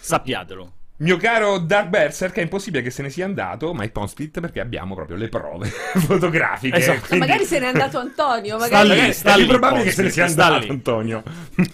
Sappiatelo. 0.00 0.72
Mio 0.98 1.16
caro 1.16 1.58
Dark 1.58 1.88
Berserk, 1.88 2.36
è 2.36 2.42
impossibile 2.42 2.80
che 2.80 2.90
se 2.90 3.02
ne 3.02 3.10
sia 3.10 3.24
andato 3.24 3.74
Mike 3.74 3.90
Pondsmith 3.90 4.38
perché 4.38 4.60
abbiamo 4.60 4.94
proprio 4.94 5.16
le 5.16 5.28
prove 5.28 5.66
fotografiche. 6.06 6.76
Esatto. 6.76 7.00
Ma 7.00 7.06
quindi- 7.08 7.26
magari 7.26 7.44
se 7.46 7.58
n'è 7.58 7.66
andato 7.66 7.98
Antonio, 7.98 8.56
Sta 8.58 8.64
magari 8.68 8.88
lì, 8.88 8.94
Magari 8.94 9.12
sta 9.12 9.34
è 9.34 9.38
lì, 9.38 9.46
probabile 9.46 9.82
che 9.82 9.90
se 9.90 10.02
ne 10.02 10.10
sia 10.10 10.28
sta 10.28 10.44
andato 10.44 10.64
lì. 10.66 10.70
Antonio. 10.70 11.22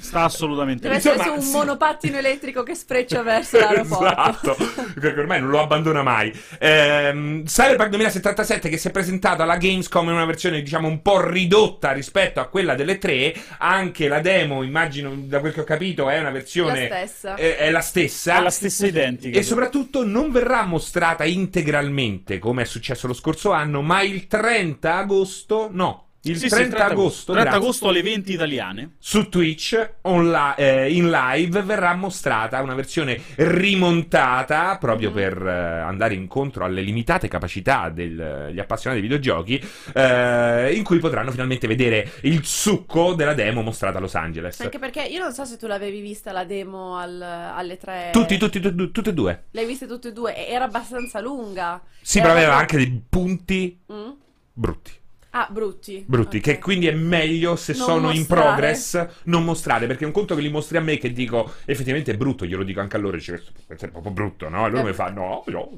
Sta 0.00 0.22
assolutamente 0.24 0.82
deve 0.88 0.94
lì. 0.94 0.98
essere 1.00 1.16
Insomma, 1.16 1.34
su 1.34 1.40
un 1.42 1.46
sì. 1.46 1.56
monopattino 1.56 2.16
elettrico 2.16 2.62
che 2.62 2.74
spreccia 2.74 3.22
verso 3.22 3.58
l'aeroporto. 3.58 4.56
esatto, 4.56 4.56
perché 4.98 5.20
ormai 5.20 5.40
non 5.40 5.50
lo 5.50 5.60
abbandona 5.60 6.02
mai. 6.02 6.32
Ehm, 6.58 7.44
Cyberpunk 7.44 7.90
2077 7.90 8.68
che 8.70 8.78
si 8.78 8.88
è 8.88 8.90
presentato 8.90 9.42
alla 9.42 9.58
Gamescom 9.58 10.06
in 10.08 10.14
una 10.14 10.24
versione 10.24 10.62
diciamo 10.62 10.88
un 10.88 11.02
po' 11.02 11.26
ridotta 11.28 11.92
rispetto 11.92 12.40
a 12.40 12.46
quella 12.46 12.74
delle 12.74 12.96
tre, 12.96 13.34
anche 13.58 14.08
la 14.08 14.20
demo, 14.20 14.62
immagino 14.62 15.12
da 15.14 15.40
quel 15.40 15.52
che 15.52 15.60
ho 15.60 15.64
capito, 15.64 16.08
è 16.08 16.18
una 16.18 16.30
versione 16.30 16.88
La 16.88 16.96
stessa. 17.06 17.34
È, 17.34 17.56
è 17.56 17.70
la 17.70 17.80
stessa. 17.80 18.38
È 18.38 18.40
la 18.40 18.50
stessa 18.50 18.86
identica. 19.10 19.38
E 19.38 19.42
soprattutto 19.42 20.04
non 20.04 20.30
verrà 20.30 20.64
mostrata 20.64 21.24
integralmente 21.24 22.38
come 22.38 22.62
è 22.62 22.64
successo 22.64 23.06
lo 23.06 23.14
scorso 23.14 23.52
anno, 23.52 23.82
ma 23.82 24.02
il 24.02 24.26
30 24.26 24.96
agosto, 24.96 25.68
no, 25.70 26.09
il 26.24 26.36
Sì, 26.36 26.48
sì, 26.50 26.54
30, 26.54 26.84
agosto, 26.84 27.32
30 27.32 27.42
grazie, 27.50 27.64
agosto 27.66 27.88
alle 27.88 28.02
20 28.02 28.32
italiane. 28.32 28.96
su 28.98 29.28
Twitch 29.30 29.92
onla- 30.02 30.54
eh, 30.54 30.92
in 30.92 31.08
live 31.10 31.62
verrà 31.62 31.94
mostrata 31.94 32.60
una 32.60 32.74
versione 32.74 33.18
rimontata 33.36 34.76
proprio 34.78 35.08
Mhm. 35.08 35.14
per 35.14 35.46
eh, 35.46 35.50
andare 35.80 36.14
incontro 36.14 36.64
alle 36.64 36.82
limitate 36.82 37.26
capacità 37.28 37.88
degli 37.88 38.58
appassionati 38.60 39.00
di 39.00 39.06
videogiochi 39.08 39.62
eh, 39.94 40.74
in 40.74 40.84
cui 40.84 40.98
potranno 40.98 41.30
finalmente 41.30 41.66
vedere 41.66 42.10
il 42.22 42.44
succo 42.44 43.14
della 43.14 43.32
demo 43.34 43.62
mostrata 43.62 43.96
a 43.98 44.00
Los 44.00 44.14
Angeles. 44.14 44.60
Anche 44.60 44.78
perché 44.78 45.02
io 45.02 45.22
non 45.22 45.32
so 45.32 45.44
se 45.46 45.56
tu 45.56 45.66
l'avevi 45.66 46.00
vista 46.00 46.32
la 46.32 46.44
demo 46.44 46.96
al- 46.98 47.22
alle 47.22 47.76
tre. 47.78 48.10
Tutti, 48.12 48.36
tutti, 48.36 48.60
tutti, 48.60 48.90
tutte 48.90 49.10
e 49.10 49.14
due. 49.14 49.44
Le 49.52 49.60
hai 49.60 49.66
viste 49.66 49.86
tutte 49.86 50.08
e 50.08 50.12
due? 50.12 50.36
Era 50.46 50.64
abbastanza 50.64 51.20
lunga. 51.20 51.80
Sì, 52.02 52.18
Era 52.18 52.28
però 52.28 52.38
aveva 52.38 52.56
anche 52.56 52.76
dei 52.76 53.02
punti 53.08 53.80
Mm? 53.90 54.10
brutti. 54.52 54.92
Ah, 55.32 55.46
brutti. 55.50 56.02
brutti, 56.06 56.38
Ok. 56.38 56.42
che 56.42 56.58
quindi 56.58 56.88
è 56.88 56.92
meglio 56.92 57.54
se 57.54 57.72
Non 57.74 57.82
sono 57.86 58.10
in 58.10 58.18
mostrare. 58.18 58.42
progress 58.50 59.06
non 59.24 59.44
mostrare, 59.44 59.86
perché 59.86 60.04
un 60.04 60.10
conto 60.10 60.34
che 60.34 60.40
li 60.40 60.50
mostri 60.50 60.76
a 60.76 60.80
me 60.80 60.98
che 60.98 61.12
dico 61.12 61.52
effettivamente 61.66 62.10
è 62.12 62.16
brutto, 62.16 62.44
glielo 62.44 62.64
dico 62.64 62.80
anche 62.80 62.96
a 62.96 62.98
loro, 62.98 63.16
dice 63.16 63.40
questo 63.66 63.86
è 63.86 63.90
proprio 63.90 64.10
brutto, 64.12 64.48
no? 64.48 64.66
E 64.66 64.70
loro 64.70 64.82
Eh. 64.82 64.86
mi 64.88 64.92
fanno, 64.92 65.44
no, 65.46 65.48
no, 65.52 65.70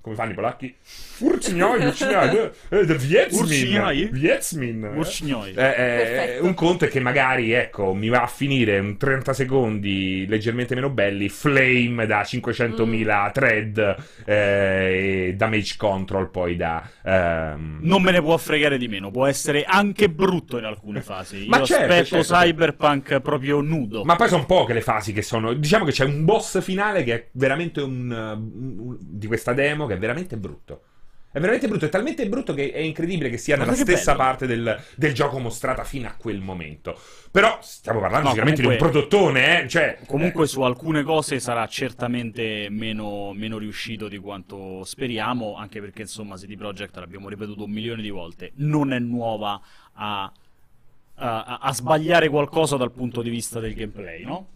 come 0.00 0.14
fanno 0.14 0.30
i 0.30 0.34
polacchi? 0.34 0.72
Urcignoi, 1.18 1.80
urcignoi. 1.84 2.50
Eh, 5.50 5.52
eh, 5.52 5.74
Perfetto. 5.74 6.44
un 6.44 6.54
conto 6.54 6.84
è 6.84 6.88
che 6.88 7.00
magari, 7.00 7.50
ecco, 7.52 7.94
mi 7.94 8.08
va 8.08 8.22
a 8.22 8.26
finire 8.28 8.78
un 8.78 8.96
30 8.96 9.32
secondi 9.32 10.26
leggermente 10.28 10.76
meno 10.76 10.90
belli, 10.90 11.28
flame 11.28 12.06
da 12.06 12.22
500.000 12.22 13.28
Mm. 13.28 13.32
thread 13.32 13.96
eh, 14.26 15.26
e 15.28 15.34
damage 15.34 15.74
control 15.76 16.30
poi 16.30 16.54
da... 16.56 16.88
ehm, 17.04 17.78
Non 17.82 18.02
me 18.02 18.10
ne 18.12 18.20
può 18.20 18.36
fregare 18.36 18.78
di 18.78 18.88
meno, 18.92 19.10
può 19.10 19.26
essere 19.26 19.64
anche 19.64 20.08
brutto 20.10 20.58
in 20.58 20.64
alcune 20.64 21.00
fasi. 21.02 21.46
Ma 21.48 21.58
Io 21.58 21.64
certo, 21.64 21.92
aspetto 21.92 22.22
certo. 22.22 22.34
Cyberpunk 22.34 23.20
proprio 23.20 23.60
nudo. 23.60 24.04
Ma 24.04 24.16
poi 24.16 24.28
sono 24.28 24.44
poche 24.46 24.72
le 24.74 24.80
fasi 24.82 25.12
che 25.12 25.22
sono. 25.22 25.52
Diciamo 25.54 25.84
che 25.84 25.92
c'è 25.92 26.04
un 26.04 26.24
boss 26.24 26.60
finale 26.60 27.02
che 27.04 27.14
è 27.14 27.28
veramente 27.32 27.80
un, 27.80 28.10
un- 28.10 28.78
un- 28.78 28.96
di 29.00 29.26
questa 29.26 29.52
demo 29.52 29.86
che 29.86 29.94
è 29.94 29.98
veramente 29.98 30.36
brutto. 30.36 30.82
È 31.32 31.38
veramente 31.40 31.66
brutto, 31.66 31.86
è 31.86 31.88
talmente 31.88 32.28
brutto 32.28 32.52
che 32.52 32.70
è 32.72 32.78
incredibile 32.78 33.30
che 33.30 33.38
sia 33.38 33.56
nella 33.56 33.72
che 33.72 33.78
stessa 33.78 34.12
bello. 34.12 34.22
parte 34.22 34.46
del, 34.46 34.78
del 34.96 35.14
gioco 35.14 35.38
mostrata 35.38 35.82
fino 35.82 36.06
a 36.06 36.14
quel 36.16 36.40
momento. 36.40 36.98
Però 37.30 37.58
stiamo 37.62 38.00
parlando 38.00 38.28
No, 38.28 38.34
sicuramente 38.34 38.60
di 38.60 38.66
un 38.68 38.76
comunque- 38.76 39.00
prodottone, 39.00 39.62
eh? 39.62 39.68
Cioè, 39.68 39.98
Comunque 40.06 40.46
su 40.46 40.60
alcune 40.60 41.02
cose 41.02 41.40
sarà 41.40 41.66
certamente 41.66 42.66
meno, 42.68 43.32
meno 43.32 43.56
riuscito 43.56 44.08
di 44.08 44.18
quanto 44.18 44.84
speriamo, 44.84 45.56
anche 45.56 45.80
perché 45.80 46.02
insomma 46.02 46.36
CD 46.36 46.54
Projekt, 46.56 46.96
l'abbiamo 46.98 47.30
ripetuto 47.30 47.64
un 47.64 47.70
milione 47.70 48.02
di 48.02 48.10
volte, 48.10 48.52
non 48.56 48.92
è 48.92 48.98
nuova 48.98 49.58
a, 49.94 50.30
a- 51.14 51.58
a 51.62 51.72
sbagliare 51.72 52.28
qualcosa 52.28 52.76
dal 52.76 52.92
punto 52.92 53.22
di 53.22 53.30
vista 53.30 53.58
del 53.58 53.72
gameplay, 53.72 54.22
no? 54.24 54.46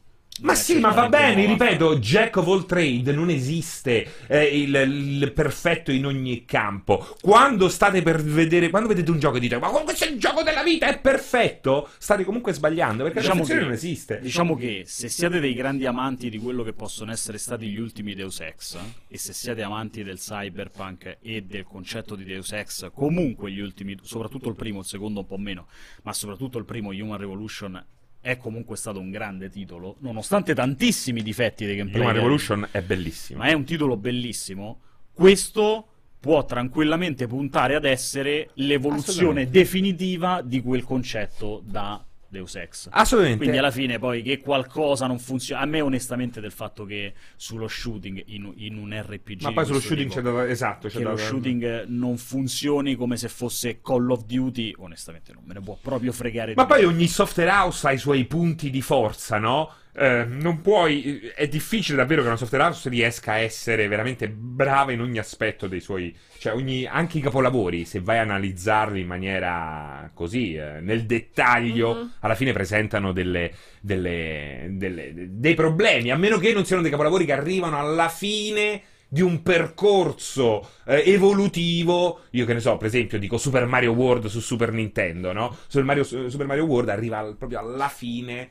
Ma 0.43 0.55
sì, 0.55 0.79
ma 0.79 0.91
va 0.91 1.09
bene, 1.09 1.47
ripeto, 1.47 1.99
Jack 1.99 2.37
of 2.37 2.47
all 2.49 2.67
trade 2.67 3.13
non 3.13 3.31
esiste 3.31 4.07
eh, 4.27 4.45
il, 4.45 4.75
il 4.75 5.33
perfetto 5.33 5.91
in 5.91 6.05
ogni 6.05 6.45
campo. 6.45 7.07
Quando 7.23 7.69
state 7.69 8.03
per 8.03 8.23
vedere, 8.23 8.69
quando 8.69 8.89
vedete 8.89 9.11
un 9.11 9.19
gioco 9.19 9.39
e 9.39 9.41
dite, 9.41 9.59
ma 9.59 9.69
questo 9.69 10.05
è 10.05 10.09
il 10.09 10.19
gioco 10.19 10.43
della 10.43 10.63
vita, 10.63 10.87
è 10.89 10.99
perfetto, 10.99 11.89
state 11.99 12.25
comunque 12.25 12.53
sbagliando, 12.53 13.05
perché 13.05 13.21
Diciamo 13.21 13.43
la 13.43 13.49
che- 13.49 13.61
non 13.61 13.73
esiste. 13.73 14.21
Diciamo 14.21 14.57
che 14.57 14.83
se 14.87 15.09
siete 15.09 15.41
dei 15.41 15.55
grandi 15.55 15.87
amanti 15.87 16.29
di 16.29 16.39
quello 16.39 16.63
che 16.63 16.73
possono 16.75 17.13
essere 17.13 17.39
stati 17.39 17.67
gli 17.69 17.79
ultimi 17.79 18.15
Deus 18.15 18.41
Ex, 18.41 18.79
e 19.09 19.19
se 19.19 19.33
siete 19.33 19.63
amanti 19.63 20.03
del 20.03 20.19
cyberpunk 20.19 21.19
e 21.23 21.43
del 21.43 21.65
concetto 21.65 22.15
di 22.15 22.25
Deus 22.25 22.53
Ex, 22.53 22.91
comunque 22.93 23.51
gli 23.51 23.61
ultimi, 23.61 23.97
soprattutto 24.03 24.49
il 24.49 24.55
primo, 24.55 24.81
il 24.81 24.87
secondo 24.87 25.21
un 25.21 25.27
po' 25.27 25.39
meno, 25.39 25.67
ma 26.03 26.13
soprattutto 26.13 26.59
il 26.59 26.65
primo 26.65 26.91
Human 26.91 27.17
Revolution 27.19 27.85
è 28.27 28.39
comunque 28.39 28.77
stato 28.77 28.99
un 28.99 29.13
grande 29.13 29.49
titolo, 29.49 29.99
nonostante 30.01 30.53
tantissimi 30.53 31.23
difetti 31.23 31.65
dei 31.65 31.77
gameplay. 31.77 32.03
Human 32.03 32.15
Revolution 32.15 32.69
è 32.73 32.83
bellissimo. 32.83 33.39
ma 33.39 33.47
è 33.47 33.53
un 33.53 33.63
titolo 33.63 33.97
bellissimo. 33.97 34.81
Questo 35.13 35.87
può 36.19 36.45
tranquillamente 36.45 37.29
puntare 37.29 37.77
ad 37.77 37.85
essere 37.85 38.51
l'evoluzione 38.55 39.49
definitiva 39.49 40.43
di 40.43 40.61
quel 40.61 40.83
concetto 40.83 41.63
da 41.65 42.05
Deus 42.37 42.55
Ex. 42.55 42.89
Assolutamente. 42.91 43.43
Quindi 43.43 43.59
alla 43.59 43.71
fine 43.71 43.99
poi 43.99 44.23
che 44.23 44.39
qualcosa 44.41 45.07
non 45.07 45.19
funziona. 45.19 45.63
A 45.63 45.67
me 45.67 45.81
onestamente 45.81 46.41
del 46.41 46.53
fatto 46.53 46.85
che 46.85 47.15
sullo 47.37 47.69
shooting 47.69 48.23
in, 48.27 48.53
in 48.57 48.77
un 48.77 48.95
RPG 48.95 49.43
Ma 49.43 49.53
poi 49.53 49.65
sullo 49.65 49.81
shooting 49.81 50.11
tipo, 50.11 50.23
c'è 50.23 50.33
da... 50.33 50.49
Esatto, 50.49 50.89
c'è 50.89 50.99
che 50.99 51.05
lo 51.05 51.17
shooting 51.17 51.85
non 51.89 52.17
funzioni 52.19 52.95
come 52.95 53.17
se 53.17 53.29
fosse 53.29 53.81
Call 53.81 54.11
of 54.11 54.25
Duty, 54.25 54.75
onestamente 54.79 55.33
non 55.33 55.43
me 55.47 55.55
ne 55.55 55.61
può 55.61 55.79
proprio 55.81 56.13
fregare 56.13 56.55
Ma 56.55 56.67
poi 56.67 56.81
meno. 56.81 56.91
ogni 56.91 57.07
software 57.07 57.51
house 57.51 57.87
ha 57.87 57.93
i 57.93 57.99
suoi 57.99 58.25
punti 58.25 58.71
di 58.71 58.83
forza, 58.83 59.39
no? 59.39 59.71
Eh, 59.99 60.25
non 60.29 60.61
puoi. 60.61 61.21
È 61.35 61.49
difficile 61.49 61.97
davvero 61.97 62.21
che 62.21 62.29
una 62.29 62.37
software 62.37 62.65
house 62.65 62.89
riesca 62.91 63.33
a 63.33 63.39
essere 63.39 63.89
veramente 63.89 64.29
brava 64.29 64.93
in 64.93 65.01
ogni 65.01 65.19
aspetto 65.19 65.67
dei 65.69 65.81
suoi. 65.81 66.15
Cioè, 66.39 66.53
ogni, 66.53 66.85
anche 66.85 67.17
i 67.17 67.23
capolavori, 67.23 67.87
se 67.87 68.01
vai 68.01 68.19
a 68.19 68.23
analizzarli 68.23 69.01
in 69.01 69.07
maniera 69.07 70.11
così, 70.13 70.55
eh, 70.55 70.81
nel 70.81 71.07
dettaglio, 71.07 71.95
Mhm. 71.95 72.13
alla 72.21 72.35
fine 72.35 72.53
presentano 72.53 73.13
delle, 73.13 73.51
delle- 73.81 74.67
delle- 74.73 75.13
dei 75.31 75.55
problemi. 75.55 76.11
A 76.11 76.17
meno 76.19 76.37
che 76.39 76.53
non 76.53 76.67
siano 76.67 76.83
dei 76.83 76.91
capolavori 76.91 77.25
che 77.25 77.33
arrivano 77.33 77.79
alla 77.79 78.09
fine 78.11 78.83
di 79.09 79.23
un 79.23 79.43
percorso 79.43 80.69
eh, 80.85 81.05
evolutivo. 81.07 82.21
Io 82.33 82.45
che 82.45 82.53
ne 82.53 82.61
so, 82.61 82.77
per 82.77 82.89
esempio, 82.89 83.19
dico 83.19 83.39
Super 83.39 83.65
Mario 83.67 83.93
World 83.93 84.27
su 84.27 84.41
Super 84.41 84.73
Nintendo, 84.73 85.33
no? 85.33 85.57
Super 85.69 85.85
Mario, 85.85 86.05
Super 86.05 86.47
Mario 86.47 86.65
World 86.65 86.89
arriva 86.91 87.19
al- 87.19 87.37
proprio 87.37 87.61
alla 87.61 87.89
fine 87.89 88.51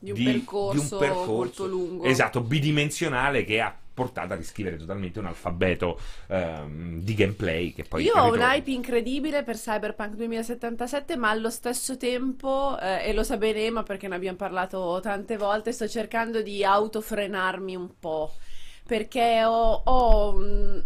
Di 0.00 0.10
un 0.10 0.18
percorso 0.18 1.26
molto 1.26 1.66
lungo. 1.66 2.04
Esatto, 2.04 2.40
bidimensionale 2.40 3.44
che 3.44 3.60
ha 3.60 3.74
portata 3.92 4.34
a 4.34 4.36
riscrivere 4.36 4.76
totalmente 4.76 5.18
un 5.18 5.26
alfabeto 5.26 5.98
ehm, 6.28 7.00
di 7.00 7.14
gameplay 7.14 7.72
che 7.74 7.82
poi 7.82 8.04
Io 8.04 8.14
ho 8.14 8.32
un 8.32 8.38
hype 8.38 8.70
incredibile 8.70 9.42
per 9.42 9.56
Cyberpunk 9.56 10.14
2077, 10.14 11.16
ma 11.16 11.30
allo 11.30 11.50
stesso 11.50 11.96
tempo, 11.96 12.78
eh, 12.80 13.08
e 13.08 13.12
lo 13.12 13.24
sa 13.24 13.36
bene 13.36 13.64
Emma 13.64 13.82
perché 13.82 14.06
ne 14.06 14.14
abbiamo 14.14 14.36
parlato 14.36 15.00
tante 15.02 15.36
volte, 15.36 15.72
sto 15.72 15.88
cercando 15.88 16.40
di 16.40 16.62
autofrenarmi 16.64 17.74
un 17.74 17.98
po', 17.98 18.30
perché 18.86 19.42
ho, 19.44 19.82
ho, 19.84 20.32
mh, 20.32 20.84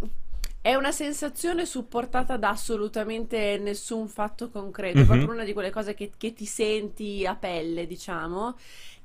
è 0.61 0.73
una 0.75 0.91
sensazione 0.91 1.65
supportata 1.65 2.37
da 2.37 2.49
assolutamente 2.49 3.57
nessun 3.59 4.07
fatto 4.07 4.49
concreto, 4.49 5.03
è 5.03 5.05
Mhm. 5.05 5.05
proprio 5.05 5.29
una 5.33 5.43
di 5.43 5.53
quelle 5.53 5.69
cose 5.69 5.93
che, 5.93 6.11
che 6.17 6.33
ti 6.33 6.45
senti 6.45 7.25
a 7.27 7.35
pelle, 7.35 7.85
diciamo 7.85 8.55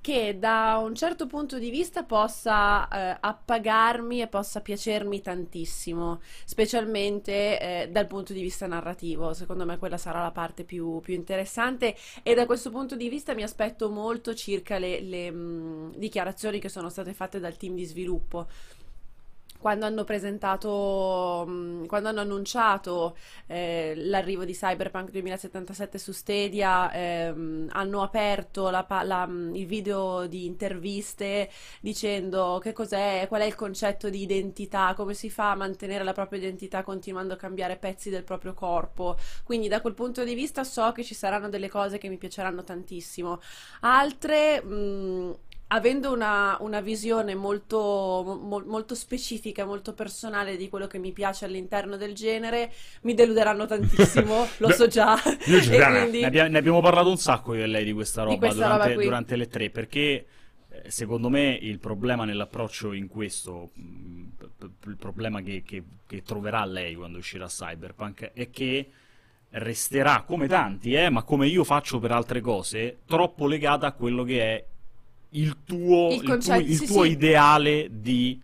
che 0.00 0.38
da 0.38 0.80
un 0.82 0.94
certo 0.94 1.26
punto 1.26 1.58
di 1.58 1.70
vista 1.70 2.04
possa 2.04 2.88
eh, 2.88 3.16
appagarmi 3.20 4.20
e 4.20 4.28
possa 4.28 4.60
piacermi 4.60 5.20
tantissimo, 5.20 6.20
specialmente 6.44 7.60
eh, 7.60 7.88
dal 7.90 8.06
punto 8.06 8.32
di 8.32 8.40
vista 8.40 8.66
narrativo. 8.66 9.34
Secondo 9.34 9.64
me 9.64 9.78
quella 9.78 9.98
sarà 9.98 10.22
la 10.22 10.30
parte 10.30 10.64
più, 10.64 11.00
più 11.00 11.14
interessante 11.14 11.96
e 12.22 12.34
da 12.34 12.46
questo 12.46 12.70
punto 12.70 12.96
di 12.96 13.08
vista 13.08 13.34
mi 13.34 13.42
aspetto 13.42 13.90
molto 13.90 14.34
circa 14.34 14.78
le, 14.78 15.00
le, 15.00 15.30
mh, 15.30 15.96
dichiarazioni 15.96 16.58
che 16.60 16.68
sono 16.68 16.88
state 16.88 17.12
fatte 17.12 17.40
dal 17.40 17.56
team 17.56 17.74
di 17.74 17.84
sviluppo. 17.84 18.46
Quando 19.58 19.86
hanno 19.86 20.04
presentato, 20.04 21.44
mh, 21.46 21.86
quando 21.86 22.08
hanno 22.10 22.20
annunciato 22.20 23.16
eh, 23.46 23.92
l'arrivo 23.96 24.44
di 24.44 24.52
Cyberpunk 24.52 25.10
2077 25.10 25.98
su 25.98 26.12
Stadia, 26.12 26.92
ehm, 26.92 27.68
hanno 27.72 28.02
aperto 28.02 28.70
la 28.70 28.86
la- 29.02 29.26
mh, 29.26 29.54
il 29.56 29.66
video 29.66 30.26
di 30.26 30.46
interviste 30.46 31.50
dicendo 31.80 32.58
che 32.62 32.72
cos'è, 32.72 33.24
qual 33.28 33.40
è 33.42 33.44
il 33.44 33.54
concetto 33.56 34.08
di 34.10 34.22
identità, 34.22 34.94
come 34.94 35.14
si 35.14 35.28
fa 35.30 35.50
a 35.50 35.54
mantenere 35.56 36.04
la 36.04 36.12
propria 36.12 36.38
identità 36.38 36.82
continuando 36.84 37.34
a 37.34 37.36
cambiare 37.36 37.76
pezzi 37.76 38.10
del 38.10 38.24
proprio 38.24 38.54
corpo. 38.54 39.16
Quindi 39.44 39.68
da 39.68 39.80
quel 39.80 39.94
punto 39.94 40.24
di 40.24 40.34
vista 40.34 40.64
so 40.64 40.92
che 40.92 41.02
ci 41.04 41.14
saranno 41.14 41.48
delle 41.48 41.68
cose 41.68 41.98
che 41.98 42.08
mi 42.08 42.16
piaceranno 42.18 42.62
tantissimo. 42.64 43.40
Altre, 43.80 44.62
mh, 44.62 45.38
avendo 45.68 46.12
una, 46.12 46.56
una 46.60 46.80
visione 46.80 47.34
molto, 47.34 48.38
mo- 48.42 48.62
molto 48.66 48.94
specifica, 48.94 49.64
molto 49.64 49.92
personale 49.92 50.56
di 50.56 50.68
quello 50.68 50.86
che 50.86 50.98
mi 50.98 51.12
piace 51.12 51.44
all'interno 51.44 51.96
del 51.96 52.14
genere, 52.14 52.72
mi 53.02 53.14
deluderanno 53.14 53.66
tantissimo, 53.66 54.46
lo 54.58 54.70
so 54.70 54.86
già. 54.86 55.16
Io 55.46 55.62
sarà. 55.62 56.00
quindi- 56.00 56.20
Ne, 56.20 56.26
abbia- 56.26 56.48
ne 56.48 56.58
abbiamo 56.58 56.80
parlato 56.80 57.10
un 57.10 57.18
sacco 57.18 57.54
io 57.54 57.64
e 57.64 57.66
lei 57.66 57.84
di 57.84 57.92
questa 57.92 58.22
roba, 58.22 58.36
questa 58.38 58.64
durante, 58.64 58.88
roba 58.88 59.02
durante 59.02 59.36
le 59.36 59.48
tre, 59.48 59.70
perché 59.70 60.26
eh, 60.70 60.90
secondo 60.90 61.28
me 61.28 61.58
il 61.60 61.78
problema 61.78 62.24
nell'approccio 62.24 62.92
in 62.92 63.08
questo, 63.08 63.70
p- 63.74 64.86
il 64.86 64.96
problema 64.96 65.42
che, 65.42 65.62
che- 65.64 65.82
che 66.06 66.22
troverà 66.22 66.64
lei 66.64 66.94
quando 66.94 67.18
uscirà 67.18 67.46
Cyberpunk 67.46 68.32
è 68.32 68.48
che 68.50 68.90
resterà, 69.50 70.24
come 70.26 70.46
tanti, 70.46 70.92
eh, 70.94 71.10
ma 71.10 71.22
come 71.22 71.46
io 71.46 71.64
faccio 71.64 71.98
per 71.98 72.12
altre 72.12 72.40
cose, 72.40 72.98
troppo 73.06 73.46
legata 73.46 73.86
a 73.86 73.92
quello 73.92 74.22
che 74.24 74.40
è 74.42 74.64
il 75.30 75.58
tuo, 75.64 76.08
Il 76.08 76.14
il 76.14 76.20
tuo- 76.20 76.28
concetto, 76.30 76.60
il 76.60 76.76
sì, 76.76 76.86
tuo 76.86 77.02
sì. 77.04 77.10
ideale 77.10 77.88
di 77.90 78.40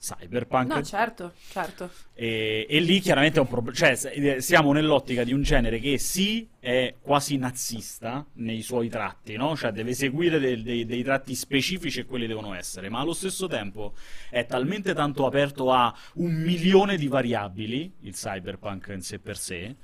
Cyberpunk. 0.00 0.72
No, 0.72 0.82
certo, 0.82 1.34
certo. 1.50 1.90
E, 2.14 2.66
e 2.66 2.80
lì 2.80 3.00
chiaramente 3.00 3.36
è 3.38 3.42
un 3.42 3.48
problema. 3.48 3.76
Cioè, 3.76 3.98
eh, 4.14 4.40
siamo 4.40 4.72
nell'ottica 4.72 5.24
di 5.24 5.34
un 5.34 5.42
genere 5.42 5.78
che 5.78 5.98
sì 5.98 6.48
è 6.58 6.94
quasi 7.02 7.36
nazista 7.36 8.24
nei 8.36 8.62
suoi 8.62 8.88
tratti, 8.88 9.36
no? 9.36 9.54
Cioè, 9.54 9.72
deve 9.72 9.92
seguire 9.92 10.38
dei, 10.38 10.62
dei- 10.62 10.86
dei 10.86 11.02
tratti 11.02 11.34
specifici 11.34 12.00
e 12.00 12.04
quelli 12.06 12.26
devono 12.26 12.54
essere, 12.54 12.88
ma 12.88 13.00
allo 13.00 13.12
stesso 13.12 13.46
tempo 13.46 13.92
è 14.30 14.46
talmente 14.46 14.94
tanto 14.94 15.26
aperto 15.26 15.70
a 15.70 15.94
un 16.14 16.32
milione 16.32 16.96
di 16.96 17.06
variabili, 17.08 17.92
il 18.00 18.14
cyberpunk 18.14 18.88
in 18.94 19.02
sé 19.02 19.18
per 19.18 19.36
sé, 19.36 19.76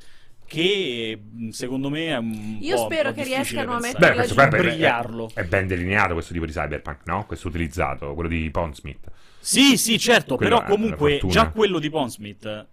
che 0.46 1.18
mh, 1.20 1.48
secondo 1.48 1.90
me 1.90 2.06
è 2.06 2.16
un 2.16 2.58
Io 2.60 2.76
po', 2.76 2.82
spero 2.84 3.08
un 3.08 3.14
po' 3.14 3.20
che 3.20 3.26
riescano 3.26 3.74
a. 3.74 3.78
Beh, 3.80 4.12
questo 4.14 4.40
è, 4.40 4.44
è- 4.44 4.48
Brigliarlo. 4.48 5.30
è 5.34 5.44
ben 5.44 5.66
delineato 5.66 6.14
questo 6.14 6.32
tipo 6.32 6.46
di 6.46 6.52
cyberpunk, 6.52 7.00
no? 7.04 7.26
Questo 7.26 7.48
utilizzato, 7.48 8.14
quello 8.14 8.28
di 8.28 8.50
Pondsmith. 8.50 9.10
Sì, 9.38 9.76
sì, 9.76 9.98
certo, 9.98 10.36
Quello 10.36 10.58
però 10.58 10.68
comunque 10.68 11.20
già 11.26 11.50
quello 11.50 11.78
di 11.78 11.88
Pondsmith 11.90 12.66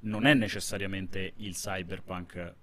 non 0.00 0.26
è 0.26 0.34
necessariamente 0.34 1.32
il 1.36 1.54
cyberpunk 1.54 2.54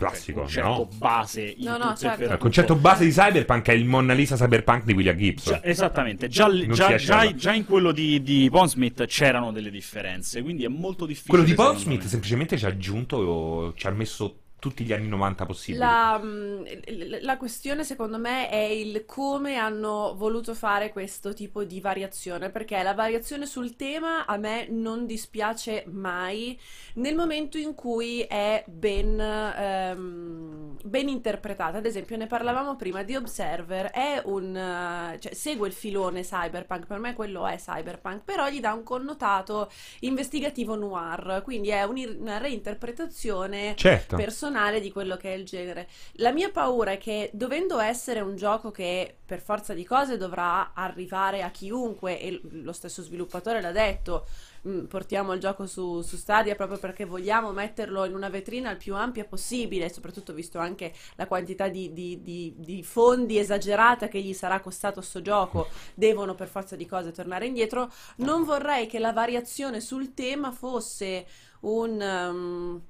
Classico, 0.00 0.48
cioè, 0.48 0.62
il 0.62 0.68
concetto 0.68 0.88
no? 0.90 0.98
base 0.98 1.42
in 1.42 1.64
No, 1.64 1.72
no, 1.72 1.78
tutto 1.88 1.96
certo. 1.96 2.22
Il 2.24 2.38
concetto 2.38 2.74
base 2.74 3.04
di 3.04 3.10
cyberpunk 3.10 3.68
è 3.68 3.72
il 3.72 3.84
Mona 3.84 4.14
Lisa 4.14 4.34
cyberpunk 4.36 4.84
di 4.84 4.94
William 4.94 5.16
Gibson. 5.16 5.60
Già- 5.60 5.68
esattamente, 5.68 6.28
già, 6.28 6.48
già- 6.68 6.96
già- 6.96 7.34
già 7.34 7.52
in 7.52 7.66
quello 7.66 7.92
di, 7.92 8.22
di 8.22 8.48
Pondsmith 8.50 9.04
c'erano 9.04 9.52
delle 9.52 9.70
differenze, 9.70 10.40
quindi 10.42 10.64
è 10.64 10.68
molto 10.68 11.04
difficile. 11.04 11.28
Quello 11.28 11.44
di 11.44 11.54
Pondsmith 11.54 12.02
me. 12.02 12.08
semplicemente 12.08 12.56
ci 12.56 12.64
ha 12.64 12.68
aggiunto, 12.68 13.74
ci 13.76 13.86
ha 13.86 13.90
messo 13.90 14.36
tutti 14.60 14.84
gli 14.84 14.92
anni 14.92 15.08
90 15.08 15.44
possibili. 15.46 15.78
La, 15.82 16.16
l- 16.22 17.18
la 17.22 17.36
questione 17.36 17.82
secondo 17.82 18.18
me 18.18 18.48
è 18.48 18.56
il 18.56 19.04
come 19.06 19.56
hanno 19.56 20.14
voluto 20.16 20.54
fare 20.54 20.90
questo 20.90 21.32
tipo 21.34 21.64
di 21.64 21.80
variazione, 21.80 22.50
perché 22.50 22.80
la 22.82 22.94
variazione 22.94 23.46
sul 23.46 23.74
tema 23.74 24.26
a 24.26 24.36
me 24.36 24.68
non 24.70 25.06
dispiace 25.06 25.84
mai 25.88 26.56
nel 26.94 27.16
momento 27.16 27.58
in 27.58 27.74
cui 27.74 28.20
è 28.20 28.62
ben, 28.68 29.18
ehm, 29.18 30.76
ben 30.84 31.08
interpretata. 31.08 31.78
Ad 31.78 31.86
esempio, 31.86 32.16
ne 32.16 32.26
parlavamo 32.26 32.76
prima 32.76 33.02
di 33.02 33.16
Observer, 33.16 33.86
è 33.90 34.20
un, 34.26 34.54
eh, 34.56 35.18
cioè, 35.20 35.34
segue 35.34 35.66
il 35.68 35.74
filone 35.74 36.22
cyberpunk, 36.22 36.86
per 36.86 36.98
me 36.98 37.14
quello 37.14 37.46
è 37.46 37.56
cyberpunk, 37.56 38.22
però 38.24 38.48
gli 38.48 38.60
dà 38.60 38.72
un 38.74 38.82
connotato 38.82 39.70
investigativo 40.00 40.76
noir, 40.76 41.40
quindi 41.42 41.70
è 41.70 41.82
un- 41.84 42.16
una 42.20 42.36
reinterpretazione 42.38 43.74
Certo. 43.76 44.16
personale 44.16 44.49
di 44.80 44.90
quello 44.90 45.16
che 45.16 45.32
è 45.32 45.36
il 45.36 45.44
genere. 45.44 45.88
La 46.14 46.32
mia 46.32 46.50
paura 46.50 46.92
è 46.92 46.98
che 46.98 47.30
dovendo 47.32 47.78
essere 47.78 48.20
un 48.20 48.34
gioco 48.36 48.70
che 48.70 49.16
per 49.24 49.40
forza 49.40 49.74
di 49.74 49.84
cose 49.84 50.16
dovrà 50.16 50.72
arrivare 50.74 51.42
a 51.42 51.50
chiunque 51.50 52.20
e 52.20 52.40
lo 52.42 52.72
stesso 52.72 53.02
sviluppatore 53.02 53.60
l'ha 53.60 53.70
detto, 53.70 54.26
"Mm, 54.68 54.84
portiamo 54.86 55.32
il 55.32 55.40
gioco 55.40 55.66
su, 55.66 56.02
su 56.02 56.16
Stadia 56.16 56.54
proprio 56.56 56.78
perché 56.78 57.04
vogliamo 57.04 57.52
metterlo 57.52 58.04
in 58.04 58.14
una 58.14 58.28
vetrina 58.28 58.70
il 58.70 58.76
più 58.76 58.94
ampia 58.96 59.24
possibile, 59.24 59.88
soprattutto 59.88 60.32
visto 60.32 60.58
anche 60.58 60.92
la 61.16 61.26
quantità 61.26 61.68
di, 61.68 61.92
di- 61.92 62.20
di- 62.22 62.54
di 62.58 62.82
fondi 62.82 63.38
esagerata 63.38 64.08
che 64.08 64.20
gli 64.20 64.32
sarà 64.34 64.60
costato 64.60 65.00
sto 65.00 65.22
gioco, 65.22 65.68
devono 65.94 66.34
per 66.34 66.48
forza 66.48 66.76
di 66.76 66.86
cose 66.86 67.12
tornare 67.12 67.46
indietro. 67.46 67.90
Non 68.16 68.44
vorrei 68.44 68.86
che 68.86 68.98
la 68.98 69.12
variazione 69.12 69.80
sul 69.80 70.12
tema 70.14 70.50
fosse 70.52 71.24
un... 71.60 72.00
um, 72.00 72.82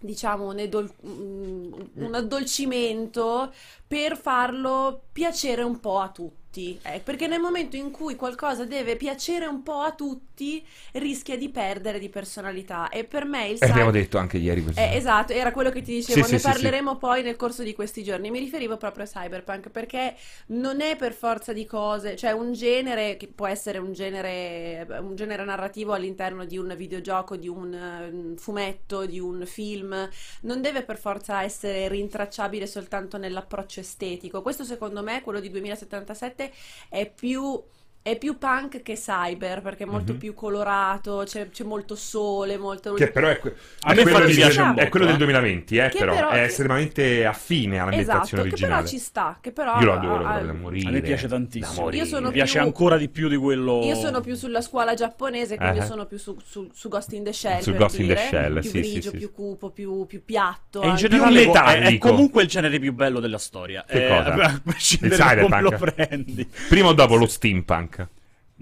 diciamo 0.00 0.48
un, 0.48 0.58
edol- 0.58 0.92
un- 1.02 1.90
un 1.94 2.14
addolcimento 2.14 3.52
per 3.86 4.16
farlo 4.16 5.08
piacere 5.12 5.62
un 5.62 5.78
po' 5.80 5.98
a 6.00 6.10
tutti. 6.10 6.39
Eh, 6.52 7.00
perché 7.00 7.26
nel 7.26 7.40
momento 7.40 7.76
in 7.76 7.90
cui 7.90 8.16
qualcosa 8.16 8.64
deve 8.64 8.96
piacere 8.96 9.46
un 9.46 9.62
po' 9.62 9.80
a 9.80 9.92
tutti, 9.94 10.64
rischia 10.92 11.36
di 11.36 11.48
perdere 11.50 11.98
di 11.98 12.08
personalità. 12.08 12.88
E 12.88 13.04
per 13.04 13.24
me 13.24 13.48
il 13.48 13.58
E 13.58 13.66
abbiamo 13.66 13.90
cyber- 13.90 13.92
detto 13.92 14.18
anche 14.18 14.38
ieri 14.38 14.62
questo. 14.62 14.90
eh, 14.90 14.96
esatto, 14.96 15.32
era 15.32 15.52
quello 15.52 15.70
che 15.70 15.82
ti 15.82 15.92
dicevo, 15.92 16.24
Sì, 16.24 16.24
sì, 16.24 16.38
ne 16.38 16.40
sì, 16.40 16.52
parleremo 16.54 16.96
poi 16.96 17.22
nel 17.22 17.36
corso 17.36 17.62
di 17.62 17.74
questi 17.74 18.02
giorni. 18.02 18.30
Mi 18.30 18.38
riferivo 18.38 18.76
proprio 18.76 19.04
a 19.04 19.06
Cyberpunk 19.06 19.68
perché 19.70 20.16
non 20.48 20.80
è 20.80 20.96
per 20.96 21.12
forza 21.12 21.52
di 21.52 21.64
cose, 21.66 22.16
cioè 22.16 22.30
un 22.32 22.52
genere 22.52 23.16
che 23.16 23.28
può 23.28 23.46
essere 23.46 23.78
un 23.78 23.92
genere, 23.92 24.86
un 25.00 25.14
genere 25.16 25.44
narrativo 25.44 25.92
all'interno 25.92 26.44
di 26.46 26.56
un 26.56 26.72
videogioco, 26.76 27.36
di 27.36 27.48
un 27.48 27.74
eh, 27.74 28.38
fumetto, 28.38 29.04
di 29.06 29.18
un 29.20 29.44
film, 29.46 30.08
non 30.42 30.60
deve 30.60 30.82
per 30.82 30.98
forza 30.98 31.42
essere 31.42 31.88
rintracciabile 31.88 32.66
soltanto 32.66 33.16
nell'approccio 33.18 33.80
estetico. 33.80 34.42
Questo 34.42 34.64
secondo 34.64 35.02
me, 35.02 35.22
quello 35.22 35.40
di 35.40 35.50
2077, 35.50 36.39
è 36.88 37.10
più... 37.10 37.62
È 38.02 38.16
più 38.16 38.38
punk 38.38 38.80
che 38.80 38.94
cyber 38.94 39.60
perché 39.60 39.82
è 39.82 39.86
molto 39.86 40.12
Mhm. 40.12 40.18
più 40.18 40.32
colorato, 40.32 41.22
c'è, 41.26 41.50
c'è 41.50 41.64
molto 41.64 41.94
sole, 41.96 42.56
molto... 42.56 42.94
Che 42.94 43.10
però 43.10 43.28
è, 43.28 43.38
que- 43.38 43.54
A 43.80 43.92
è 43.92 43.94
me 43.96 44.02
quello, 44.02 44.24
di- 44.24 44.32
piace 44.34 44.72
è 44.74 44.88
quello 44.88 45.04
del 45.04 45.16
eh. 45.16 45.18
2020, 45.18 45.76
eh, 45.76 45.88
Che 45.90 45.98
però, 45.98 46.14
però- 46.14 46.30
è 46.30 46.40
estremamente 46.44 47.26
affine 47.26 47.78
all'ambientazione 47.78 48.24
Esatto, 48.24 48.36
che 48.42 48.48
originale. 48.48 48.74
però 48.76 48.86
ci 48.88 48.98
sta, 48.98 49.38
che 49.38 49.52
però 49.52 49.78
Io 49.80 49.84
lo 49.84 49.92
adoro, 49.92 50.24
ah, 50.26 50.40
da 50.40 50.52
morire. 50.54 50.88
A 50.88 50.92
me 50.92 51.00
piace 51.02 51.28
tantissimo. 51.28 51.82
morire. 51.82 52.02
Io 52.02 52.08
sono 52.08 52.26
Mi 52.28 52.32
piace 52.32 52.52
più- 52.56 52.66
ancora 52.66 52.96
di 52.96 53.08
più 53.10 53.28
di 53.28 53.36
quello. 53.36 53.84
Io 53.84 53.94
sono 53.96 54.20
più 54.22 54.34
sulla 54.34 54.62
scuola 54.62 54.94
giapponese, 54.94 55.58
quindi 55.58 55.76
io 55.80 55.84
sono 55.84 56.06
più 56.06 56.16
su, 56.18 56.38
su- 56.42 56.70
su 56.72 56.88
Ghost 56.88 57.12
in 57.12 57.22
the 57.24 57.32
Shell. 57.34 57.60
Su 57.60 57.74
Ghost 57.74 57.98
in 57.98 58.06
the 58.06 58.14
dire, 58.14 58.26
Shell, 58.28 58.60
più 58.60 58.70
sì, 58.70 58.80
grigio, 58.80 59.10
sì, 59.10 59.16
più 59.18 59.30
cupo, 59.30 59.68
più, 59.68 60.06
più 60.06 60.24
piatto. 60.24 60.80
In 60.82 60.88
anche. 60.88 61.06
generale 61.06 61.42
Più 61.42 61.52
è, 61.52 61.98
comunque 61.98 62.42
il 62.44 62.48
genere 62.48 62.78
più 62.78 62.94
bello 62.94 63.20
della 63.20 63.36
storia. 63.36 63.84
Che 63.86 64.06
Eh, 64.06 64.08
cosa? 64.08 64.32
A 64.42 64.60
prescindere 64.64 65.14
Il 65.14 65.20
da 65.20 65.42
come 65.42 65.60
lo 65.60 65.70
prendi. 65.72 66.48
Prima 66.66 66.88
o 66.88 66.92
dopo 66.94 67.16
lo 67.16 67.26
steampunk? 67.26 67.89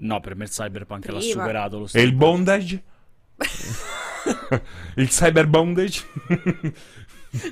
No, 0.01 0.19
per 0.21 0.35
me 0.35 0.45
il 0.45 0.49
cyberpunk 0.49 1.05
l'ha 1.07 1.17
Prima. 1.17 1.41
superato 1.41 1.77
lo 1.77 1.83
E 1.83 1.85
il 1.85 1.89
stesso. 1.89 2.15
bondage? 2.15 2.83
il 4.95 5.07
cyber 5.09 5.47
bondage? 5.47 6.03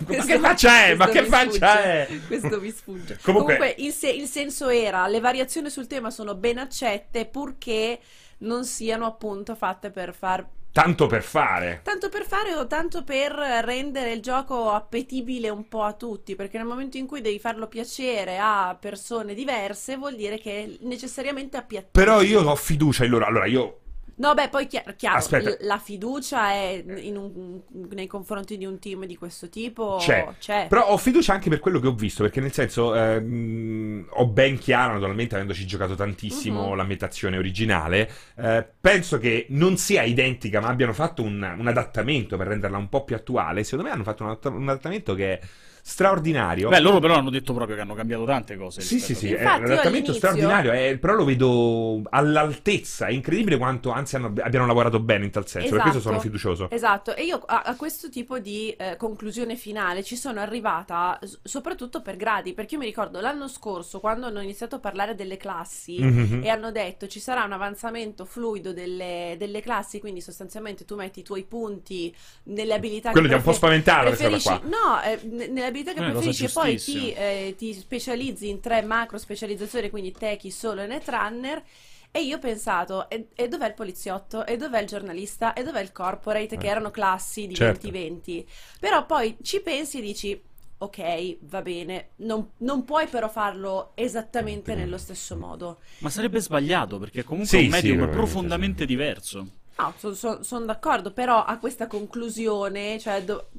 ma 0.07 0.25
che 0.25 0.39
faccia 0.39 0.85
è? 0.85 0.95
Ma 0.95 1.05
questo 1.07 1.21
che 1.23 1.29
faccia 1.29 1.49
sfugge. 1.51 2.07
è? 2.07 2.19
Questo 2.27 2.59
mi 2.61 2.71
sfugge. 2.71 3.19
Comunque- 3.21 3.55
Comunque, 3.57 3.83
il, 3.83 3.91
se- 3.93 4.09
il 4.09 4.27
senso 4.27 4.69
era: 4.69 5.07
le 5.07 5.19
variazioni 5.19 5.69
sul 5.69 5.87
tema 5.87 6.09
sono 6.09 6.35
ben 6.35 6.57
accette 6.57 7.25
purché 7.25 7.99
non 8.39 8.65
siano 8.65 9.05
appunto 9.05 9.55
fatte 9.55 9.89
per 9.91 10.13
far 10.13 10.47
Tanto 10.71 11.07
per 11.07 11.23
fare. 11.23 11.81
Tanto 11.83 12.09
per 12.09 12.23
fare 12.25 12.53
o 12.53 12.67
tanto 12.67 13.03
per 13.03 13.31
rendere 13.31 14.11
il 14.11 14.21
gioco 14.21 14.69
appetibile 14.71 15.49
un 15.49 15.67
po' 15.67 15.81
a 15.81 15.93
tutti, 15.93 16.35
perché 16.35 16.57
nel 16.57 16.67
momento 16.67 16.97
in 16.97 17.07
cui 17.07 17.21
devi 17.21 17.39
farlo 17.39 17.67
piacere 17.67 18.37
a 18.37 18.77
persone 18.79 19.33
diverse, 19.33 19.97
vuol 19.97 20.15
dire 20.15 20.37
che 20.37 20.77
necessariamente 20.81 21.57
appiattire. 21.57 21.91
Però 21.91 22.21
io 22.21 22.41
ho 22.41 22.55
fiducia 22.55 23.05
in 23.05 23.09
loro. 23.09 23.25
Allora, 23.25 23.47
io 23.47 23.79
No, 24.19 24.33
beh, 24.33 24.49
poi 24.49 24.65
chiaro, 24.65 24.93
chiaro, 24.95 25.17
Aspetta. 25.17 25.49
l- 25.51 25.57
la 25.61 25.77
fiducia 25.77 26.49
è 26.51 26.83
in 26.87 27.17
un- 27.17 27.61
nei 27.93 28.07
confronti 28.07 28.57
di 28.57 28.65
un 28.65 28.79
team 28.79 29.05
di 29.05 29.15
questo 29.15 29.47
tipo 29.47 29.97
c'è. 29.99 30.65
Però 30.67 30.87
ho 30.87 30.97
fiducia 30.97 31.33
anche 31.33 31.49
per 31.49 31.59
quello 31.59 31.79
che 31.79 31.85
ho 31.87 31.93
visto, 31.93 32.23
perché 32.23 32.41
nel 32.41 32.51
senso 32.51 32.95
ehm, 32.95 34.07
ho 34.09 34.27
ben 34.27 34.57
chiaro, 34.57 34.93
naturalmente 34.93 35.35
avendoci 35.35 35.67
giocato 35.67 35.93
tantissimo 35.95 36.69
Mhm. 36.69 36.75
l'ambientazione 36.75 37.37
originale, 37.37 38.09
eh, 38.37 38.67
penso 38.81 39.19
che 39.19 39.45
non 39.49 39.77
sia 39.77 40.01
identica, 40.03 40.59
ma 40.61 40.69
abbiano 40.69 40.93
fatto 40.93 41.21
un, 41.21 41.55
un 41.57 41.67
adattamento 41.67 42.37
per 42.37 42.47
renderla 42.47 42.77
un 42.77 42.89
po' 42.89 43.03
più 43.03 43.15
attuale. 43.15 43.63
Secondo 43.63 43.85
me 43.85 43.91
hanno 43.91 44.03
fatto 44.03 44.23
un, 44.23 44.35
un 44.55 44.69
adattamento 44.69 45.13
che 45.13 45.39
è 45.39 45.39
straordinario. 45.87 46.67
Beh, 46.67 46.81
loro 46.81 46.99
però 46.99 47.15
hanno 47.15 47.29
detto 47.29 47.53
proprio 47.53 47.77
che 47.77 47.81
hanno 47.81 47.93
cambiato 47.95 48.25
tante 48.25 48.57
cose. 48.57 48.81
Sì, 48.81 48.99
sì, 48.99 49.15
sì, 49.15 49.31
è 49.31 49.41
un 49.41 49.63
adattamento 49.63 50.11
straordinario, 50.11 50.73
eh, 50.73 50.97
però 50.99 51.13
lo 51.13 51.23
vedo 51.23 52.01
all'altezza, 52.09 53.05
è 53.07 53.11
incredibile 53.11 53.55
quanto 53.57 53.91
anzi 53.91 54.17
hanno- 54.17 54.33
abbiano 54.41 54.65
lavorato 54.65 54.99
bene 54.99 55.23
in 55.25 55.31
tal 55.31 55.47
senso, 55.47 55.69
per 55.69 55.79
questo 55.79 55.99
Esatto. 55.99 56.09
sono 56.13 56.19
fiducioso. 56.21 56.69
Esatto, 56.69 57.15
e 57.15 57.23
io 57.23 57.41
a, 57.45 57.61
a 57.61 57.75
questo 57.77 58.09
tipo 58.09 58.37
di 58.37 58.69
eh, 58.71 58.97
conclusione 58.97 59.55
finale 59.55 60.03
ci 60.03 60.17
sono 60.17 60.41
arrivata 60.41 61.17
s- 61.23 61.39
soprattutto 61.41 62.01
per 62.01 62.17
gradi, 62.17 62.51
perché 62.53 62.73
io 62.75 62.81
mi 62.81 62.85
ricordo 62.85 63.21
l'anno 63.21 63.47
scorso 63.47 64.01
quando 64.01 64.25
hanno 64.25 64.41
iniziato 64.41 64.75
a 64.75 64.79
parlare 64.79 65.15
delle 65.15 65.37
classi 65.37 66.03
Mhm. 66.03 66.41
e 66.43 66.49
hanno 66.49 66.69
detto 66.71 67.07
ci 67.07 67.21
sarà 67.21 67.45
un 67.45 67.53
avanzamento 67.53 68.25
fluido 68.25 68.73
delle, 68.73 69.35
delle 69.39 69.61
classi, 69.61 70.01
quindi 70.01 70.19
sostanzialmente 70.19 70.83
tu 70.83 70.95
metti 70.95 71.21
i 71.21 71.23
tuoi 71.23 71.43
punti 71.43 72.13
nelle 72.43 72.73
abilità 72.73 73.11
Quello 73.11 73.27
che 73.27 73.33
ti 73.33 73.39
ha 73.39 73.43
un 73.43 73.49
po' 73.49 73.53
spaventato 73.53 74.07
questa 74.07 74.29
qua. 74.57 74.61
No, 74.65 75.01
eh, 75.01 75.19
ne- 75.23 75.47
nelle 75.47 75.59
abilità 75.67 75.75
che 75.83 75.93
È 75.93 75.99
una 75.99 76.11
cosa 76.13 76.31
preferisci 76.31 76.45
e 76.45 76.49
poi 76.49 76.77
ti, 76.81 77.11
eh, 77.13 77.55
ti 77.57 77.73
specializzi 77.73 78.49
in 78.49 78.59
tre 78.59 78.81
macro 78.81 79.17
specializzazioni, 79.17 79.89
quindi 79.89 80.11
techi, 80.11 80.51
solo 80.51 80.81
e 80.81 80.87
netrunner. 80.87 81.63
E 82.11 82.21
io 82.23 82.37
ho 82.37 82.39
pensato, 82.39 83.09
e, 83.09 83.27
e 83.35 83.47
dov'è 83.47 83.67
il 83.67 83.73
poliziotto? 83.73 84.45
E 84.45 84.57
dov'è 84.57 84.81
il 84.81 84.87
giornalista? 84.87 85.53
E 85.53 85.63
dov'è 85.63 85.81
il 85.81 85.91
corporate? 85.91 86.57
Che 86.57 86.65
Eh. 86.65 86.69
erano 86.69 86.89
classi 86.89 87.47
di 87.47 87.53
Certo. 87.55 87.87
20-20. 87.87 88.45
Però 88.79 89.05
poi 89.05 89.37
ci 89.43 89.61
pensi 89.61 89.99
e 89.99 90.01
dici, 90.01 90.41
ok, 90.79 91.37
va 91.41 91.61
bene, 91.61 92.09
non, 92.17 92.51
non 92.59 92.83
puoi 92.85 93.07
però 93.07 93.29
farlo 93.29 93.91
esattamente 93.95 94.73
nello 94.75 94.97
stesso 94.97 95.35
modo. 95.37 95.79
Ma 95.99 96.09
sarebbe 96.09 96.39
sbagliato 96.39 96.97
perché 96.97 97.23
comunque 97.23 97.47
Sì, 97.49 97.57
è 97.57 97.65
un 97.65 97.69
medium 97.69 98.03
sì, 98.03 98.09
profondamente 98.09 98.85
diverso. 98.85 99.56
No, 99.77 99.93
sono 100.41 100.65
d'accordo, 100.65 101.11
però 101.11 101.43
a 101.43 101.57
questa 101.57 101.87
conclusione, 101.87 102.99
cioè 102.99 103.21
do- 103.23 103.49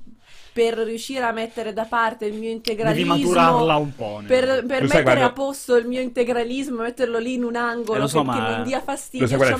per 0.52 0.74
riuscire 0.78 1.22
a 1.24 1.30
mettere 1.30 1.72
da 1.72 1.84
parte 1.84 2.24
il 2.26 2.32
mio 2.32 2.40
Devi 2.40 2.54
integralismo... 2.54 3.14
maturarla 3.14 3.76
un 3.76 3.94
po'. 3.94 4.20
Per, 4.26 4.64
per 4.66 4.82
mettere 4.82 5.02
guarda- 5.02 5.24
a 5.26 5.32
posto 5.32 5.76
il 5.76 5.86
mio 5.86 6.00
integralismo, 6.00 6.82
metterlo 6.82 7.18
lì 7.18 7.34
in 7.34 7.44
un 7.44 7.54
angolo 7.54 8.04
Eh, 8.04 8.08
so, 8.08 8.24
perché 8.24 8.40
ma- 8.40 8.56
non 8.56 8.64
dia 8.66 8.80
fastidio. 8.80 9.26
Lo 9.26 9.28
sai 9.28 9.52
ho 9.52 9.56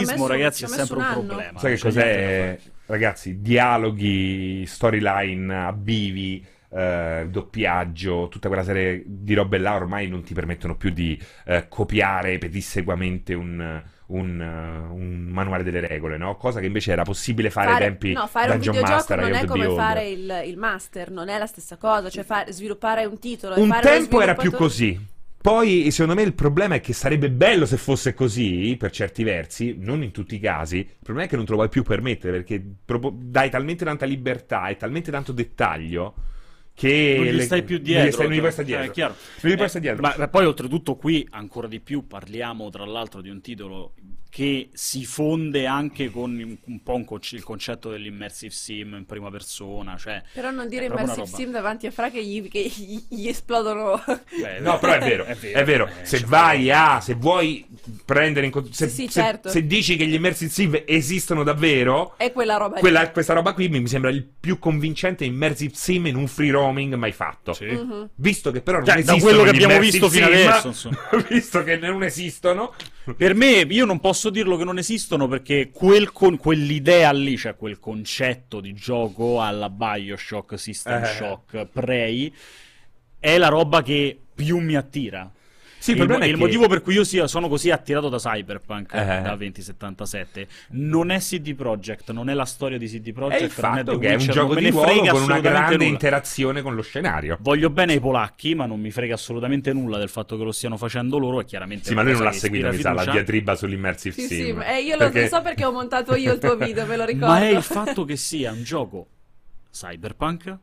il 0.00 0.06
messo- 0.06 0.26
ragazzi, 0.26 0.64
è 0.64 0.68
sempre 0.68 0.96
un 0.96 1.02
anno. 1.02 1.22
problema. 1.26 1.58
Sai 1.58 1.70
che 1.76 1.78
da 1.78 1.82
cos'è? 1.88 2.58
Ragazzi, 2.86 3.40
dialoghi, 3.40 4.64
storyline 4.66 5.54
abivi, 5.66 6.44
eh, 6.70 7.26
doppiaggio, 7.30 8.28
tutta 8.30 8.48
quella 8.48 8.62
serie 8.64 9.02
di 9.06 9.32
robe 9.34 9.58
là 9.58 9.74
ormai 9.74 10.06
non 10.08 10.22
ti 10.22 10.34
permettono 10.34 10.76
più 10.76 10.90
di 10.90 11.18
eh, 11.46 11.66
copiare 11.68 12.36
pedissequamente 12.38 13.32
un, 13.34 13.82
un, 14.06 14.40
eh, 14.40 14.92
un 14.92 15.26
manuale 15.28 15.62
delle 15.62 15.80
regole, 15.80 16.16
no? 16.16 16.36
Cosa 16.36 16.60
che 16.60 16.66
invece 16.66 16.92
era 16.92 17.02
possibile 17.02 17.50
fare, 17.50 17.72
ai 17.72 17.78
tempi 17.78 18.12
no, 18.12 18.26
fare 18.26 18.50
un 18.50 18.52
Dungeon 18.54 18.74
videogioco 18.74 18.96
Master, 18.96 19.20
non 19.20 19.34
è 19.34 19.44
come 19.44 19.74
fare 19.74 20.08
il, 20.08 20.42
il 20.46 20.56
master, 20.56 21.10
non 21.10 21.28
è 21.28 21.38
la 21.38 21.46
stessa 21.46 21.76
cosa, 21.76 22.08
cioè 22.08 22.24
fa- 22.24 22.44
sviluppare 22.50 23.04
un 23.04 23.18
titolo 23.18 23.60
Un 23.60 23.76
tempo 23.80 24.20
era 24.20 24.34
più 24.34 24.52
così. 24.52 25.14
Poi, 25.46 25.92
secondo 25.92 26.20
me, 26.20 26.26
il 26.26 26.34
problema 26.34 26.74
è 26.74 26.80
che 26.80 26.92
sarebbe 26.92 27.30
bello 27.30 27.66
se 27.66 27.76
fosse 27.76 28.14
così, 28.14 28.74
per 28.76 28.90
certi 28.90 29.22
versi, 29.22 29.76
non 29.78 30.02
in 30.02 30.10
tutti 30.10 30.34
i 30.34 30.40
casi. 30.40 30.78
Il 30.78 30.96
problema 31.00 31.28
è 31.28 31.30
che 31.30 31.36
non 31.36 31.44
te 31.44 31.52
lo 31.52 31.58
puoi 31.58 31.68
più 31.68 31.84
permettere, 31.84 32.42
perché 32.42 32.60
dai 33.12 33.48
talmente 33.48 33.84
tanta 33.84 34.06
libertà 34.06 34.66
e 34.66 34.76
talmente 34.76 35.12
tanto 35.12 35.30
dettaglio 35.30 36.14
che... 36.76 37.14
Non 37.16 37.24
gli 37.26 37.30
le- 37.32 37.42
stai 37.42 37.62
più 37.64 37.78
dietro. 37.78 38.12
stai- 38.12 38.26
non 38.28 38.34
gli 38.36 38.38
puoi 38.38 38.52
cioè, 38.52 38.64
stare 38.64 38.66
dietro. 38.68 38.84
è 38.86 38.90
chiaro. 38.94 39.14
Non 39.40 39.52
gli 39.52 39.54
puoi 39.54 39.66
Eh, 39.66 39.68
stare 39.70 39.84
dietro. 39.84 40.02
Ma, 40.02 40.14
ma 40.18 40.28
poi 40.28 40.44
oltretutto 40.46 40.94
qui 40.96 41.26
ancora 41.30 41.66
di 41.66 41.80
più 41.80 42.06
parliamo 42.06 42.68
tra 42.70 42.84
l'altro 42.84 43.20
di 43.22 43.30
un 43.30 43.40
titolo 43.40 43.94
che 44.28 44.68
si 44.74 45.06
fonde 45.06 45.64
anche 45.64 46.10
con 46.10 46.32
un, 46.32 46.54
un 46.64 46.82
po' 46.82 46.94
un 46.94 47.06
conce- 47.06 47.36
il 47.36 47.42
concetto 47.42 47.88
dell'immersive 47.88 48.52
sim 48.52 48.94
in 48.94 49.06
prima 49.06 49.30
persona, 49.30 49.96
cioè 49.96 50.22
Però 50.34 50.50
non 50.50 50.68
dire 50.68 50.84
È 50.84 50.88
immersive 50.90 51.26
sim 51.26 51.50
davanti 51.52 51.86
a 51.86 51.90
Fra 51.90 52.10
che 52.10 52.22
gli, 52.22 52.46
che 52.46 52.60
gli- 52.76 53.02
gli 53.08 53.28
esplodono. 53.28 53.98
beh, 54.04 54.60
No, 54.60 54.78
però 54.78 54.92
è 54.96 54.98
vero, 54.98 55.24
è 55.24 55.64
vero. 55.64 55.86
eh, 55.86 56.04
Se 56.04 56.18
cioè, 56.18 56.26
vai 56.28 56.70
a, 56.70 57.00
se 57.00 57.14
vuoi 57.14 57.66
prendere 58.04 58.44
in 58.44 58.52
conto, 58.52 58.70
se, 58.74 58.88
Sì, 58.88 58.94
sì, 58.94 59.06
se- 59.06 59.20
certo. 59.22 59.48
se 59.48 59.64
dici 59.66 59.96
che 59.96 60.06
gli 60.06 60.14
immersive 60.14 60.50
sim 60.50 60.82
esistono 60.84 61.42
davvero, 61.42 62.18
è 62.18 62.30
quella 62.32 62.58
roba 62.58 62.78
quella- 62.78 63.10
questa 63.12 63.32
roba 63.32 63.54
qui 63.54 63.70
mi 63.70 63.86
sembra 63.86 64.10
il 64.10 64.22
più 64.38 64.58
convincente 64.58 65.24
immersive 65.24 65.72
sim 65.74 66.06
in 66.08 66.16
un 66.16 66.26
free 66.26 66.50
roaming 66.66 66.94
mai 66.94 67.12
fatto. 67.12 67.52
Sì. 67.52 67.66
Mhm. 67.66 68.10
Visto 68.16 68.50
che 68.50 68.60
però 68.60 68.78
non 68.78 68.86
Cioè, 68.86 68.94
da 68.96 69.00
esistono 69.12 69.20
quello 69.22 69.42
che 69.42 69.50
abbiamo 69.50 69.80
visto 69.80 70.08
fino 70.08 70.26
adesso, 70.26 70.90
visto 71.28 71.62
che 71.62 71.76
non 71.76 72.02
esistono, 72.02 72.74
Per 73.16 73.34
me, 73.34 73.60
io 73.68 73.84
non 73.84 74.00
posso 74.00 74.30
dirlo 74.30 74.56
che 74.56 74.64
non 74.64 74.78
esistono 74.78 75.28
perché 75.28 75.70
quel 75.72 76.12
con- 76.12 76.36
quell'idea 76.36 77.12
lì, 77.12 77.36
cioè 77.36 77.56
quel 77.56 77.78
concetto 77.78 78.60
di 78.60 78.72
gioco 78.74 79.40
alla 79.40 79.70
Bioshock, 79.70 80.58
System 80.58 81.02
Eh. 81.02 81.06
Shock, 81.06 81.66
Prey, 81.66 82.32
è 83.18 83.38
la 83.38 83.48
roba 83.48 83.82
che 83.82 84.18
più 84.34 84.58
mi 84.58 84.76
attira. 84.76 85.30
Sì, 85.86 85.92
il 85.92 85.98
il, 85.98 86.06
problema 86.06 86.18
mo- 86.18 86.24
è 86.24 86.32
il 86.32 86.34
che- 86.34 86.44
motivo 86.44 86.66
per 86.68 86.82
cui 86.82 86.94
io 86.94 87.04
sia, 87.04 87.26
sono 87.26 87.48
così 87.48 87.70
attirato 87.70 88.08
da 88.08 88.18
Cyberpunk 88.18 88.92
Eh. 88.92 89.20
da 89.22 89.36
2077 89.36 90.48
non 90.70 91.10
è 91.10 91.18
CD 91.18 91.54
Projekt, 91.54 92.10
non 92.10 92.28
è 92.28 92.34
la 92.34 92.44
storia 92.44 92.76
di 92.78 92.86
CD 92.88 93.08
è 93.08 93.12
Projekt, 93.12 93.40
il 93.42 93.52
non 93.62 93.72
è 93.74 93.76
fatto 93.78 93.92
The 93.92 93.98
che 93.98 94.06
è 94.08 94.10
un 94.12 94.16
Witcher, 94.18 94.34
gioco 94.34 94.54
di 94.54 94.70
ruolo 94.70 94.86
frega 94.88 95.10
con 95.12 95.22
una 95.22 95.40
grande 95.40 95.74
nulla. 95.76 95.88
interazione 95.88 96.62
con 96.62 96.74
lo 96.74 96.82
scenario. 96.82 97.36
Voglio 97.40 97.70
bene 97.70 97.92
ai 97.92 98.00
polacchi, 98.00 98.54
ma 98.54 98.66
non 98.66 98.80
mi 98.80 98.90
frega 98.90 99.14
assolutamente 99.14 99.72
nulla 99.72 99.98
del 99.98 100.08
fatto 100.08 100.36
che 100.36 100.44
lo 100.44 100.52
stiano 100.52 100.76
facendo 100.76 101.18
loro. 101.18 101.40
E 101.40 101.44
chiaramente 101.44 101.88
Sì, 101.88 101.94
ma 101.94 102.02
lui 102.02 102.12
non 102.12 102.22
l'ha 102.22 102.32
seguito, 102.32 102.68
mi 102.68 102.78
sa, 102.78 102.92
la 102.92 103.04
diatriba 103.04 103.54
sull'immersive 103.54 104.14
Sì, 104.14 104.26
sì, 104.26 104.44
sim. 104.46 104.60
eh, 104.62 104.80
io 104.82 104.96
lo 104.96 105.10
Perché- 105.10 105.28
so 105.28 105.40
perché 105.42 105.64
ho 105.64 105.72
montato 105.72 106.14
io 106.16 106.32
il 106.32 106.38
tuo 106.40 106.56
video, 106.56 106.84
me 106.86 106.96
lo 106.96 107.04
ricordo. 107.04 107.26
Ma 107.34 107.40
è 107.42 107.48
il 107.54 107.62
fatto 107.62 108.04
che 108.04 108.16
sia 108.16 108.50
un 108.52 108.62
gioco 108.62 109.06
cyberpunk 109.70 110.56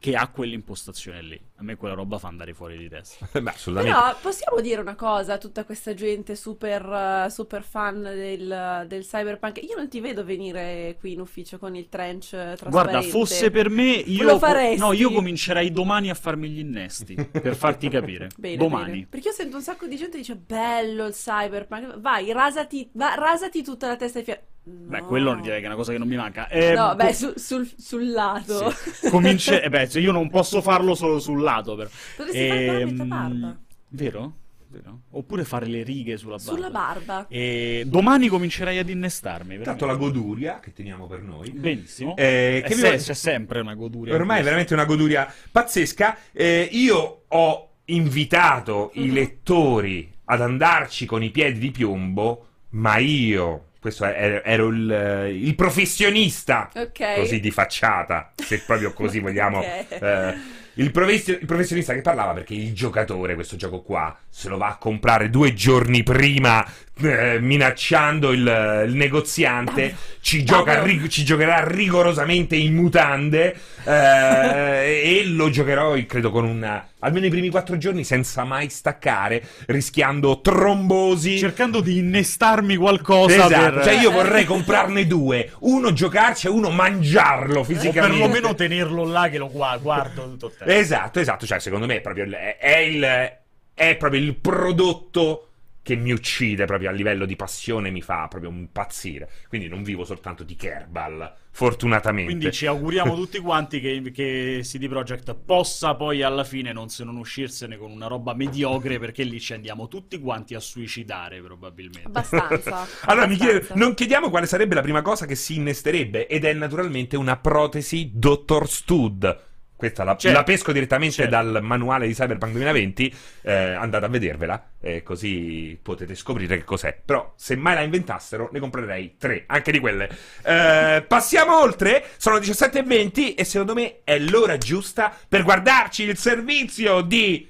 che 0.00 0.16
ha 0.16 0.28
quell'impostazione 0.28 1.20
lì. 1.20 1.38
A 1.56 1.62
me 1.62 1.76
quella 1.76 1.94
roba 1.94 2.16
fa 2.16 2.26
andare 2.26 2.54
fuori 2.54 2.78
di 2.78 2.88
testa. 2.88 3.28
Beh, 3.38 3.50
assolutamente. 3.50 3.98
Però 3.98 4.16
possiamo 4.18 4.60
dire 4.62 4.80
una 4.80 4.94
cosa 4.94 5.34
a 5.34 5.38
tutta 5.38 5.64
questa 5.64 5.92
gente 5.92 6.36
super, 6.36 7.26
eh, 7.26 7.30
super 7.30 7.62
fan 7.62 8.00
del, 8.00 8.86
del 8.88 9.04
cyberpunk. 9.04 9.62
Io 9.62 9.76
non 9.76 9.90
ti 9.90 10.00
vedo 10.00 10.24
venire 10.24 10.96
qui 10.98 11.12
in 11.12 11.20
ufficio 11.20 11.58
con 11.58 11.76
il 11.76 11.90
trench 11.90 12.32
eh, 12.32 12.56
trasparente. 12.56 12.70
Guarda, 12.70 13.02
fosse 13.02 13.50
per 13.50 13.68
me, 13.68 13.90
io, 13.90 14.24
Lo 14.24 14.38
faresti? 14.38 14.80
no, 14.80 14.94
io 14.94 15.12
comincerei 15.12 15.70
domani 15.70 16.08
a 16.08 16.14
farmi 16.14 16.48
gli 16.48 16.60
innesti 16.60 17.14
per 17.14 17.54
farti 17.54 17.90
capire. 17.90 18.28
Bene, 18.38 18.56
domani. 18.56 18.90
bene. 18.92 19.06
Perché 19.06 19.28
io 19.28 19.34
sento 19.34 19.56
un 19.56 19.62
sacco 19.62 19.86
di 19.86 19.96
gente 19.96 20.12
che 20.12 20.18
dice 20.18 20.36
bello 20.36 21.04
il 21.04 21.12
cyberpunk. 21.12 22.00
Vai, 22.00 22.32
rasati, 22.32 22.88
va- 22.94 23.16
rasati 23.16 23.62
tutta 23.62 23.86
la 23.86 23.96
testa 23.96 24.20
e 24.20 24.22
fia... 24.62 24.72
Beh, 24.72 25.00
No. 25.00 25.06
quello 25.06 25.34
direi 25.40 25.58
che 25.58 25.64
è 25.64 25.66
una 25.66 25.76
cosa 25.76 25.92
che 25.92 25.98
non 25.98 26.08
mi 26.08 26.16
manca. 26.16 26.48
Eh, 26.48 26.74
No, 26.74 26.94
beh, 26.94 27.12
su- 27.12 27.32
sul, 27.36 27.68
sul 27.76 28.10
lato. 28.10 28.70
sì. 28.70 29.08
Comince- 29.10 29.62
eh 29.62 29.68
beh, 29.68 29.88
cioè, 29.88 30.02
io 30.02 30.12
non 30.12 30.28
posso 30.30 30.60
farlo 30.62 30.94
solo 30.94 31.18
sul 31.18 31.40
lato, 31.40 31.74
però. 31.76 31.88
Potresti 32.16 32.48
fare 32.48 32.66
la 32.78 32.84
metà 32.86 33.02
Ehm, 33.02 33.08
barba. 33.08 33.58
Vero? 33.88 34.34
Vero? 34.72 35.00
Oppure 35.10 35.42
fare 35.44 35.66
le 35.66 35.82
righe 35.82 36.16
sulla 36.16 36.36
barba. 36.36 36.52
Sulla 36.52 36.70
barba. 36.70 37.26
E 37.28 37.82
domani 37.88 38.28
comincerei 38.28 38.78
ad 38.78 38.88
innestarmi. 38.88 39.58
Tanto 39.62 39.84
la 39.84 39.94
veramente. 39.94 40.18
goduria 40.20 40.60
che 40.60 40.72
teniamo 40.72 41.08
per 41.08 41.22
noi. 41.22 41.50
Benissimo. 41.50 42.14
Eh, 42.16 42.58
Eh, 42.58 42.62
che 42.68 42.74
vi 42.76 42.80
se- 42.80 42.86
voglio- 42.90 43.02
c'è 43.02 43.14
sempre 43.14 43.58
una 43.60 43.74
goduria. 43.74 44.14
Ormai 44.14 44.40
è 44.40 44.42
veramente 44.44 44.72
una 44.74 44.84
goduria 44.84 45.26
pazzesca. 45.50 46.16
Eh, 46.30 46.68
io 46.70 47.22
ho 47.26 47.68
invitato 47.86 48.90
i 48.94 49.06
Mhm. 49.06 49.12
lettori 49.14 50.12
ad 50.26 50.40
andarci 50.40 51.04
con 51.04 51.24
i 51.24 51.30
piedi 51.30 51.58
di 51.58 51.70
piombo, 51.72 52.46
ma 52.70 52.98
io, 52.98 53.69
questo 53.80 54.04
è- 54.04 54.42
ero 54.44 54.68
il, 54.68 55.30
il 55.42 55.54
professionista, 55.54 56.70
Ok. 56.74 57.14
così 57.16 57.40
di 57.40 57.50
facciata, 57.50 58.32
se 58.36 58.60
proprio 58.66 58.92
così 58.92 59.18
vogliamo. 59.20 59.58
Ok. 59.58 59.86
eh, 60.00 60.34
il, 60.74 60.90
professi- 60.92 61.32
il 61.32 61.46
professionista 61.46 61.92
che 61.94 62.00
parlava 62.00 62.32
perché 62.32 62.54
il 62.54 62.72
giocatore, 62.72 63.34
questo 63.34 63.56
gioco 63.56 63.82
qua, 63.82 64.16
se 64.28 64.48
lo 64.48 64.56
va 64.56 64.68
a 64.68 64.76
comprare 64.76 65.28
due 65.28 65.52
giorni 65.52 66.02
prima 66.02 66.64
eh, 67.02 67.38
minacciando 67.40 68.32
il, 68.32 68.84
il 68.86 68.94
negoziante, 68.94 69.94
ci, 70.20 70.44
gioca 70.44 70.82
rig- 70.82 71.08
ci 71.08 71.24
giocherà 71.24 71.66
rigorosamente 71.66 72.56
in 72.56 72.74
mutande 72.74 73.54
eh, 73.84 75.02
e 75.04 75.24
lo 75.26 75.50
giocherò, 75.50 75.94
credo, 76.06 76.30
con 76.30 76.44
una 76.44 76.84
almeno 77.00 77.26
i 77.26 77.30
primi 77.30 77.48
quattro 77.48 77.76
giorni 77.76 78.04
senza 78.04 78.44
mai 78.44 78.68
staccare, 78.68 79.42
rischiando 79.66 80.40
trombosi. 80.40 81.38
Cercando 81.38 81.80
di 81.80 81.98
innestarmi 81.98 82.76
qualcosa. 82.76 83.46
Esatto, 83.46 83.74
per... 83.74 83.84
cioè 83.84 84.00
io 84.00 84.10
vorrei 84.10 84.44
comprarne 84.44 85.06
due, 85.06 85.52
uno 85.60 85.92
giocarci 85.92 86.46
e 86.46 86.50
uno 86.50 86.70
mangiarlo 86.70 87.60
O 87.60 87.64
fisicamente. 87.64 88.18
perlomeno 88.18 88.54
tenerlo 88.54 89.04
là 89.04 89.28
che 89.28 89.38
lo 89.38 89.48
gua- 89.48 89.78
guardo 89.78 90.22
tutto 90.24 90.46
il 90.46 90.54
tempo. 90.56 90.72
Esatto, 90.72 91.20
esatto, 91.20 91.46
cioè 91.46 91.58
secondo 91.58 91.86
me 91.86 91.96
è 91.96 92.00
proprio 92.00 92.24
il, 92.24 92.32
è 92.32 92.76
il, 92.78 93.32
è 93.74 93.96
proprio 93.96 94.20
il 94.20 94.34
prodotto 94.34 95.49
che 95.82 95.96
mi 95.96 96.12
uccide 96.12 96.66
proprio 96.66 96.90
a 96.90 96.92
livello 96.92 97.24
di 97.24 97.36
passione, 97.36 97.90
mi 97.90 98.02
fa 98.02 98.28
proprio 98.28 98.50
impazzire. 98.50 99.30
Quindi 99.48 99.68
non 99.68 99.82
vivo 99.82 100.04
soltanto 100.04 100.44
di 100.44 100.54
Kerbal, 100.54 101.32
fortunatamente. 101.50 102.30
Quindi 102.30 102.52
ci 102.52 102.66
auguriamo 102.66 103.14
tutti 103.16 103.38
quanti 103.38 103.80
che, 103.80 104.10
che 104.12 104.60
CD 104.62 104.88
Projekt 104.88 105.34
possa 105.34 105.94
poi 105.94 106.22
alla 106.22 106.44
fine 106.44 106.72
non 106.72 106.90
se 106.90 107.04
non 107.04 107.16
uscirsene 107.16 107.76
con 107.78 107.90
una 107.90 108.06
roba 108.06 108.34
mediocre 108.34 108.98
perché 108.98 109.22
lì 109.22 109.40
ci 109.40 109.54
andiamo 109.54 109.88
tutti 109.88 110.18
quanti 110.18 110.54
a 110.54 110.60
suicidare 110.60 111.40
probabilmente. 111.40 112.08
Abbastanza. 112.08 112.86
Allora 113.10 113.26
mi 113.26 113.36
chiedo, 113.36 113.56
abbastanza. 113.56 113.84
non 113.84 113.94
chiediamo 113.94 114.30
quale 114.30 114.46
sarebbe 114.46 114.74
la 114.74 114.82
prima 114.82 115.02
cosa 115.02 115.26
che 115.26 115.34
si 115.34 115.56
innesterebbe 115.56 116.26
ed 116.26 116.44
è 116.44 116.52
naturalmente 116.52 117.16
una 117.16 117.36
protesi 117.36 118.10
Dr. 118.14 118.68
Stud. 118.68 119.48
Questa 119.80 120.04
la, 120.04 120.14
Certo. 120.14 120.36
la 120.36 120.44
pesco 120.44 120.72
direttamente 120.72 121.14
Certo. 121.14 121.30
dal 121.30 121.60
manuale 121.62 122.06
di 122.06 122.12
Cyberpunk 122.12 122.52
2020. 122.52 123.14
eh, 123.40 123.52
andate 123.54 124.04
a 124.04 124.08
vedervela, 124.08 124.62
eh, 124.78 125.02
così 125.02 125.78
potete 125.82 126.14
scoprire 126.14 126.58
che 126.58 126.64
cos'è. 126.64 127.00
Però, 127.02 127.32
se 127.34 127.56
mai 127.56 127.74
la 127.74 127.80
inventassero, 127.80 128.50
ne 128.52 128.58
comprerei 128.60 129.14
tre, 129.18 129.44
anche 129.46 129.72
di 129.72 129.78
quelle. 129.78 130.10
Eh, 130.42 131.02
passiamo 131.08 131.58
oltre. 131.58 132.04
Sono 132.18 132.36
17.20 132.36 133.34
e 133.34 133.44
secondo 133.44 133.72
me 133.72 134.00
è 134.04 134.18
l'ora 134.18 134.58
giusta 134.58 135.16
per 135.26 135.42
guardarci 135.44 136.02
il 136.02 136.18
servizio 136.18 137.00
di 137.00 137.48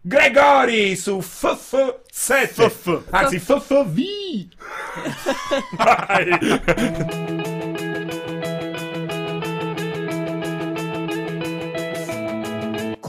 Gregori 0.00 0.94
su 0.94 1.18
FF7. 1.18 2.46
FF. 2.68 3.02
Anzi, 3.10 3.40
FFV. 3.40 3.98
Vai. 5.76 7.50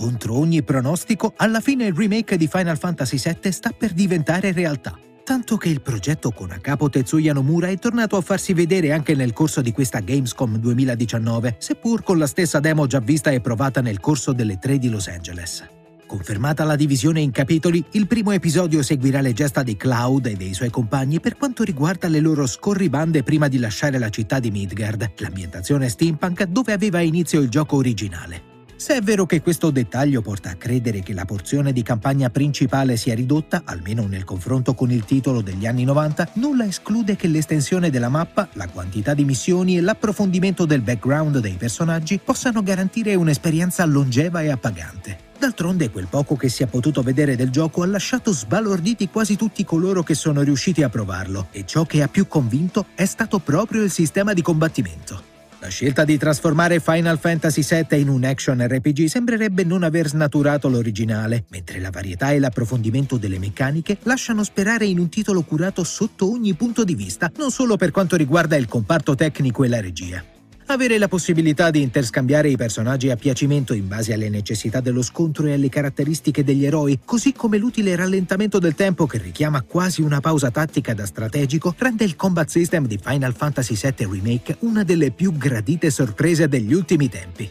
Contro 0.03 0.37
ogni 0.37 0.63
pronostico, 0.63 1.31
alla 1.37 1.61
fine 1.61 1.85
il 1.85 1.93
remake 1.93 2.35
di 2.35 2.49
Final 2.49 2.77
Fantasy 2.77 3.17
VII 3.17 3.49
sta 3.53 3.69
per 3.71 3.93
diventare 3.93 4.51
realtà. 4.51 4.99
Tanto 5.23 5.55
che 5.55 5.69
il 5.69 5.79
progetto 5.79 6.31
con 6.31 6.51
a 6.51 6.57
capo 6.57 6.89
Tetsuya 6.89 7.31
Nomura 7.31 7.69
è 7.69 7.77
tornato 7.77 8.17
a 8.17 8.21
farsi 8.21 8.51
vedere 8.51 8.91
anche 8.91 9.15
nel 9.15 9.31
corso 9.31 9.61
di 9.61 9.71
questa 9.71 10.01
Gamescom 10.01 10.57
2019, 10.57 11.55
seppur 11.57 12.03
con 12.03 12.17
la 12.17 12.27
stessa 12.27 12.59
demo 12.59 12.85
già 12.85 12.99
vista 12.99 13.29
e 13.31 13.39
provata 13.39 13.79
nel 13.79 14.01
corso 14.01 14.33
delle 14.33 14.59
tre 14.59 14.77
di 14.77 14.89
Los 14.89 15.07
Angeles. 15.07 15.65
Confermata 16.05 16.65
la 16.65 16.75
divisione 16.75 17.21
in 17.21 17.31
capitoli, 17.31 17.81
il 17.91 18.05
primo 18.05 18.31
episodio 18.31 18.83
seguirà 18.83 19.21
le 19.21 19.31
gesta 19.31 19.63
di 19.63 19.77
Cloud 19.77 20.25
e 20.25 20.35
dei 20.35 20.53
suoi 20.53 20.69
compagni 20.69 21.21
per 21.21 21.37
quanto 21.37 21.63
riguarda 21.63 22.09
le 22.09 22.19
loro 22.19 22.45
scorribande 22.45 23.23
prima 23.23 23.47
di 23.47 23.57
lasciare 23.57 23.97
la 23.99 24.09
città 24.09 24.41
di 24.41 24.51
Midgard, 24.51 25.13
l'ambientazione 25.19 25.87
steampunk 25.87 26.43
dove 26.47 26.73
aveva 26.73 26.99
inizio 26.99 27.39
il 27.39 27.47
gioco 27.47 27.77
originale. 27.77 28.51
Se 28.83 28.97
è 28.97 29.01
vero 29.01 29.25
che 29.25 29.41
questo 29.41 29.71
dettaglio 29.71 30.21
porta 30.21 30.49
a 30.49 30.55
credere 30.55 31.01
che 31.01 31.13
la 31.13 31.23
porzione 31.23 31.71
di 31.71 31.83
campagna 31.83 32.29
principale 32.29 32.97
sia 32.97 33.15
ridotta, 33.15 33.61
almeno 33.63 34.07
nel 34.07 34.25
confronto 34.25 34.73
con 34.73 34.91
il 34.91 35.05
titolo 35.05 35.39
degli 35.39 35.65
anni 35.65 35.85
90, 35.85 36.31
nulla 36.33 36.65
esclude 36.65 37.15
che 37.15 37.29
l'estensione 37.29 37.89
della 37.89 38.09
mappa, 38.09 38.49
la 38.55 38.67
quantità 38.67 39.13
di 39.13 39.23
missioni 39.23 39.77
e 39.77 39.79
l'approfondimento 39.79 40.65
del 40.65 40.81
background 40.81 41.39
dei 41.39 41.53
personaggi 41.53 42.19
possano 42.21 42.61
garantire 42.61 43.15
un'esperienza 43.15 43.85
longeva 43.85 44.41
e 44.41 44.51
appagante. 44.51 45.17
D'altronde 45.39 45.89
quel 45.89 46.07
poco 46.09 46.35
che 46.35 46.49
si 46.49 46.63
è 46.63 46.65
potuto 46.65 47.01
vedere 47.03 47.37
del 47.37 47.51
gioco 47.51 47.83
ha 47.83 47.87
lasciato 47.87 48.33
sbalorditi 48.33 49.07
quasi 49.07 49.37
tutti 49.37 49.63
coloro 49.63 50.03
che 50.03 50.13
sono 50.13 50.41
riusciti 50.41 50.83
a 50.83 50.89
provarlo 50.89 51.47
e 51.51 51.65
ciò 51.65 51.85
che 51.85 52.03
ha 52.03 52.09
più 52.09 52.27
convinto 52.27 52.87
è 52.95 53.05
stato 53.05 53.39
proprio 53.39 53.81
il 53.81 53.91
sistema 53.91 54.33
di 54.33 54.41
combattimento. 54.41 55.31
La 55.63 55.69
scelta 55.69 56.03
di 56.03 56.17
trasformare 56.17 56.81
Final 56.81 57.17
Fantasy 57.17 57.63
VII 57.65 57.97
in 57.97 58.09
un 58.09 58.25
action 58.25 58.61
RPG 58.67 59.05
sembrerebbe 59.05 59.63
non 59.63 59.83
aver 59.83 60.09
snaturato 60.09 60.67
l'originale, 60.67 61.45
mentre 61.51 61.79
la 61.79 61.89
varietà 61.89 62.31
e 62.31 62.39
l'approfondimento 62.39 63.15
delle 63.15 63.39
meccaniche 63.39 63.97
lasciano 64.03 64.43
sperare 64.43 64.83
in 64.83 64.99
un 64.99 65.07
titolo 65.07 65.41
curato 65.43 65.85
sotto 65.85 66.29
ogni 66.29 66.53
punto 66.53 66.83
di 66.83 66.95
vista, 66.95 67.31
non 67.37 67.49
solo 67.49 67.77
per 67.77 67.91
quanto 67.91 68.17
riguarda 68.17 68.57
il 68.57 68.67
comparto 68.67 69.15
tecnico 69.15 69.63
e 69.63 69.69
la 69.69 69.79
regia. 69.79 70.32
Avere 70.73 70.97
la 70.97 71.07
possibilità 71.07 71.69
di 71.69 71.83
interscambiare 71.83 72.49
i 72.49 72.57
personaggi 72.57 73.11
a 73.11 73.15
piacimento 73.15 73.75
in 73.75 73.87
base 73.87 74.11
alle 74.11 74.27
necessità 74.27 74.79
dello 74.79 75.03
scontro 75.03 75.45
e 75.45 75.53
alle 75.53 75.69
caratteristiche 75.69 76.43
degli 76.43 76.65
eroi, 76.65 76.99
così 77.05 77.31
come 77.31 77.59
l'utile 77.59 77.95
rallentamento 77.95 78.57
del 78.57 78.73
tempo 78.73 79.05
che 79.05 79.19
richiama 79.19 79.61
quasi 79.61 80.01
una 80.01 80.19
pausa 80.19 80.49
tattica 80.49 80.95
da 80.95 81.05
strategico, 81.05 81.75
rende 81.77 82.05
il 82.05 82.15
combat 82.15 82.49
system 82.49 82.87
di 82.87 82.97
Final 82.99 83.35
Fantasy 83.35 83.75
VII 83.75 84.07
Remake 84.09 84.55
una 84.61 84.81
delle 84.81 85.11
più 85.11 85.37
gradite 85.37 85.91
sorprese 85.91 86.47
degli 86.47 86.73
ultimi 86.73 87.07
tempi. 87.07 87.47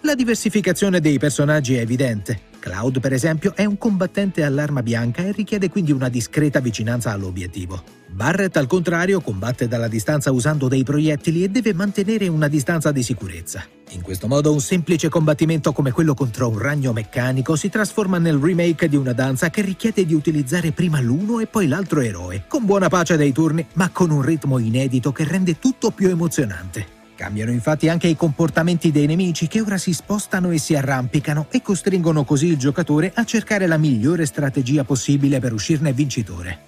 La 0.00 0.16
diversificazione 0.16 0.98
dei 0.98 1.18
personaggi 1.20 1.76
è 1.76 1.80
evidente. 1.82 2.40
Cloud, 2.58 2.98
per 2.98 3.12
esempio, 3.12 3.54
è 3.54 3.66
un 3.66 3.78
combattente 3.78 4.42
all'arma 4.42 4.82
bianca 4.82 5.22
e 5.22 5.30
richiede 5.30 5.70
quindi 5.70 5.92
una 5.92 6.08
discreta 6.08 6.58
vicinanza 6.58 7.12
all'obiettivo. 7.12 7.97
Barrett, 8.18 8.56
al 8.56 8.66
contrario, 8.66 9.20
combatte 9.20 9.68
dalla 9.68 9.86
distanza 9.86 10.32
usando 10.32 10.66
dei 10.66 10.82
proiettili 10.82 11.44
e 11.44 11.50
deve 11.50 11.72
mantenere 11.72 12.26
una 12.26 12.48
distanza 12.48 12.90
di 12.90 13.04
sicurezza. 13.04 13.64
In 13.90 14.02
questo 14.02 14.26
modo 14.26 14.52
un 14.52 14.58
semplice 14.58 15.08
combattimento 15.08 15.70
come 15.70 15.92
quello 15.92 16.14
contro 16.14 16.48
un 16.48 16.58
ragno 16.58 16.92
meccanico 16.92 17.54
si 17.54 17.68
trasforma 17.68 18.18
nel 18.18 18.38
remake 18.38 18.88
di 18.88 18.96
una 18.96 19.12
danza 19.12 19.50
che 19.50 19.62
richiede 19.62 20.04
di 20.04 20.14
utilizzare 20.14 20.72
prima 20.72 21.00
l'uno 21.00 21.38
e 21.38 21.46
poi 21.46 21.68
l'altro 21.68 22.00
eroe, 22.00 22.42
con 22.48 22.64
buona 22.64 22.88
pace 22.88 23.16
dei 23.16 23.30
turni, 23.30 23.64
ma 23.74 23.88
con 23.90 24.10
un 24.10 24.22
ritmo 24.22 24.58
inedito 24.58 25.12
che 25.12 25.22
rende 25.22 25.60
tutto 25.60 25.92
più 25.92 26.08
emozionante. 26.08 26.86
Cambiano 27.14 27.52
infatti 27.52 27.88
anche 27.88 28.08
i 28.08 28.16
comportamenti 28.16 28.90
dei 28.90 29.06
nemici 29.06 29.46
che 29.46 29.60
ora 29.60 29.78
si 29.78 29.92
spostano 29.92 30.50
e 30.50 30.58
si 30.58 30.74
arrampicano 30.74 31.46
e 31.50 31.62
costringono 31.62 32.24
così 32.24 32.48
il 32.48 32.56
giocatore 32.56 33.12
a 33.14 33.22
cercare 33.22 33.68
la 33.68 33.76
migliore 33.76 34.26
strategia 34.26 34.82
possibile 34.82 35.38
per 35.38 35.52
uscirne 35.52 35.92
vincitore. 35.92 36.67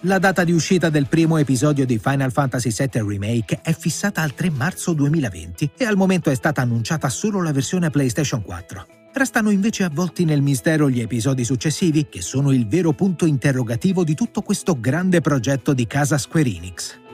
La 0.00 0.18
data 0.18 0.44
di 0.44 0.52
uscita 0.52 0.90
del 0.90 1.06
primo 1.06 1.38
episodio 1.38 1.86
di 1.86 1.98
Final 1.98 2.30
Fantasy 2.30 2.70
VII 2.70 3.02
Remake 3.02 3.60
è 3.62 3.74
fissata 3.74 4.20
al 4.20 4.34
3 4.34 4.50
marzo 4.50 4.92
2020 4.92 5.70
e 5.74 5.86
al 5.86 5.96
momento 5.96 6.28
è 6.30 6.34
stata 6.34 6.60
annunciata 6.60 7.08
solo 7.08 7.42
la 7.42 7.50
versione 7.50 7.88
PlayStation 7.88 8.42
4. 8.42 8.86
Restano 9.14 9.48
invece 9.48 9.84
avvolti 9.84 10.26
nel 10.26 10.42
mistero 10.42 10.90
gli 10.90 11.00
episodi 11.00 11.44
successivi, 11.44 12.08
che 12.10 12.20
sono 12.20 12.52
il 12.52 12.68
vero 12.68 12.92
punto 12.92 13.24
interrogativo 13.24 14.04
di 14.04 14.14
tutto 14.14 14.42
questo 14.42 14.78
grande 14.78 15.22
progetto 15.22 15.72
di 15.72 15.86
casa 15.86 16.18
Square 16.18 16.50
Enix. 16.50 17.05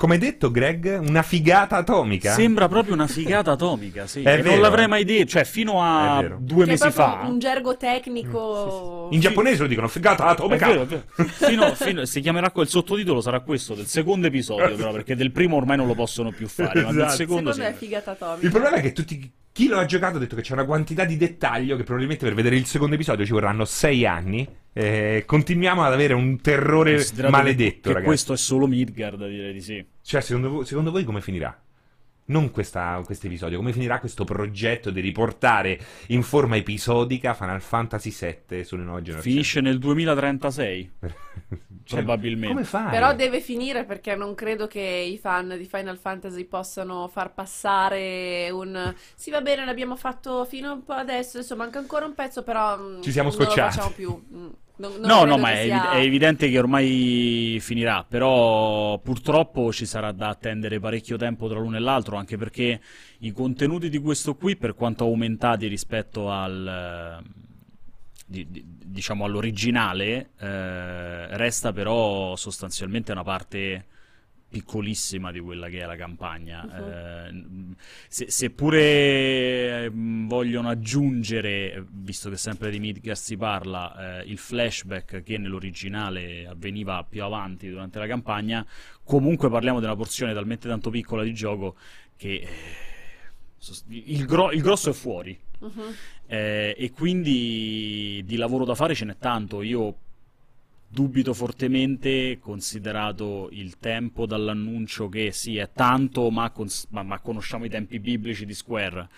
Come 0.00 0.16
detto, 0.16 0.50
Greg, 0.50 0.98
una 1.06 1.20
figata 1.20 1.76
atomica. 1.76 2.32
Sembra 2.32 2.68
proprio 2.68 2.94
una 2.94 3.06
figata 3.06 3.50
atomica, 3.52 4.06
sì. 4.06 4.20
È 4.24 4.36
vero, 4.40 4.52
non 4.52 4.60
l'avrei 4.62 4.88
mai 4.88 5.04
detto, 5.04 5.26
cioè 5.32 5.44
fino 5.44 5.82
a 5.82 6.20
È 6.20 6.22
vero. 6.22 6.38
due 6.40 6.56
Che 6.64 6.70
è 6.70 6.72
mesi 6.72 6.82
proprio 6.90 7.04
fa. 7.04 7.28
un 7.28 7.38
gergo 7.38 7.76
tecnico. 7.76 9.08
In 9.10 9.20
giapponese 9.20 9.60
lo 9.60 9.68
dicono 9.68 9.88
figata 9.88 10.26
È 10.26 10.30
atomica. 10.30 10.66
vero, 10.68 10.82
è 10.82 10.86
vero. 10.86 11.04
Fino, 11.28 11.74
fino- 11.74 12.04
si 12.06 12.20
chiamerà 12.22 12.50
quel 12.50 12.66
sottotitolo 12.68 13.20
sarà 13.20 13.40
questo 13.40 13.74
del 13.74 13.84
secondo 13.88 14.26
episodio, 14.28 14.74
però, 14.74 14.90
perché 14.90 15.14
del 15.14 15.32
primo 15.32 15.56
ormai 15.56 15.76
non 15.76 15.86
lo 15.86 15.94
possono 15.94 16.30
più 16.30 16.48
fare, 16.48 16.80
ma 16.82 16.92
del 16.92 17.00
Esatto. 17.00 17.16
secondo, 17.16 17.52
Secondo 17.52 17.62
me 17.62 17.68
è 17.68 17.78
sì. 17.78 17.84
figata 17.84 18.10
atomica. 18.12 18.46
Il 18.46 18.50
problema 18.52 18.76
è 18.76 18.80
che 18.80 18.92
tutti 18.92 19.30
chi 19.52 19.68
lo 19.68 19.78
ha 19.78 19.84
giocato 19.84 20.16
ha 20.16 20.20
detto 20.20 20.36
che 20.36 20.42
c'è 20.42 20.52
una 20.52 20.64
quantità 20.64 21.04
di 21.04 21.16
dettaglio 21.16 21.76
che 21.76 21.82
probabilmente 21.82 22.24
per 22.24 22.34
vedere 22.34 22.56
il 22.56 22.66
secondo 22.66 22.94
episodio 22.94 23.24
ci 23.24 23.32
vorranno 23.32 23.64
sei 23.64 24.06
anni. 24.06 24.48
Eh, 24.72 25.24
continuiamo 25.26 25.82
ad 25.82 25.92
avere 25.92 26.14
un 26.14 26.40
terrore 26.40 27.04
maledetto, 27.28 27.72
che, 27.72 27.80
che 27.80 27.88
ragazzi. 27.88 28.04
questo 28.04 28.32
è 28.32 28.36
solo 28.36 28.66
Midgard, 28.66 29.26
direi 29.26 29.52
di 29.52 29.60
sì. 29.60 29.84
Cioè, 30.02 30.20
secondo 30.20 30.64
secondo 30.64 30.90
voi 30.90 31.04
come 31.04 31.20
finirà? 31.20 31.60
Non 32.26 32.52
questo 32.52 32.78
episodio, 33.26 33.56
come 33.58 33.72
finirà 33.72 33.98
questo 33.98 34.22
progetto 34.24 34.90
di 34.90 35.00
riportare 35.00 35.78
in 36.08 36.22
forma 36.22 36.54
episodica 36.56 37.34
Final 37.34 37.60
Fantasy 37.60 38.14
VII 38.48 38.62
sulle 38.62 38.84
nuove 38.84 39.02
generazioni? 39.02 39.36
Finisce 39.36 39.60
nel 39.60 39.78
2036. 39.78 40.90
Cioè, 41.90 42.04
probabilmente. 42.04 42.54
Come 42.54 42.64
fai? 42.64 42.90
Però 42.90 43.12
deve 43.16 43.40
finire 43.40 43.82
perché 43.84 44.14
non 44.14 44.36
credo 44.36 44.68
che 44.68 44.78
i 44.80 45.18
fan 45.18 45.56
di 45.58 45.64
Final 45.64 45.98
Fantasy 45.98 46.44
possano 46.44 47.08
far 47.08 47.32
passare 47.34 48.48
un 48.52 48.94
sì 49.16 49.30
va 49.32 49.40
bene 49.40 49.64
l'abbiamo 49.64 49.96
fatto 49.96 50.44
fino 50.44 50.68
a 50.68 50.72
un 50.74 50.84
po' 50.84 50.92
adesso 50.92 51.38
adesso 51.38 51.56
manca 51.56 51.80
ancora 51.80 52.04
un 52.06 52.14
pezzo 52.14 52.44
però 52.44 52.78
mm, 52.78 53.00
Ci 53.02 53.10
siamo 53.10 53.30
non 53.30 53.38
lo 53.38 53.44
scocciati. 53.44 53.74
facciamo 53.76 53.92
più 53.92 54.24
Mm, 54.32 54.48
non- 54.80 54.92
non 54.98 55.00
No, 55.02 55.24
no, 55.24 55.38
ma 55.38 55.52
è, 55.52 55.64
sia- 55.64 55.90
è 55.90 55.98
evidente 56.00 56.48
che 56.48 56.58
ormai 56.58 57.58
finirà, 57.60 58.04
però 58.08 58.98
purtroppo 58.98 59.72
ci 59.72 59.86
sarà 59.86 60.12
da 60.12 60.28
attendere 60.28 60.80
parecchio 60.80 61.16
tempo 61.16 61.48
tra 61.48 61.58
l'uno 61.58 61.76
e 61.76 61.80
l'altro, 61.80 62.16
anche 62.16 62.36
perché 62.36 62.80
i 63.18 63.32
contenuti 63.32 63.88
di 63.88 63.98
questo 63.98 64.34
qui, 64.34 64.56
per 64.56 64.74
quanto 64.74 65.04
aumentati 65.04 65.66
rispetto 65.66 66.30
al, 66.30 67.22
di, 68.26 68.46
di, 68.50 68.64
diciamo 68.66 69.24
all'originale, 69.24 70.30
eh, 70.38 71.36
resta 71.36 71.72
però 71.72 72.36
sostanzialmente 72.36 73.12
una 73.12 73.24
parte 73.24 73.86
piccolissima 74.50 75.30
di 75.30 75.38
quella 75.38 75.68
che 75.68 75.80
è 75.80 75.86
la 75.86 75.96
campagna. 75.96 76.64
Mhm. 76.64 77.70
Eh, 77.70 77.76
se- 78.08 78.30
seppure 78.30 79.84
eh, 79.84 79.90
vogliono 79.92 80.68
aggiungere, 80.68 81.84
visto 81.88 82.28
che 82.28 82.36
sempre 82.36 82.70
di 82.70 82.80
Midgar 82.80 83.16
si 83.16 83.36
parla, 83.36 84.20
eh, 84.20 84.24
il 84.24 84.38
flashback 84.38 85.22
che 85.22 85.38
nell'originale 85.38 86.46
avveniva 86.46 87.04
più 87.08 87.22
avanti 87.22 87.70
durante 87.70 87.98
la 88.00 88.08
campagna, 88.08 88.66
comunque 89.04 89.48
parliamo 89.48 89.78
di 89.78 89.84
una 89.84 89.96
porzione 89.96 90.34
talmente 90.34 90.68
tanto 90.68 90.90
piccola 90.90 91.22
di 91.22 91.32
gioco 91.32 91.76
che 92.16 92.34
eh, 92.34 92.48
il, 93.88 94.24
gro- 94.26 94.50
il 94.50 94.62
grosso 94.62 94.90
è 94.90 94.92
fuori. 94.92 95.38
Mhm. 95.60 95.94
Eh, 96.26 96.74
e 96.76 96.90
quindi 96.90 98.22
di 98.24 98.36
lavoro 98.36 98.64
da 98.64 98.74
fare 98.74 98.94
ce 98.94 99.04
n'è 99.04 99.16
tanto. 99.16 99.62
Io 99.62 99.94
dubito 100.92 101.32
fortemente, 101.34 102.38
considerato 102.40 103.48
il 103.52 103.78
tempo 103.78 104.26
dall'annuncio 104.26 105.08
che 105.08 105.30
sì, 105.30 105.56
è 105.56 105.70
tanto, 105.72 106.30
ma, 106.30 106.50
cons- 106.50 106.88
ma- 106.90 107.04
ma 107.04 107.20
conosciamo 107.20 107.64
i 107.64 107.68
tempi 107.68 108.00
biblici 108.00 108.44
di 108.44 108.54
Square. 108.54 109.08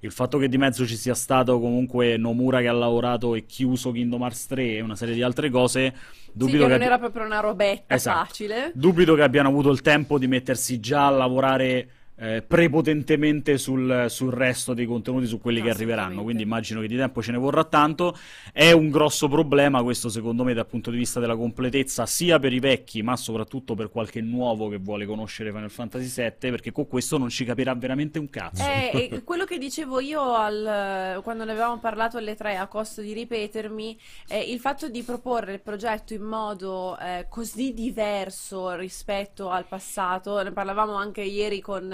Il 0.00 0.10
fatto 0.10 0.38
che 0.38 0.48
di 0.48 0.58
mezzo 0.58 0.84
ci 0.86 0.96
sia 0.96 1.14
stato 1.14 1.60
comunque 1.60 2.16
Nomura 2.16 2.58
che 2.60 2.66
ha 2.66 2.72
lavorato 2.72 3.36
e 3.36 3.46
chiuso 3.46 3.92
Kingdom 3.92 4.22
Hearts 4.22 4.46
3 4.46 4.76
e 4.76 4.80
una 4.80 4.96
serie 4.96 5.14
di 5.14 5.22
altre 5.22 5.50
cose, 5.50 5.94
Sì, 5.94 6.30
dubito 6.32 6.64
che 6.64 6.64
che 6.64 6.78
non 6.78 6.82
era 6.82 6.98
proprio 6.98 7.24
una 7.24 7.38
robetta 7.38 7.94
Esatto. 7.94 8.24
facile. 8.26 8.72
Dubito 8.74 9.14
che 9.14 9.22
abbiano 9.22 9.48
avuto 9.50 9.70
il 9.70 9.82
tempo 9.82 10.18
di 10.18 10.26
mettersi 10.26 10.80
già 10.80 11.06
a 11.06 11.10
lavorare 11.10 11.88
eh, 12.20 12.42
prepotentemente 12.42 13.56
sul, 13.56 14.06
sul 14.08 14.30
resto 14.30 14.74
dei 14.74 14.84
contenuti, 14.84 15.26
su 15.26 15.40
quelli 15.40 15.62
che 15.62 15.70
arriveranno. 15.70 16.22
Quindi 16.22 16.42
immagino 16.42 16.82
che 16.82 16.86
di 16.86 16.96
tempo 16.96 17.22
ce 17.22 17.32
ne 17.32 17.38
vorrà 17.38 17.64
tanto. 17.64 18.14
È 18.52 18.72
un 18.72 18.90
grosso 18.90 19.26
problema 19.28 19.82
questo, 19.82 20.10
secondo 20.10 20.44
me, 20.44 20.52
dal 20.52 20.66
punto 20.66 20.90
di 20.90 20.98
vista 20.98 21.18
della 21.18 21.36
completezza, 21.36 22.04
sia 22.04 22.38
per 22.38 22.52
i 22.52 22.60
vecchi, 22.60 23.02
ma 23.02 23.16
soprattutto 23.16 23.74
per 23.74 23.88
qualche 23.88 24.20
nuovo 24.20 24.68
che 24.68 24.76
vuole 24.76 25.06
conoscere 25.06 25.50
Final 25.50 25.70
Fantasy 25.70 26.22
VII, 26.22 26.50
perché 26.50 26.72
con 26.72 26.86
questo 26.86 27.16
non 27.16 27.30
ci 27.30 27.46
capirà 27.46 27.74
veramente 27.74 28.18
un 28.18 28.28
cazzo. 28.28 28.64
Eh, 28.64 29.22
quello 29.24 29.46
che 29.46 29.56
dicevo 29.56 30.00
io 30.00 30.34
al- 30.34 31.20
quando 31.22 31.44
ne 31.44 31.52
avevamo 31.52 31.78
parlato 31.78 32.18
alle 32.18 32.34
tre, 32.34 32.56
a 32.56 32.66
costo 32.66 33.00
di 33.00 33.14
ripetermi, 33.14 33.98
è 34.28 34.36
il 34.36 34.60
fatto 34.60 34.90
di 34.90 35.02
proporre 35.02 35.54
il 35.54 35.60
progetto 35.60 36.12
in 36.12 36.22
modo 36.22 36.98
eh, 36.98 37.26
così 37.30 37.72
diverso 37.72 38.74
rispetto 38.74 39.48
al 39.48 39.64
passato. 39.66 40.42
Ne 40.42 40.52
parlavamo 40.52 40.94
anche 40.94 41.22
ieri 41.22 41.60
con, 41.60 41.90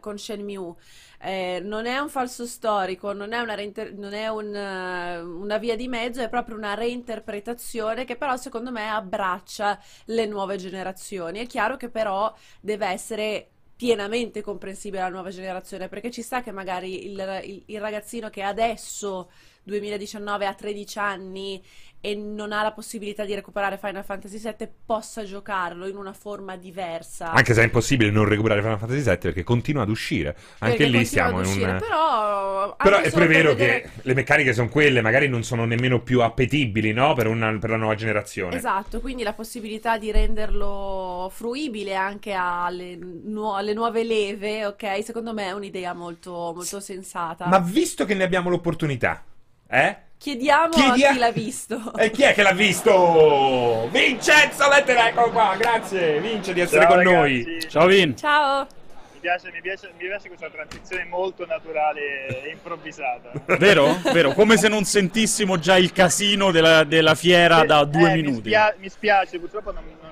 con 0.00 0.18
Shenmue. 0.18 0.74
Eh, 1.22 1.60
non 1.62 1.86
è 1.86 1.98
un 1.98 2.08
falso 2.08 2.46
storico, 2.46 3.12
non 3.12 3.32
è, 3.32 3.40
una, 3.40 3.54
reinter- 3.54 3.92
non 3.92 4.12
è 4.14 4.28
un, 4.28 4.54
eh, 4.54 5.20
una 5.20 5.58
via 5.58 5.76
di 5.76 5.86
mezzo, 5.88 6.22
è 6.22 6.28
proprio 6.28 6.56
una 6.56 6.74
reinterpretazione 6.74 8.04
che 8.04 8.16
però 8.16 8.36
secondo 8.36 8.70
me 8.70 8.88
abbraccia 8.88 9.78
le 10.06 10.26
nuove 10.26 10.56
generazioni. 10.56 11.40
È 11.40 11.46
chiaro 11.46 11.76
che 11.76 11.90
però 11.90 12.32
deve 12.60 12.86
essere 12.86 13.48
pienamente 13.76 14.42
comprensibile 14.42 15.02
alla 15.02 15.10
nuova 15.12 15.30
generazione, 15.30 15.88
perché 15.88 16.10
ci 16.10 16.22
sta 16.22 16.42
che 16.42 16.52
magari 16.52 17.06
il, 17.10 17.40
il- 17.44 17.62
il 17.66 17.80
ragazzino 17.80 18.28
che 18.30 18.42
adesso, 18.42 19.30
2019, 19.62 20.46
ha 20.46 20.54
13 20.54 20.98
anni 20.98 21.62
e 22.02 22.14
non 22.14 22.50
ha 22.52 22.62
la 22.62 22.72
possibilità 22.72 23.26
di 23.26 23.34
recuperare 23.34 23.76
Final 23.76 24.02
Fantasy 24.02 24.38
VII, 24.38 24.66
possa 24.86 25.22
giocarlo 25.22 25.86
in 25.86 25.96
una 25.96 26.14
forma 26.14 26.56
diversa. 26.56 27.32
Anche 27.32 27.52
se 27.52 27.60
è 27.60 27.64
impossibile 27.64 28.10
non 28.10 28.24
recuperare 28.24 28.62
Final 28.62 28.78
Fantasy 28.78 29.02
VII 29.02 29.18
perché 29.18 29.42
continua 29.42 29.82
ad 29.82 29.90
uscire. 29.90 30.34
Anche 30.60 30.76
Perché 30.76 30.84
lì 30.86 31.04
stiamo 31.04 31.38
ad 31.40 31.44
in 31.44 31.50
uscire, 31.50 31.72
un. 31.72 31.78
Però, 31.78 32.76
Però 32.76 32.98
è 33.00 33.10
pure 33.10 33.26
vero 33.26 33.48
vedere- 33.54 33.82
che 33.82 33.90
le 34.00 34.14
meccaniche 34.14 34.54
sono 34.54 34.70
quelle, 34.70 35.02
magari 35.02 35.28
non 35.28 35.42
sono 35.42 35.66
nemmeno 35.66 36.00
più 36.00 36.22
appetibili, 36.22 36.92
no? 36.92 37.12
Per, 37.12 37.26
una- 37.26 37.58
per 37.58 37.68
la 37.68 37.76
nuova 37.76 37.94
generazione. 37.94 38.56
Esatto, 38.56 39.00
quindi 39.00 39.22
la 39.22 39.34
possibilità 39.34 39.98
di 39.98 40.10
renderlo 40.10 41.30
fruibile 41.34 41.94
anche 41.96 42.32
alle, 42.32 42.96
nu- 42.96 43.52
alle 43.52 43.74
nuove 43.74 44.04
leve, 44.04 44.64
ok? 44.64 45.04
Secondo 45.04 45.34
me 45.34 45.48
è 45.48 45.52
un'idea 45.52 45.92
molto, 45.92 46.52
molto 46.54 46.80
sensata. 46.80 47.44
Ma 47.46 47.58
visto 47.58 48.06
che 48.06 48.14
ne 48.14 48.24
abbiamo 48.24 48.48
l'opportunità, 48.48 49.22
eh? 49.70 49.96
Chiediamo 50.18 50.68
Chiedi 50.68 51.04
a 51.04 51.12
chi 51.12 51.18
l'ha 51.18 51.30
visto. 51.32 51.92
E 51.96 52.10
chi 52.10 52.22
è 52.24 52.34
che 52.34 52.42
l'ha 52.42 52.52
visto? 52.52 53.88
Vincenzo 53.90 54.68
Lettera, 54.68 55.08
eccolo 55.08 55.30
qua, 55.30 55.54
grazie 55.58 56.20
Vince 56.20 56.52
di 56.52 56.60
essere 56.60 56.82
Ciao, 56.82 56.88
con 56.94 57.02
ragazzi. 57.02 57.42
noi. 57.44 57.66
Ciao 57.70 57.86
Vin! 57.86 58.16
Ciao! 58.16 58.66
Mi 59.14 59.20
piace, 59.20 59.50
mi, 59.52 59.60
piace, 59.60 59.90
mi 59.98 60.06
piace 60.06 60.28
questa 60.28 60.48
transizione 60.50 61.04
molto 61.04 61.44
naturale 61.46 62.26
e 62.44 62.50
improvvisata. 62.52 63.32
Vero? 63.58 63.98
Vero? 64.12 64.32
Come 64.32 64.56
se 64.58 64.68
non 64.68 64.84
sentissimo 64.84 65.58
già 65.58 65.76
il 65.76 65.92
casino 65.92 66.50
della, 66.50 66.84
della 66.84 67.14
fiera 67.14 67.64
da 67.64 67.84
due 67.84 68.10
Eh, 68.12 68.14
Mi, 68.16 68.22
minuti. 68.22 68.38
spia- 68.48 68.74
mi 68.78 68.88
spiace, 68.88 69.38
purtroppo 69.38 69.72
non- 69.72 69.84
non 70.02 70.10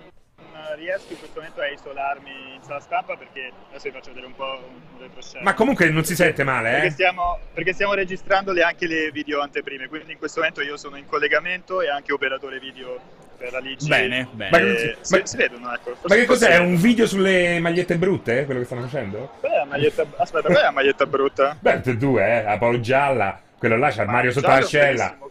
riesco 0.74 1.12
in 1.12 1.18
questo 1.18 1.40
momento 1.40 1.60
a 1.60 1.68
isolarmi 1.68 2.54
in 2.54 2.62
sala 2.62 2.80
stampa 2.80 3.16
perché 3.16 3.50
adesso 3.70 3.88
vi 3.88 3.94
faccio 3.94 4.08
vedere 4.08 4.26
un 4.26 4.34
po' 4.34 4.60
un 4.62 5.00
retroscena. 5.00 5.42
Ma 5.44 5.54
comunque 5.54 5.88
non 5.90 6.04
si 6.04 6.14
sente 6.14 6.44
male, 6.44 6.70
Perché 6.70 6.86
eh? 6.86 6.90
stiamo, 6.90 7.38
perché 7.52 7.72
stiamo 7.72 7.94
registrando 7.94 8.52
le- 8.52 8.62
anche 8.62 8.86
le 8.86 9.10
video 9.10 9.40
anteprime, 9.40 9.88
quindi 9.88 10.12
in 10.12 10.18
questo 10.18 10.40
momento 10.40 10.62
io 10.62 10.76
sono 10.76 10.96
in 10.96 11.06
collegamento 11.06 11.80
e 11.82 11.88
anche 11.88 12.12
operatore 12.12 12.58
video 12.58 12.98
per 13.38 13.52
la 13.52 13.60
Ligi. 13.60 13.86
Bene, 13.88 14.26
bene. 14.32 14.50
Ma- 14.50 14.58
Eh, 14.58 14.96
si, 15.00 15.16
ma- 15.18 15.26
si 15.26 15.36
vedono, 15.36 15.72
ecco. 15.74 15.96
Ma 16.02 16.14
che 16.16 16.24
cos'è? 16.24 16.56
Un 16.58 16.76
video 16.76 17.06
sulle 17.06 17.60
magliette 17.60 17.96
brutte? 17.96 18.44
Quello 18.44 18.60
che 18.60 18.66
stanno 18.66 18.82
facendo? 18.82 19.32
Qual 19.40 19.52
è 19.52 19.56
la 19.58 19.64
maglietta? 19.64 20.04
Aspetta, 20.16 20.48
qual 20.48 20.58
è 20.58 20.62
la 20.62 20.70
maglietta 20.72 21.06
brutta? 21.06 21.56
Beh, 21.60 21.74
tutte 21.76 21.90
e 21.90 21.96
due, 21.96 22.24
eh? 22.26 22.42
La 22.42 22.58
polo 22.58 22.80
gialla, 22.80 23.40
quello 23.56 23.76
là 23.76 23.90
c'ha 23.90 24.02
il 24.02 24.08
Mario 24.08 24.32
sotto 24.32 24.48
l'ascella. 24.48 25.16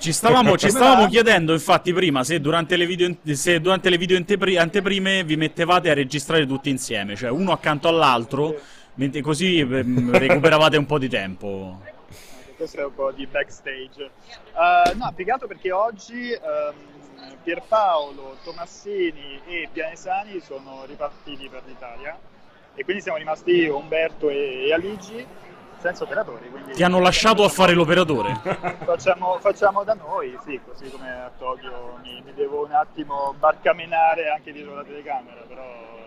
Ci 0.00 0.14
stavamo, 0.14 0.56
ci 0.56 0.70
stavamo 0.70 1.02
va? 1.02 1.08
chiedendo 1.08 1.52
infatti 1.52 1.92
prima 1.92 2.24
se 2.24 2.40
durante 2.40 2.76
le 2.76 2.86
video, 2.86 3.14
se 3.32 3.60
durante 3.60 3.90
le 3.90 3.98
video 3.98 4.16
antepri- 4.16 4.56
anteprime 4.56 5.24
vi 5.24 5.36
mettevate 5.36 5.90
a 5.90 5.94
registrare 5.94 6.46
tutti 6.46 6.70
insieme, 6.70 7.16
cioè 7.16 7.28
uno 7.28 7.52
accanto 7.52 7.86
all'altro, 7.86 8.58
mentre 8.94 9.20
così 9.20 9.58
ehm, 9.58 10.10
recuperavate 10.16 10.78
un 10.78 10.86
po' 10.86 10.98
di 10.98 11.10
tempo. 11.10 11.82
Questo 12.56 12.80
è 12.80 12.84
un 12.84 12.94
po' 12.94 13.12
di 13.12 13.26
backstage. 13.26 14.02
Eh, 14.02 14.94
no, 14.94 15.14
altro 15.32 15.46
perché 15.46 15.70
oggi 15.70 16.32
ehm, 16.32 16.74
Pierpaolo, 17.42 18.38
Tomassini 18.42 19.42
e 19.46 19.68
Pianesani 19.70 20.40
sono 20.40 20.86
ripartiti 20.86 21.46
per 21.50 21.60
l'Italia 21.66 22.18
e 22.74 22.84
quindi 22.84 23.02
siamo 23.02 23.18
rimasti 23.18 23.50
io, 23.50 23.76
Umberto 23.76 24.30
e, 24.30 24.64
e 24.64 24.72
Aligi 24.72 25.26
senza 25.80 26.04
operatori. 26.04 26.48
Quindi 26.50 26.72
Ti 26.72 26.82
hanno 26.82 27.00
lasciato 27.00 27.44
a 27.44 27.48
fare 27.48 27.72
l'operatore. 27.74 28.38
Facciamo, 28.84 29.38
facciamo 29.40 29.84
da 29.84 29.94
noi, 29.94 30.36
sì, 30.44 30.60
così 30.64 30.90
come 30.90 31.08
a 31.10 31.30
Tokyo 31.38 31.98
mi, 32.02 32.22
mi 32.24 32.32
devo 32.34 32.64
un 32.64 32.72
attimo 32.72 33.34
barcamenare 33.38 34.28
anche 34.30 34.52
dietro 34.52 34.74
la 34.74 34.82
telecamera, 34.82 35.42
però 35.46 35.62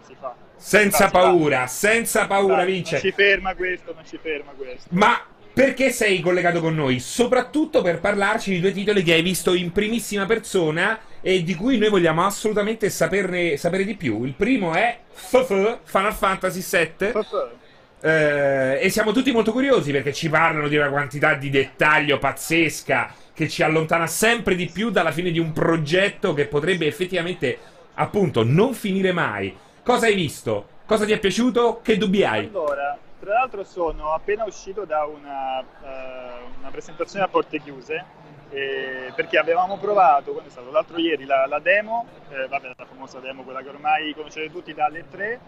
si 0.06 0.16
fa. 0.20 0.34
Senza 0.56 1.06
Si 1.06 1.12
fa, 1.12 1.20
si 1.20 1.26
paura, 1.26 1.68
senza 1.68 2.20
fa. 2.22 2.28
paura, 2.28 2.56
Dai, 2.58 2.66
Vince. 2.72 2.92
Non 2.94 3.02
ci 3.02 3.12
ferma 3.12 3.56
questo, 3.56 3.94
non 3.94 4.06
ci 4.06 4.18
ferma 4.22 4.52
questo. 4.56 4.88
Ma 4.92 5.20
perché 5.54 5.92
sei 5.92 6.20
collegato 6.20 6.60
con 6.62 6.76
noi? 6.76 7.00
Soprattutto 7.00 7.82
per 7.82 8.00
parlarci 8.00 8.52
di 8.52 8.60
due 8.60 8.72
titoli 8.72 9.04
che 9.04 9.14
hai 9.14 9.22
visto 9.22 9.54
in 9.54 9.72
primissima 9.72 10.26
persona 10.26 11.00
e 11.22 11.44
di 11.44 11.56
cui 11.56 11.78
noi 11.78 11.90
vogliamo 11.90 12.26
assolutamente 12.26 12.90
saperne, 12.90 13.56
sapere 13.58 13.86
di 13.86 13.96
più. 13.96 14.24
Il 14.26 14.34
primo 14.34 14.74
è 14.74 15.00
FF, 15.12 15.80
Final 15.84 16.14
Fantasy 16.14 16.62
VII. 16.62 17.12
Eh, 18.06 18.80
e 18.82 18.90
siamo 18.90 19.14
tutti 19.14 19.32
molto 19.32 19.54
curiosi 19.54 19.94
perché 19.94 20.12
ci 20.12 20.28
parlano 20.28 20.68
di 20.68 20.76
una 20.76 20.90
quantità 20.90 21.36
di 21.36 21.50
dettaglio 21.50 22.18
pazzesca 22.18 23.14
che 23.34 23.48
ci 23.48 23.64
allontana 23.64 24.08
sempre 24.08 24.56
di 24.56 24.66
più 24.66 24.90
dalla 24.90 25.14
fine 25.14 25.32
di 25.32 25.40
un 25.40 25.54
progetto 25.54 26.34
che 26.34 26.46
potrebbe 26.48 26.86
effettivamente, 26.86 27.58
appunto, 27.94 28.44
non 28.44 28.74
finire 28.74 29.14
mai. 29.14 29.56
Cosa 29.82 30.08
hai 30.08 30.16
visto? 30.16 30.68
Cosa 30.86 31.06
ti 31.06 31.14
è 31.14 31.20
piaciuto? 31.20 31.80
Che 31.82 31.96
dubbi 31.96 32.26
hai? 32.26 32.48
Allora, 32.48 32.98
tra 33.22 33.36
l'altro 33.36 33.64
sono 33.64 34.12
appena 34.12 34.44
uscito 34.44 34.84
da 34.84 35.06
una, 35.06 35.62
eh, 35.62 36.44
una 36.60 36.70
presentazione 36.72 37.24
a 37.24 37.30
porte 37.30 37.62
chiuse 37.62 38.04
eh, 38.50 39.14
perché 39.16 39.38
avevamo 39.38 39.78
provato, 39.78 40.34
quando 40.34 40.50
è 40.50 40.52
stato 40.52 40.72
l'altro 40.72 40.98
ieri, 41.00 41.24
la, 41.24 41.46
la 41.48 41.60
demo, 41.60 42.06
eh, 42.30 42.48
vabbè, 42.50 42.74
la 42.76 42.86
famosa 42.86 43.20
demo, 43.20 43.44
quella 43.44 43.62
che 43.62 43.70
ormai 43.70 44.14
conoscete 44.14 44.52
tutti 44.52 44.74
dalle 44.74 45.06
3 45.10 45.40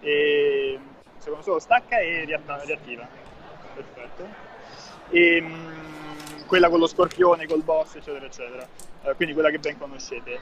e 0.00 0.78
secondo 1.28 1.42
solo 1.42 1.58
stacca 1.58 1.98
e 1.98 2.24
riatta- 2.24 2.60
riattiva. 2.64 3.06
Perfetto. 3.74 4.26
E, 5.10 5.40
mm, 5.42 6.46
quella 6.46 6.68
con 6.70 6.78
lo 6.78 6.86
scorpione, 6.86 7.46
col 7.46 7.62
boss, 7.62 7.96
eccetera, 7.96 8.24
eccetera. 8.24 8.66
Eh, 9.02 9.14
quindi 9.14 9.34
quella 9.34 9.50
che 9.50 9.58
ben 9.58 9.78
conoscete. 9.78 10.40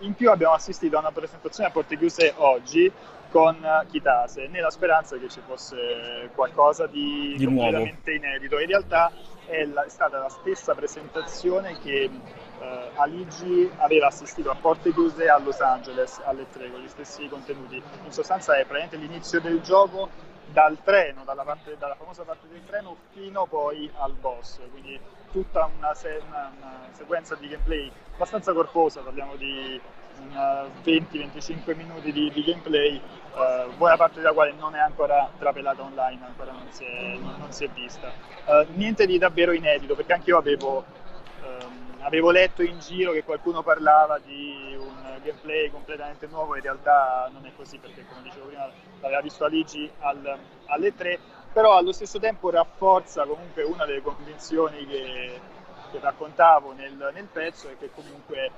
In 0.00 0.14
più 0.14 0.30
abbiamo 0.30 0.52
assistito 0.54 0.96
a 0.96 1.00
una 1.00 1.10
presentazione 1.10 1.68
a 1.70 1.72
porte 1.72 1.96
chiuse 1.96 2.34
oggi 2.36 2.90
con 3.30 3.56
Kitase, 3.90 4.46
nella 4.48 4.70
speranza 4.70 5.16
che 5.16 5.28
ci 5.28 5.40
fosse 5.46 6.30
qualcosa 6.34 6.86
di, 6.86 7.34
Di 7.36 7.44
nuovo. 7.44 7.62
completamente 7.62 8.12
inedito. 8.12 8.58
In 8.58 8.66
realtà 8.68 9.10
è, 9.46 9.64
la- 9.64 9.84
è 9.84 9.88
stata 9.88 10.18
la 10.18 10.28
stessa 10.28 10.74
presentazione 10.74 11.78
che 11.80 12.10
eh, 12.60 12.90
Aligi 12.94 13.70
aveva 13.78 14.06
assistito 14.06 14.50
a 14.50 14.54
porte 14.54 14.92
chiuse 14.92 15.28
a 15.28 15.38
Los 15.38 15.60
Angeles 15.60 16.20
alle 16.24 16.46
3 16.50 16.70
con 16.70 16.80
gli 16.80 16.88
stessi 16.88 17.28
contenuti. 17.28 17.76
In 18.04 18.12
sostanza 18.12 18.54
è 18.54 18.64
praticamente 18.64 18.96
l'inizio 18.96 19.40
del 19.40 19.60
gioco 19.60 20.08
dal 20.46 20.78
treno, 20.82 21.24
dalla, 21.24 21.42
parte, 21.42 21.76
dalla, 21.78 21.96
famosa 21.96 22.22
parte 22.22 22.46
del 22.48 22.64
treno 22.64 22.96
fino 23.12 23.46
poi 23.46 23.90
al 23.98 24.12
boss, 24.12 24.58
quindi 24.70 24.98
tutta 25.32 25.68
una, 25.76 25.92
se- 25.94 26.22
una, 26.26 26.52
una 26.56 26.88
sequenza 26.92 27.34
di 27.34 27.48
gameplay 27.48 27.90
abbastanza 28.14 28.52
corposa, 28.52 29.00
parliamo 29.00 29.34
di 29.36 29.80
20-25 30.84 31.76
minuti 31.76 32.12
di, 32.12 32.30
di 32.32 32.42
gameplay, 32.42 33.00
uh, 33.34 33.74
buona 33.76 33.96
parte 33.96 34.20
della 34.20 34.32
quale 34.32 34.52
non 34.58 34.74
è 34.74 34.78
ancora 34.78 35.28
trapelata 35.38 35.82
online, 35.82 36.24
ancora 36.24 36.52
non 36.52 36.66
si 36.70 36.84
è, 36.84 37.16
non, 37.18 37.52
si 37.52 37.64
è 37.64 37.68
vista. 37.68 38.10
Uh, 38.44 38.66
niente 38.74 39.06
di 39.06 39.18
davvero 39.18 39.52
inedito, 39.52 39.94
perché 39.94 40.14
anche 40.14 40.30
io 40.30 40.38
avevo, 40.38 40.84
avevo, 42.06 42.30
letto 42.30 42.62
in 42.62 42.78
giro 42.78 43.12
che 43.12 43.24
qualcuno 43.24 43.62
parlava 43.62 44.18
di 44.18 44.76
un 44.78 45.18
gameplay 45.22 45.70
completamente 45.70 46.26
nuovo, 46.28 46.54
in 46.54 46.62
realtà 46.62 47.28
non 47.32 47.44
è 47.46 47.52
così, 47.56 47.78
perché 47.78 48.04
come 48.08 48.22
dicevo 48.22 48.46
prima 48.46 48.68
l'aveva 49.00 49.20
visto 49.20 49.44
Aligi 49.44 49.90
al, 50.00 50.38
alle 50.66 50.94
3, 50.94 51.18
però 51.52 51.76
allo 51.76 51.92
stesso 51.92 52.18
tempo 52.18 52.50
rafforza 52.50 53.24
comunque 53.24 53.62
una 53.64 53.84
delle 53.84 54.02
convinzioni 54.02 54.86
che, 54.86 55.40
che 55.90 55.98
raccontavo 56.00 56.72
nel, 56.72 57.10
nel 57.12 57.28
pezzo 57.30 57.68
e 57.68 57.76
che 57.76 57.90
comunque 57.92 58.50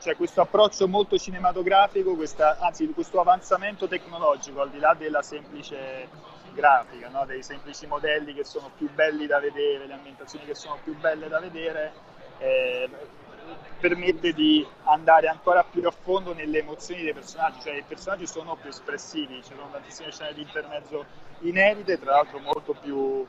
c'è 0.00 0.16
questo 0.16 0.40
approccio 0.40 0.88
molto 0.88 1.18
cinematografico, 1.18 2.14
questa, 2.14 2.56
anzi 2.58 2.88
questo 2.88 3.20
avanzamento 3.20 3.86
tecnologico 3.86 4.62
al 4.62 4.70
di 4.70 4.78
là 4.78 4.94
della 4.98 5.22
semplice 5.22 6.08
grafica, 6.54 7.08
no? 7.08 7.24
dei 7.26 7.42
semplici 7.42 7.86
modelli 7.86 8.34
che 8.34 8.44
sono 8.44 8.70
più 8.76 8.90
belli 8.92 9.26
da 9.26 9.38
vedere, 9.38 9.86
le 9.86 9.92
ambientazioni 9.92 10.44
che 10.44 10.54
sono 10.54 10.78
più 10.82 10.96
belle 10.98 11.28
da 11.28 11.38
vedere, 11.38 11.92
eh, 12.40 12.88
permette 13.78 14.32
di 14.32 14.66
andare 14.84 15.28
ancora 15.28 15.64
più 15.64 15.86
a 15.86 15.90
fondo 15.90 16.34
nelle 16.34 16.58
emozioni 16.58 17.02
dei 17.02 17.14
personaggi, 17.14 17.60
cioè 17.62 17.76
i 17.76 17.84
personaggi 17.86 18.26
sono 18.26 18.56
più 18.56 18.68
espressivi, 18.68 19.42
ci 19.42 19.54
sono 19.54 19.68
tantissime 19.70 20.10
scene 20.10 20.34
di 20.34 20.42
intermezzo 20.42 21.04
inedite, 21.40 21.98
tra 21.98 22.12
l'altro 22.12 22.38
molto 22.38 22.74
più 22.74 23.26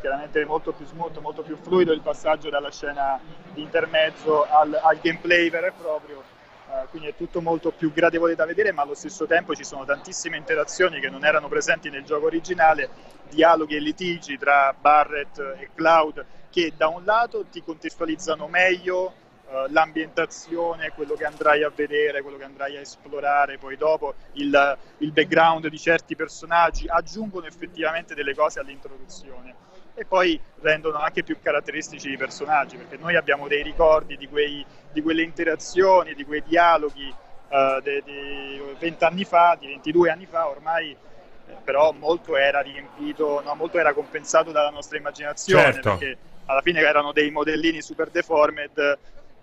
chiaramente 0.00 0.44
molto 0.44 0.72
più 0.72 0.86
smooth, 0.86 1.16
molto 1.18 1.42
più 1.42 1.56
fluido 1.56 1.92
il 1.92 2.00
passaggio 2.00 2.50
dalla 2.50 2.70
scena 2.70 3.18
di 3.52 3.62
intermezzo 3.62 4.44
al, 4.44 4.78
al 4.80 4.98
gameplay 5.00 5.50
vero 5.50 5.66
e 5.66 5.72
proprio. 5.72 6.36
Uh, 6.68 6.86
quindi 6.90 7.08
è 7.08 7.14
tutto 7.16 7.40
molto 7.40 7.70
più 7.70 7.90
gradevole 7.92 8.34
da 8.34 8.44
vedere, 8.44 8.72
ma 8.72 8.82
allo 8.82 8.94
stesso 8.94 9.26
tempo 9.26 9.54
ci 9.54 9.64
sono 9.64 9.86
tantissime 9.86 10.36
interazioni 10.36 11.00
che 11.00 11.08
non 11.08 11.24
erano 11.24 11.48
presenti 11.48 11.88
nel 11.88 12.04
gioco 12.04 12.26
originale, 12.26 12.90
dialoghi 13.30 13.74
e 13.74 13.80
litigi 13.80 14.36
tra 14.36 14.74
Barrett 14.78 15.38
e 15.38 15.70
Cloud 15.74 16.24
che 16.50 16.72
da 16.76 16.88
un 16.88 17.04
lato 17.04 17.44
ti 17.50 17.62
contestualizzano 17.62 18.48
meglio 18.48 19.14
uh, 19.46 19.70
l'ambientazione, 19.70 20.92
quello 20.92 21.14
che 21.14 21.24
andrai 21.24 21.62
a 21.62 21.70
vedere, 21.74 22.22
quello 22.22 22.36
che 22.36 22.44
andrai 22.44 22.76
a 22.76 22.80
esplorare, 22.80 23.58
poi 23.58 23.76
dopo 23.76 24.14
il, 24.32 24.78
il 24.98 25.12
background 25.12 25.68
di 25.68 25.78
certi 25.78 26.16
personaggi, 26.16 26.86
aggiungono 26.88 27.46
effettivamente 27.46 28.14
delle 28.14 28.34
cose 28.34 28.60
all'introduzione 28.60 29.66
e 29.98 30.04
poi 30.04 30.40
rendono 30.60 30.98
anche 30.98 31.24
più 31.24 31.38
caratteristici 31.42 32.10
i 32.10 32.16
personaggi, 32.16 32.76
perché 32.76 32.96
noi 32.96 33.16
abbiamo 33.16 33.48
dei 33.48 33.64
ricordi 33.64 34.16
di, 34.16 34.28
quei, 34.28 34.64
di 34.92 35.02
quelle 35.02 35.22
interazioni, 35.22 36.14
di 36.14 36.24
quei 36.24 36.42
dialoghi 36.46 37.12
uh, 37.48 37.80
di 37.82 38.62
20 38.78 39.04
anni 39.04 39.24
fa, 39.24 39.56
di 39.58 39.66
22 39.66 40.10
anni 40.10 40.26
fa 40.26 40.48
ormai, 40.48 40.92
eh, 40.92 41.56
però 41.64 41.90
molto 41.90 42.36
era 42.36 42.60
riempito, 42.60 43.42
no, 43.42 43.54
molto 43.56 43.78
era 43.78 43.92
compensato 43.92 44.52
dalla 44.52 44.70
nostra 44.70 44.98
immaginazione, 44.98 45.72
certo. 45.72 45.96
perché 45.96 46.18
alla 46.48 46.62
fine 46.62 46.80
erano 46.80 47.12
dei 47.12 47.30
modellini 47.30 47.82
super 47.82 48.08
deformed, 48.10 48.98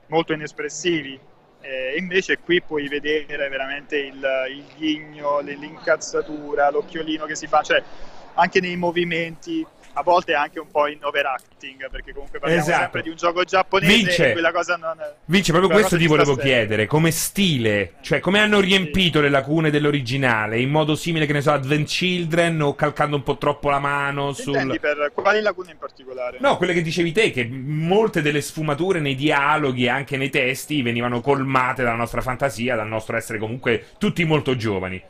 molto 0.07 0.33
inespressivi. 0.33 1.19
E 1.61 1.95
invece 1.97 2.39
qui 2.39 2.61
puoi 2.61 2.87
vedere 2.87 3.47
veramente 3.47 3.97
il, 3.97 4.23
il 4.49 4.63
ghigno, 4.77 5.39
l'incazzatura, 5.39 6.69
l'occhiolino 6.69 7.25
che 7.25 7.35
si 7.35 7.47
fa, 7.47 7.61
cioè 7.61 7.81
anche 8.35 8.59
nei 8.59 8.75
movimenti 8.75 9.65
a 9.97 10.03
volte 10.03 10.33
anche 10.33 10.59
un 10.59 10.69
po' 10.69 10.87
in 10.87 10.99
overacting, 11.01 11.89
perché 11.89 12.11
comunque 12.11 12.39
parliamo 12.39 12.61
Esatto. 12.61 12.81
sempre 12.81 13.01
di 13.01 13.09
un 13.09 13.15
gioco 13.15 13.43
giapponese 13.43 13.93
Vince. 13.95 14.29
e 14.29 14.31
quella 14.33 14.51
cosa 14.51 14.75
non. 14.75 14.97
Vince, 15.25 15.51
proprio 15.51 15.71
questo 15.71 15.97
ti 15.97 16.05
volevo 16.05 16.35
chiedere, 16.35 16.85
come 16.85 17.11
stile, 17.11 17.93
cioè 18.01 18.19
come 18.19 18.39
hanno 18.39 18.59
riempito 18.59 19.21
le 19.21 19.29
lacune 19.29 19.69
dell'originale, 19.69 20.59
in 20.59 20.69
modo 20.69 20.95
simile, 20.95 21.25
che 21.25 21.33
ne 21.33 21.41
so, 21.41 21.51
Advent 21.51 21.87
Children 21.87 22.61
o 22.61 22.75
calcando 22.75 23.15
un 23.15 23.23
po' 23.23 23.37
troppo 23.37 23.69
la 23.69 23.79
mano 23.79 24.33
Che 24.33 24.41
sul... 24.41 24.77
per 24.81 25.11
quali 25.13 25.41
lacune 25.41 25.71
in 25.71 25.77
particolare? 25.77 26.37
No, 26.41 26.57
quelle 26.57 26.73
che 26.73 26.81
dicevi 26.81 27.13
te, 27.13 27.31
che 27.31 27.45
molte 27.45 28.21
delle 28.21 28.41
sfumature 28.41 28.99
nei 28.99 29.15
dialoghi 29.15 29.85
e 29.85 29.89
anche 29.89 30.17
nei 30.17 30.29
testi 30.29 30.81
venivano 30.81 31.21
colmate 31.21 31.83
dalla 31.83 31.95
nostra 31.95 32.21
fantasia, 32.21 32.75
dal 32.75 32.87
nostro 32.87 33.15
essere 33.15 33.39
comunque 33.39 33.85
tutti 33.97 34.25
molto 34.25 34.57
giovani. 34.57 35.01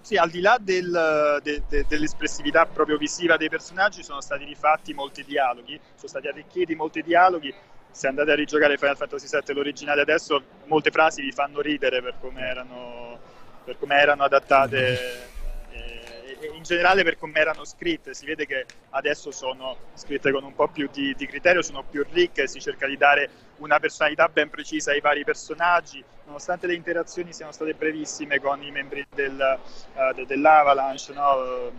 Sì, 0.00 0.16
al 0.16 0.30
di 0.30 0.40
là 0.40 0.56
del- 0.58 1.40
de- 1.42 1.62
de- 1.68 1.84
dell'espressività 1.86 2.64
proprio 2.66 2.96
visiva 2.96 3.36
dei 3.36 3.48
personaggi, 3.48 4.02
sono 4.02 4.20
stati 4.20 4.44
rifatti 4.44 4.94
molti 4.94 5.22
dialoghi, 5.24 5.78
sono 5.96 6.08
stati 6.08 6.28
arricchiti 6.28 6.74
molti 6.74 7.02
dialoghi. 7.02 7.52
Se 7.90 8.06
andate 8.06 8.30
a 8.30 8.34
rigiocare 8.34 8.78
Final 8.78 8.96
Fantasy 8.96 9.26
VII 9.28 9.54
l'originale 9.54 10.00
adesso, 10.00 10.42
molte 10.66 10.90
frasi 10.90 11.20
vi 11.22 11.32
fanno 11.32 11.60
ridere 11.60 12.00
per 12.00 12.14
come 12.20 12.40
erano, 12.42 13.18
per 13.64 13.76
come 13.78 13.96
erano 13.96 14.22
adattate 14.24 15.28
e, 15.72 16.36
e 16.40 16.50
in 16.54 16.62
generale 16.62 17.02
per 17.02 17.18
come 17.18 17.38
erano 17.40 17.64
scritte. 17.64 18.14
Si 18.14 18.24
vede 18.24 18.46
che 18.46 18.66
adesso 18.90 19.30
sono 19.30 19.76
scritte 19.94 20.30
con 20.30 20.44
un 20.44 20.54
po' 20.54 20.68
più 20.68 20.88
di, 20.92 21.14
di 21.14 21.26
criterio, 21.26 21.62
sono 21.62 21.82
più 21.82 22.04
ricche, 22.12 22.46
si 22.46 22.60
cerca 22.60 22.86
di 22.86 22.96
dare 22.96 23.28
una 23.56 23.78
personalità 23.78 24.28
ben 24.28 24.48
precisa 24.48 24.92
ai 24.92 25.00
vari 25.00 25.24
personaggi, 25.24 26.02
nonostante 26.28 26.66
le 26.66 26.74
interazioni 26.74 27.32
siano 27.32 27.52
state 27.52 27.74
brevissime 27.74 28.38
con 28.38 28.62
i 28.62 28.70
membri 28.70 29.04
del, 29.14 29.40
eh, 29.40 30.14
de- 30.14 30.26
dell'Avalanche, 30.26 31.12
no? 31.14 31.70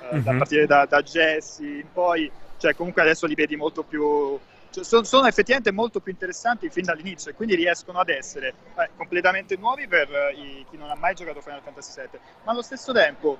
Eh, 0.00 0.20
da 0.22 0.32
Mhm. 0.32 0.38
partire 0.38 0.66
da, 0.66 0.86
da 0.86 1.02
Jesse 1.02 1.64
in 1.64 1.92
poi, 1.92 2.30
cioè 2.58 2.74
comunque 2.74 3.02
adesso 3.02 3.26
li 3.26 3.34
vedi 3.34 3.54
molto 3.56 3.82
più... 3.82 4.38
cioè, 4.70 4.82
sono, 4.84 5.04
sono 5.04 5.26
effettivamente 5.26 5.70
molto 5.70 6.00
più 6.00 6.10
interessanti 6.12 6.68
fin 6.70 6.84
dall'inizio 6.84 7.30
e 7.30 7.34
quindi 7.34 7.54
riescono 7.54 7.98
ad 8.00 8.08
essere 8.08 8.54
eh, 8.78 8.90
completamente 8.96 9.56
nuovi 9.56 9.86
per 9.86 10.08
eh, 10.10 10.64
chi 10.70 10.76
non 10.76 10.90
ha 10.90 10.96
mai 10.96 11.14
giocato 11.14 11.40
Final 11.40 11.60
Fantasy 11.62 12.00
VII, 12.00 12.18
ma 12.44 12.52
allo 12.52 12.62
stesso 12.62 12.92
tempo 12.92 13.38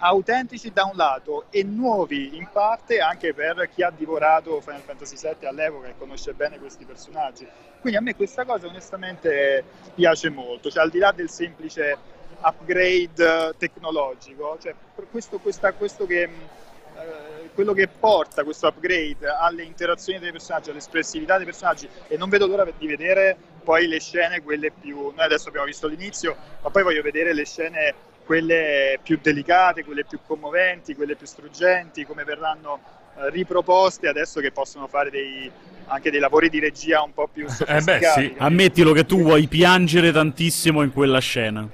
autentici 0.00 0.72
da 0.72 0.84
un 0.84 0.96
lato 0.96 1.44
e 1.50 1.62
nuovi 1.62 2.36
in 2.36 2.48
parte 2.50 3.00
anche 3.00 3.34
per 3.34 3.68
chi 3.72 3.82
ha 3.82 3.90
divorato 3.90 4.60
Final 4.60 4.80
Fantasy 4.80 5.16
VII 5.16 5.46
all'epoca 5.46 5.88
e 5.88 5.94
conosce 5.96 6.32
bene 6.32 6.58
questi 6.58 6.84
personaggi. 6.84 7.46
Quindi 7.80 7.98
a 7.98 8.02
me 8.02 8.14
questa 8.14 8.44
cosa 8.44 8.66
onestamente 8.66 9.64
piace 9.94 10.30
molto, 10.30 10.70
cioè 10.70 10.82
al 10.82 10.90
di 10.90 10.98
là 10.98 11.12
del 11.12 11.30
semplice 11.30 11.96
upgrade 12.42 13.54
tecnologico, 13.58 14.58
cioè 14.60 14.74
questo, 15.10 15.38
questa- 15.38 15.72
questo 15.72 16.06
che, 16.06 16.22
eh, 16.22 17.50
quello 17.54 17.74
che 17.74 17.88
porta 17.88 18.42
questo 18.44 18.68
upgrade 18.68 19.26
alle 19.26 19.64
interazioni 19.64 20.18
dei 20.18 20.32
personaggi, 20.32 20.70
all'espressività 20.70 21.36
dei 21.36 21.44
personaggi 21.44 21.88
e 22.08 22.16
non 22.16 22.30
vedo 22.30 22.46
l'ora 22.46 22.64
di 22.64 22.86
vedere 22.86 23.36
poi 23.62 23.86
le 23.86 24.00
scene, 24.00 24.42
quelle 24.42 24.70
più... 24.70 25.12
Noi 25.14 25.24
adesso 25.24 25.48
abbiamo 25.48 25.66
visto 25.66 25.86
l'inizio, 25.86 26.34
ma 26.62 26.70
poi 26.70 26.82
voglio 26.82 27.02
vedere 27.02 27.34
le 27.34 27.44
scene 27.44 27.94
quelle 28.30 29.00
più 29.02 29.18
delicate, 29.20 29.84
quelle 29.84 30.04
più 30.04 30.20
commoventi, 30.24 30.94
quelle 30.94 31.16
più 31.16 31.26
struggenti, 31.26 32.06
come 32.06 32.22
verranno 32.22 32.78
eh, 33.16 33.28
riproposte 33.30 34.06
adesso 34.06 34.38
che 34.38 34.52
possono 34.52 34.86
fare 34.86 35.10
dei- 35.10 35.50
anche 35.86 36.12
dei 36.12 36.20
lavori 36.20 36.48
di 36.48 36.60
regia 36.60 37.02
un 37.02 37.12
po' 37.12 37.26
più 37.26 37.48
sofisticati. 37.50 38.28
sì. 38.28 38.34
Ammettilo 38.38 38.92
che 38.92 39.04
tu 39.04 39.20
vuoi 39.20 39.48
piangere 39.48 40.12
tantissimo 40.12 40.82
in 40.82 40.92
quella 40.92 41.18
scena. 41.18 41.68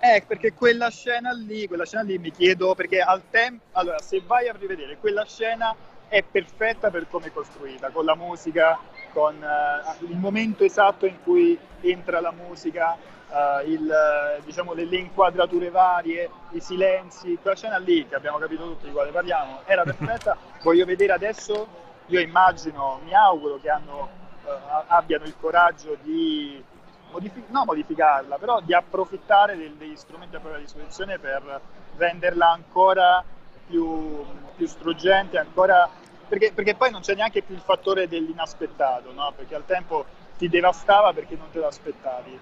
Eh, 0.00 0.24
perché 0.26 0.52
quella 0.52 0.90
scena 0.90 1.30
lì, 1.30 1.68
quella 1.68 1.86
scena 1.86 2.02
lì 2.02 2.18
mi 2.18 2.32
chiedo, 2.32 2.74
perché 2.74 2.98
al 2.98 3.22
tempo, 3.30 3.62
allora 3.78 4.00
se 4.00 4.20
vai 4.26 4.48
a 4.48 4.56
rivedere, 4.58 4.96
quella 4.96 5.24
scena 5.24 5.72
è 6.08 6.24
perfetta 6.28 6.90
per 6.90 7.06
come 7.08 7.26
è 7.26 7.32
costruita, 7.32 7.90
con 7.90 8.04
la 8.04 8.16
musica, 8.16 8.76
con 9.12 9.40
eh, 9.40 10.06
il 10.08 10.16
momento 10.16 10.64
esatto 10.64 11.06
in 11.06 11.22
cui 11.22 11.56
entra 11.82 12.20
la 12.20 12.32
musica, 12.32 12.96
eh, 13.30 13.62
il, 13.66 13.90
eh, 13.90 14.42
diciamo, 14.44 14.72
le, 14.72 14.84
le 14.84 14.96
inquadrature 14.96 15.70
varie, 15.70 16.30
i 16.50 16.60
silenzi, 16.60 17.38
quella 17.40 17.56
scena 17.56 17.78
lì 17.78 18.06
che 18.06 18.14
abbiamo 18.14 18.38
capito 18.38 18.64
tutti 18.64 18.86
di 18.86 18.92
quale 18.92 19.10
parliamo, 19.10 19.60
era 19.64 19.84
perfetta, 19.84 20.36
voglio 20.62 20.84
vedere 20.84 21.12
adesso, 21.12 21.66
io 22.06 22.20
immagino, 22.20 23.00
mi 23.04 23.14
auguro 23.14 23.58
che 23.60 23.70
hanno, 23.70 24.08
eh, 24.44 24.50
abbiano 24.88 25.24
il 25.24 25.34
coraggio 25.38 25.96
di 26.02 26.62
modifi- 27.10 27.44
no 27.48 27.64
modificarla, 27.64 28.38
però 28.38 28.60
di 28.60 28.74
approfittare 28.74 29.56
del- 29.56 29.74
degli 29.74 29.96
strumenti 29.96 30.36
a 30.36 30.40
propria 30.40 30.60
disposizione 30.60 31.18
per 31.18 31.60
renderla 31.96 32.50
ancora 32.50 33.24
più, 33.66 34.24
più 34.56 34.66
struggente, 34.66 35.38
ancora... 35.38 35.88
Perché, 36.28 36.52
perché 36.52 36.76
poi 36.76 36.92
non 36.92 37.00
c'è 37.00 37.16
neanche 37.16 37.42
più 37.42 37.56
il 37.56 37.60
fattore 37.60 38.06
dell'inaspettato, 38.06 39.12
no? 39.12 39.32
perché 39.34 39.56
al 39.56 39.64
tempo 39.66 40.04
ti 40.38 40.48
devastava 40.48 41.12
perché 41.12 41.34
non 41.36 41.50
te 41.50 41.58
lo 41.58 41.66
aspettavi. 41.66 42.40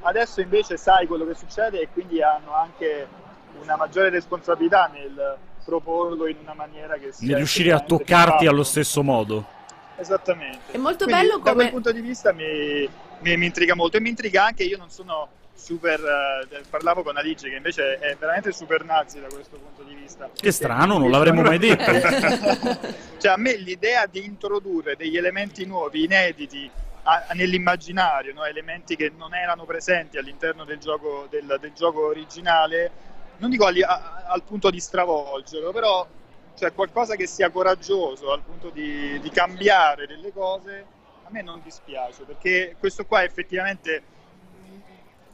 Adesso 0.00 0.40
invece 0.40 0.76
sai 0.76 1.06
quello 1.06 1.26
che 1.26 1.34
succede 1.34 1.80
e 1.80 1.88
quindi 1.92 2.22
hanno 2.22 2.54
anche 2.54 3.06
una 3.60 3.76
maggiore 3.76 4.10
responsabilità 4.10 4.88
nel 4.92 5.36
proporlo 5.64 6.26
in 6.26 6.36
una 6.40 6.54
maniera 6.54 6.94
che 6.94 7.12
sia 7.12 7.26
Di 7.26 7.34
riuscire 7.34 7.72
a 7.72 7.80
toccarti 7.80 8.46
allo 8.46 8.62
stesso 8.62 9.02
modo. 9.02 9.44
Esattamente. 9.96 10.72
È 10.72 10.76
molto 10.78 11.04
Quindi, 11.04 11.22
bello 11.22 11.36
Da 11.38 11.42
come- 11.50 11.54
quel 11.54 11.70
punto 11.70 11.92
di 11.92 12.00
vista 12.00 12.32
mi, 12.32 12.88
mi- 13.20 13.36
mi 13.36 13.46
intriga 13.46 13.74
molto 13.74 13.96
e 13.96 14.00
mi 14.00 14.08
intriga 14.08 14.44
anche, 14.44 14.62
io 14.62 14.78
non 14.78 14.88
sono 14.90 15.28
super 15.54 15.98
eh, 16.52 16.62
parlavo 16.70 17.02
con 17.02 17.16
Alice 17.16 17.48
che 17.50 17.56
invece 17.56 17.98
è 17.98 18.16
veramente 18.16 18.52
super 18.52 18.84
nazi 18.84 19.20
da 19.20 19.26
questo 19.26 19.56
punto 19.56 19.82
di 19.82 19.92
vista 19.96 20.30
che 20.32 20.52
strano 20.52 20.98
non 20.98 21.10
l'avremmo 21.10 21.42
mai 21.42 21.58
detto 21.58 21.82
cioè 23.18 23.32
a 23.32 23.36
me 23.36 23.56
l'idea 23.56 24.06
di 24.06 24.24
introdurre 24.24 24.94
degli 24.94 25.16
elementi 25.16 25.66
nuovi 25.66 26.04
inediti 26.04 26.70
nell'immaginario 27.34 28.34
no? 28.34 28.44
elementi 28.44 28.96
che 28.96 29.10
non 29.16 29.34
erano 29.34 29.64
presenti 29.64 30.18
all'interno 30.18 30.64
del 30.64 30.78
gioco, 30.78 31.26
del, 31.30 31.56
del 31.60 31.72
gioco 31.72 32.06
originale 32.06 32.90
non 33.38 33.50
dico 33.50 33.66
a, 33.66 33.72
a, 33.86 34.24
al 34.26 34.42
punto 34.42 34.70
di 34.70 34.80
stravolgerlo 34.80 35.72
però 35.72 36.06
cioè 36.54 36.72
qualcosa 36.72 37.14
che 37.14 37.26
sia 37.26 37.50
coraggioso 37.50 38.32
al 38.32 38.42
punto 38.42 38.68
di, 38.70 39.18
di 39.20 39.30
cambiare 39.30 40.06
delle 40.06 40.32
cose 40.32 40.86
a 41.24 41.30
me 41.30 41.42
non 41.42 41.60
dispiace 41.62 42.24
perché 42.24 42.76
questo 42.78 43.06
qua 43.06 43.22
effettivamente 43.22 44.02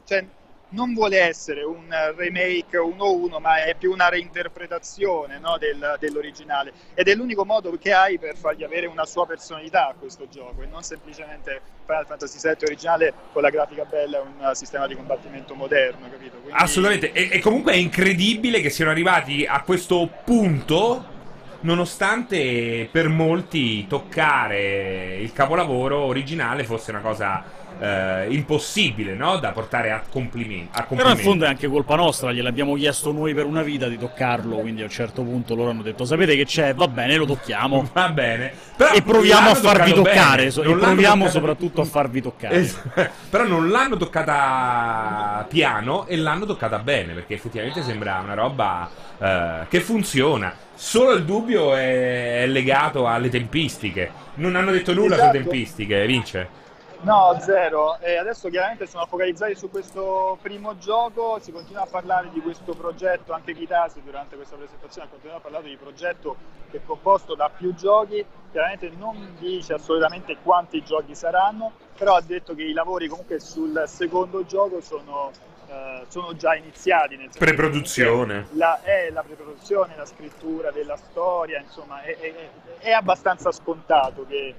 cioè, 0.05 0.25
non 0.69 0.93
vuole 0.93 1.19
essere 1.19 1.63
un 1.63 1.85
remake 2.15 2.77
1-1, 2.77 3.39
ma 3.39 3.63
è 3.63 3.75
più 3.75 3.91
una 3.91 4.09
reinterpretazione 4.09 5.39
no, 5.39 5.57
del, 5.57 5.97
dell'originale. 5.99 6.73
Ed 6.93 7.07
è 7.07 7.15
l'unico 7.15 7.45
modo 7.45 7.77
che 7.77 7.93
hai 7.93 8.17
per 8.17 8.35
fargli 8.35 8.63
avere 8.63 8.87
una 8.87 9.05
sua 9.05 9.25
personalità 9.25 9.87
a 9.89 9.95
questo 9.97 10.27
gioco 10.29 10.61
e 10.61 10.65
non 10.65 10.83
semplicemente 10.83 11.61
Final 11.85 12.05
Fantasy 12.05 12.39
VII 12.41 12.65
originale 12.65 13.13
con 13.31 13.41
la 13.41 13.49
grafica 13.49 13.85
bella 13.85 14.17
e 14.17 14.21
un 14.21 14.55
sistema 14.55 14.87
di 14.87 14.95
combattimento 14.95 15.53
moderno, 15.53 16.09
capito? 16.09 16.37
Quindi... 16.37 16.59
Assolutamente, 16.59 17.11
e, 17.11 17.29
e 17.31 17.39
comunque 17.39 17.73
è 17.73 17.77
incredibile 17.77 18.61
che 18.61 18.69
siano 18.69 18.91
arrivati 18.91 19.45
a 19.45 19.61
questo 19.61 20.09
punto 20.23 21.13
nonostante 21.61 22.87
per 22.91 23.07
molti 23.07 23.87
toccare 23.87 25.15
il 25.17 25.33
capolavoro 25.33 25.97
originale 25.99 26.63
fosse 26.63 26.91
una 26.91 26.99
cosa 26.99 27.43
eh, 27.79 28.27
impossibile 28.29 29.13
no? 29.15 29.37
da 29.37 29.51
portare 29.51 29.91
a 29.91 30.01
complimenti. 30.09 30.69
Però 30.95 31.09
in 31.09 31.17
fondo 31.17 31.45
è 31.45 31.47
anche 31.47 31.67
colpa 31.67 31.95
nostra, 31.95 32.31
gliel'abbiamo 32.31 32.75
chiesto 32.75 33.11
noi 33.11 33.33
per 33.33 33.45
una 33.45 33.61
vita 33.61 33.87
di 33.87 33.97
toccarlo, 33.97 34.57
quindi 34.57 34.81
a 34.81 34.85
un 34.85 34.89
certo 34.89 35.23
punto 35.23 35.55
loro 35.55 35.69
hanno 35.69 35.81
detto 35.81 36.05
sapete 36.05 36.35
che 36.35 36.45
c'è, 36.45 36.73
va 36.73 36.87
bene, 36.87 37.15
lo 37.15 37.25
tocchiamo. 37.25 37.89
Va 37.95 38.09
bene. 38.09 38.51
Però 38.75 38.91
e 38.93 39.01
proviamo 39.01 39.49
a 39.49 39.55
farvi 39.55 39.93
toccare, 39.93 40.51
so, 40.51 40.61
e 40.61 40.75
proviamo 40.75 41.29
soprattutto 41.29 41.81
a 41.81 41.85
farvi 41.85 42.21
toccare. 42.21 42.55
Es- 42.55 42.81
però 43.29 43.45
non 43.45 43.69
l'hanno 43.69 43.95
toccata 43.95 45.45
piano 45.47 46.05
e 46.07 46.17
l'hanno 46.17 46.45
toccata 46.45 46.79
bene, 46.79 47.13
perché 47.13 47.35
effettivamente 47.35 47.81
sembra 47.83 48.19
una 48.21 48.33
roba 48.33 48.89
eh, 49.17 49.65
che 49.69 49.79
funziona. 49.79 50.53
Solo 50.73 51.13
il 51.13 51.23
dubbio 51.23 51.73
è 51.73 52.45
legato 52.47 53.07
alle 53.07 53.29
tempistiche. 53.29 54.11
Non 54.35 54.55
hanno 54.55 54.71
detto 54.71 54.93
nulla 54.93 55.15
esatto. 55.15 55.31
sulle 55.31 55.43
tempistiche, 55.43 56.05
vince. 56.05 56.63
No, 57.05 57.37
zero. 57.39 57.99
E 57.99 58.17
adesso 58.17 58.49
chiaramente 58.49 58.87
sono 58.87 59.05
focalizzati 59.05 59.53
su 59.53 59.69
questo 59.69 60.39
primo 60.41 60.75
gioco, 60.79 61.37
si 61.39 61.51
continua 61.51 61.83
a 61.83 61.85
parlare 61.85 62.29
di 62.33 62.41
questo 62.41 62.73
progetto, 62.73 63.31
anche 63.31 63.53
Kitasi 63.53 64.01
durante 64.03 64.35
questa 64.35 64.55
presentazione 64.55 65.05
ha 65.05 65.09
continuato 65.11 65.39
a 65.39 65.43
parlare 65.43 65.69
di 65.69 65.77
progetto 65.77 66.35
che 66.71 66.77
è 66.77 66.81
composto 66.83 67.35
da 67.35 67.51
più 67.55 67.75
giochi, 67.75 68.25
chiaramente 68.51 68.91
non 68.97 69.35
dice 69.37 69.73
assolutamente 69.73 70.37
quanti 70.41 70.83
giochi 70.83 71.13
saranno, 71.13 71.73
però 71.95 72.15
ha 72.15 72.21
detto 72.21 72.55
che 72.55 72.63
i 72.63 72.73
lavori 72.73 73.07
comunque 73.07 73.39
sul 73.39 73.83
secondo 73.85 74.43
gioco 74.43 74.81
sono, 74.81 75.29
eh, 75.67 76.05
sono 76.07 76.35
già 76.35 76.55
iniziati. 76.55 77.17
Nel 77.17 77.29
preproduzione. 77.37 78.47
La, 78.53 78.81
è 78.81 79.11
la 79.11 79.21
preproduzione, 79.21 79.95
la 79.95 80.05
scrittura 80.05 80.71
della 80.71 80.97
storia, 80.97 81.59
insomma 81.59 82.01
è, 82.01 82.17
è, 82.17 82.49
è 82.79 82.91
abbastanza 82.93 83.51
scontato 83.51 84.25
che 84.27 84.55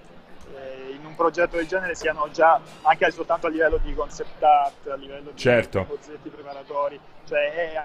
eh, 0.55 0.93
in 0.93 1.05
un 1.05 1.14
progetto 1.14 1.56
del 1.56 1.66
genere 1.66 1.94
siano 1.94 2.28
già 2.31 2.60
anche 2.82 3.10
soltanto 3.10 3.47
a 3.47 3.51
livello 3.51 3.78
di 3.82 3.94
concept 3.94 4.43
art, 4.43 4.89
a 4.89 4.94
livello 4.94 5.31
di 5.31 5.39
certo. 5.39 5.85
bozzetti 5.85 6.28
preparatori, 6.28 6.98
cioè 7.27 7.52
è, 7.52 7.85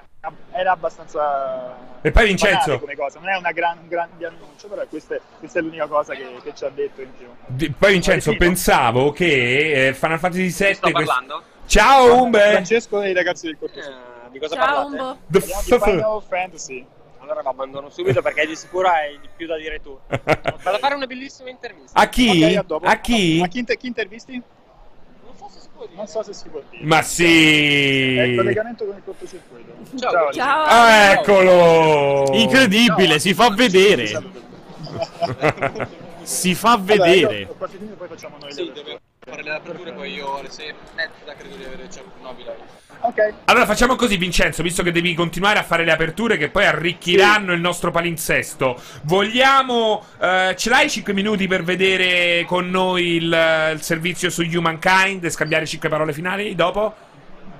era 0.51 0.71
abbastanza 0.71 1.75
e 2.01 2.11
poi 2.11 2.25
Vincenzo 2.25 2.79
come 2.79 2.95
cosa, 2.95 3.19
non 3.19 3.29
è 3.29 3.51
gran, 3.53 3.77
un 3.79 3.87
grande 3.87 4.25
annuncio, 4.25 4.67
però 4.67 4.83
questa 4.87 5.15
è, 5.15 5.21
questa 5.39 5.59
è 5.59 5.61
l'unica 5.61 5.87
cosa 5.87 6.13
che, 6.13 6.25
che, 6.43 6.53
ci 6.55 6.65
ha 6.65 6.69
detto 6.69 7.01
in 7.01 7.13
più. 7.15 7.27
Di, 7.45 7.71
poi 7.71 7.93
Vincenzo, 7.93 8.35
pensavo 8.35 9.11
che 9.11 9.87
eh, 9.87 9.93
Final 9.93 10.19
Fantasy 10.19 10.65
VII 10.65 10.73
sto 10.73 10.91
parlando? 10.91 11.43
Ciao 11.65 12.23
Umbe! 12.23 12.39
Francesco 12.39 13.01
e 13.01 13.09
i 13.11 13.13
ragazzi 13.13 13.45
del 13.45 13.57
corso. 13.57 13.79
Eh, 13.79 14.29
di 14.31 14.39
cosa 14.39 14.55
Ciao, 14.55 14.65
parlate? 14.65 15.01
Umbo. 15.01 15.17
The 15.27 15.41
Final 15.41 16.23
Fantasy 16.27 16.85
allora 17.21 17.41
lo 17.41 17.49
abbandono 17.49 17.89
subito 17.89 18.21
perché 18.21 18.47
di 18.47 18.55
sicuro 18.55 18.89
hai 18.89 19.19
di 19.19 19.29
più 19.35 19.45
da 19.47 19.57
dire 19.57 19.79
tu. 19.79 19.97
Vado 20.07 20.75
a 20.75 20.79
fare 20.79 20.95
una 20.95 21.05
bellissima 21.05 21.49
intervista. 21.49 21.99
A 21.99 22.09
chi? 22.09 22.29
Okay, 22.29 22.55
a, 22.55 22.65
a, 22.81 22.99
chi? 22.99 23.41
A 23.43 23.47
chi, 23.47 23.59
inter- 23.59 23.77
chi 23.77 23.87
intervisti? 23.87 24.41
Non 25.23 25.35
so 25.37 25.47
se 25.49 25.59
si 25.61 25.69
può 25.71 25.85
dire. 25.85 25.95
Non 25.95 26.07
so 26.07 26.23
se 26.23 26.33
si 26.33 26.49
può 26.49 26.61
dire. 26.69 26.83
Ma 26.83 27.01
sì! 27.03 28.17
È 28.17 28.23
il 28.23 28.37
collegamento 28.37 28.85
con 28.85 28.95
il 28.95 29.03
cortocircuito. 29.05 29.71
Ciao. 29.97 30.11
Ciao. 30.11 30.31
Ciao. 30.31 30.65
Ah, 30.65 31.11
eccolo! 31.11 32.31
Incredibile, 32.33 33.09
Ciao. 33.09 33.19
si 33.19 33.33
fa 33.35 33.49
vedere. 33.51 34.21
Si 36.23 36.55
fa 36.55 36.77
vedere. 36.77 37.39
Io, 37.39 37.55
poi 37.55 38.07
facciamo 38.07 38.37
noi 38.39 38.53
Sì, 38.53 38.65
le 38.65 38.71
deve 38.73 38.99
fare 39.19 39.43
le 39.43 39.51
aperture, 39.51 39.91
poi 39.93 40.13
io 40.13 40.37
alle 40.37 40.49
6 40.49 40.73
mezza 40.95 41.33
credo 41.37 41.55
di 41.55 41.63
avere 41.63 41.87
Chernobyl. 41.87 42.53
Ok. 43.01 43.33
Allora 43.45 43.65
facciamo 43.65 43.95
così, 43.95 44.17
Vincenzo, 44.17 44.61
visto 44.61 44.83
che 44.83 44.91
devi 44.91 45.13
continuare 45.13 45.59
a 45.59 45.63
fare 45.63 45.83
le 45.83 45.91
aperture 45.91 46.37
che 46.37 46.49
poi 46.49 46.65
arricchiranno 46.65 47.49
sì. 47.49 47.55
il 47.55 47.61
nostro 47.61 47.91
palinsesto. 47.91 48.79
Vogliamo. 49.03 50.03
Eh, 50.19 50.55
ce 50.57 50.69
l'hai 50.69 50.89
5 50.89 51.13
minuti 51.13 51.47
per 51.47 51.63
vedere 51.63 52.45
con 52.45 52.69
noi 52.69 53.15
il, 53.15 53.71
il 53.73 53.81
servizio 53.81 54.29
su 54.29 54.43
Humankind 54.43 55.23
e 55.23 55.29
scambiare 55.29 55.65
5 55.65 55.89
parole 55.89 56.13
finali 56.13 56.53
dopo? 56.53 57.09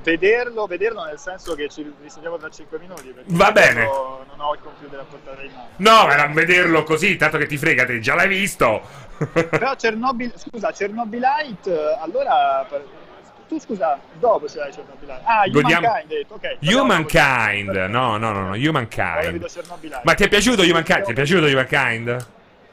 Vederlo, 0.04 0.66
vederlo 0.66 1.04
nel 1.04 1.20
senso 1.20 1.54
che 1.56 1.70
ci 1.70 1.92
risentiamo 2.02 2.38
tra 2.38 2.50
5 2.50 2.80
minuti. 2.80 3.14
Va 3.28 3.52
bene. 3.52 3.84
Non 3.84 4.26
ho 4.38 4.54
il 4.54 4.60
computer 4.62 5.00
a 5.00 5.04
portata 5.04 5.42
di 5.42 5.50
mano. 5.50 5.68
No, 5.78 6.08
ma 6.08 6.16
non 6.16 6.34
vederlo 6.34 6.84
così, 6.84 7.16
tanto 7.18 7.38
che 7.38 7.46
ti 7.46 7.58
frega, 7.58 7.86
te 7.86 8.00
già 8.00 8.16
l'hai 8.16 8.28
visto. 8.28 8.82
Però 9.32 9.76
Chernobyl, 9.76 10.34
scusa, 10.36 10.72
Chernobylite, 10.72 11.98
allora 12.00 12.68
tu 13.48 13.60
scusa, 13.60 14.00
dopo 14.14 14.48
ce 14.48 14.58
l'hai 14.58 14.74
Cernobylite. 14.74 15.22
Ah, 15.24 15.48
Godiamo... 15.48 15.88
Humankind, 15.88 16.10
detto, 16.10 16.34
ok. 16.34 16.58
Humankind, 16.62 17.76
no, 17.90 18.18
no, 18.18 18.32
no, 18.32 18.48
no, 18.48 18.56
Humankind. 18.56 19.46
Ma 20.04 20.14
ti 20.16 20.24
è 20.24 20.28
piaciuto 20.28 20.64
Humankind? 20.64 21.04
Ti 21.04 21.12
è 21.12 21.14
piaciuto 21.14 21.46
Humankind? 21.46 22.28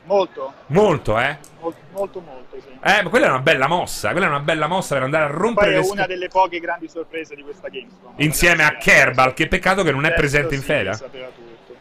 Molto. 0.08 0.52
Molto, 0.68 1.18
eh? 1.18 1.36
Molto, 1.60 1.78
molto, 1.92 2.20
molto 2.20 2.56
sì. 2.58 2.68
Eh, 2.82 3.02
ma 3.02 3.10
quella 3.10 3.26
è 3.26 3.28
una 3.28 3.40
bella 3.40 3.66
mossa, 3.68 4.10
quella 4.12 4.26
è 4.26 4.28
una 4.30 4.40
bella 4.40 4.66
mossa 4.66 4.94
per 4.94 5.02
andare 5.04 5.24
a 5.24 5.26
rompere 5.26 5.72
Poi 5.72 5.80
le 5.82 5.86
è 5.86 5.90
una 5.90 6.06
delle 6.06 6.28
poche 6.28 6.58
grandi 6.60 6.88
sorprese 6.88 7.34
di 7.34 7.42
questa 7.42 7.68
Gamescom. 7.68 8.14
Insieme 8.16 8.64
a 8.64 8.76
Kerbal, 8.76 9.34
che 9.34 9.48
peccato 9.48 9.82
che 9.82 9.92
non 9.92 10.06
è 10.06 10.14
presente 10.14 10.54
in 10.54 10.60
sì, 10.60 10.66
feda. 10.66 10.94
sapeva 10.94 11.26
tutto. 11.26 11.76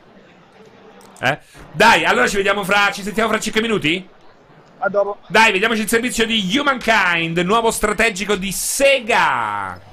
Eh? 1.22 1.40
Dai, 1.72 2.04
allora 2.04 2.28
ci 2.28 2.36
vediamo 2.36 2.64
fra 2.64 2.92
ci 2.92 3.02
sentiamo 3.02 3.30
fra 3.30 3.40
5 3.40 3.62
minuti? 3.62 4.08
A 4.80 4.90
dopo. 4.90 5.20
Dai, 5.28 5.54
vediamoci 5.54 5.82
il 5.82 5.88
servizio 5.88 6.26
di 6.26 6.56
Humankind, 6.58 7.38
nuovo 7.40 7.72
strategico 7.72 8.36
di 8.36 8.52
Sega. 8.52 9.87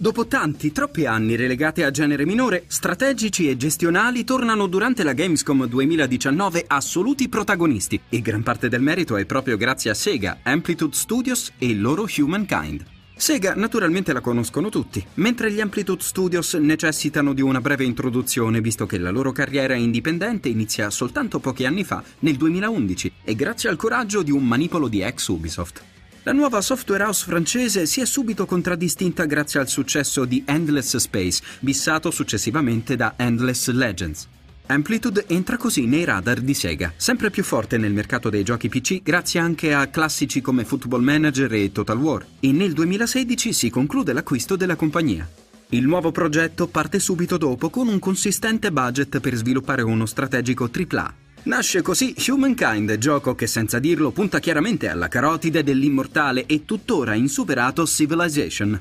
Dopo 0.00 0.28
tanti, 0.28 0.70
troppi 0.70 1.06
anni 1.06 1.34
relegati 1.34 1.82
a 1.82 1.90
genere 1.90 2.24
minore, 2.24 2.62
strategici 2.68 3.50
e 3.50 3.56
gestionali 3.56 4.22
tornano 4.22 4.68
durante 4.68 5.02
la 5.02 5.12
Gamescom 5.12 5.66
2019 5.66 6.66
assoluti 6.68 7.28
protagonisti 7.28 8.00
e 8.08 8.20
gran 8.20 8.44
parte 8.44 8.68
del 8.68 8.80
merito 8.80 9.16
è 9.16 9.24
proprio 9.24 9.56
grazie 9.56 9.90
a 9.90 9.94
Sega, 9.94 10.38
Amplitude 10.44 10.94
Studios 10.94 11.52
e 11.58 11.66
il 11.66 11.80
loro 11.80 12.06
Humankind. 12.16 12.84
Sega 13.16 13.56
naturalmente 13.56 14.12
la 14.12 14.20
conoscono 14.20 14.68
tutti, 14.68 15.04
mentre 15.14 15.50
gli 15.50 15.60
Amplitude 15.60 16.00
Studios 16.00 16.54
necessitano 16.54 17.32
di 17.32 17.42
una 17.42 17.60
breve 17.60 17.82
introduzione 17.82 18.60
visto 18.60 18.86
che 18.86 18.98
la 18.98 19.10
loro 19.10 19.32
carriera 19.32 19.74
indipendente 19.74 20.48
inizia 20.48 20.90
soltanto 20.90 21.40
pochi 21.40 21.66
anni 21.66 21.82
fa, 21.82 22.04
nel 22.20 22.36
2011, 22.36 23.12
e 23.24 23.34
grazie 23.34 23.68
al 23.68 23.74
coraggio 23.74 24.22
di 24.22 24.30
un 24.30 24.46
manipolo 24.46 24.86
di 24.86 25.00
ex 25.00 25.26
Ubisoft. 25.26 25.97
La 26.24 26.32
nuova 26.32 26.60
software 26.60 27.04
house 27.04 27.24
francese 27.24 27.86
si 27.86 28.00
è 28.00 28.04
subito 28.04 28.44
contraddistinta 28.44 29.24
grazie 29.24 29.60
al 29.60 29.68
successo 29.68 30.24
di 30.24 30.42
Endless 30.44 30.96
Space, 30.96 31.42
bissato 31.60 32.10
successivamente 32.10 32.96
da 32.96 33.14
Endless 33.16 33.70
Legends. 33.70 34.28
Amplitude 34.66 35.24
entra 35.28 35.56
così 35.56 35.86
nei 35.86 36.04
radar 36.04 36.40
di 36.40 36.52
Sega, 36.52 36.92
sempre 36.96 37.30
più 37.30 37.42
forte 37.42 37.78
nel 37.78 37.92
mercato 37.94 38.28
dei 38.28 38.42
giochi 38.42 38.68
PC 38.68 39.00
grazie 39.02 39.40
anche 39.40 39.72
a 39.72 39.86
classici 39.86 40.42
come 40.42 40.64
Football 40.64 41.02
Manager 41.02 41.50
e 41.54 41.72
Total 41.72 41.96
War, 41.96 42.26
e 42.40 42.52
nel 42.52 42.74
2016 42.74 43.52
si 43.54 43.70
conclude 43.70 44.12
l'acquisto 44.12 44.56
della 44.56 44.76
compagnia. 44.76 45.26
Il 45.70 45.86
nuovo 45.86 46.10
progetto 46.12 46.66
parte 46.66 46.98
subito 46.98 47.38
dopo 47.38 47.70
con 47.70 47.88
un 47.88 47.98
consistente 47.98 48.70
budget 48.72 49.20
per 49.20 49.34
sviluppare 49.34 49.82
uno 49.82 50.04
strategico 50.04 50.68
AAA. 50.70 51.14
Nasce 51.48 51.80
così 51.80 52.14
Humankind, 52.26 52.98
gioco 52.98 53.34
che 53.34 53.46
senza 53.46 53.78
dirlo 53.78 54.10
punta 54.10 54.38
chiaramente 54.38 54.90
alla 54.90 55.08
carotide 55.08 55.62
dell'immortale 55.62 56.44
e 56.44 56.66
tuttora 56.66 57.14
insuperato 57.14 57.86
Civilization. 57.86 58.78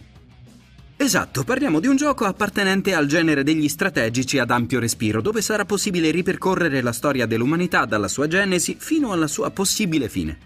Esatto, 0.98 1.45
parliamo 1.45 1.80
di 1.80 1.88
un 1.88 1.95
gioco 1.95 2.26
appartenente 2.26 2.94
al 2.94 3.06
genere 3.06 3.44
degli 3.44 3.69
strategici 3.69 4.38
ad 4.38 4.52
ampio 4.52 4.81
respiro, 4.81 5.22
dove 5.22 5.41
sarà 5.41 5.64
possibile 5.64 6.11
ripercorrere 6.11 6.81
la 6.81 6.91
storia 6.91 7.26
dell'umanità 7.26 7.85
dalla 7.85 8.10
sua 8.10 8.27
genesi 8.27 8.76
fino 8.77 9.14
alla 9.14 9.27
sua 9.27 9.49
possibile 9.49 10.10
fine. 10.10 10.38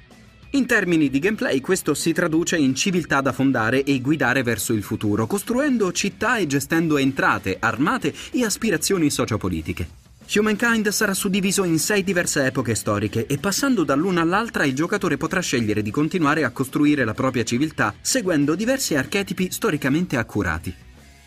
In 0.51 0.67
termini 0.67 1.09
di 1.09 1.17
gameplay 1.17 1.59
questo 1.59 1.95
si 1.95 2.13
traduce 2.13 2.55
in 2.55 2.75
civiltà 2.75 3.21
da 3.21 3.31
fondare 3.31 3.83
e 3.83 3.99
guidare 3.99 4.43
verso 4.43 4.73
il 4.73 4.83
futuro, 4.83 5.25
costruendo 5.25 5.91
città 5.91 6.37
e 6.37 6.45
gestendo 6.45 6.97
entrate, 6.97 7.57
armate 7.59 8.13
e 8.29 8.45
aspirazioni 8.45 9.09
sociopolitiche. 9.09 10.10
Humankind 10.33 10.87
sarà 10.89 11.13
suddiviso 11.13 11.65
in 11.65 11.77
sei 11.77 12.05
diverse 12.05 12.45
epoche 12.45 12.73
storiche 12.73 13.25
e 13.25 13.37
passando 13.37 13.83
dall'una 13.83 14.21
all'altra 14.21 14.63
il 14.63 14.73
giocatore 14.73 15.17
potrà 15.17 15.41
scegliere 15.41 15.81
di 15.81 15.91
continuare 15.91 16.45
a 16.45 16.51
costruire 16.51 17.03
la 17.03 17.13
propria 17.13 17.43
civiltà 17.43 17.93
seguendo 17.99 18.55
diversi 18.55 18.95
archetipi 18.95 19.51
storicamente 19.51 20.15
accurati. 20.15 20.73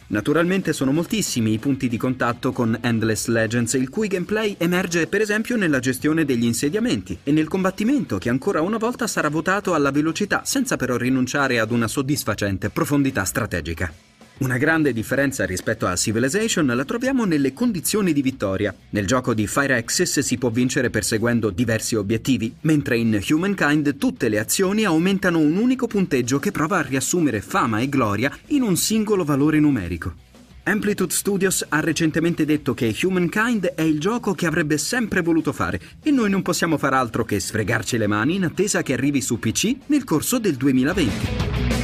Naturalmente 0.06 0.72
sono 0.72 0.92
moltissimi 0.92 1.52
i 1.52 1.58
punti 1.58 1.88
di 1.88 1.98
contatto 1.98 2.52
con 2.52 2.78
Endless 2.80 3.26
Legends, 3.26 3.74
il 3.74 3.90
cui 3.90 4.08
gameplay 4.08 4.54
emerge 4.58 5.06
per 5.06 5.20
esempio 5.20 5.56
nella 5.56 5.80
gestione 5.80 6.24
degli 6.24 6.44
insediamenti 6.44 7.18
e 7.24 7.32
nel 7.32 7.48
combattimento 7.48 8.16
che 8.16 8.30
ancora 8.30 8.62
una 8.62 8.78
volta 8.78 9.06
sarà 9.06 9.28
votato 9.28 9.74
alla 9.74 9.90
velocità 9.90 10.42
senza 10.44 10.76
però 10.76 10.96
rinunciare 10.96 11.58
ad 11.58 11.72
una 11.72 11.88
soddisfacente 11.88 12.70
profondità 12.70 13.24
strategica. 13.24 13.92
Una 14.36 14.56
grande 14.58 14.92
differenza 14.92 15.46
rispetto 15.46 15.86
a 15.86 15.94
Civilization 15.94 16.66
la 16.66 16.84
troviamo 16.84 17.24
nelle 17.24 17.52
condizioni 17.52 18.12
di 18.12 18.20
vittoria. 18.20 18.74
Nel 18.90 19.06
gioco 19.06 19.32
di 19.32 19.46
Fire 19.46 19.76
Axis 19.76 20.18
si 20.18 20.38
può 20.38 20.50
vincere 20.50 20.90
perseguendo 20.90 21.50
diversi 21.50 21.94
obiettivi, 21.94 22.52
mentre 22.62 22.98
in 22.98 23.22
Humankind 23.28 23.96
tutte 23.96 24.28
le 24.28 24.40
azioni 24.40 24.84
aumentano 24.84 25.38
un 25.38 25.56
unico 25.56 25.86
punteggio 25.86 26.40
che 26.40 26.50
prova 26.50 26.78
a 26.78 26.82
riassumere 26.82 27.40
fama 27.40 27.78
e 27.78 27.88
gloria 27.88 28.36
in 28.48 28.62
un 28.62 28.76
singolo 28.76 29.22
valore 29.22 29.60
numerico. 29.60 30.14
Amplitude 30.64 31.12
Studios 31.12 31.64
ha 31.68 31.78
recentemente 31.78 32.44
detto 32.44 32.74
che 32.74 32.92
Humankind 33.02 33.66
è 33.66 33.82
il 33.82 34.00
gioco 34.00 34.34
che 34.34 34.46
avrebbe 34.46 34.78
sempre 34.78 35.20
voluto 35.20 35.52
fare 35.52 35.80
e 36.02 36.10
noi 36.10 36.28
non 36.28 36.42
possiamo 36.42 36.76
far 36.76 36.94
altro 36.94 37.24
che 37.24 37.38
sfregarci 37.38 37.98
le 37.98 38.08
mani 38.08 38.34
in 38.34 38.44
attesa 38.44 38.82
che 38.82 38.94
arrivi 38.94 39.20
su 39.20 39.38
PC 39.38 39.76
nel 39.86 40.02
corso 40.02 40.40
del 40.40 40.56
2020. 40.56 41.83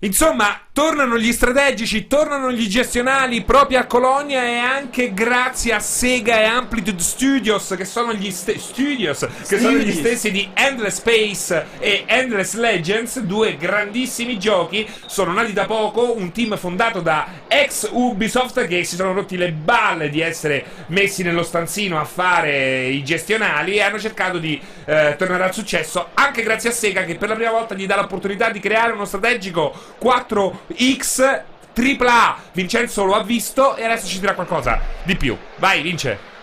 Insomma, 0.00 0.60
tornano 0.74 1.16
gli 1.16 1.32
strategici, 1.32 2.06
tornano 2.06 2.52
gli 2.52 2.68
gestionali 2.68 3.42
proprio 3.44 3.78
a 3.78 3.86
Colonia 3.86 4.44
e 4.44 4.56
anche 4.58 5.14
grazie 5.14 5.72
a 5.72 5.80
Sega 5.80 6.38
e 6.38 6.44
Amplitude 6.44 7.02
Studios, 7.02 7.74
che 7.78 7.86
sono 7.86 8.12
gli, 8.12 8.30
st- 8.30 8.58
studios, 8.58 9.26
che 9.48 9.58
sono 9.58 9.78
gli 9.78 9.94
stessi 9.94 10.30
di 10.30 10.50
Endless 10.52 10.96
Space 10.96 11.66
e 11.78 12.04
Endless 12.06 12.56
Legends, 12.56 13.20
due 13.20 13.56
grandissimi 13.56 14.38
giochi, 14.38 14.86
sono 15.06 15.32
nati 15.32 15.54
da 15.54 15.64
poco, 15.64 16.14
un 16.14 16.30
team 16.30 16.58
fondato 16.58 17.00
da 17.00 17.26
ex 17.48 17.88
Ubisoft 17.90 18.66
che 18.66 18.84
si 18.84 18.96
sono 18.96 19.14
rotti 19.14 19.38
le 19.38 19.52
balle 19.52 20.10
di 20.10 20.20
essere 20.20 20.62
messi 20.88 21.22
nello 21.22 21.42
stanzino 21.42 21.98
a 21.98 22.04
fare 22.04 22.84
i 22.88 23.02
gestionali 23.02 23.76
e 23.76 23.80
hanno 23.80 23.98
cercato 23.98 24.36
di 24.36 24.60
eh, 24.84 25.14
tornare 25.16 25.44
al 25.44 25.54
successo, 25.54 26.08
anche 26.12 26.42
grazie 26.42 26.68
a 26.68 26.72
Sega 26.74 27.04
che 27.04 27.14
per 27.14 27.30
la 27.30 27.34
prima 27.34 27.50
volta 27.50 27.74
gli 27.74 27.86
dà 27.86 27.96
l'opportunità 27.96 28.50
di 28.50 28.60
creare 28.60 28.92
uno 28.92 29.06
strategico 29.06 29.84
4X 30.00 31.42
AAA. 31.74 32.36
Vincenzo 32.52 33.04
lo 33.04 33.14
ha 33.14 33.22
visto 33.22 33.76
e 33.76 33.84
adesso 33.84 34.06
ci 34.06 34.20
dirà 34.20 34.34
qualcosa 34.34 34.80
di 35.04 35.16
più. 35.16 35.36
Vai, 35.56 35.82
Vince. 35.82 36.34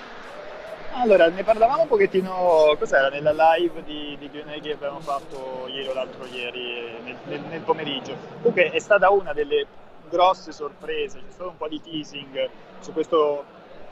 Allora, 0.95 1.27
ne 1.27 1.43
parlavamo 1.43 1.81
un 1.81 1.87
pochettino, 1.87 2.75
cos'era, 2.77 3.09
nella 3.09 3.31
live 3.31 3.83
di, 3.83 4.15
di 4.19 4.29
Q&A 4.29 4.59
che 4.61 4.73
abbiamo 4.73 4.99
fatto 4.99 5.67
ieri 5.67 5.87
o 5.87 5.93
l'altro 5.93 6.23
ieri, 6.25 6.99
nel, 7.03 7.15
nel, 7.25 7.41
nel, 7.49 7.61
pomeriggio. 7.61 8.15
Comunque 8.37 8.69
è 8.69 8.79
stata 8.79 9.09
una 9.09 9.33
delle 9.33 9.65
grosse 10.07 10.51
sorprese, 10.51 11.17
c'è 11.17 11.31
stato 11.31 11.49
un 11.49 11.57
po' 11.57 11.67
di 11.67 11.81
teasing 11.81 12.47
su 12.79 12.93
questo 12.93 13.43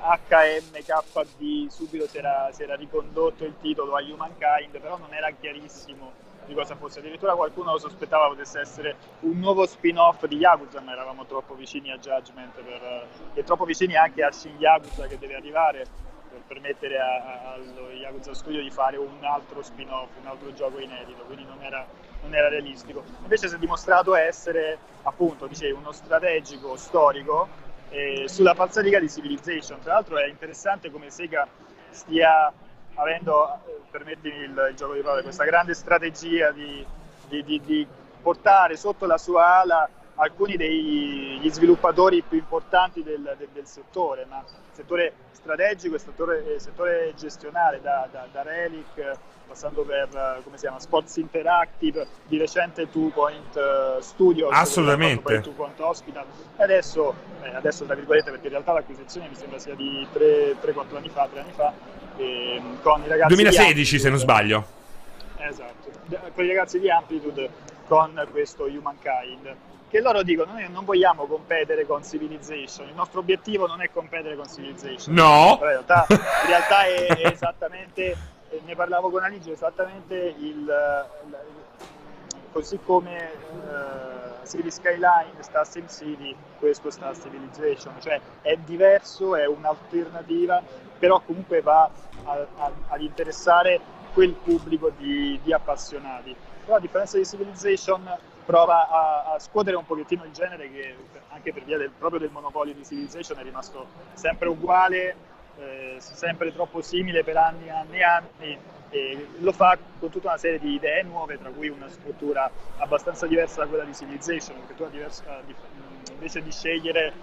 HMKD, 0.01 1.69
subito 1.69 2.07
si 2.07 2.17
era, 2.17 2.49
si 2.51 2.61
era 2.61 2.75
ricondotto 2.75 3.45
il 3.45 3.55
titolo 3.59 3.95
a 3.95 4.01
Humankind, 4.01 4.79
però 4.79 4.97
non 4.97 5.11
era 5.11 5.31
chiarissimo 5.31 6.29
di 6.45 6.53
cosa 6.53 6.75
fosse. 6.75 6.99
Addirittura 6.99 7.35
qualcuno 7.35 7.77
sospettava 7.77 8.27
potesse 8.27 8.59
essere 8.59 8.95
un 9.21 9.39
nuovo 9.39 9.65
spin-off 9.65 10.25
di 10.25 10.37
Yakuza, 10.37 10.81
ma 10.81 10.91
eravamo 10.91 11.25
troppo 11.25 11.55
vicini 11.55 11.91
a 11.91 11.97
Judgment 11.97 12.59
per, 12.61 13.07
e 13.33 13.43
troppo 13.43 13.65
vicini 13.65 13.95
anche 13.95 14.23
a 14.23 14.31
Shin 14.31 14.57
Yakuza 14.57 15.07
che 15.07 15.17
deve 15.17 15.35
arrivare 15.35 15.85
per 16.29 16.41
permettere 16.47 16.97
allo 16.97 17.89
Yakuza 17.91 18.33
Studio 18.33 18.61
di 18.61 18.71
fare 18.71 18.97
un 18.97 19.17
altro 19.21 19.61
spin-off, 19.61 20.09
un 20.21 20.27
altro 20.27 20.53
gioco 20.53 20.79
inedito, 20.79 21.23
quindi 21.23 21.43
non 21.45 21.61
era, 21.61 21.85
non 22.21 22.33
era 22.33 22.47
realistico. 22.47 23.03
Invece 23.21 23.49
si 23.49 23.55
è 23.55 23.57
dimostrato 23.57 24.15
essere, 24.15 24.77
appunto, 25.03 25.47
dicevi, 25.47 25.73
uno 25.73 25.91
strategico 25.91 26.75
storico 26.77 27.47
eh, 27.89 28.27
sulla 28.27 28.53
falsariga 28.53 28.99
di 28.99 29.09
Civilization. 29.09 29.79
Tra 29.81 29.93
l'altro 29.93 30.17
è 30.17 30.27
interessante 30.27 30.89
come 30.89 31.09
Sega 31.09 31.47
stia 31.89 32.51
avendo, 32.95 33.59
eh, 33.65 33.79
permettimi 33.89 34.35
il, 34.37 34.67
il, 34.69 34.75
gioco 34.75 34.93
di 34.93 35.01
parole, 35.01 35.23
questa 35.23 35.43
grande 35.43 35.73
strategia 35.73 36.51
di, 36.51 36.85
di, 37.27 37.43
di, 37.43 37.61
di, 37.63 37.87
portare 38.21 38.77
sotto 38.77 39.07
la 39.07 39.17
sua 39.17 39.61
ala 39.61 39.89
alcuni 40.15 40.55
degli 40.55 41.49
sviluppatori 41.49 42.21
più 42.21 42.37
importanti 42.37 43.01
del, 43.01 43.35
del, 43.37 43.47
del 43.51 43.65
settore, 43.65 44.25
ma 44.29 44.43
settore 44.71 45.13
strategico 45.31 45.95
e 45.95 45.99
settore, 45.99 46.59
settore 46.59 47.13
gestionale, 47.17 47.81
da, 47.81 48.07
da, 48.11 48.27
da, 48.31 48.43
Relic, 48.43 49.17
passando 49.47 49.81
per 49.81 50.09
come 50.43 50.57
si 50.57 50.63
chiama, 50.63 50.79
Sports 50.79 51.15
Interactive, 51.17 52.07
di 52.27 52.37
recente 52.37 52.89
Two 52.91 53.09
Point 53.09 53.55
uh, 53.55 53.99
Studios, 54.01 54.51
assolutamente. 54.53 55.41
Two 55.41 55.53
Point 55.53 55.79
Hospital, 55.79 56.25
e 56.57 56.63
adesso, 56.63 57.15
eh, 57.41 57.55
adesso 57.55 57.85
tra 57.85 57.95
virgolette, 57.95 58.29
perché 58.29 58.45
in 58.45 58.53
realtà 58.53 58.73
l'acquisizione 58.73 59.27
mi 59.27 59.35
sembra 59.35 59.57
sia 59.57 59.73
di 59.73 60.07
3-4 60.13 60.95
anni 60.95 61.09
fa, 61.09 61.27
3 61.27 61.39
anni 61.39 61.51
fa, 61.53 61.73
eh, 62.21 62.61
con 62.81 63.01
i 63.03 63.07
ragazzi 63.07 63.33
2016 63.33 63.99
se 63.99 64.09
non 64.09 64.19
sbaglio. 64.19 64.65
Esatto, 65.37 65.91
con 66.33 66.43
i 66.43 66.47
ragazzi 66.47 66.79
di 66.79 66.89
Amplitude 66.89 67.49
con 67.87 68.27
questo 68.31 68.63
Humankind 68.63 69.55
che 69.91 69.99
loro 69.99 70.23
dicono 70.23 70.53
noi 70.53 70.69
non 70.71 70.85
vogliamo 70.85 71.25
competere 71.25 71.85
con 71.85 72.01
Civilization, 72.01 72.87
il 72.87 72.95
nostro 72.95 73.19
obiettivo 73.19 73.67
non 73.67 73.81
è 73.81 73.89
competere 73.91 74.37
con 74.37 74.47
Civilization. 74.47 75.13
No! 75.13 75.57
in 75.59 75.67
realtà, 75.67 76.05
in 76.09 76.47
realtà 76.47 76.85
è, 76.85 77.07
è, 77.07 77.27
esattamente, 77.27 78.15
ne 78.63 78.75
parlavo 78.75 79.09
con 79.09 79.21
Alice, 79.21 79.51
esattamente 79.51 80.15
il, 80.37 80.59
il 80.59 81.37
così 82.53 82.79
come 82.85 83.31
uh, 83.51 84.45
City 84.47 84.71
Skyline 84.71 85.41
sta 85.41 85.61
a 85.61 85.65
SimCity, 85.65 86.35
questo 86.57 86.89
sta 86.89 87.09
a 87.09 87.13
Civilization, 87.13 87.93
cioè 87.99 88.19
è 88.41 88.55
diverso, 88.57 89.35
è 89.35 89.45
un'alternativa, 89.45 90.61
però 90.97 91.19
comunque 91.19 91.61
va 91.61 91.89
ad 92.25 93.01
interessare 93.01 93.79
quel 94.13 94.33
pubblico 94.33 94.91
di, 94.97 95.39
di 95.43 95.53
appassionati. 95.53 96.35
Però 96.65 96.75
a 96.75 96.79
differenza 96.79 97.17
di 97.17 97.25
Civilization 97.25 98.09
prova 98.45 98.89
a, 98.89 99.33
a, 99.33 99.39
scuotere 99.39 99.75
un 99.75 99.85
pochettino 99.85 100.23
il 100.25 100.31
genere 100.31 100.69
che 100.71 100.95
anche 101.29 101.53
per 101.53 101.63
via 101.63 101.77
del, 101.77 101.91
proprio 101.97 102.19
del 102.19 102.31
monopolio 102.31 102.73
di 102.73 102.83
Civilization 102.83 103.39
è 103.39 103.43
rimasto 103.43 103.87
sempre 104.13 104.49
uguale, 104.49 105.15
eh, 105.57 105.95
sempre 105.99 106.53
troppo 106.53 106.81
simile 106.81 107.23
per 107.23 107.37
anni 107.37 107.67
e 107.67 107.69
anni 107.69 107.97
e 107.97 108.03
anni 108.03 108.59
e 108.89 109.27
lo 109.39 109.53
fa 109.53 109.77
con 109.99 110.09
tutta 110.09 110.27
una 110.27 110.37
serie 110.37 110.59
di 110.59 110.73
idee 110.73 111.01
nuove, 111.03 111.39
tra 111.39 111.49
cui 111.49 111.69
una 111.69 111.87
struttura 111.87 112.51
abbastanza 112.77 113.25
diversa 113.25 113.61
da 113.61 113.67
quella 113.67 113.85
di 113.85 113.93
Civilization, 113.93 114.57
perché 114.57 114.75
tu 114.75 114.89
diversa, 114.89 115.41
invece 116.11 116.43
di 116.43 116.51
scegliere 116.51 117.13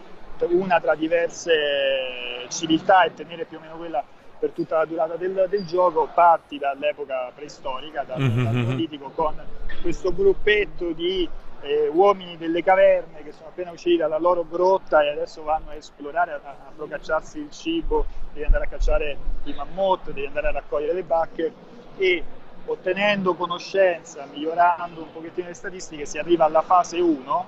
una 0.46 0.80
tra 0.80 0.94
diverse 0.94 2.46
civiltà 2.48 3.02
e 3.02 3.12
tenere 3.12 3.44
più 3.44 3.58
o 3.58 3.60
meno 3.60 3.76
quella 3.76 4.02
per 4.38 4.50
tutta 4.50 4.78
la 4.78 4.84
durata 4.84 5.16
del, 5.16 5.46
del 5.48 5.66
gioco, 5.66 6.08
parti 6.12 6.58
dall'epoca 6.58 7.30
preistorica, 7.34 8.04
dal, 8.04 8.20
mm-hmm. 8.20 8.44
dal 8.44 8.54
neolitico, 8.54 9.10
con 9.14 9.34
questo 9.82 10.14
gruppetto 10.14 10.92
di 10.92 11.28
eh, 11.60 11.88
uomini 11.88 12.36
delle 12.36 12.62
caverne 12.62 13.22
che 13.22 13.32
sono 13.32 13.48
appena 13.48 13.72
usciti 13.72 13.96
dalla 13.96 14.18
loro 14.18 14.46
grotta 14.48 15.02
e 15.02 15.10
adesso 15.10 15.42
vanno 15.42 15.70
a 15.70 15.74
esplorare, 15.74 16.32
a, 16.32 16.40
a 16.44 16.72
procacciarsi 16.74 17.38
il 17.38 17.50
cibo, 17.50 18.06
devi 18.32 18.44
andare 18.44 18.66
a 18.66 18.68
cacciare 18.68 19.16
i 19.44 19.54
mammut, 19.54 20.06
devi 20.06 20.26
andare 20.26 20.48
a 20.48 20.52
raccogliere 20.52 20.92
le 20.92 21.02
bacche 21.02 21.52
e 21.96 22.22
ottenendo 22.64 23.34
conoscenza, 23.34 24.26
migliorando 24.32 25.02
un 25.02 25.12
pochettino 25.12 25.48
le 25.48 25.54
statistiche, 25.54 26.06
si 26.06 26.18
arriva 26.18 26.44
alla 26.44 26.62
fase 26.62 27.00
1, 27.00 27.46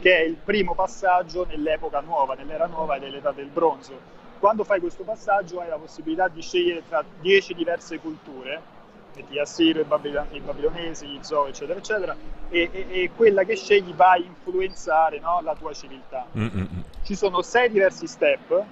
che 0.00 0.16
è 0.16 0.22
il 0.22 0.36
primo 0.36 0.74
passaggio 0.74 1.44
nell'epoca 1.44 2.00
nuova, 2.00 2.34
nell'era 2.34 2.66
nuova 2.66 2.96
e 2.96 3.00
nell'età 3.00 3.32
del 3.32 3.48
bronzo 3.48 4.20
quando 4.42 4.64
fai 4.64 4.80
questo 4.80 5.04
passaggio 5.04 5.60
hai 5.60 5.68
la 5.68 5.76
possibilità 5.76 6.26
di 6.26 6.42
scegliere 6.42 6.82
tra 6.88 7.04
10 7.20 7.54
diverse 7.54 8.00
culture, 8.00 8.60
gli 9.28 9.38
assiro, 9.38 9.78
i, 9.78 9.84
babil- 9.84 10.26
i 10.32 10.40
babilonesi, 10.40 11.06
gli 11.06 11.18
zoo, 11.22 11.46
eccetera, 11.46 11.78
eccetera, 11.78 12.16
e, 12.48 12.68
e, 12.72 12.86
e, 12.90 13.10
quella 13.14 13.44
che 13.44 13.54
scegli 13.54 13.94
va 13.94 14.10
a 14.10 14.16
influenzare 14.16 15.20
no, 15.20 15.40
la 15.42 15.54
tua 15.54 15.72
civiltà. 15.72 16.26
Mm-mm. 16.36 16.82
Ci 17.04 17.14
sono 17.14 17.40
sei 17.40 17.70
diversi 17.70 18.08
step, 18.08 18.64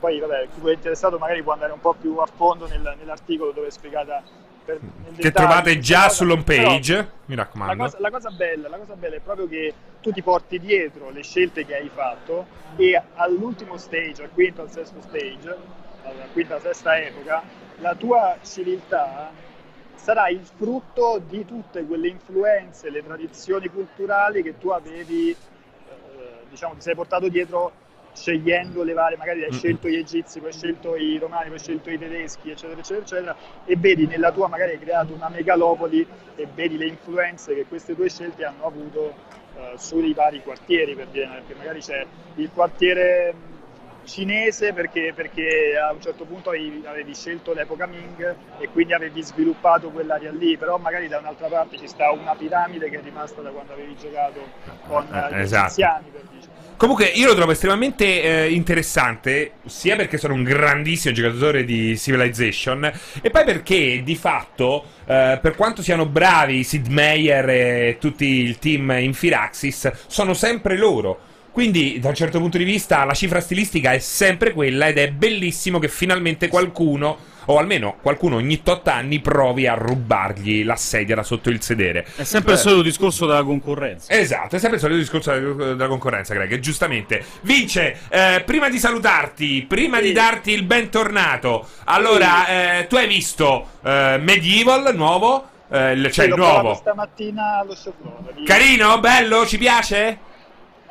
poi 0.00 0.18
vabbè, 0.18 0.48
chi 0.52 0.68
è 0.68 0.72
interessato 0.72 1.16
magari 1.16 1.44
può 1.44 1.52
andare 1.52 1.70
un 1.70 1.80
po' 1.80 1.94
più 1.94 2.16
a 2.16 2.26
fondo 2.26 2.66
nel, 2.66 2.96
nell'articolo 2.98 3.52
dove 3.52 3.68
è 3.68 3.70
spiegata 3.70 4.20
per- 4.64 4.80
nel 4.80 5.12
Che 5.14 5.22
dettaglio 5.22 5.46
trovate 5.46 5.78
già 5.78 6.08
sull'home 6.08 6.42
però 6.42 6.68
page, 6.68 7.10
mi 7.26 7.34
La 7.34 7.42
raccomando. 7.42 7.82
cosa, 7.84 7.96
la 8.00 8.10
cosa 8.10 8.30
bella, 8.30 8.68
la 8.68 8.76
cosa 8.78 8.94
bella 8.94 9.16
è 9.16 9.20
proprio 9.20 9.48
che 9.48 9.72
tu 10.00 10.10
ti 10.12 10.22
porti 10.22 10.58
dietro 10.58 11.10
le 11.10 11.22
scelte 11.22 11.64
che 11.64 11.74
hai 11.76 11.88
fatto 11.88 12.46
e 12.76 13.00
all'ultimo 13.14 13.76
stage, 13.78 14.22
al 14.22 14.30
quinto, 14.30 14.62
al 14.62 14.70
sesto 14.70 15.00
stage, 15.00 15.56
alla 16.02 16.24
quinta, 16.32 16.58
sesta 16.60 16.98
epoca, 16.98 17.42
la 17.78 17.94
tua 17.94 18.36
civiltà 18.42 19.30
sarà 19.94 20.28
il 20.28 20.44
frutto 20.44 21.20
di 21.26 21.44
tutte 21.46 21.84
quelle 21.86 22.08
influenze, 22.08 22.90
le 22.90 23.02
tradizioni 23.02 23.68
culturali 23.68 24.42
che 24.42 24.58
tu 24.58 24.68
avevi, 24.68 25.30
eh, 25.30 25.36
diciamo, 26.50 26.74
ti 26.74 26.82
sei 26.82 26.94
portato 26.94 27.28
dietro 27.28 27.72
scegliendo 28.14 28.82
le 28.84 28.92
varie, 28.92 29.16
magari 29.16 29.44
hai 29.44 29.52
scelto 29.52 29.88
gli 29.88 29.96
egizi, 29.96 30.38
poi 30.38 30.48
hai 30.48 30.54
scelto 30.54 30.96
i 30.96 31.18
romani, 31.18 31.46
poi 31.46 31.54
hai 31.54 31.58
scelto 31.58 31.90
i 31.90 31.98
tedeschi, 31.98 32.50
eccetera, 32.50 32.80
eccetera, 32.80 33.02
eccetera, 33.04 33.36
e 33.64 33.76
vedi 33.76 34.06
nella 34.06 34.30
tua, 34.30 34.48
magari 34.48 34.72
hai 34.72 34.78
creato 34.78 35.12
una 35.12 35.28
megalopoli 35.28 36.06
e 36.36 36.46
vedi 36.54 36.76
le 36.78 36.86
influenze 36.86 37.54
che 37.54 37.66
queste 37.66 37.94
tue 37.94 38.08
scelte 38.08 38.44
hanno 38.44 38.64
avuto 38.64 39.14
eh, 39.56 39.72
sui 39.76 40.12
vari 40.14 40.40
quartieri, 40.42 40.94
per 40.94 41.08
dire, 41.08 41.26
perché 41.26 41.54
magari 41.54 41.80
c'è 41.80 42.06
il 42.36 42.50
quartiere 42.54 43.34
cinese 44.04 44.74
perché, 44.74 45.12
perché 45.14 45.78
a 45.78 45.90
un 45.90 46.00
certo 46.00 46.24
punto 46.24 46.50
avevi, 46.50 46.84
avevi 46.86 47.14
scelto 47.14 47.54
l'epoca 47.54 47.86
Ming 47.86 48.36
e 48.58 48.68
quindi 48.68 48.92
avevi 48.92 49.22
sviluppato 49.22 49.88
quell'area 49.88 50.30
lì, 50.30 50.58
però 50.58 50.76
magari 50.76 51.08
da 51.08 51.18
un'altra 51.18 51.48
parte 51.48 51.78
ci 51.78 51.88
sta 51.88 52.10
una 52.10 52.34
piramide 52.34 52.90
che 52.90 52.98
è 52.98 53.02
rimasta 53.02 53.40
da 53.40 53.50
quando 53.50 53.72
avevi 53.72 53.96
giocato 53.96 54.40
con 54.86 55.08
Eh, 55.10 55.16
eh, 55.16 55.38
gli 55.38 55.40
esatto. 55.40 55.64
egiziani, 55.64 56.10
per 56.10 56.22
dire. 56.30 56.43
Comunque 56.76 57.06
io 57.06 57.28
lo 57.28 57.34
trovo 57.36 57.52
estremamente 57.52 58.22
eh, 58.22 58.50
interessante, 58.50 59.52
sia 59.66 59.94
perché 59.94 60.18
sono 60.18 60.34
un 60.34 60.42
grandissimo 60.42 61.14
giocatore 61.14 61.64
di 61.64 61.96
Civilization, 61.96 62.92
e 63.22 63.30
poi 63.30 63.44
perché 63.44 64.02
di 64.04 64.16
fatto, 64.16 64.84
eh, 65.06 65.38
per 65.40 65.54
quanto 65.54 65.82
siano 65.82 66.04
bravi 66.06 66.64
Sid 66.64 66.88
Meier 66.88 67.48
e 67.48 67.96
tutti 68.00 68.26
il 68.26 68.58
team 68.58 68.90
in 68.98 69.14
Firaxis, 69.14 69.90
sono 70.08 70.34
sempre 70.34 70.76
loro. 70.76 71.20
Quindi, 71.58 72.00
da 72.00 72.08
un 72.08 72.16
certo 72.16 72.40
punto 72.40 72.58
di 72.58 72.64
vista, 72.64 73.04
la 73.04 73.14
cifra 73.14 73.38
stilistica 73.40 73.92
è 73.92 74.00
sempre 74.00 74.52
quella 74.52 74.88
ed 74.88 74.98
è 74.98 75.08
bellissimo 75.12 75.78
che 75.78 75.86
finalmente 75.86 76.48
qualcuno, 76.48 77.16
o 77.44 77.58
almeno 77.58 77.94
qualcuno 78.02 78.34
ogni 78.34 78.60
tot 78.64 78.88
anni, 78.88 79.20
provi 79.20 79.68
a 79.68 79.74
rubargli 79.74 80.64
la 80.64 80.74
sedia 80.74 81.14
da 81.14 81.22
sotto 81.22 81.50
il 81.50 81.62
sedere. 81.62 82.06
È 82.16 82.24
sempre 82.24 82.54
il 82.54 82.58
solito 82.58 82.82
discorso 82.82 83.26
della 83.26 83.44
concorrenza. 83.44 84.12
Esatto, 84.12 84.56
è 84.56 84.58
sempre 84.58 84.78
il 84.78 84.82
solito 84.82 84.98
discorso 84.98 85.30
della, 85.30 85.52
della 85.74 85.86
concorrenza, 85.86 86.34
Greg. 86.34 86.58
Giustamente. 86.58 87.24
Vince, 87.42 87.98
eh, 88.08 88.42
prima 88.44 88.68
di 88.68 88.80
salutarti, 88.80 89.64
prima 89.68 90.00
di 90.00 90.10
darti 90.10 90.50
il 90.50 90.64
bentornato, 90.64 91.68
allora, 91.84 92.48
eh, 92.80 92.86
tu 92.88 92.96
hai 92.96 93.06
visto 93.06 93.68
eh, 93.84 94.18
Medieval 94.20 94.92
nuovo? 94.96 95.50
Eh, 95.70 95.92
il- 95.92 96.10
cioè 96.10 96.24
Sì, 96.24 96.30
il 96.32 96.36
nuovo. 96.36 96.74
stamattina 96.74 97.58
allo 97.60 97.76
show 97.76 97.92
floor. 98.00 98.34
di- 98.34 98.44
Carino, 98.44 98.98
bello, 98.98 99.46
ci 99.46 99.56
piace? 99.56 100.18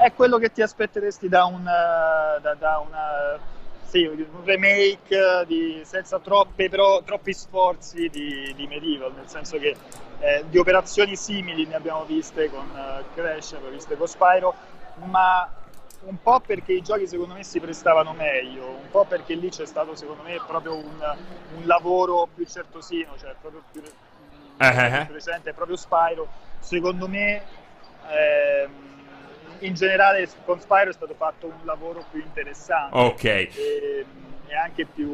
È 0.04 0.12
quello 0.12 0.38
che 0.38 0.52
ti 0.52 0.62
aspetteresti 0.62 1.30
da 1.30 1.46
un, 1.46 1.62
eh, 1.62 2.42
da, 2.42 2.54
da 2.56 2.84
una, 2.86 3.40
sì, 3.86 4.04
un 4.04 4.44
remake 4.44 5.46
di- 5.48 5.82
senza 5.86 6.20
troppe, 6.20 6.68
però, 6.68 7.02
troppi 7.04 7.32
sforzi 7.32 8.10
di, 8.10 8.54
di 8.54 8.68
Medieval, 8.68 9.14
nel 9.16 9.30
senso 9.30 9.58
che 9.58 9.74
eh, 10.20 10.44
di 10.50 10.58
operazioni 10.58 11.16
simili 11.16 11.66
ne 11.66 11.76
abbiamo 11.76 12.04
viste 12.04 12.50
con 12.50 12.70
eh, 12.76 13.04
Crash, 13.16 13.52
ne 13.52 13.58
abbiamo 13.60 13.76
viste 13.76 13.96
con 13.96 14.08
Spyro, 14.08 14.54
ma 15.06 15.50
un 16.02 16.22
po' 16.22 16.42
perché 16.42 16.74
i 16.74 16.82
giochi 16.82 17.08
secondo 17.08 17.36
me 17.36 17.46
si 17.46 17.62
prestavano 17.62 18.12
meglio, 18.12 18.66
un 18.66 18.90
po' 18.92 19.06
perché 19.06 19.36
lì 19.36 19.48
c'è 19.48 19.66
stato 19.66 19.96
secondo 19.96 20.24
me 20.24 20.38
proprio 20.46 20.76
un, 20.76 21.16
un 21.56 21.66
lavoro 21.66 22.28
più 22.36 22.46
certosino, 22.46 23.14
cioè 23.18 23.36
proprio 23.40 23.64
più, 23.72 23.82
eh. 23.82 25.04
più 25.06 25.14
recente, 25.14 25.52
è 25.52 25.54
proprio 25.54 25.78
Spyro. 25.78 26.28
Secondo 26.60 27.08
me 27.08 27.42
ehm, 28.10 28.92
in 29.66 29.74
generale 29.74 30.28
con 30.46 30.60
Spyro 30.60 30.90
è 30.90 30.94
stato 30.94 31.14
fatto 31.16 31.48
un 31.48 31.66
lavoro 31.66 32.04
più 32.12 32.20
interessante 32.22 32.98
Ok. 32.98 33.24
e, 33.24 33.50
e 34.48 34.56
anche 34.56 34.86
più 34.86 35.10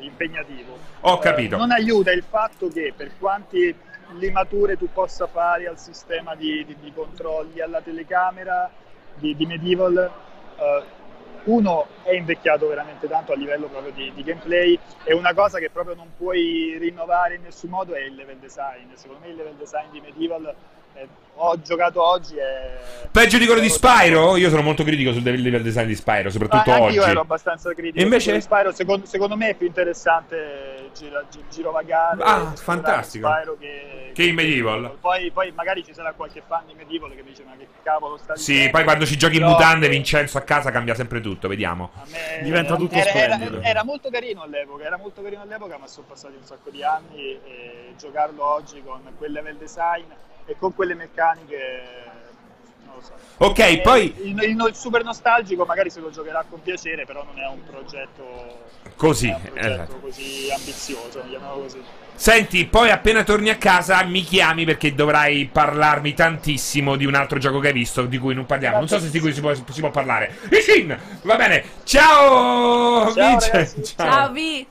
impegnativo. 0.00 0.76
Ho 1.00 1.14
Eh, 1.16 1.18
capito. 1.20 1.56
non 1.56 1.70
aiuta 1.70 2.10
il 2.12 2.22
fatto 2.22 2.68
che 2.68 2.92
per 2.96 3.12
quanti 3.18 3.74
limature 4.12 4.76
tu 4.76 4.88
possa 4.92 5.26
fare 5.26 5.66
al 5.68 5.78
sistema 5.78 6.34
di, 6.34 6.64
di- 6.64 6.76
di 6.80 6.92
controlli, 6.92 7.60
alla 7.60 7.80
telecamera 7.80 8.70
di, 9.14 9.34
di 9.36 9.46
Medieval, 9.46 10.10
eh, 10.56 10.82
uno 11.44 11.86
è 12.02 12.12
invecchiato 12.12 12.66
veramente 12.68 13.06
tanto 13.08 13.32
a 13.32 13.36
livello 13.36 13.68
proprio 13.68 13.92
di, 13.92 14.12
di 14.14 14.22
gameplay 14.22 14.78
e 15.04 15.14
una 15.14 15.32
cosa 15.34 15.58
che 15.58 15.70
proprio 15.70 15.94
non 15.94 16.10
puoi 16.16 16.76
rinnovare 16.78 17.36
in 17.36 17.42
nessun 17.42 17.70
modo 17.70 17.94
è 17.94 18.00
il 18.00 18.14
level 18.14 18.36
design. 18.38 18.92
Secondo 18.94 19.24
me 19.24 19.30
il 19.30 19.36
level 19.36 19.54
design 19.54 19.90
di 19.90 20.00
Medieval 20.00 20.44
eh, 20.46 20.54
ho 21.40 21.60
giocato 21.62 22.02
oggi 22.04 22.34
è 22.36 22.76
Peggio 23.12 23.38
di 23.38 23.46
quello 23.46 23.60
di 23.60 23.68
Spyro? 23.68 24.36
Io 24.36 24.48
sono 24.50 24.60
molto 24.62 24.82
critico 24.82 25.12
sul 25.12 25.22
level 25.22 25.62
design 25.62 25.86
di 25.86 25.94
Spyro, 25.94 26.30
soprattutto 26.30 26.70
Ah, 26.70 26.74
anche 26.74 26.86
oggi. 26.86 26.94
io 26.96 27.04
ero 27.04 27.20
abbastanza 27.20 27.72
critico. 27.72 27.98
E 27.98 28.02
invece- 28.02 28.34
su 28.34 28.40
Spyro, 28.40 28.72
secondo, 28.72 29.06
secondo 29.06 29.36
me 29.36 29.50
è 29.50 29.54
più 29.54 29.66
interessante 29.66 30.90
gira, 30.96 31.24
gi- 31.30 31.42
girovagare. 31.50 32.22
Ah, 32.22 32.52
fantastico. 32.56 33.28
Spyro 33.28 33.56
che, 33.58 34.10
Che 34.12 34.22
in 34.24 34.34
Medieval. 34.34 34.96
Poi, 35.00 35.30
poi 35.30 35.52
magari 35.52 35.84
ci 35.84 35.94
sarà 35.94 36.12
qualche 36.12 36.42
fan 36.46 36.62
di 36.66 36.74
Medieval 36.74 37.10
che 37.14 37.22
mi 37.22 37.28
dice: 37.30 37.44
Ma 37.44 37.52
che 37.56 37.66
cavolo 37.84 38.16
sta 38.16 38.34
Sì, 38.36 38.52
dicendo?" 38.52 38.72
poi 38.72 38.84
quando 38.84 39.06
ci 39.06 39.16
giochi 39.16 39.36
in 39.36 39.44
mutande, 39.44 39.88
Vincenzo 39.88 40.38
a 40.38 40.42
casa 40.42 40.70
cambia 40.72 40.94
sempre 40.96 41.20
tutto, 41.20 41.46
vediamo. 41.48 41.90
me- 42.10 42.42
Diventa 42.42 42.74
tutto 42.76 42.94
era, 42.94 43.10
era- 43.12 43.34
splendido. 43.34 43.62
era 43.62 43.84
molto 43.84 44.10
carino 44.10 44.42
all'epoca, 44.42 44.84
era 44.84 44.96
molto 44.98 45.22
carino 45.22 45.42
all'epoca, 45.42 45.78
ma 45.78 45.86
sono 45.86 46.06
passati 46.08 46.34
un 46.36 46.42
sacco 46.44 46.70
di 46.70 46.82
anni 46.82 47.38
e 47.44 47.94
giocarlo 47.96 48.44
oggi 48.44 48.82
con 48.84 49.00
quel 49.16 49.30
level 49.32 49.56
design 49.56 50.04
e 50.48 50.56
con 50.58 50.74
quelle 50.74 50.94
meccaniche 50.94 51.82
non 52.86 52.94
lo 52.96 53.02
so. 53.02 53.12
Ok, 53.40 53.58
Eh, 53.58 53.80
poi 53.82 54.12
il, 54.22 54.42
il- 54.42 54.64
il 54.68 54.74
super 54.74 55.04
nostalgico 55.04 55.64
magari 55.64 55.90
se 55.90 56.00
lo 56.00 56.10
giocherà 56.10 56.44
con 56.48 56.60
piacere, 56.62 57.04
però 57.04 57.22
non 57.22 57.38
è 57.38 57.46
un 57.46 57.62
progetto 57.64 58.66
Così, 58.96 59.28
è 59.28 59.34
un 59.34 59.40
progetto 59.42 59.68
esatto. 59.72 59.98
così 60.00 60.50
ambizioso, 60.50 61.20
chiamiamolo 61.28 61.60
così. 61.62 61.82
Senti, 62.14 62.66
poi 62.66 62.90
appena 62.90 63.22
torni 63.22 63.48
a 63.48 63.56
casa 63.56 64.02
mi 64.02 64.22
chiami 64.24 64.64
perché 64.64 64.92
dovrai 64.92 65.46
parlarmi 65.52 66.14
tantissimo 66.14 66.96
di 66.96 67.04
un 67.04 67.14
altro 67.14 67.38
gioco 67.38 67.60
che 67.60 67.68
hai 67.68 67.72
visto 67.72 68.06
di 68.06 68.18
cui 68.18 68.34
non 68.34 68.44
parliamo. 68.44 68.78
Non 68.78 68.88
so 68.88 68.98
se 68.98 69.10
di 69.10 69.20
cui 69.20 69.32
si 69.32 69.40
può, 69.40 69.54
si 69.54 69.62
può 69.80 69.90
parlare. 69.90 70.36
Ishin! 70.50 70.98
Va 71.22 71.36
bene. 71.36 71.62
Ciao! 71.84 73.12
Ciao, 73.12 73.28
Vince. 73.28 73.50
ragazzi. 73.52 73.82
Ciao 73.96 74.32
Vi. 74.32 74.66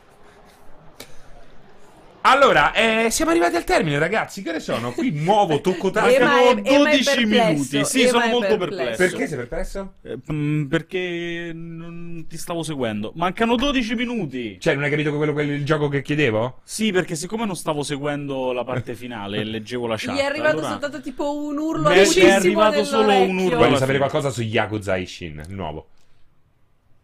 Allora, 2.29 2.73
eh, 2.73 3.09
siamo 3.09 3.31
arrivati 3.31 3.55
al 3.55 3.63
termine, 3.63 3.97
ragazzi. 3.97 4.41
Che 4.41 4.51
ne 4.51 4.59
sono? 4.59 4.91
Qui 4.91 5.11
nuovo 5.11 5.61
tocco 5.61 5.93
Ema 5.95 6.41
è 6.49 6.55
12 6.55 7.03
perplesso, 7.03 7.21
minuti. 7.25 7.85
Sì, 7.85 8.01
Ema 8.01 8.09
sono 8.09 8.25
molto 8.27 8.57
perplesso. 8.57 8.67
perplesso. 8.97 8.97
Perché 9.15 9.27
sei 9.27 9.37
perplesso? 9.37 9.93
Eh, 10.01 10.17
mm, 10.33 10.65
perché 10.65 11.51
non 11.53 12.25
ti 12.27 12.37
stavo 12.37 12.63
seguendo. 12.63 13.13
Mancano 13.15 13.55
12 13.55 13.95
minuti. 13.95 14.57
Cioè, 14.59 14.73
non 14.73 14.83
hai 14.83 14.89
capito 14.89 15.15
quello, 15.15 15.31
quello- 15.31 15.53
il 15.53 15.63
gioco 15.63 15.87
che 15.87 16.01
chiedevo? 16.01 16.59
Sì, 16.63 16.91
perché 16.91 17.15
siccome 17.15 17.45
non 17.45 17.55
stavo 17.55 17.81
seguendo 17.83 18.51
la 18.51 18.65
parte 18.65 18.93
finale 18.93 19.37
e 19.37 19.43
leggevo 19.45 19.87
la 19.87 19.95
chat. 19.97 20.13
Gli 20.13 20.19
è 20.19 20.25
arrivato 20.25 20.57
allora- 20.57 20.67
soltanto 20.71 20.99
tipo 20.99 21.33
un 21.33 21.57
urlo 21.57 21.89
Mi 21.89 21.95
è- 21.95 22.09
mi 22.13 22.29
arrivato 22.29 22.83
solo 22.83 23.13
un 23.21 23.37
urlo. 23.37 23.57
Voglio 23.57 23.77
sapere 23.77 23.99
qualcosa 23.99 24.31
su 24.31 24.41
Yakuza 24.41 24.97
Ishin, 24.97 25.43
il 25.47 25.53
nuovo. 25.55 25.87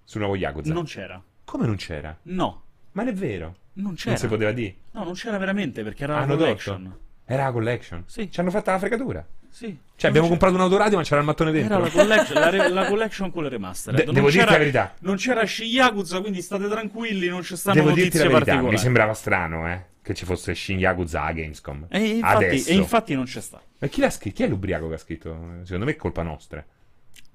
Sul 0.04 0.20
nuovo 0.20 0.36
Yakuza. 0.36 0.74
Non 0.74 0.84
c'era. 0.84 1.22
Come 1.46 1.66
non 1.66 1.78
c'era? 1.78 2.14
No, 2.24 2.62
Ma 2.92 3.04
non 3.04 3.14
è 3.14 3.16
vero. 3.16 3.56
non 3.76 3.96
c'era. 3.96 4.10
Non 4.12 4.20
si 4.20 4.28
poteva 4.28 4.52
dire. 4.52 4.76
No, 4.94 5.04
non 5.04 5.14
c'era 5.14 5.38
veramente 5.38 5.84
perché 5.84 6.04
era 6.04 6.14
la 6.16 6.22
Hanno 6.22 6.36
collection. 6.38 6.84
detto. 6.84 7.00
Era 7.26 7.44
la 7.46 7.52
collection. 7.52 8.04
Sì. 8.08 8.32
Ci 8.32 8.40
hanno 8.40 8.50
fatto 8.52 8.72
la 8.72 8.80
fregatura. 8.80 9.26
Sì. 9.50 9.78
Cioè, 9.96 10.10
abbiamo 10.10 10.28
Non 10.28 10.38
comprato 10.38 10.56
un 10.56 10.62
autoradio, 10.62 10.98
ma 10.98 11.04
c'era 11.04 11.20
il 11.20 11.26
mattone 11.28 11.52
c'era- 11.52 11.68
dentro. 11.68 11.86
Era 11.86 11.86
la 11.86 12.04
collection, 12.04 12.40
la, 12.42 12.50
re- 12.50 12.70
la 12.70 12.86
collection 12.88 13.32
con 13.32 13.44
le 13.44 13.50
remastered. 13.50 14.00
De- 14.00 14.06
Non 14.06 14.14
devo 14.16 14.28
dirti 14.28 14.40
c'era- 14.44 14.52
la 14.54 14.58
verità. 14.58 14.94
Non 15.00 15.16
c'era 15.16 15.46
Shin 15.46 15.92
quindi 16.22 16.42
state 16.42 16.68
tranquilli, 16.68 17.28
non 17.28 17.44
ci 17.44 17.56
stanno 17.56 17.76
Devo 17.76 17.90
notizie 17.90 18.24
la 18.24 18.30
particolari. 18.32 18.68
mi 18.70 18.78
sembrava 18.78 19.14
strano, 19.14 19.68
eh, 19.70 19.86
che 20.02 20.14
ci 20.16 20.26
fosse 20.26 20.56
Shin 20.56 20.80
Yakuza 20.80 21.24
a 21.24 21.32
Gamescom. 21.32 21.86
E 21.90 22.00
infatti, 22.00 22.64
e 22.64 22.74
infatti 22.74 23.14
non 23.16 23.26
c'è 23.26 23.42
sta. 23.42 23.62
Ma 23.80 23.88
chi 23.88 24.02
l'ha 24.02 24.10
scritto? 24.10 24.36
Chi 24.38 24.44
è 24.44 24.48
l'ubriaco 24.48 24.88
che 24.90 24.96
ha 24.96 24.98
scritto? 24.98 25.38
Secondo 25.64 25.86
me 25.86 25.92
è 25.92 25.96
colpa 25.96 26.24
nostra. 26.24 26.64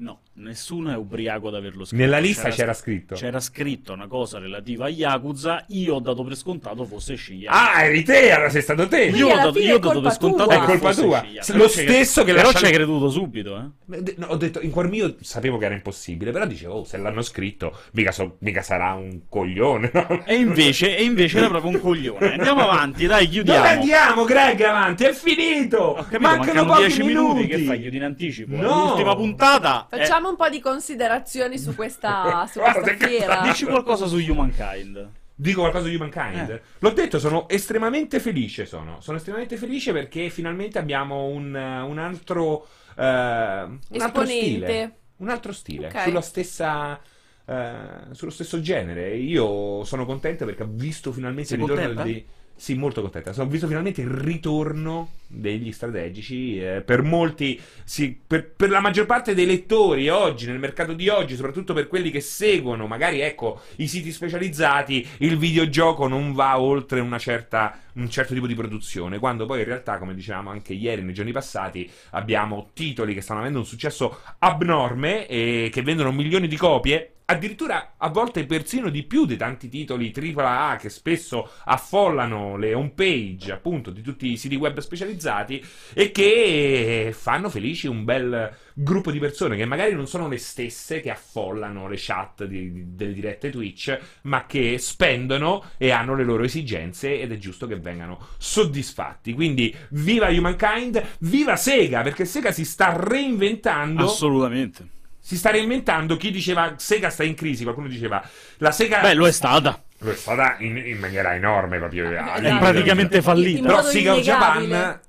No, 0.00 0.20
nessuno 0.34 0.92
è 0.92 0.96
ubriaco 0.96 1.48
ad 1.48 1.56
averlo 1.56 1.84
scritto. 1.84 2.00
Nella 2.00 2.18
lista 2.18 2.50
c'era 2.50 2.72
scritto. 2.72 3.16
C'era 3.16 3.40
scritto 3.40 3.92
una 3.92 4.06
cosa 4.06 4.38
relativa 4.38 4.84
a 4.84 4.88
Yakuza, 4.88 5.64
io 5.70 5.96
ho 5.96 5.98
dato 6.00 6.22
per 6.22 6.36
scontato 6.36 6.84
fosse 6.84 7.16
Shin 7.16 7.38
Yakuza. 7.40 7.72
Ah, 7.74 7.82
eri 7.82 8.04
te, 8.04 8.30
allora 8.30 8.48
sei 8.48 8.62
stato 8.62 8.86
te. 8.86 9.08
Quindi 9.08 9.18
io 9.18 9.26
ho 9.26 9.34
dato, 9.34 9.58
io 9.58 9.72
ho 9.72 9.76
è 9.76 9.80
dato 9.80 9.92
colpa 9.94 10.08
per 10.08 10.16
scontato 10.16 10.48
tua. 10.50 10.58
che 10.58 10.62
È 10.62 10.66
colpa 10.66 10.86
fosse 10.92 11.02
tua. 11.02 11.24
Lo 11.24 11.42
Però 11.52 11.68
ci- 11.68 11.78
stesso 11.80 12.22
che 12.22 12.32
Però 12.32 12.52
ci 12.52 12.64
hai 12.64 12.72
creduto 12.72 13.10
subito, 13.10 13.56
eh? 13.58 14.14
No, 14.18 14.26
ho 14.28 14.36
detto, 14.36 14.60
in 14.60 14.70
cuor 14.70 14.88
mio 14.88 15.16
sapevo 15.20 15.58
che 15.58 15.64
era 15.64 15.74
impossibile, 15.74 16.30
però 16.30 16.46
dicevo, 16.46 16.74
oh, 16.74 16.84
se 16.84 16.96
l'hanno 16.98 17.22
scritto, 17.22 17.76
mica, 17.94 18.12
so- 18.12 18.36
mica 18.38 18.62
sarà 18.62 18.92
un 18.94 19.22
coglione. 19.28 19.90
no? 19.92 20.22
E 20.26 20.36
invece, 20.36 20.96
e 20.96 21.02
invece 21.02 21.38
era 21.38 21.48
proprio 21.48 21.72
un 21.72 21.80
coglione. 21.80 22.34
Andiamo 22.34 22.60
avanti, 22.60 23.06
dai, 23.06 23.24
Dove 23.24 23.32
chiudiamo. 23.32 23.66
andiamo, 23.66 24.24
Greg? 24.24 24.60
Avanti, 24.60 25.02
è 25.02 25.12
finito. 25.12 25.78
Ho 25.78 25.94
capito, 25.94 26.20
mancano, 26.20 26.64
mancano 26.64 26.66
pochi 26.66 26.80
10 26.86 27.02
minuti. 27.02 27.34
minuti. 27.34 27.46
Che 27.48 27.58
fai? 27.64 27.80
Chiudi 27.80 27.96
in 27.96 28.04
anticipo. 28.04 28.54
No. 28.54 28.84
L'ultima 28.86 29.16
puntata. 29.16 29.86
Facciamo 29.89 30.28
un 30.28 30.36
po' 30.36 30.48
di 30.48 30.60
considerazioni 30.60 31.59
su 31.59 31.74
questa, 31.74 32.47
su 32.51 32.59
Guarda, 32.59 32.81
questa 32.81 33.06
fiera. 33.06 33.40
Dici 33.43 33.65
qualcosa 33.65 34.06
su 34.06 34.16
Humankind. 34.16 35.10
Dico 35.35 35.60
qualcosa 35.60 35.86
di 35.86 35.94
Humankind? 35.94 36.51
Eh. 36.51 36.62
L'ho 36.78 36.90
detto, 36.90 37.19
sono 37.19 37.48
estremamente 37.48 38.19
felice. 38.20 38.66
Sono, 38.66 39.01
sono 39.01 39.19
estremamente 39.19 39.56
felice 39.56 39.93
perché 39.93 40.31
finalmente 40.31 40.78
abbiamo 40.78 41.27
un, 41.27 41.55
uh, 41.55 41.89
un 41.89 41.98
altro. 41.98 42.66
uh, 42.97 43.01
un 43.02 43.78
altro 44.01 44.23
Esponente. 44.23 44.27
stile. 44.27 44.97
Un 45.19 45.28
altro 45.28 45.52
stile. 45.52 45.86
Ok. 45.86 46.02
Sulla 46.02 46.20
stessa. 46.20 47.01
uh, 47.44 48.12
sullo 48.12 48.31
stesso 48.31 48.60
genere. 48.60 49.15
Io 49.16 49.85
sono 49.85 50.05
contento 50.05 50.44
perché 50.44 50.65
ho 50.65 50.69
visto 50.70 51.12
finalmente 51.12 51.51
Sei 51.51 51.59
il 51.59 51.65
ritorno 51.65 51.86
contenta? 51.94 52.02
di. 52.02 52.27
Sì, 52.59 52.74
molto 52.74 53.02
contenta. 53.02 53.32
Ho 53.40 53.47
visto 53.47 53.68
finalmente 53.68 54.01
il 54.01 54.09
ritorno 54.09 55.10
degli 55.28 55.70
strategici. 55.70 56.59
eh, 56.59 56.80
per 56.80 57.02
molti, 57.02 57.59
sì, 57.85 58.18
per, 58.26 58.51
per 58.51 58.68
la 58.68 58.80
maggior 58.80 59.06
parte 59.06 59.32
dei 59.32 59.47
lettori 59.47 60.09
oggi, 60.09 60.47
nel 60.47 60.59
mercato 60.59 60.93
di 60.93 61.09
oggi, 61.09 61.36
soprattutto 61.36 61.72
per 61.72 61.86
quelli 61.86 62.10
che 62.10 62.20
seguono 62.20 62.89
magari 62.89 63.20
ecco 63.20 63.60
i 63.76 63.86
siti 63.86 64.10
specializzati, 64.10 65.06
il 65.18 65.39
videogioco 65.39 66.09
non 66.09 66.32
va 66.32 66.60
oltre 66.60 67.01
certa, 67.20 67.78
un 67.93 68.10
certo 68.10 68.35
tipo 68.35 68.48
di 68.48 68.56
produzione. 68.56 69.20
Quando 69.20 69.47
poi 69.47 69.60
in 69.60 69.66
realtà, 69.66 69.98
come 69.98 70.14
dicevamo 70.14 70.51
anche 70.51 70.72
ieri, 70.72 71.02
nei 71.02 71.14
giorni 71.14 71.30
passati, 71.30 71.89
abbiamo 72.10 72.70
titoli 72.74 73.14
che 73.14 73.20
stanno 73.20 73.39
avendo 73.39 73.60
un 73.60 73.66
successo 73.66 74.18
abnorme 74.40 75.28
e 75.28 75.70
che 75.72 75.82
vendono 75.82 76.10
milioni 76.10 76.48
di 76.48 76.56
copie. 76.56 77.12
Addirittura 77.30 77.92
a 77.98 78.09
volte 78.09 78.46
persino 78.46 78.88
di 78.88 79.02
più 79.02 79.26
di 79.26 79.36
tanti 79.36 79.68
titoli 79.68 80.14
AAA 80.16 80.76
che 80.76 80.88
spesso 80.88 81.50
affollano 81.64 82.56
le 82.56 82.72
home 82.72 82.92
page 82.94 83.52
appunto 83.52 83.90
di 83.90 84.00
tutti 84.00 84.32
i 84.32 84.38
siti 84.38 84.56
web 84.56 84.78
specializzati 84.78 85.62
e 85.92 86.10
che 86.10 87.14
fanno 87.14 87.50
felici 87.50 87.86
un 87.86 88.05
bel 88.05 88.50
gruppo 88.72 89.10
di 89.10 89.18
persone 89.18 89.56
che 89.59 89.66
magari 89.66 89.92
non 89.92 90.06
sono 90.06 90.26
le 90.26 90.38
stesse 90.38 91.02
che 91.02 91.10
affollano 91.10 91.86
le 91.86 91.96
chat 91.98 92.44
di- 92.46 92.72
di- 92.72 92.94
delle 92.94 93.12
dirette 93.12 93.50
Twitch, 93.50 93.98
ma 94.22 94.46
che 94.46 94.78
spendono 94.78 95.64
e 95.76 95.90
hanno 95.90 96.14
le 96.14 96.24
loro 96.24 96.44
esigenze 96.44 97.20
ed 97.20 97.30
è 97.30 97.36
giusto 97.36 97.66
che 97.66 97.78
vengano 97.78 98.28
soddisfatti. 98.38 99.34
Quindi 99.34 99.74
viva 99.90 100.28
Humankind, 100.28 101.05
viva 101.18 101.56
Sega, 101.56 102.00
perché 102.00 102.24
Sega 102.24 102.52
si 102.52 102.64
sta 102.64 102.96
reinventando 102.98 104.05
Assolutamente. 104.05 104.96
Si 105.28 105.36
sta 105.36 105.50
reinventando. 105.50 106.16
Chi 106.16 106.30
diceva 106.30 106.72
Sega 106.78 107.10
sta 107.10 107.22
in 107.22 107.34
crisi, 107.34 107.62
qualcuno 107.64 107.86
diceva 107.86 108.26
la 108.59 108.70
Sega 108.72 109.00
Beh, 109.00 109.12
lo 109.12 109.26
è 109.26 109.30
stata. 109.32 109.82
lo 109.98 110.10
è 110.10 110.14
stata 110.14 110.56
in, 110.60 110.78
in 110.78 110.96
maniera 110.98 111.34
enorme 111.34 111.76
proprio. 111.76 112.06
a 112.09 112.12
Esatto. 112.12 112.40
livello- 112.40 112.59
praticamente 112.60 113.20
fallita. 113.20 113.66
Però 113.66 113.82
Sega 113.82 114.14
of 114.14 114.20
Japan 114.22 115.00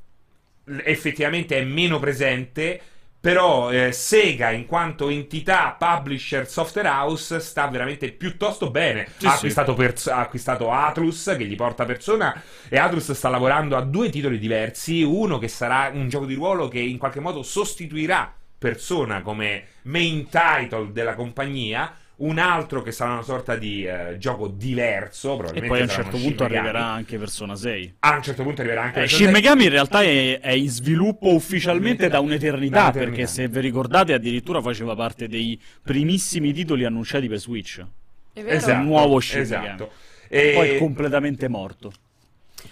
effettivamente 0.83 1.57
è 1.57 1.63
meno 1.63 1.99
presente. 1.99 2.81
Però 3.21 3.69
eh, 3.71 3.91
Sega, 3.93 4.49
in 4.51 4.65
quanto 4.65 5.09
entità 5.09 5.75
publisher 5.77 6.47
software 6.49 6.87
house, 6.89 7.39
sta 7.41 7.67
veramente 7.67 8.11
piuttosto 8.11 8.71
bene. 8.71 9.07
Sì, 9.17 9.25
ha, 9.25 9.33
acquistato 9.33 9.73
pers- 9.73 10.07
ha 10.07 10.19
acquistato 10.19 10.71
Atlus, 10.71 11.33
che 11.37 11.45
gli 11.45 11.55
porta 11.55 11.83
persona, 11.85 12.41
e 12.69 12.77
Atlus 12.77 13.11
sta 13.11 13.27
lavorando 13.29 13.75
a 13.77 13.81
due 13.81 14.09
titoli 14.09 14.37
diversi. 14.37 15.01
Uno 15.01 15.37
che 15.37 15.47
sarà 15.49 15.91
un 15.93 16.07
gioco 16.09 16.25
di 16.25 16.33
ruolo 16.33 16.67
che 16.69 16.79
in 16.79 16.97
qualche 16.97 17.19
modo 17.19 17.43
sostituirà 17.43 18.33
Persona 18.59 19.21
come 19.21 19.63
main 19.83 20.27
title 20.29 20.91
della 20.91 21.15
compagnia. 21.15 21.93
Un 22.19 22.37
altro 22.37 22.81
che 22.81 22.91
sarà 22.91 23.13
una 23.13 23.21
sorta 23.21 23.55
di 23.55 23.85
eh, 23.85 24.17
gioco 24.17 24.49
diverso. 24.49 25.35
E 25.35 25.37
Probabilmente 25.37 25.67
poi 25.69 25.79
a 25.79 25.83
un 25.83 25.89
certo 25.89 26.17
punto 26.17 26.19
Shin 26.19 26.35
Megami. 26.35 26.57
arriverà 26.57 26.85
anche 26.85 27.17
Persona 27.17 27.55
6. 27.55 27.95
A 27.99 28.15
un 28.17 28.21
certo 28.21 28.43
punto 28.43 28.59
arriverà 28.61 28.81
anche 28.83 28.97
Eh, 28.97 29.01
Persona 29.03 29.17
Shin 29.23 29.33
6. 29.33 29.41
Megami 29.41 29.63
in 29.63 29.69
realtà 29.69 30.01
è, 30.03 30.39
è 30.41 30.51
in 30.51 30.69
sviluppo 30.69 31.33
ufficialmente 31.33 32.09
da 32.09 32.19
un'eternità, 32.19 32.75
Da 32.75 32.81
un'eternità. 32.83 33.09
perché 33.15 33.25
se 33.27 33.47
vi 33.47 33.61
ricordate 33.61 34.11
addirittura 34.13 34.61
faceva 34.61 34.95
parte 34.95 35.29
dei 35.29 35.57
primissimi 35.81 36.51
titoli 36.51 36.83
annunciati 36.83 37.29
per 37.29 37.37
Switch. 37.39 37.79
È 38.33 38.41
vero? 38.41 38.55
Esatto. 38.57 38.83
nuovo 38.83 39.19
Shin 39.21 39.39
esatto. 39.39 39.63
Megami. 39.63 39.89
E 40.27 40.51
Poi 40.55 40.69
è 40.71 40.77
completamente 40.77 41.47
morto. 41.47 41.91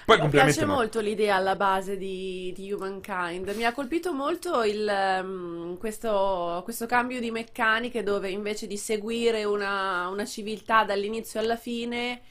Poi 0.06 0.22
Mi 0.22 0.30
piace 0.30 0.66
no. 0.66 0.76
molto 0.76 1.00
l'idea 1.00 1.36
alla 1.36 1.56
base 1.56 1.98
di, 1.98 2.54
di 2.56 2.72
Humankind. 2.72 3.50
Mi 3.56 3.66
ha 3.66 3.74
colpito 3.74 4.14
molto 4.14 4.64
il, 4.64 4.88
ehm, 4.88 5.78
questo, 5.78 6.62
questo 6.64 6.86
cambio 6.86 7.20
di 7.20 7.32
meccaniche 7.32 8.04
dove 8.04 8.30
invece 8.30 8.68
di 8.68 8.78
seguire 8.78 9.44
una, 9.44 10.08
una 10.08 10.26
civiltà 10.26 10.84
dall'inizio 10.84 11.40
alla 11.40 11.58
fine 11.58 12.22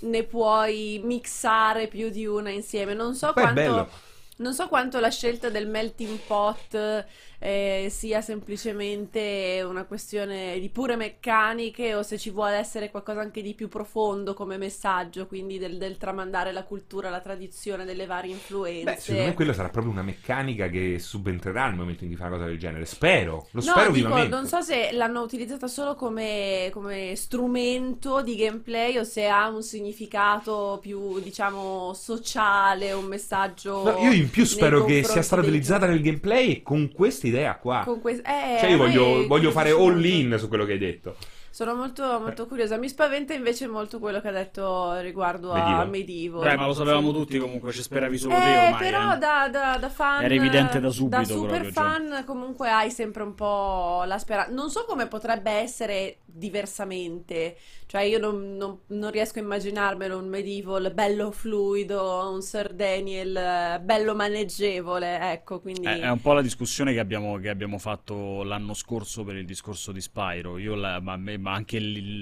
ne 0.00 0.22
puoi 0.24 1.00
mixare 1.02 1.88
più 1.88 2.08
di 2.10 2.26
una 2.26 2.50
insieme. 2.50 2.94
Non 2.94 3.14
so 3.14 3.32
Poi 3.32 3.42
quanto, 3.42 3.88
non 4.36 4.54
so 4.54 4.68
quanto 4.68 5.00
la 5.00 5.10
scelta 5.10 5.48
del 5.50 5.66
melting 5.66 6.18
pot 6.18 7.06
eh, 7.40 7.86
sia 7.90 8.20
semplicemente 8.20 9.64
una 9.66 9.84
questione 9.84 10.58
di 10.58 10.68
pure 10.70 10.96
meccaniche 10.96 11.94
o 11.94 12.02
se 12.02 12.18
ci 12.18 12.30
vuole 12.30 12.56
essere 12.56 12.90
qualcosa 12.90 13.20
anche 13.20 13.42
di 13.42 13.54
più 13.54 13.68
profondo 13.68 14.34
come 14.34 14.56
messaggio, 14.56 15.26
quindi 15.26 15.58
del, 15.58 15.78
del 15.78 15.96
tramandare 15.98 16.52
la 16.52 16.64
cultura, 16.64 17.10
la 17.10 17.20
tradizione 17.20 17.84
delle 17.84 18.06
varie 18.06 18.32
influenze. 18.32 18.84
Beh, 18.84 19.00
secondo 19.00 19.28
me 19.28 19.34
quello 19.34 19.52
sarà 19.52 19.68
proprio 19.68 19.92
una 19.92 20.02
meccanica 20.02 20.68
che 20.68 20.98
subentrerà 20.98 21.66
nel 21.68 21.76
momento 21.76 22.04
in 22.04 22.10
cui 22.10 22.18
fa 22.18 22.26
una 22.26 22.36
cosa 22.36 22.46
del 22.48 22.58
genere. 22.58 22.84
Spero, 22.86 23.48
lo 23.52 23.62
No, 23.64 23.74
spero 23.74 23.92
dico, 23.92 24.06
vivamente. 24.08 24.34
non 24.34 24.46
so 24.46 24.60
se 24.60 24.90
l'hanno 24.92 25.22
utilizzata 25.22 25.66
solo 25.68 25.94
come, 25.94 26.70
come 26.72 27.14
strumento 27.16 28.22
di 28.22 28.34
gameplay 28.36 28.96
o 28.98 29.04
se 29.04 29.26
ha 29.28 29.48
un 29.48 29.62
significato 29.62 30.78
più, 30.80 31.20
diciamo, 31.20 31.92
sociale, 31.94 32.92
un 32.92 33.04
messaggio. 33.06 33.82
No, 33.84 33.98
io 33.98 34.12
in 34.12 34.28
più 34.30 34.44
spero 34.44 34.84
che 34.84 35.02
sia 35.04 35.22
stata 35.22 35.42
utilizzata 35.42 35.86
nel 35.86 36.00
gameplay 36.00 36.62
con 36.62 36.90
questa 37.30 37.36
idea 37.36 37.56
qua. 37.56 37.84
Que- 38.00 38.12
eh, 38.24 38.58
Cioè, 38.60 38.70
io 38.70 38.76
voglio, 38.76 39.26
voglio 39.26 39.50
fare 39.50 39.70
all 39.70 40.04
in 40.04 40.36
su 40.38 40.48
quello 40.48 40.64
che 40.64 40.72
hai 40.72 40.78
detto. 40.78 41.16
Sono 41.50 41.74
molto, 41.74 42.20
molto 42.20 42.46
curiosa. 42.46 42.76
Mi 42.76 42.88
spaventa 42.88 43.32
invece 43.34 43.66
molto 43.66 43.98
quello 43.98 44.20
che 44.20 44.28
ha 44.28 44.32
detto 44.32 44.98
riguardo 45.00 45.50
a 45.52 45.84
Medieval. 45.84 46.42
Beh, 46.44 46.56
ma 46.56 46.66
lo 46.66 46.72
sapevamo 46.74 47.12
tutti 47.12 47.38
comunque, 47.38 47.72
ci 47.72 47.82
speravi 47.82 48.16
solo 48.18 48.34
te 48.34 48.40
Eh, 48.40 48.64
ormai. 48.66 48.78
però 48.78 49.14
eh. 49.14 49.18
da, 49.18 49.48
da, 49.50 49.76
da 49.78 49.88
fan, 49.88 50.22
Era 50.22 50.34
evidente 50.34 50.78
da 50.78 50.90
subito 50.90 51.16
da 51.16 51.24
super 51.24 51.48
proprio, 51.48 51.72
cioè. 51.72 51.82
fan, 51.82 52.24
comunque 52.24 52.70
hai 52.70 52.90
sempre 52.90 53.22
un 53.24 53.34
po' 53.34 54.04
la 54.06 54.18
speranza. 54.18 54.52
Non 54.52 54.70
so 54.70 54.84
come 54.86 55.06
potrebbe 55.08 55.50
essere 55.50 56.18
diversamente, 56.24 57.56
cioè 57.86 58.02
io 58.02 58.18
non, 58.18 58.56
non- 58.56 58.78
non 58.88 59.10
riesco 59.10 59.38
a 59.38 59.42
immaginarmelo 59.42 60.16
un 60.16 60.28
medieval 60.28 60.92
bello 60.92 61.30
fluido, 61.32 62.30
un 62.30 62.42
Sir 62.42 62.72
Daniel 62.74 63.34
eh, 63.36 63.80
bello 63.82 64.14
maneggevole, 64.14 65.32
ecco, 65.32 65.60
quindi... 65.60 65.86
È, 65.86 66.00
è 66.00 66.10
un 66.10 66.20
po' 66.20 66.34
la 66.34 66.42
discussione 66.42 66.92
che 66.92 67.00
abbiamo, 67.00 67.38
che 67.38 67.48
abbiamo 67.48 67.78
fatto 67.78 68.42
l'anno 68.44 68.74
scorso 68.74 69.24
per 69.24 69.36
il 69.36 69.44
discorso 69.46 69.90
di 69.90 70.00
Spyro. 70.00 70.58
Io 70.58 70.74
la- 70.74 71.00
ma, 71.00 71.16
me- 71.16 71.37
ma 71.38 71.52
anche, 71.54 71.80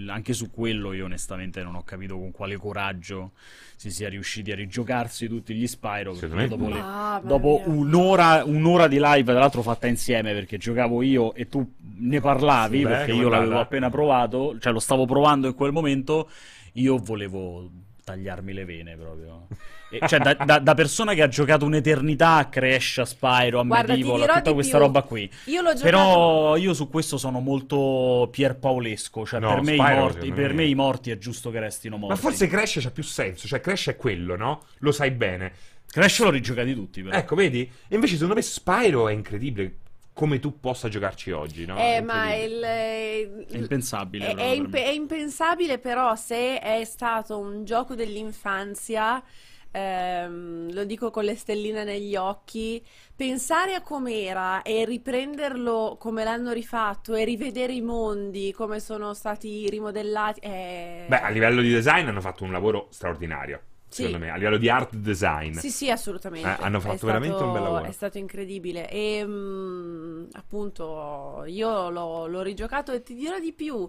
anche 0.09 0.33
su 0.33 0.51
quello 0.51 0.93
io 0.93 1.07
onestamente 1.07 1.63
non 1.63 1.75
ho 1.75 1.83
capito 1.83 2.17
con 2.19 2.31
quale 2.31 2.57
coraggio 2.57 3.33
si 3.77 3.91
sia 3.91 4.09
riusciti 4.09 4.53
a 4.53 4.55
rigiocarsi 4.55 5.29
tutti 5.29 5.55
gli 5.55 5.67
Spyro. 5.67 6.15
dopo, 6.49 6.69
le- 6.69 6.85
dopo 7.27 7.63
un'ora, 7.67 8.45
un'ora 8.45 8.89
di 8.89 8.99
live, 9.01 9.25
tra 9.25 9.41
l'altro 9.41 9.63
fatta 9.63 9.87
insieme 9.87 10.33
perché 10.33 10.57
giocavo 10.59 11.03
io 11.03 11.35
e 11.35 11.49
tu 11.49 11.67
ne 11.99 12.21
parlavi 12.21 12.79
Sì, 12.79 12.83
beh, 12.85 12.89
perché 12.91 13.11
come 13.13 13.23
io 13.23 13.29
l'avevo 13.29 13.51
parla? 13.51 13.65
appena 13.65 13.91
provato, 13.91 14.59
cioè 14.59 14.73
lo 14.73 14.81
stavo 14.81 15.05
provando 15.07 15.47
in 15.49 15.55
quel 15.55 15.73
momento. 15.73 16.29
Io 16.75 16.99
volevo 16.99 17.71
tagliarmi 18.11 18.53
le 18.53 18.65
vene 18.65 18.97
proprio. 18.97 19.49
E- 19.91 19.99
cioè, 20.07 20.21
da, 20.21 20.35
da- 20.35 20.61
da 20.61 20.75
persona 20.75 21.13
che 21.13 21.23
ha 21.23 21.29
giocato 21.29 21.65
un'eternità 21.65 22.35
a 22.37 22.49
Crash, 22.49 22.99
a 22.99 23.05
Spyro, 23.05 23.59
a 23.59 23.65
Guarda, 23.65 23.95
Medieval, 23.95 24.23
a 24.23 24.35
tutta 24.35 24.53
questa 24.53 24.77
più. 24.77 24.87
roba 24.87 25.03
qui. 25.03 25.29
Io 25.47 25.61
l'ho 25.61 25.71
giocato... 25.75 25.83
Però 25.83 26.57
io 26.57 26.73
su 26.73 26.89
questo 26.89 27.19
sono 27.19 27.41
molto 27.41 28.29
pierpaolesco. 28.31 29.27
Cioè, 29.27 29.41
No, 29.41 29.55
per, 29.55 29.63
me 29.63 29.75
i 29.75 29.77
Spyro, 29.79 29.95
morti, 29.97 30.15
secondo 30.21 30.35
per 30.41 30.51
me- 30.51 30.55
me 30.63 30.65
i 30.67 30.75
morti 30.77 31.11
è 31.11 31.19
giusto 31.19 31.51
che 31.51 31.59
restino 31.59 31.97
morti. 31.97 32.15
Ma 32.15 32.21
forse 32.21 32.47
Crash 32.47 32.79
c'ha 32.81 32.91
più 32.93 33.03
senso. 33.03 33.49
Cioè, 33.49 33.61
Crash 33.61 33.89
è 33.89 33.97
quello, 33.97 34.37
no? 34.37 34.63
Lo 34.79 34.93
sai 34.93 35.11
bene. 35.11 35.53
Crash 35.91 36.21
l'ho 36.21 36.31
rigiocati 36.31 36.75
tutti, 36.75 37.03
però. 37.03 37.17
Ecco, 37.17 37.35
vedi? 37.35 37.69
E 37.89 37.95
invece, 37.97 38.13
secondo 38.15 38.35
me, 38.35 38.43
Spyro 38.43 39.09
è 39.09 39.13
incredibile. 39.13 39.75
Come 40.17 40.39
tu 40.39 40.59
possa 40.61 40.89
giocarci 40.89 41.31
oggi, 41.31 41.67
no? 41.67 41.77
Eh, 41.77 41.97
È 41.97 42.01
ma 42.01 42.33
il, 42.33 42.59
È 42.63 43.55
impensabile. 43.55 44.29
È, 44.29 44.35
è 44.35 44.59
me. 44.59 44.83
è 44.83 44.89
impensabile, 44.89 45.79
però, 45.79 46.15
se 46.15 46.59
è 46.59 46.83
stato 46.87 47.37
un 47.37 47.67
gioco 47.67 47.95
dell'infanzia, 47.95 49.23
ehm, 49.71 50.73
lo 50.73 50.85
dico 50.85 51.11
con 51.11 51.23
le 51.25 51.37
stelline 51.37 51.85
negli 51.85 52.17
occhi, 52.17 52.83
pensare 53.15 53.75
a 53.75 53.83
com'era 53.83 54.63
e 54.63 54.87
riprenderlo 54.87 55.99
come 56.01 56.25
l'hanno 56.25 56.53
rifatto 56.53 57.15
e 57.15 57.23
rivedere 57.27 57.75
i 57.75 57.83
mondi, 57.83 58.53
come 58.53 58.81
sono 58.81 59.13
stati 59.13 59.69
rimodellati, 59.69 60.41
è... 60.41 61.05
Beh, 61.11 61.21
a 61.21 61.29
livello 61.29 61.61
di 61.61 61.69
design 61.69 62.07
hanno 62.07 62.23
fatto 62.23 62.43
un 62.43 62.53
lavoro 62.53 62.89
straordinario. 62.91 63.61
Sì. 63.89 64.03
Secondo 64.03 64.25
me, 64.27 64.31
a 64.33 64.37
livello 64.37 64.59
di 64.59 64.69
art 64.69 64.95
design. 64.97 65.55
Sì, 65.55 65.71
sì, 65.71 65.91
assolutamente. 65.91 66.49
Eh, 66.49 66.57
hanno 66.61 66.79
È 66.79 66.81
fatto 66.81 67.07
veramente 67.07 67.43
un 67.43 67.53
bel 67.53 67.63
lavoro. 67.63 67.85
È 67.85 67.93
stato 67.93 68.19
incredibile. 68.19 68.91
E 68.91 69.25
mm, 69.25 70.25
appunto, 70.33 71.45
io 71.47 71.89
l'ho, 71.91 72.27
l'ho 72.27 72.43
rigiocato 72.43 72.93
e 72.93 73.03
ti 73.03 73.15
dirò 73.15 73.39
di 73.39 73.53
più. 73.53 73.89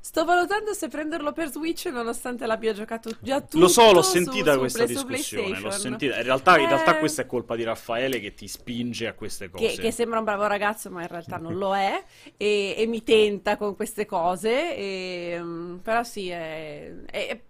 Sto 0.00 0.26
valutando 0.26 0.74
se 0.74 0.88
prenderlo 0.88 1.32
per 1.32 1.50
Switch 1.50 1.86
nonostante 1.86 2.44
l'abbia 2.44 2.74
giocato 2.74 3.10
già 3.20 3.40
tutto 3.40 3.58
Lo 3.58 3.68
so, 3.68 3.90
l'ho 3.90 4.02
sentita 4.02 4.52
su 4.52 4.58
questa 4.58 4.86
su 4.86 4.92
discussione. 4.92 5.58
L'ho 5.58 5.70
sentita. 5.70 6.16
In 6.18 6.22
realtà, 6.24 6.58
in 6.58 6.68
realtà 6.68 6.96
Eh, 6.96 6.98
questa 6.98 7.22
è 7.22 7.26
colpa 7.26 7.56
di 7.56 7.62
Raffaele 7.64 8.20
che 8.20 8.34
ti 8.34 8.46
spinge 8.46 9.06
a 9.06 9.14
queste 9.14 9.48
cose. 9.48 9.66
Che, 9.66 9.80
che 9.80 9.90
sembra 9.90 10.18
un 10.18 10.24
bravo 10.24 10.46
ragazzo, 10.46 10.90
ma 10.90 11.00
in 11.00 11.08
realtà 11.08 11.38
non 11.38 11.56
lo 11.56 11.74
è, 11.74 12.04
e, 12.36 12.74
e 12.76 12.86
mi 12.86 13.02
tenta 13.02 13.56
con 13.56 13.74
queste 13.76 14.04
cose. 14.04 14.76
e, 14.76 15.38
mm, 15.40 15.76
però 15.76 16.02
sì, 16.02 16.28
è, 16.28 16.92
è- 17.06 17.40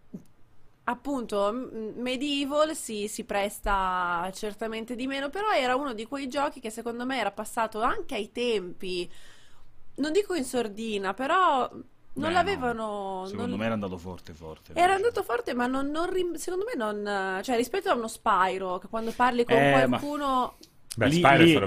appunto 0.85 1.51
Medieval 1.97 2.75
si, 2.77 3.09
si 3.09 3.25
presta 3.25 4.31
certamente 4.35 4.95
di 4.95 5.07
meno, 5.07 5.31
però 5.31 5.51
era 5.53 5.77
uno 5.77 5.95
di 5.95 6.07
quei 6.07 6.29
giochi 6.29 6.61
che 6.61 6.71
secondo 6.71 7.05
me 7.07 7.19
era 7.19 7.31
passato 7.33 7.81
anche 7.83 8.15
ai 8.15 8.31
tempi, 8.33 9.11
non 9.97 10.13
dico 10.13 10.35
in 10.35 10.45
sordina, 10.45 11.15
però 11.15 11.71
non 11.71 11.83
Beh, 12.15 12.29
no. 12.29 12.33
l'avevano... 12.33 13.23
Secondo 13.27 13.51
non- 13.51 13.59
me 13.59 13.65
era 13.65 13.75
andato 13.75 13.99
forte, 13.99 14.33
forte. 14.35 14.73
Era 14.75 14.95
andato 14.95 15.23
forte, 15.23 15.55
ma 15.55 15.67
non, 15.67 15.89
non 15.91 16.11
secondo 16.37 16.65
me 16.65 16.75
non... 16.77 17.43
Cioè, 17.43 17.57
rispetto 17.57 17.91
a 17.91 17.95
uno 17.95 18.09
Spyro, 18.09 18.79
che 18.79 18.89
quando 18.89 19.13
parli 19.13 19.45
con 19.45 19.57
Eh, 19.57 19.87
ma- 19.87 19.99
qualcuno... 19.99 20.57
Beh, 20.97 21.09
lì, 21.09 21.21
è 21.21 21.39
lì- 21.39 21.59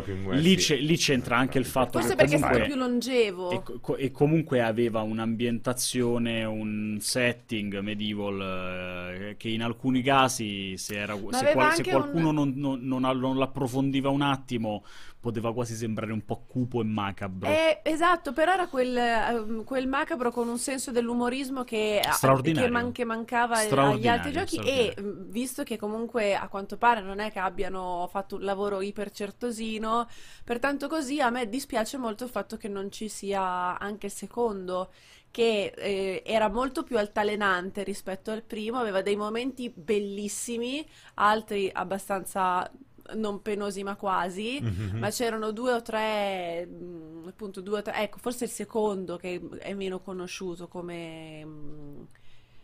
lì 0.41 0.55
c'è- 0.55 0.77
lì 0.77 0.95
c'entra 0.95 1.37
anche 1.37 1.57
il 1.57 1.65
fatto 1.65 1.99
Forse 1.99 2.15
che 2.15 2.15
perché 2.15 2.35
è 2.35 2.39
comunque... 2.39 2.59
stato 2.65 2.73
più 2.73 2.81
longevo. 2.81 3.49
E, 3.51 3.61
co- 3.81 3.95
e 3.97 4.11
comunque 4.11 4.61
aveva 4.61 5.01
un'ambientazione, 5.01 6.43
un 6.45 6.97
setting 6.99 7.79
medieval 7.79 9.11
eh, 9.31 9.35
che 9.37 9.49
in 9.49 9.63
alcuni 9.63 10.01
casi, 10.01 10.77
se, 10.77 10.97
era- 10.97 11.15
se 11.31 11.51
qual- 11.51 11.73
se 11.73 11.83
qualcuno 11.83 12.29
un- 12.29 12.35
non, 12.35 12.53
non- 12.55 12.79
non 12.81 13.17
non 13.19 13.37
l'approfondiva 13.37 14.09
un 14.09 14.21
attimo, 14.21 14.83
poteva 15.27 15.53
quasi 15.53 15.75
sembrare 15.75 16.13
un 16.13 16.23
po' 16.23 16.45
cupo 16.47 16.79
e 16.79 16.85
macabro. 16.85 17.49
Eh, 17.49 17.81
esatto, 17.83 18.31
però 18.31 18.53
era 18.53 18.67
quel, 18.67 18.95
ehm, 18.95 19.63
quel 19.65 19.85
macabro 19.85 20.31
con 20.31 20.47
un 20.47 20.57
senso 20.57 20.91
dell'umorismo 20.91 21.65
che, 21.65 21.99
Straordinario. 22.11 22.65
che, 22.65 22.71
man- 22.71 22.91
che 22.93 23.03
mancava 23.03 23.57
agli 23.57 24.07
altri 24.07 24.31
giochi 24.31 24.57
e 24.57 24.95
mh, 24.97 25.29
visto 25.29 25.63
che 25.63 25.75
comunque 25.77 26.33
a 26.33 26.47
quanto 26.47 26.77
pare 26.77 27.01
non 27.01 27.19
è 27.19 27.29
che 27.29 27.39
abbiano 27.39 28.07
fatto 28.09 28.35
un 28.35 28.43
lavoro 28.43 28.81
ipercertosino, 28.81 30.07
pertanto 30.45 30.87
così 30.87 31.19
a 31.19 31.29
me 31.29 31.49
dispiace 31.49 31.97
molto 31.97 32.23
il 32.23 32.29
fatto 32.29 32.55
che 32.55 32.69
non 32.69 32.89
ci 32.89 33.09
sia 33.09 33.77
anche 33.77 34.05
il 34.05 34.13
secondo 34.13 34.91
che 35.29 35.73
eh, 35.75 36.23
era 36.25 36.47
molto 36.49 36.83
più 36.83 36.97
altalenante 36.97 37.83
rispetto 37.83 38.31
al 38.31 38.43
primo, 38.43 38.79
aveva 38.79 39.01
dei 39.01 39.17
momenti 39.17 39.69
bellissimi, 39.69 40.87
altri 41.15 41.69
abbastanza 41.71 42.71
non 43.15 43.41
penosi 43.41 43.83
ma 43.83 43.95
quasi, 43.95 44.59
Mhm. 44.61 44.97
ma 44.99 45.09
c'erano 45.09 45.51
due 45.51 45.71
o 45.73 45.81
tre, 45.81 46.65
mh, 46.65 47.27
appunto 47.27 47.61
due 47.61 47.79
o 47.79 47.81
tre, 47.81 47.93
ecco, 48.03 48.17
forse 48.19 48.45
il 48.45 48.49
secondo 48.49 49.17
che 49.17 49.41
è 49.59 49.73
meno 49.73 49.99
conosciuto 49.99 50.67
come... 50.67 51.45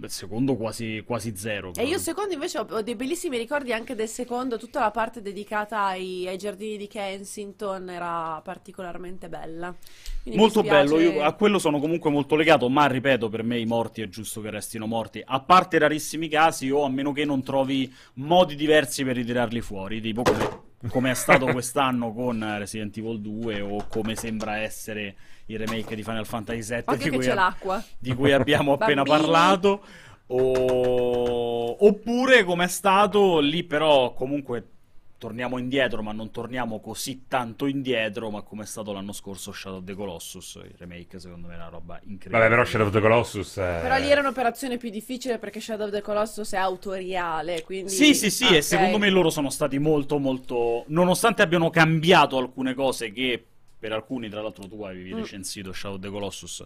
Beh, 0.03 0.09
secondo 0.09 0.57
quasi, 0.57 1.01
quasi 1.05 1.34
zero. 1.38 1.71
E 1.75 1.85
io 1.85 1.95
il 1.95 2.01
secondo 2.01 2.34
invece 2.34 2.57
ho, 2.57 2.67
ho 2.69 2.81
dei 2.81 2.95
bellissimi 2.95 3.38
ricordi 3.38 3.71
anche 3.71 3.95
del 3.95 4.09
secondo, 4.09 4.57
tutta 4.57 4.81
la 4.81 4.91
parte 4.91 5.21
dedicata 5.21 5.85
ai, 5.85 6.27
ai 6.27 6.38
giardini 6.38 6.75
di 6.75 6.88
Kensington 6.88 7.89
era 7.89 8.41
particolarmente 8.43 9.30
bella. 9.30 9.73
Quindi 10.21 10.38
Molto 10.38 10.61
bello, 10.61 10.99
io 10.99 11.23
a 11.23 11.31
quello 11.31 11.57
sono 11.57 11.80
comunque 11.80 12.09
molto 12.09 12.35
legato, 12.35 12.67
ma 12.67 12.85
ripeto, 12.85 13.30
per 13.30 13.43
me 13.43 13.57
i 13.57 13.65
morti 13.65 14.01
è 14.01 14.09
giusto 14.09 14.41
che 14.41 14.49
restino 14.49 14.88
morti, 14.88 15.23
a 15.25 15.39
parte 15.39 15.77
rarissimi 15.77 16.27
casi 16.27 16.69
o 16.69 16.84
a 16.84 16.89
meno 16.89 17.13
che 17.13 17.23
non 17.23 17.41
trovi 17.41 17.89
modi 18.15 18.55
diversi 18.55 19.05
per 19.05 19.15
ritirarli 19.15 19.61
fuori, 19.61 20.01
tipo 20.01 20.23
come, 20.23 20.89
come 20.89 21.11
è 21.11 21.15
stato 21.15 21.45
quest'anno 21.53 22.11
con 22.11 22.45
Resident 22.57 22.97
Evil 22.97 23.21
2 23.21 23.61
o 23.61 23.85
come 23.88 24.17
sembra 24.17 24.57
essere 24.57 25.15
il 25.48 25.57
remake 25.60 25.95
di 25.95 26.03
Final 26.03 26.26
Fantasy 26.26 26.84
VII 26.86 26.98
di 26.98 27.10
cui, 27.10 27.20
c'è 27.20 27.32
ab- 27.32 27.36
l'acqua. 27.36 27.84
di 27.98 28.14
cui 28.15 28.32
abbiamo 28.32 28.74
appena 28.80 29.03
parlato, 29.03 29.84
o- 30.28 31.86
oppure 31.86 32.44
come 32.44 32.65
è 32.65 32.68
stato 32.68 33.40
lì 33.40 33.64
però 33.64 34.14
comunque 34.14 34.68
torniamo 35.24 35.57
indietro, 35.57 36.02
ma 36.03 36.11
non 36.11 36.32
torniamo 36.32 36.82
così 36.82 37.28
tanto 37.30 37.65
indietro, 37.65 38.30
ma 38.30 38.41
come 38.41 38.64
è 38.64 38.65
stato 38.65 38.91
l'anno 38.91 39.14
scorso 39.14 39.53
Shadow 39.53 39.78
of 39.78 39.86
the 39.86 39.94
Colossus, 39.94 40.56
il 40.56 40.76
remake 40.78 41.18
secondo 41.18 41.48
me 41.48 41.53
è 41.53 41.56
una 41.56 41.70
roba 41.70 41.95
incredibile. 42.03 42.40
Vabbè, 42.40 42.49
però 42.49 42.65
Shadow 42.65 42.88
of 42.88 42.91
the 42.94 42.99
Colossus... 42.99 43.57
eh, 43.57 43.80
Però 43.82 43.98
lì 43.99 44.10
era 44.11 44.20
un'operazione 44.20 44.76
più 44.76 44.90
difficile 44.90 45.38
perché 45.40 45.61
Shadow 45.61 45.86
of 45.88 45.94
the 45.94 46.02
Colossus 46.02 46.52
è 46.52 46.57
autoriale, 46.57 47.64
quindi... 47.64 47.90
Sì, 47.90 48.14
sì, 48.14 48.30
sì, 48.30 48.48
Ah, 48.48 48.56
e 48.57 48.61
secondo 48.61 48.98
me 48.98 49.10
loro 49.10 49.30
sono 49.30 49.49
stati 49.49 49.78
molto, 49.80 50.18
molto... 50.18 50.84
Nonostante 50.88 51.41
abbiano 51.41 51.70
cambiato 51.70 52.38
alcune 52.38 52.74
cose 52.74 53.14
che 53.14 53.45
per 53.84 53.91
alcuni, 53.91 54.30
tra 54.30 54.41
l'altro 54.41 54.65
tu 54.65 54.81
avevi 54.84 55.14
Mm. 55.14 55.18
recensito 55.18 55.73
Shadow 55.73 55.97
of 55.97 56.01
the 56.01 56.10
Colossus, 56.10 56.64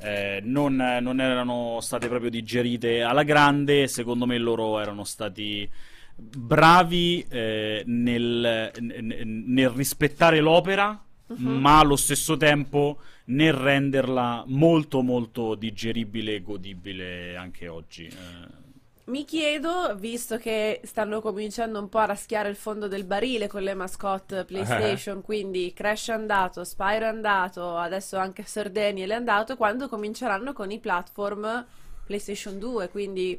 eh, 0.00 0.40
non, 0.44 0.76
non 0.76 1.20
erano 1.20 1.80
state 1.80 2.06
proprio 2.06 2.30
digerite 2.30 3.02
alla 3.02 3.24
grande, 3.24 3.88
secondo 3.88 4.24
me 4.24 4.38
loro 4.38 4.78
erano 4.78 5.02
stati 5.02 5.68
bravi 6.16 7.26
eh, 7.28 7.82
nel, 7.86 8.70
nel 8.80 9.68
rispettare 9.70 10.38
l'opera, 10.38 10.96
Mhm. 11.26 11.48
ma 11.58 11.80
allo 11.80 11.96
stesso 11.96 12.36
tempo 12.36 12.98
nel 13.26 13.54
renderla 13.54 14.44
molto 14.46 15.00
molto 15.02 15.54
digeribile 15.56 16.34
e 16.36 16.42
godibile 16.42 17.34
anche 17.34 17.66
oggi. 17.66 18.04
Eh, 18.06 18.62
Mi 19.06 19.26
chiedo, 19.26 19.94
visto 19.96 20.38
che 20.38 20.80
stanno 20.84 21.20
cominciando 21.20 21.78
un 21.78 21.90
po' 21.90 21.98
a 21.98 22.06
raschiare 22.06 22.48
il 22.48 22.56
fondo 22.56 22.88
del 22.88 23.04
barile 23.04 23.48
con 23.48 23.60
le 23.60 23.74
mascotte 23.74 24.46
PlayStation, 24.46 25.20
quindi 25.20 25.74
Crash 25.74 26.08
è 26.08 26.12
andato, 26.14 26.64
Spyro 26.64 27.04
è 27.04 27.08
andato, 27.08 27.76
adesso 27.76 28.16
anche 28.16 28.44
Sir 28.44 28.70
Daniel 28.70 29.10
è 29.10 29.14
andato, 29.14 29.58
quando 29.58 29.90
cominceranno 29.90 30.54
con 30.54 30.70
i 30.70 30.78
platform 30.78 31.66
PlayStation 32.06 32.58
2, 32.58 32.88
quindi 32.88 33.38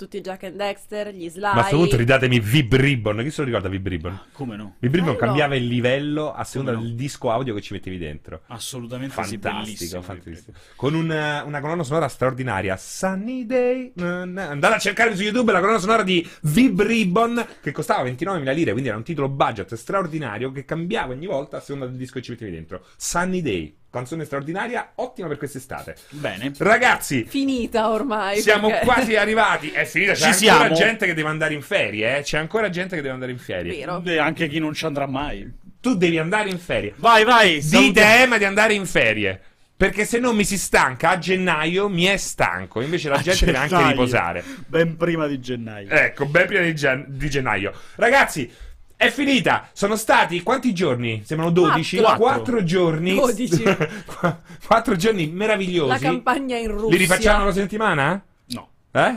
tutti 0.00 0.16
i 0.16 0.20
Jack 0.22 0.44
and 0.44 0.56
Dexter, 0.56 1.12
gli 1.12 1.28
Sly. 1.28 1.42
Ma 1.42 1.50
a 1.50 1.54
questo 1.54 1.76
punto 1.76 1.96
ridatemi 1.98 2.40
Vibribbon. 2.40 3.18
Chi 3.18 3.30
se 3.30 3.40
lo 3.42 3.46
ricorda 3.48 3.68
Vibribbon? 3.68 4.20
come 4.32 4.56
no? 4.56 4.76
Vibribbon 4.78 5.12
Bello. 5.12 5.26
cambiava 5.26 5.56
il 5.56 5.66
livello 5.66 6.32
a 6.32 6.42
seconda 6.44 6.72
Come 6.72 6.82
no? 6.84 6.88
del 6.88 6.98
disco 6.98 7.30
audio 7.30 7.54
che 7.54 7.60
ci 7.60 7.74
mettevi 7.74 7.98
dentro. 7.98 8.40
Assolutamente 8.46 9.12
sì, 9.22 9.36
Fantastico, 9.38 9.62
bellissimo. 9.62 10.02
fantastico. 10.02 10.52
Con 10.74 10.94
una, 10.94 11.42
una 11.44 11.60
colonna 11.60 11.82
sonora 11.82 12.08
straordinaria. 12.08 12.78
Sunny 12.78 13.44
Day. 13.44 13.92
Andate 13.98 14.74
a 14.74 14.78
cercare 14.78 15.14
su 15.14 15.22
YouTube 15.22 15.52
la 15.52 15.60
colonna 15.60 15.78
sonora 15.78 16.02
di 16.02 16.26
Vibribbon 16.42 17.46
che 17.60 17.70
costava 17.70 18.02
29.000 18.08 18.54
lire, 18.54 18.70
quindi 18.72 18.88
era 18.88 18.96
un 18.96 19.04
titolo 19.04 19.28
budget 19.28 19.74
straordinario 19.74 20.50
che 20.50 20.64
cambiava 20.64 21.12
ogni 21.12 21.26
volta 21.26 21.58
a 21.58 21.60
seconda 21.60 21.84
del 21.86 21.96
disco 21.96 22.14
che 22.14 22.22
ci 22.22 22.30
mettevi 22.30 22.50
dentro. 22.52 22.84
Sunny 22.96 23.42
Day, 23.42 23.76
canzone 23.90 24.24
straordinaria, 24.24 24.92
ottima 24.96 25.28
per 25.28 25.36
quest'estate. 25.38 25.96
Bene. 26.10 26.52
Ragazzi, 26.56 27.24
Finita 27.28 27.90
ormai. 27.90 28.40
siamo 28.40 28.68
perché- 28.68 28.84
quasi 28.86 29.16
arrivati. 29.16 29.70
È 29.70 29.84
finita, 29.84 30.12
c'è 30.12 30.32
Ci 30.32 30.46
ancora 30.48 30.74
siamo. 30.74 30.74
gente 30.74 31.06
che 31.06 31.14
deve 31.14 31.28
andare 31.28 31.54
in 31.54 31.62
ferie, 31.62 32.18
eh? 32.18 32.22
C'è 32.22 32.38
ancora 32.38 32.70
gente 32.70 32.94
che 32.96 33.02
deve 33.02 33.14
andare 33.14 33.32
in 33.32 33.38
ferie. 33.38 33.76
Vero. 33.76 34.02
E 34.04 34.18
anche 34.18 34.48
chi 34.48 34.58
non 34.58 34.72
ci 34.74 34.84
andrà 34.86 35.06
mai. 35.06 35.50
Tu 35.80 35.96
devi 35.96 36.18
andare 36.18 36.50
in 36.50 36.58
ferie. 36.58 36.92
Vai, 36.96 37.24
vai. 37.24 37.60
Dite 37.60 38.02
a 38.04 38.08
Emma 38.16 38.38
di 38.38 38.44
andare 38.44 38.74
in 38.74 38.86
ferie. 38.86 39.40
Perché 39.80 40.04
se 40.04 40.18
no 40.18 40.34
mi 40.34 40.44
si 40.44 40.58
stanca 40.58 41.08
a 41.08 41.18
gennaio, 41.18 41.88
mi 41.88 42.04
è 42.04 42.18
stanco. 42.18 42.82
Invece 42.82 43.08
la 43.08 43.16
A 43.16 43.22
gente 43.22 43.46
deve 43.46 43.56
anche 43.56 43.70
gennaio. 43.70 43.90
riposare. 43.92 44.44
Ben 44.66 44.96
prima 44.98 45.26
di 45.26 45.40
gennaio. 45.40 45.88
Ecco, 45.88 46.26
ben 46.26 46.46
prima 46.46 46.62
di, 46.62 46.74
gen- 46.74 47.06
di 47.08 47.30
gennaio. 47.30 47.72
Ragazzi, 47.94 48.52
è 49.00 49.08
finita. 49.10 49.70
Sono 49.72 49.96
stati 49.96 50.42
quanti 50.42 50.74
giorni? 50.74 51.22
Sembrano 51.24 51.50
12? 51.52 51.96
Quattro. 52.00 52.18
Quattro 52.18 52.64
giorni. 52.64 53.14
12. 53.14 53.62
Qu- 54.04 54.36
Quattro 54.66 54.94
giorni 54.94 55.26
meravigliosi. 55.28 55.88
La 55.88 55.98
campagna 55.98 56.58
in 56.58 56.70
Russia. 56.70 56.90
Li 56.90 56.96
rifacciamo 56.98 57.46
la 57.46 57.52
settimana? 57.52 58.22
No, 58.48 58.68
Eh? 58.92 59.14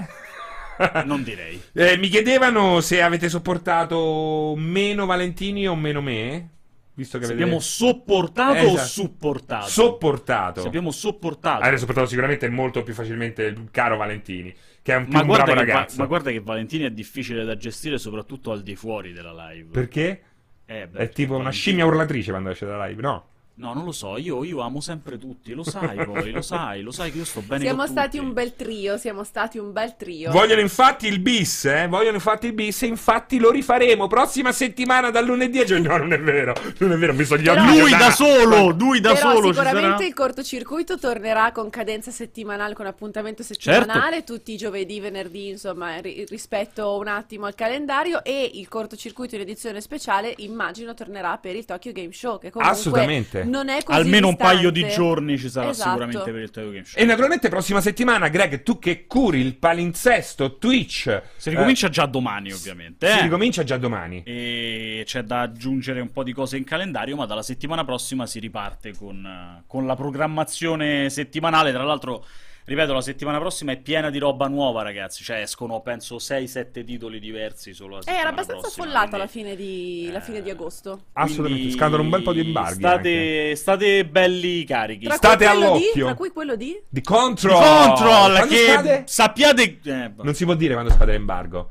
non 1.03 1.22
direi. 1.22 1.61
Eh, 1.73 1.97
mi 1.97 2.07
chiedevano 2.07 2.80
se 2.80 3.01
avete 3.01 3.27
sopportato 3.27 4.53
meno 4.55 5.05
Valentini 5.05 5.68
o 5.68 5.76
meno 5.76 5.99
me. 5.99 6.47
Visto 6.95 7.18
che 7.18 7.26
abbiamo 7.26 7.60
sopportato 7.60 8.60
o 8.60 8.74
Esatto. 8.74 8.86
supportato? 8.88 9.68
sopportato. 9.68 10.61
Se 10.61 10.68
abbiamo 10.68 10.91
sopportato. 10.91 11.64
Avrei 11.64 11.80
sopportato 11.80 12.06
sicuramente 12.07 12.48
molto 12.49 12.84
più 12.84 12.94
facilmente 12.94 13.44
il 13.45 13.68
caro 13.72 13.98
Valentini, 13.98 14.53
che 14.82 14.94
è 14.94 14.98
un, 14.98 15.06
più 15.07 15.14
ma, 15.18 15.24
bravo 15.24 15.44
che, 15.45 15.53
Va- 15.53 15.60
ragazzo. 15.60 15.95
ma 15.99 16.06
guarda 16.06 16.30
che 16.30 16.40
Valentini 16.40 16.84
è 16.84 16.91
difficile 16.91 17.44
da 17.45 17.57
gestire, 17.57 17.98
soprattutto 17.98 18.52
al 18.52 18.61
di 18.61 18.76
fuori 18.76 19.11
della 19.11 19.34
live. 19.49 19.70
Perché? 19.72 20.22
Eh, 20.65 20.88
beh, 20.88 20.99
È 20.99 21.10
tipo 21.10 21.34
una 21.34 21.44
Valentini- 21.45 21.52
scimmia 21.64 21.86
urlatrice 21.86 22.30
quando 22.32 22.49
esce 22.52 22.65
dalla 22.68 22.86
live, 22.86 23.02
no? 23.02 23.26
No, 23.56 23.72
non 23.76 23.86
lo 23.86 23.92
so, 23.92 24.18
io, 24.18 24.44
io 24.44 24.62
amo 24.62 24.82
sempre 24.82 25.20
tutti, 25.20 25.54
lo 25.54 25.62
sai 25.64 26.04
poi, 26.06 26.32
lo 26.32 26.42
sai, 26.42 26.82
lo 26.82 26.90
sai 26.92 27.12
che 27.12 27.20
io 27.20 27.24
sto 27.24 27.42
bene 27.42 27.62
Siamo 27.62 27.84
con 27.84 27.88
stati 27.92 28.18
tutti. 28.18 28.28
un 28.28 28.34
bel 28.34 28.56
trio, 28.56 28.98
siamo 28.98 29.24
stati 29.24 29.60
un 29.60 29.72
bel 29.72 29.96
trio. 29.96 30.32
Vogliono 30.32 30.60
infatti 30.60 31.06
il 31.06 31.20
bis, 31.20 31.66
eh? 31.66 31.86
Vogliono 31.88 32.16
infatti 32.16 32.48
il 32.48 32.54
bis 32.54 32.82
e 32.82 32.88
infatti 32.88 33.38
lo 33.38 33.52
rifaremo 33.52 34.08
prossima 34.08 34.52
settimana 34.52 35.12
dal 35.12 35.26
lunedì 35.26 35.60
a 35.60 35.66
giugno. 35.66 35.92
No, 35.92 35.98
non 35.98 36.14
è 36.14 36.20
vero, 36.20 36.56
non 36.80 36.94
è 36.94 36.98
vero, 36.98 37.14
mi 37.14 37.24
sono 37.26 37.42
gli 37.42 37.48
occhi. 37.48 37.60
Però- 37.60 37.78
Lui 37.78 37.92
da 37.92 38.10
solo, 38.12 38.70
lui 38.70 39.00
da 39.00 39.14
Però 39.14 39.34
solo 39.36 39.54
sicuramente 39.54 40.06
il 40.06 40.14
cortocircuito 40.16 40.98
tornerà 40.98 41.52
con 41.52 41.70
cadenza 41.70 42.10
settimanale, 42.10 42.74
con 42.74 42.88
appuntamento 42.88 43.44
settimanale, 43.44 44.24
tutti 44.24 44.54
i 44.54 44.58
giovedì, 44.58 45.00
venerdì, 45.00 45.50
insomma, 45.50 46.00
ri- 46.00 46.26
rispetto 46.28 46.98
un 46.98 47.08
attimo 47.08 47.46
al 47.46 47.54
calendario 47.54 48.24
e 48.24 48.50
il 48.56 48.68
cortocircuito 48.68 49.36
in 49.36 49.42
edizione 49.42 49.80
speciale 49.80 50.34
immagino 50.38 50.96
tornerà 50.96 51.38
per 51.38 51.56
il 51.56 51.66
Tokyo 51.66 51.92
Game 51.92 52.14
Show, 52.14 52.40
che 52.40 52.50
comunque 52.50 52.78
Assolutamente. 52.80 53.42
Non 53.54 53.70
è 53.70 53.84
così 53.84 53.98
Almeno 54.00 54.28
un 54.28 54.36
paio 54.36 54.72
di 54.72 54.84
distante. 54.84 54.96
giorni 54.96 55.38
ci 55.38 55.50
sarà 55.50 55.70
Esatto. 55.70 55.90
sicuramente 55.90 56.32
per 56.32 56.42
il 56.42 56.50
Tokyo 56.52 56.72
Game 56.72 56.86
Show. 56.86 57.02
E 57.02 57.06
naturalmente 57.06 57.50
prossima 57.50 57.82
settimana, 57.82 58.28
Greg, 58.30 58.64
tu 58.64 58.80
che 58.80 59.06
curi 59.06 59.40
il 59.40 59.56
palinsesto 59.56 60.58
Twitch. 60.58 61.22
Si 61.38 61.50
ricomincia 61.50 61.90
già 61.90 62.06
domani, 62.06 62.52
ovviamente. 62.52 63.08
eh, 63.08 63.12
eh. 63.12 63.14
si 63.18 63.22
ricomincia 63.22 63.64
già 63.64 63.78
domani. 63.78 64.24
E 64.26 65.04
c'è 65.06 65.22
da 65.22 65.42
aggiungere 65.42 66.02
un 66.02 66.12
po' 66.12 66.24
di 66.24 66.34
cose 66.34 66.58
in 66.58 66.64
calendario, 66.64 67.16
ma 67.16 67.26
dalla 67.26 67.44
settimana 67.44 67.84
prossima 67.86 68.26
si 68.26 68.40
riparte 68.40 68.96
con, 68.96 69.24
eh, 69.26 69.64
con 69.68 69.86
la 69.86 69.96
programmazione 69.96 71.10
settimanale. 71.10 71.72
Tra 71.72 71.84
l'altro, 71.84 72.26
Ripeto, 72.65 72.94
la 72.94 73.02
settimana 73.02 73.40
prossima 73.40 73.73
è 73.73 73.77
piena 73.77 74.10
di 74.10 74.18
roba 74.19 74.48
nuova, 74.48 74.84
ragazzi. 74.84 75.22
Cioè, 75.23 75.40
escono, 75.41 75.81
penso, 75.81 76.15
6-7 76.15 76.85
titoli 76.85 77.19
diversi 77.19 77.73
solo 77.73 77.95
la 77.95 77.99
Eh, 77.99 78.03
settimana 78.03 78.22
era 78.22 78.30
abbastanza 78.31 78.61
prossima, 78.61 78.85
affollato 78.85 79.10
quindi- 79.10 79.26
la 79.26 79.31
fine 79.31 79.56
di, 79.57 80.10
la 80.14 80.19
fine 80.22 80.41
di 80.41 80.49
agosto. 80.49 81.03
Assolutamente, 81.14 81.57
quindi 81.60 81.72
scadono 81.77 82.03
un 82.03 82.10
bel 82.10 82.22
po' 82.23 82.31
di 82.34 82.40
embarghi. 82.40 82.76
State, 82.80 83.56
state 83.57 84.06
belli 84.06 84.64
carichi. 84.64 85.06
Tra 85.06 85.15
State 85.15 85.45
cui 85.45 85.53
quello 85.56 85.60
di- 85.60 85.65
all'occhio. 85.84 86.06
tra 86.06 86.15
cui 86.15 86.30
quello 86.31 86.56
di... 86.56 86.65
Di 86.65 86.81
Di 86.90 87.02
Control! 87.02 87.88
Control, 87.88 88.31
Quando 88.35 88.48
che 88.56 88.65
scade? 88.72 89.03
sappiate... 89.07 89.80
eh. 89.84 90.11
Non 90.22 90.34
si 90.34 90.45
può 90.45 90.53
dire 90.53 90.73
quando 90.73 90.91
scade 90.91 91.11
l'embargo. 91.11 91.69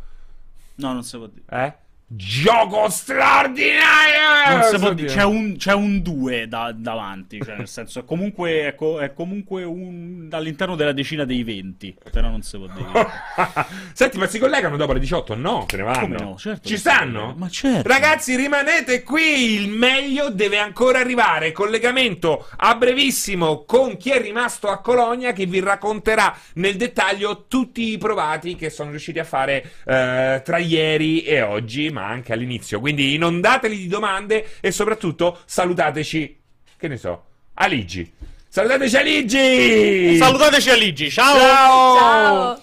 No, 0.74 0.92
non 0.92 1.02
si 1.04 1.16
può 1.16 1.26
dire. 1.26 1.44
Eh? 1.50 1.74
Gioco 2.14 2.90
straordinario! 2.90 4.92
Dire. 4.92 5.08
C'è 5.08 5.24
un, 5.24 5.56
c'è 5.56 5.72
un 5.72 6.02
2 6.02 6.46
davanti, 6.46 7.40
cioè 7.42 7.56
nel 7.56 7.68
senso 7.68 8.00
è 8.00 8.04
comunque, 8.04 8.66
è 8.66 8.74
co- 8.74 9.00
è 9.00 9.14
comunque 9.14 9.64
un, 9.64 10.28
all'interno 10.30 10.76
della 10.76 10.92
decina 10.92 11.24
dei 11.24 11.42
20, 11.42 11.96
però 12.10 12.28
non 12.28 12.42
si 12.42 12.58
può 12.58 12.66
dire. 12.66 13.08
Senti, 13.94 14.18
ma 14.18 14.26
si 14.26 14.38
collegano 14.38 14.76
dopo 14.76 14.92
le 14.92 14.98
18? 14.98 15.34
No, 15.36 15.64
se 15.66 15.76
ne 15.78 15.82
vanno. 15.84 16.22
No? 16.22 16.38
Certo 16.38 16.68
Ci 16.68 16.76
stanno? 16.76 17.34
Ma 17.38 17.48
certo. 17.48 17.88
Ragazzi, 17.88 18.36
rimanete 18.36 19.02
qui. 19.02 19.54
Il 19.54 19.70
meglio 19.70 20.28
deve 20.28 20.58
ancora 20.58 20.98
arrivare. 20.98 21.52
Collegamento 21.52 22.46
a 22.56 22.74
brevissimo 22.74 23.64
con 23.64 23.96
chi 23.96 24.10
è 24.10 24.20
rimasto 24.20 24.68
a 24.68 24.80
Colonia 24.80 25.32
che 25.32 25.46
vi 25.46 25.60
racconterà 25.60 26.36
nel 26.54 26.76
dettaglio 26.76 27.46
tutti 27.48 27.92
i 27.92 27.96
provati 27.96 28.54
che 28.54 28.68
sono 28.68 28.90
riusciti 28.90 29.18
a 29.18 29.24
fare 29.24 29.64
eh, 29.86 30.42
tra 30.44 30.58
ieri 30.58 31.22
e 31.22 31.40
oggi, 31.40 31.88
ma 32.02 32.08
anche 32.08 32.32
all'inizio. 32.32 32.80
Quindi 32.80 33.14
inondateli 33.14 33.76
di 33.76 33.86
domande 33.86 34.56
e 34.60 34.72
soprattutto 34.72 35.38
salutateci, 35.44 36.40
che 36.76 36.88
ne 36.88 36.96
so, 36.96 37.24
Aligi. 37.54 38.12
Salutateci 38.48 38.96
Aligi! 38.96 40.16
Salutateci 40.16 40.70
Aligi, 40.70 41.10
ciao! 41.10 41.38
Ciao! 41.38 41.96
Ciao! 41.96 42.62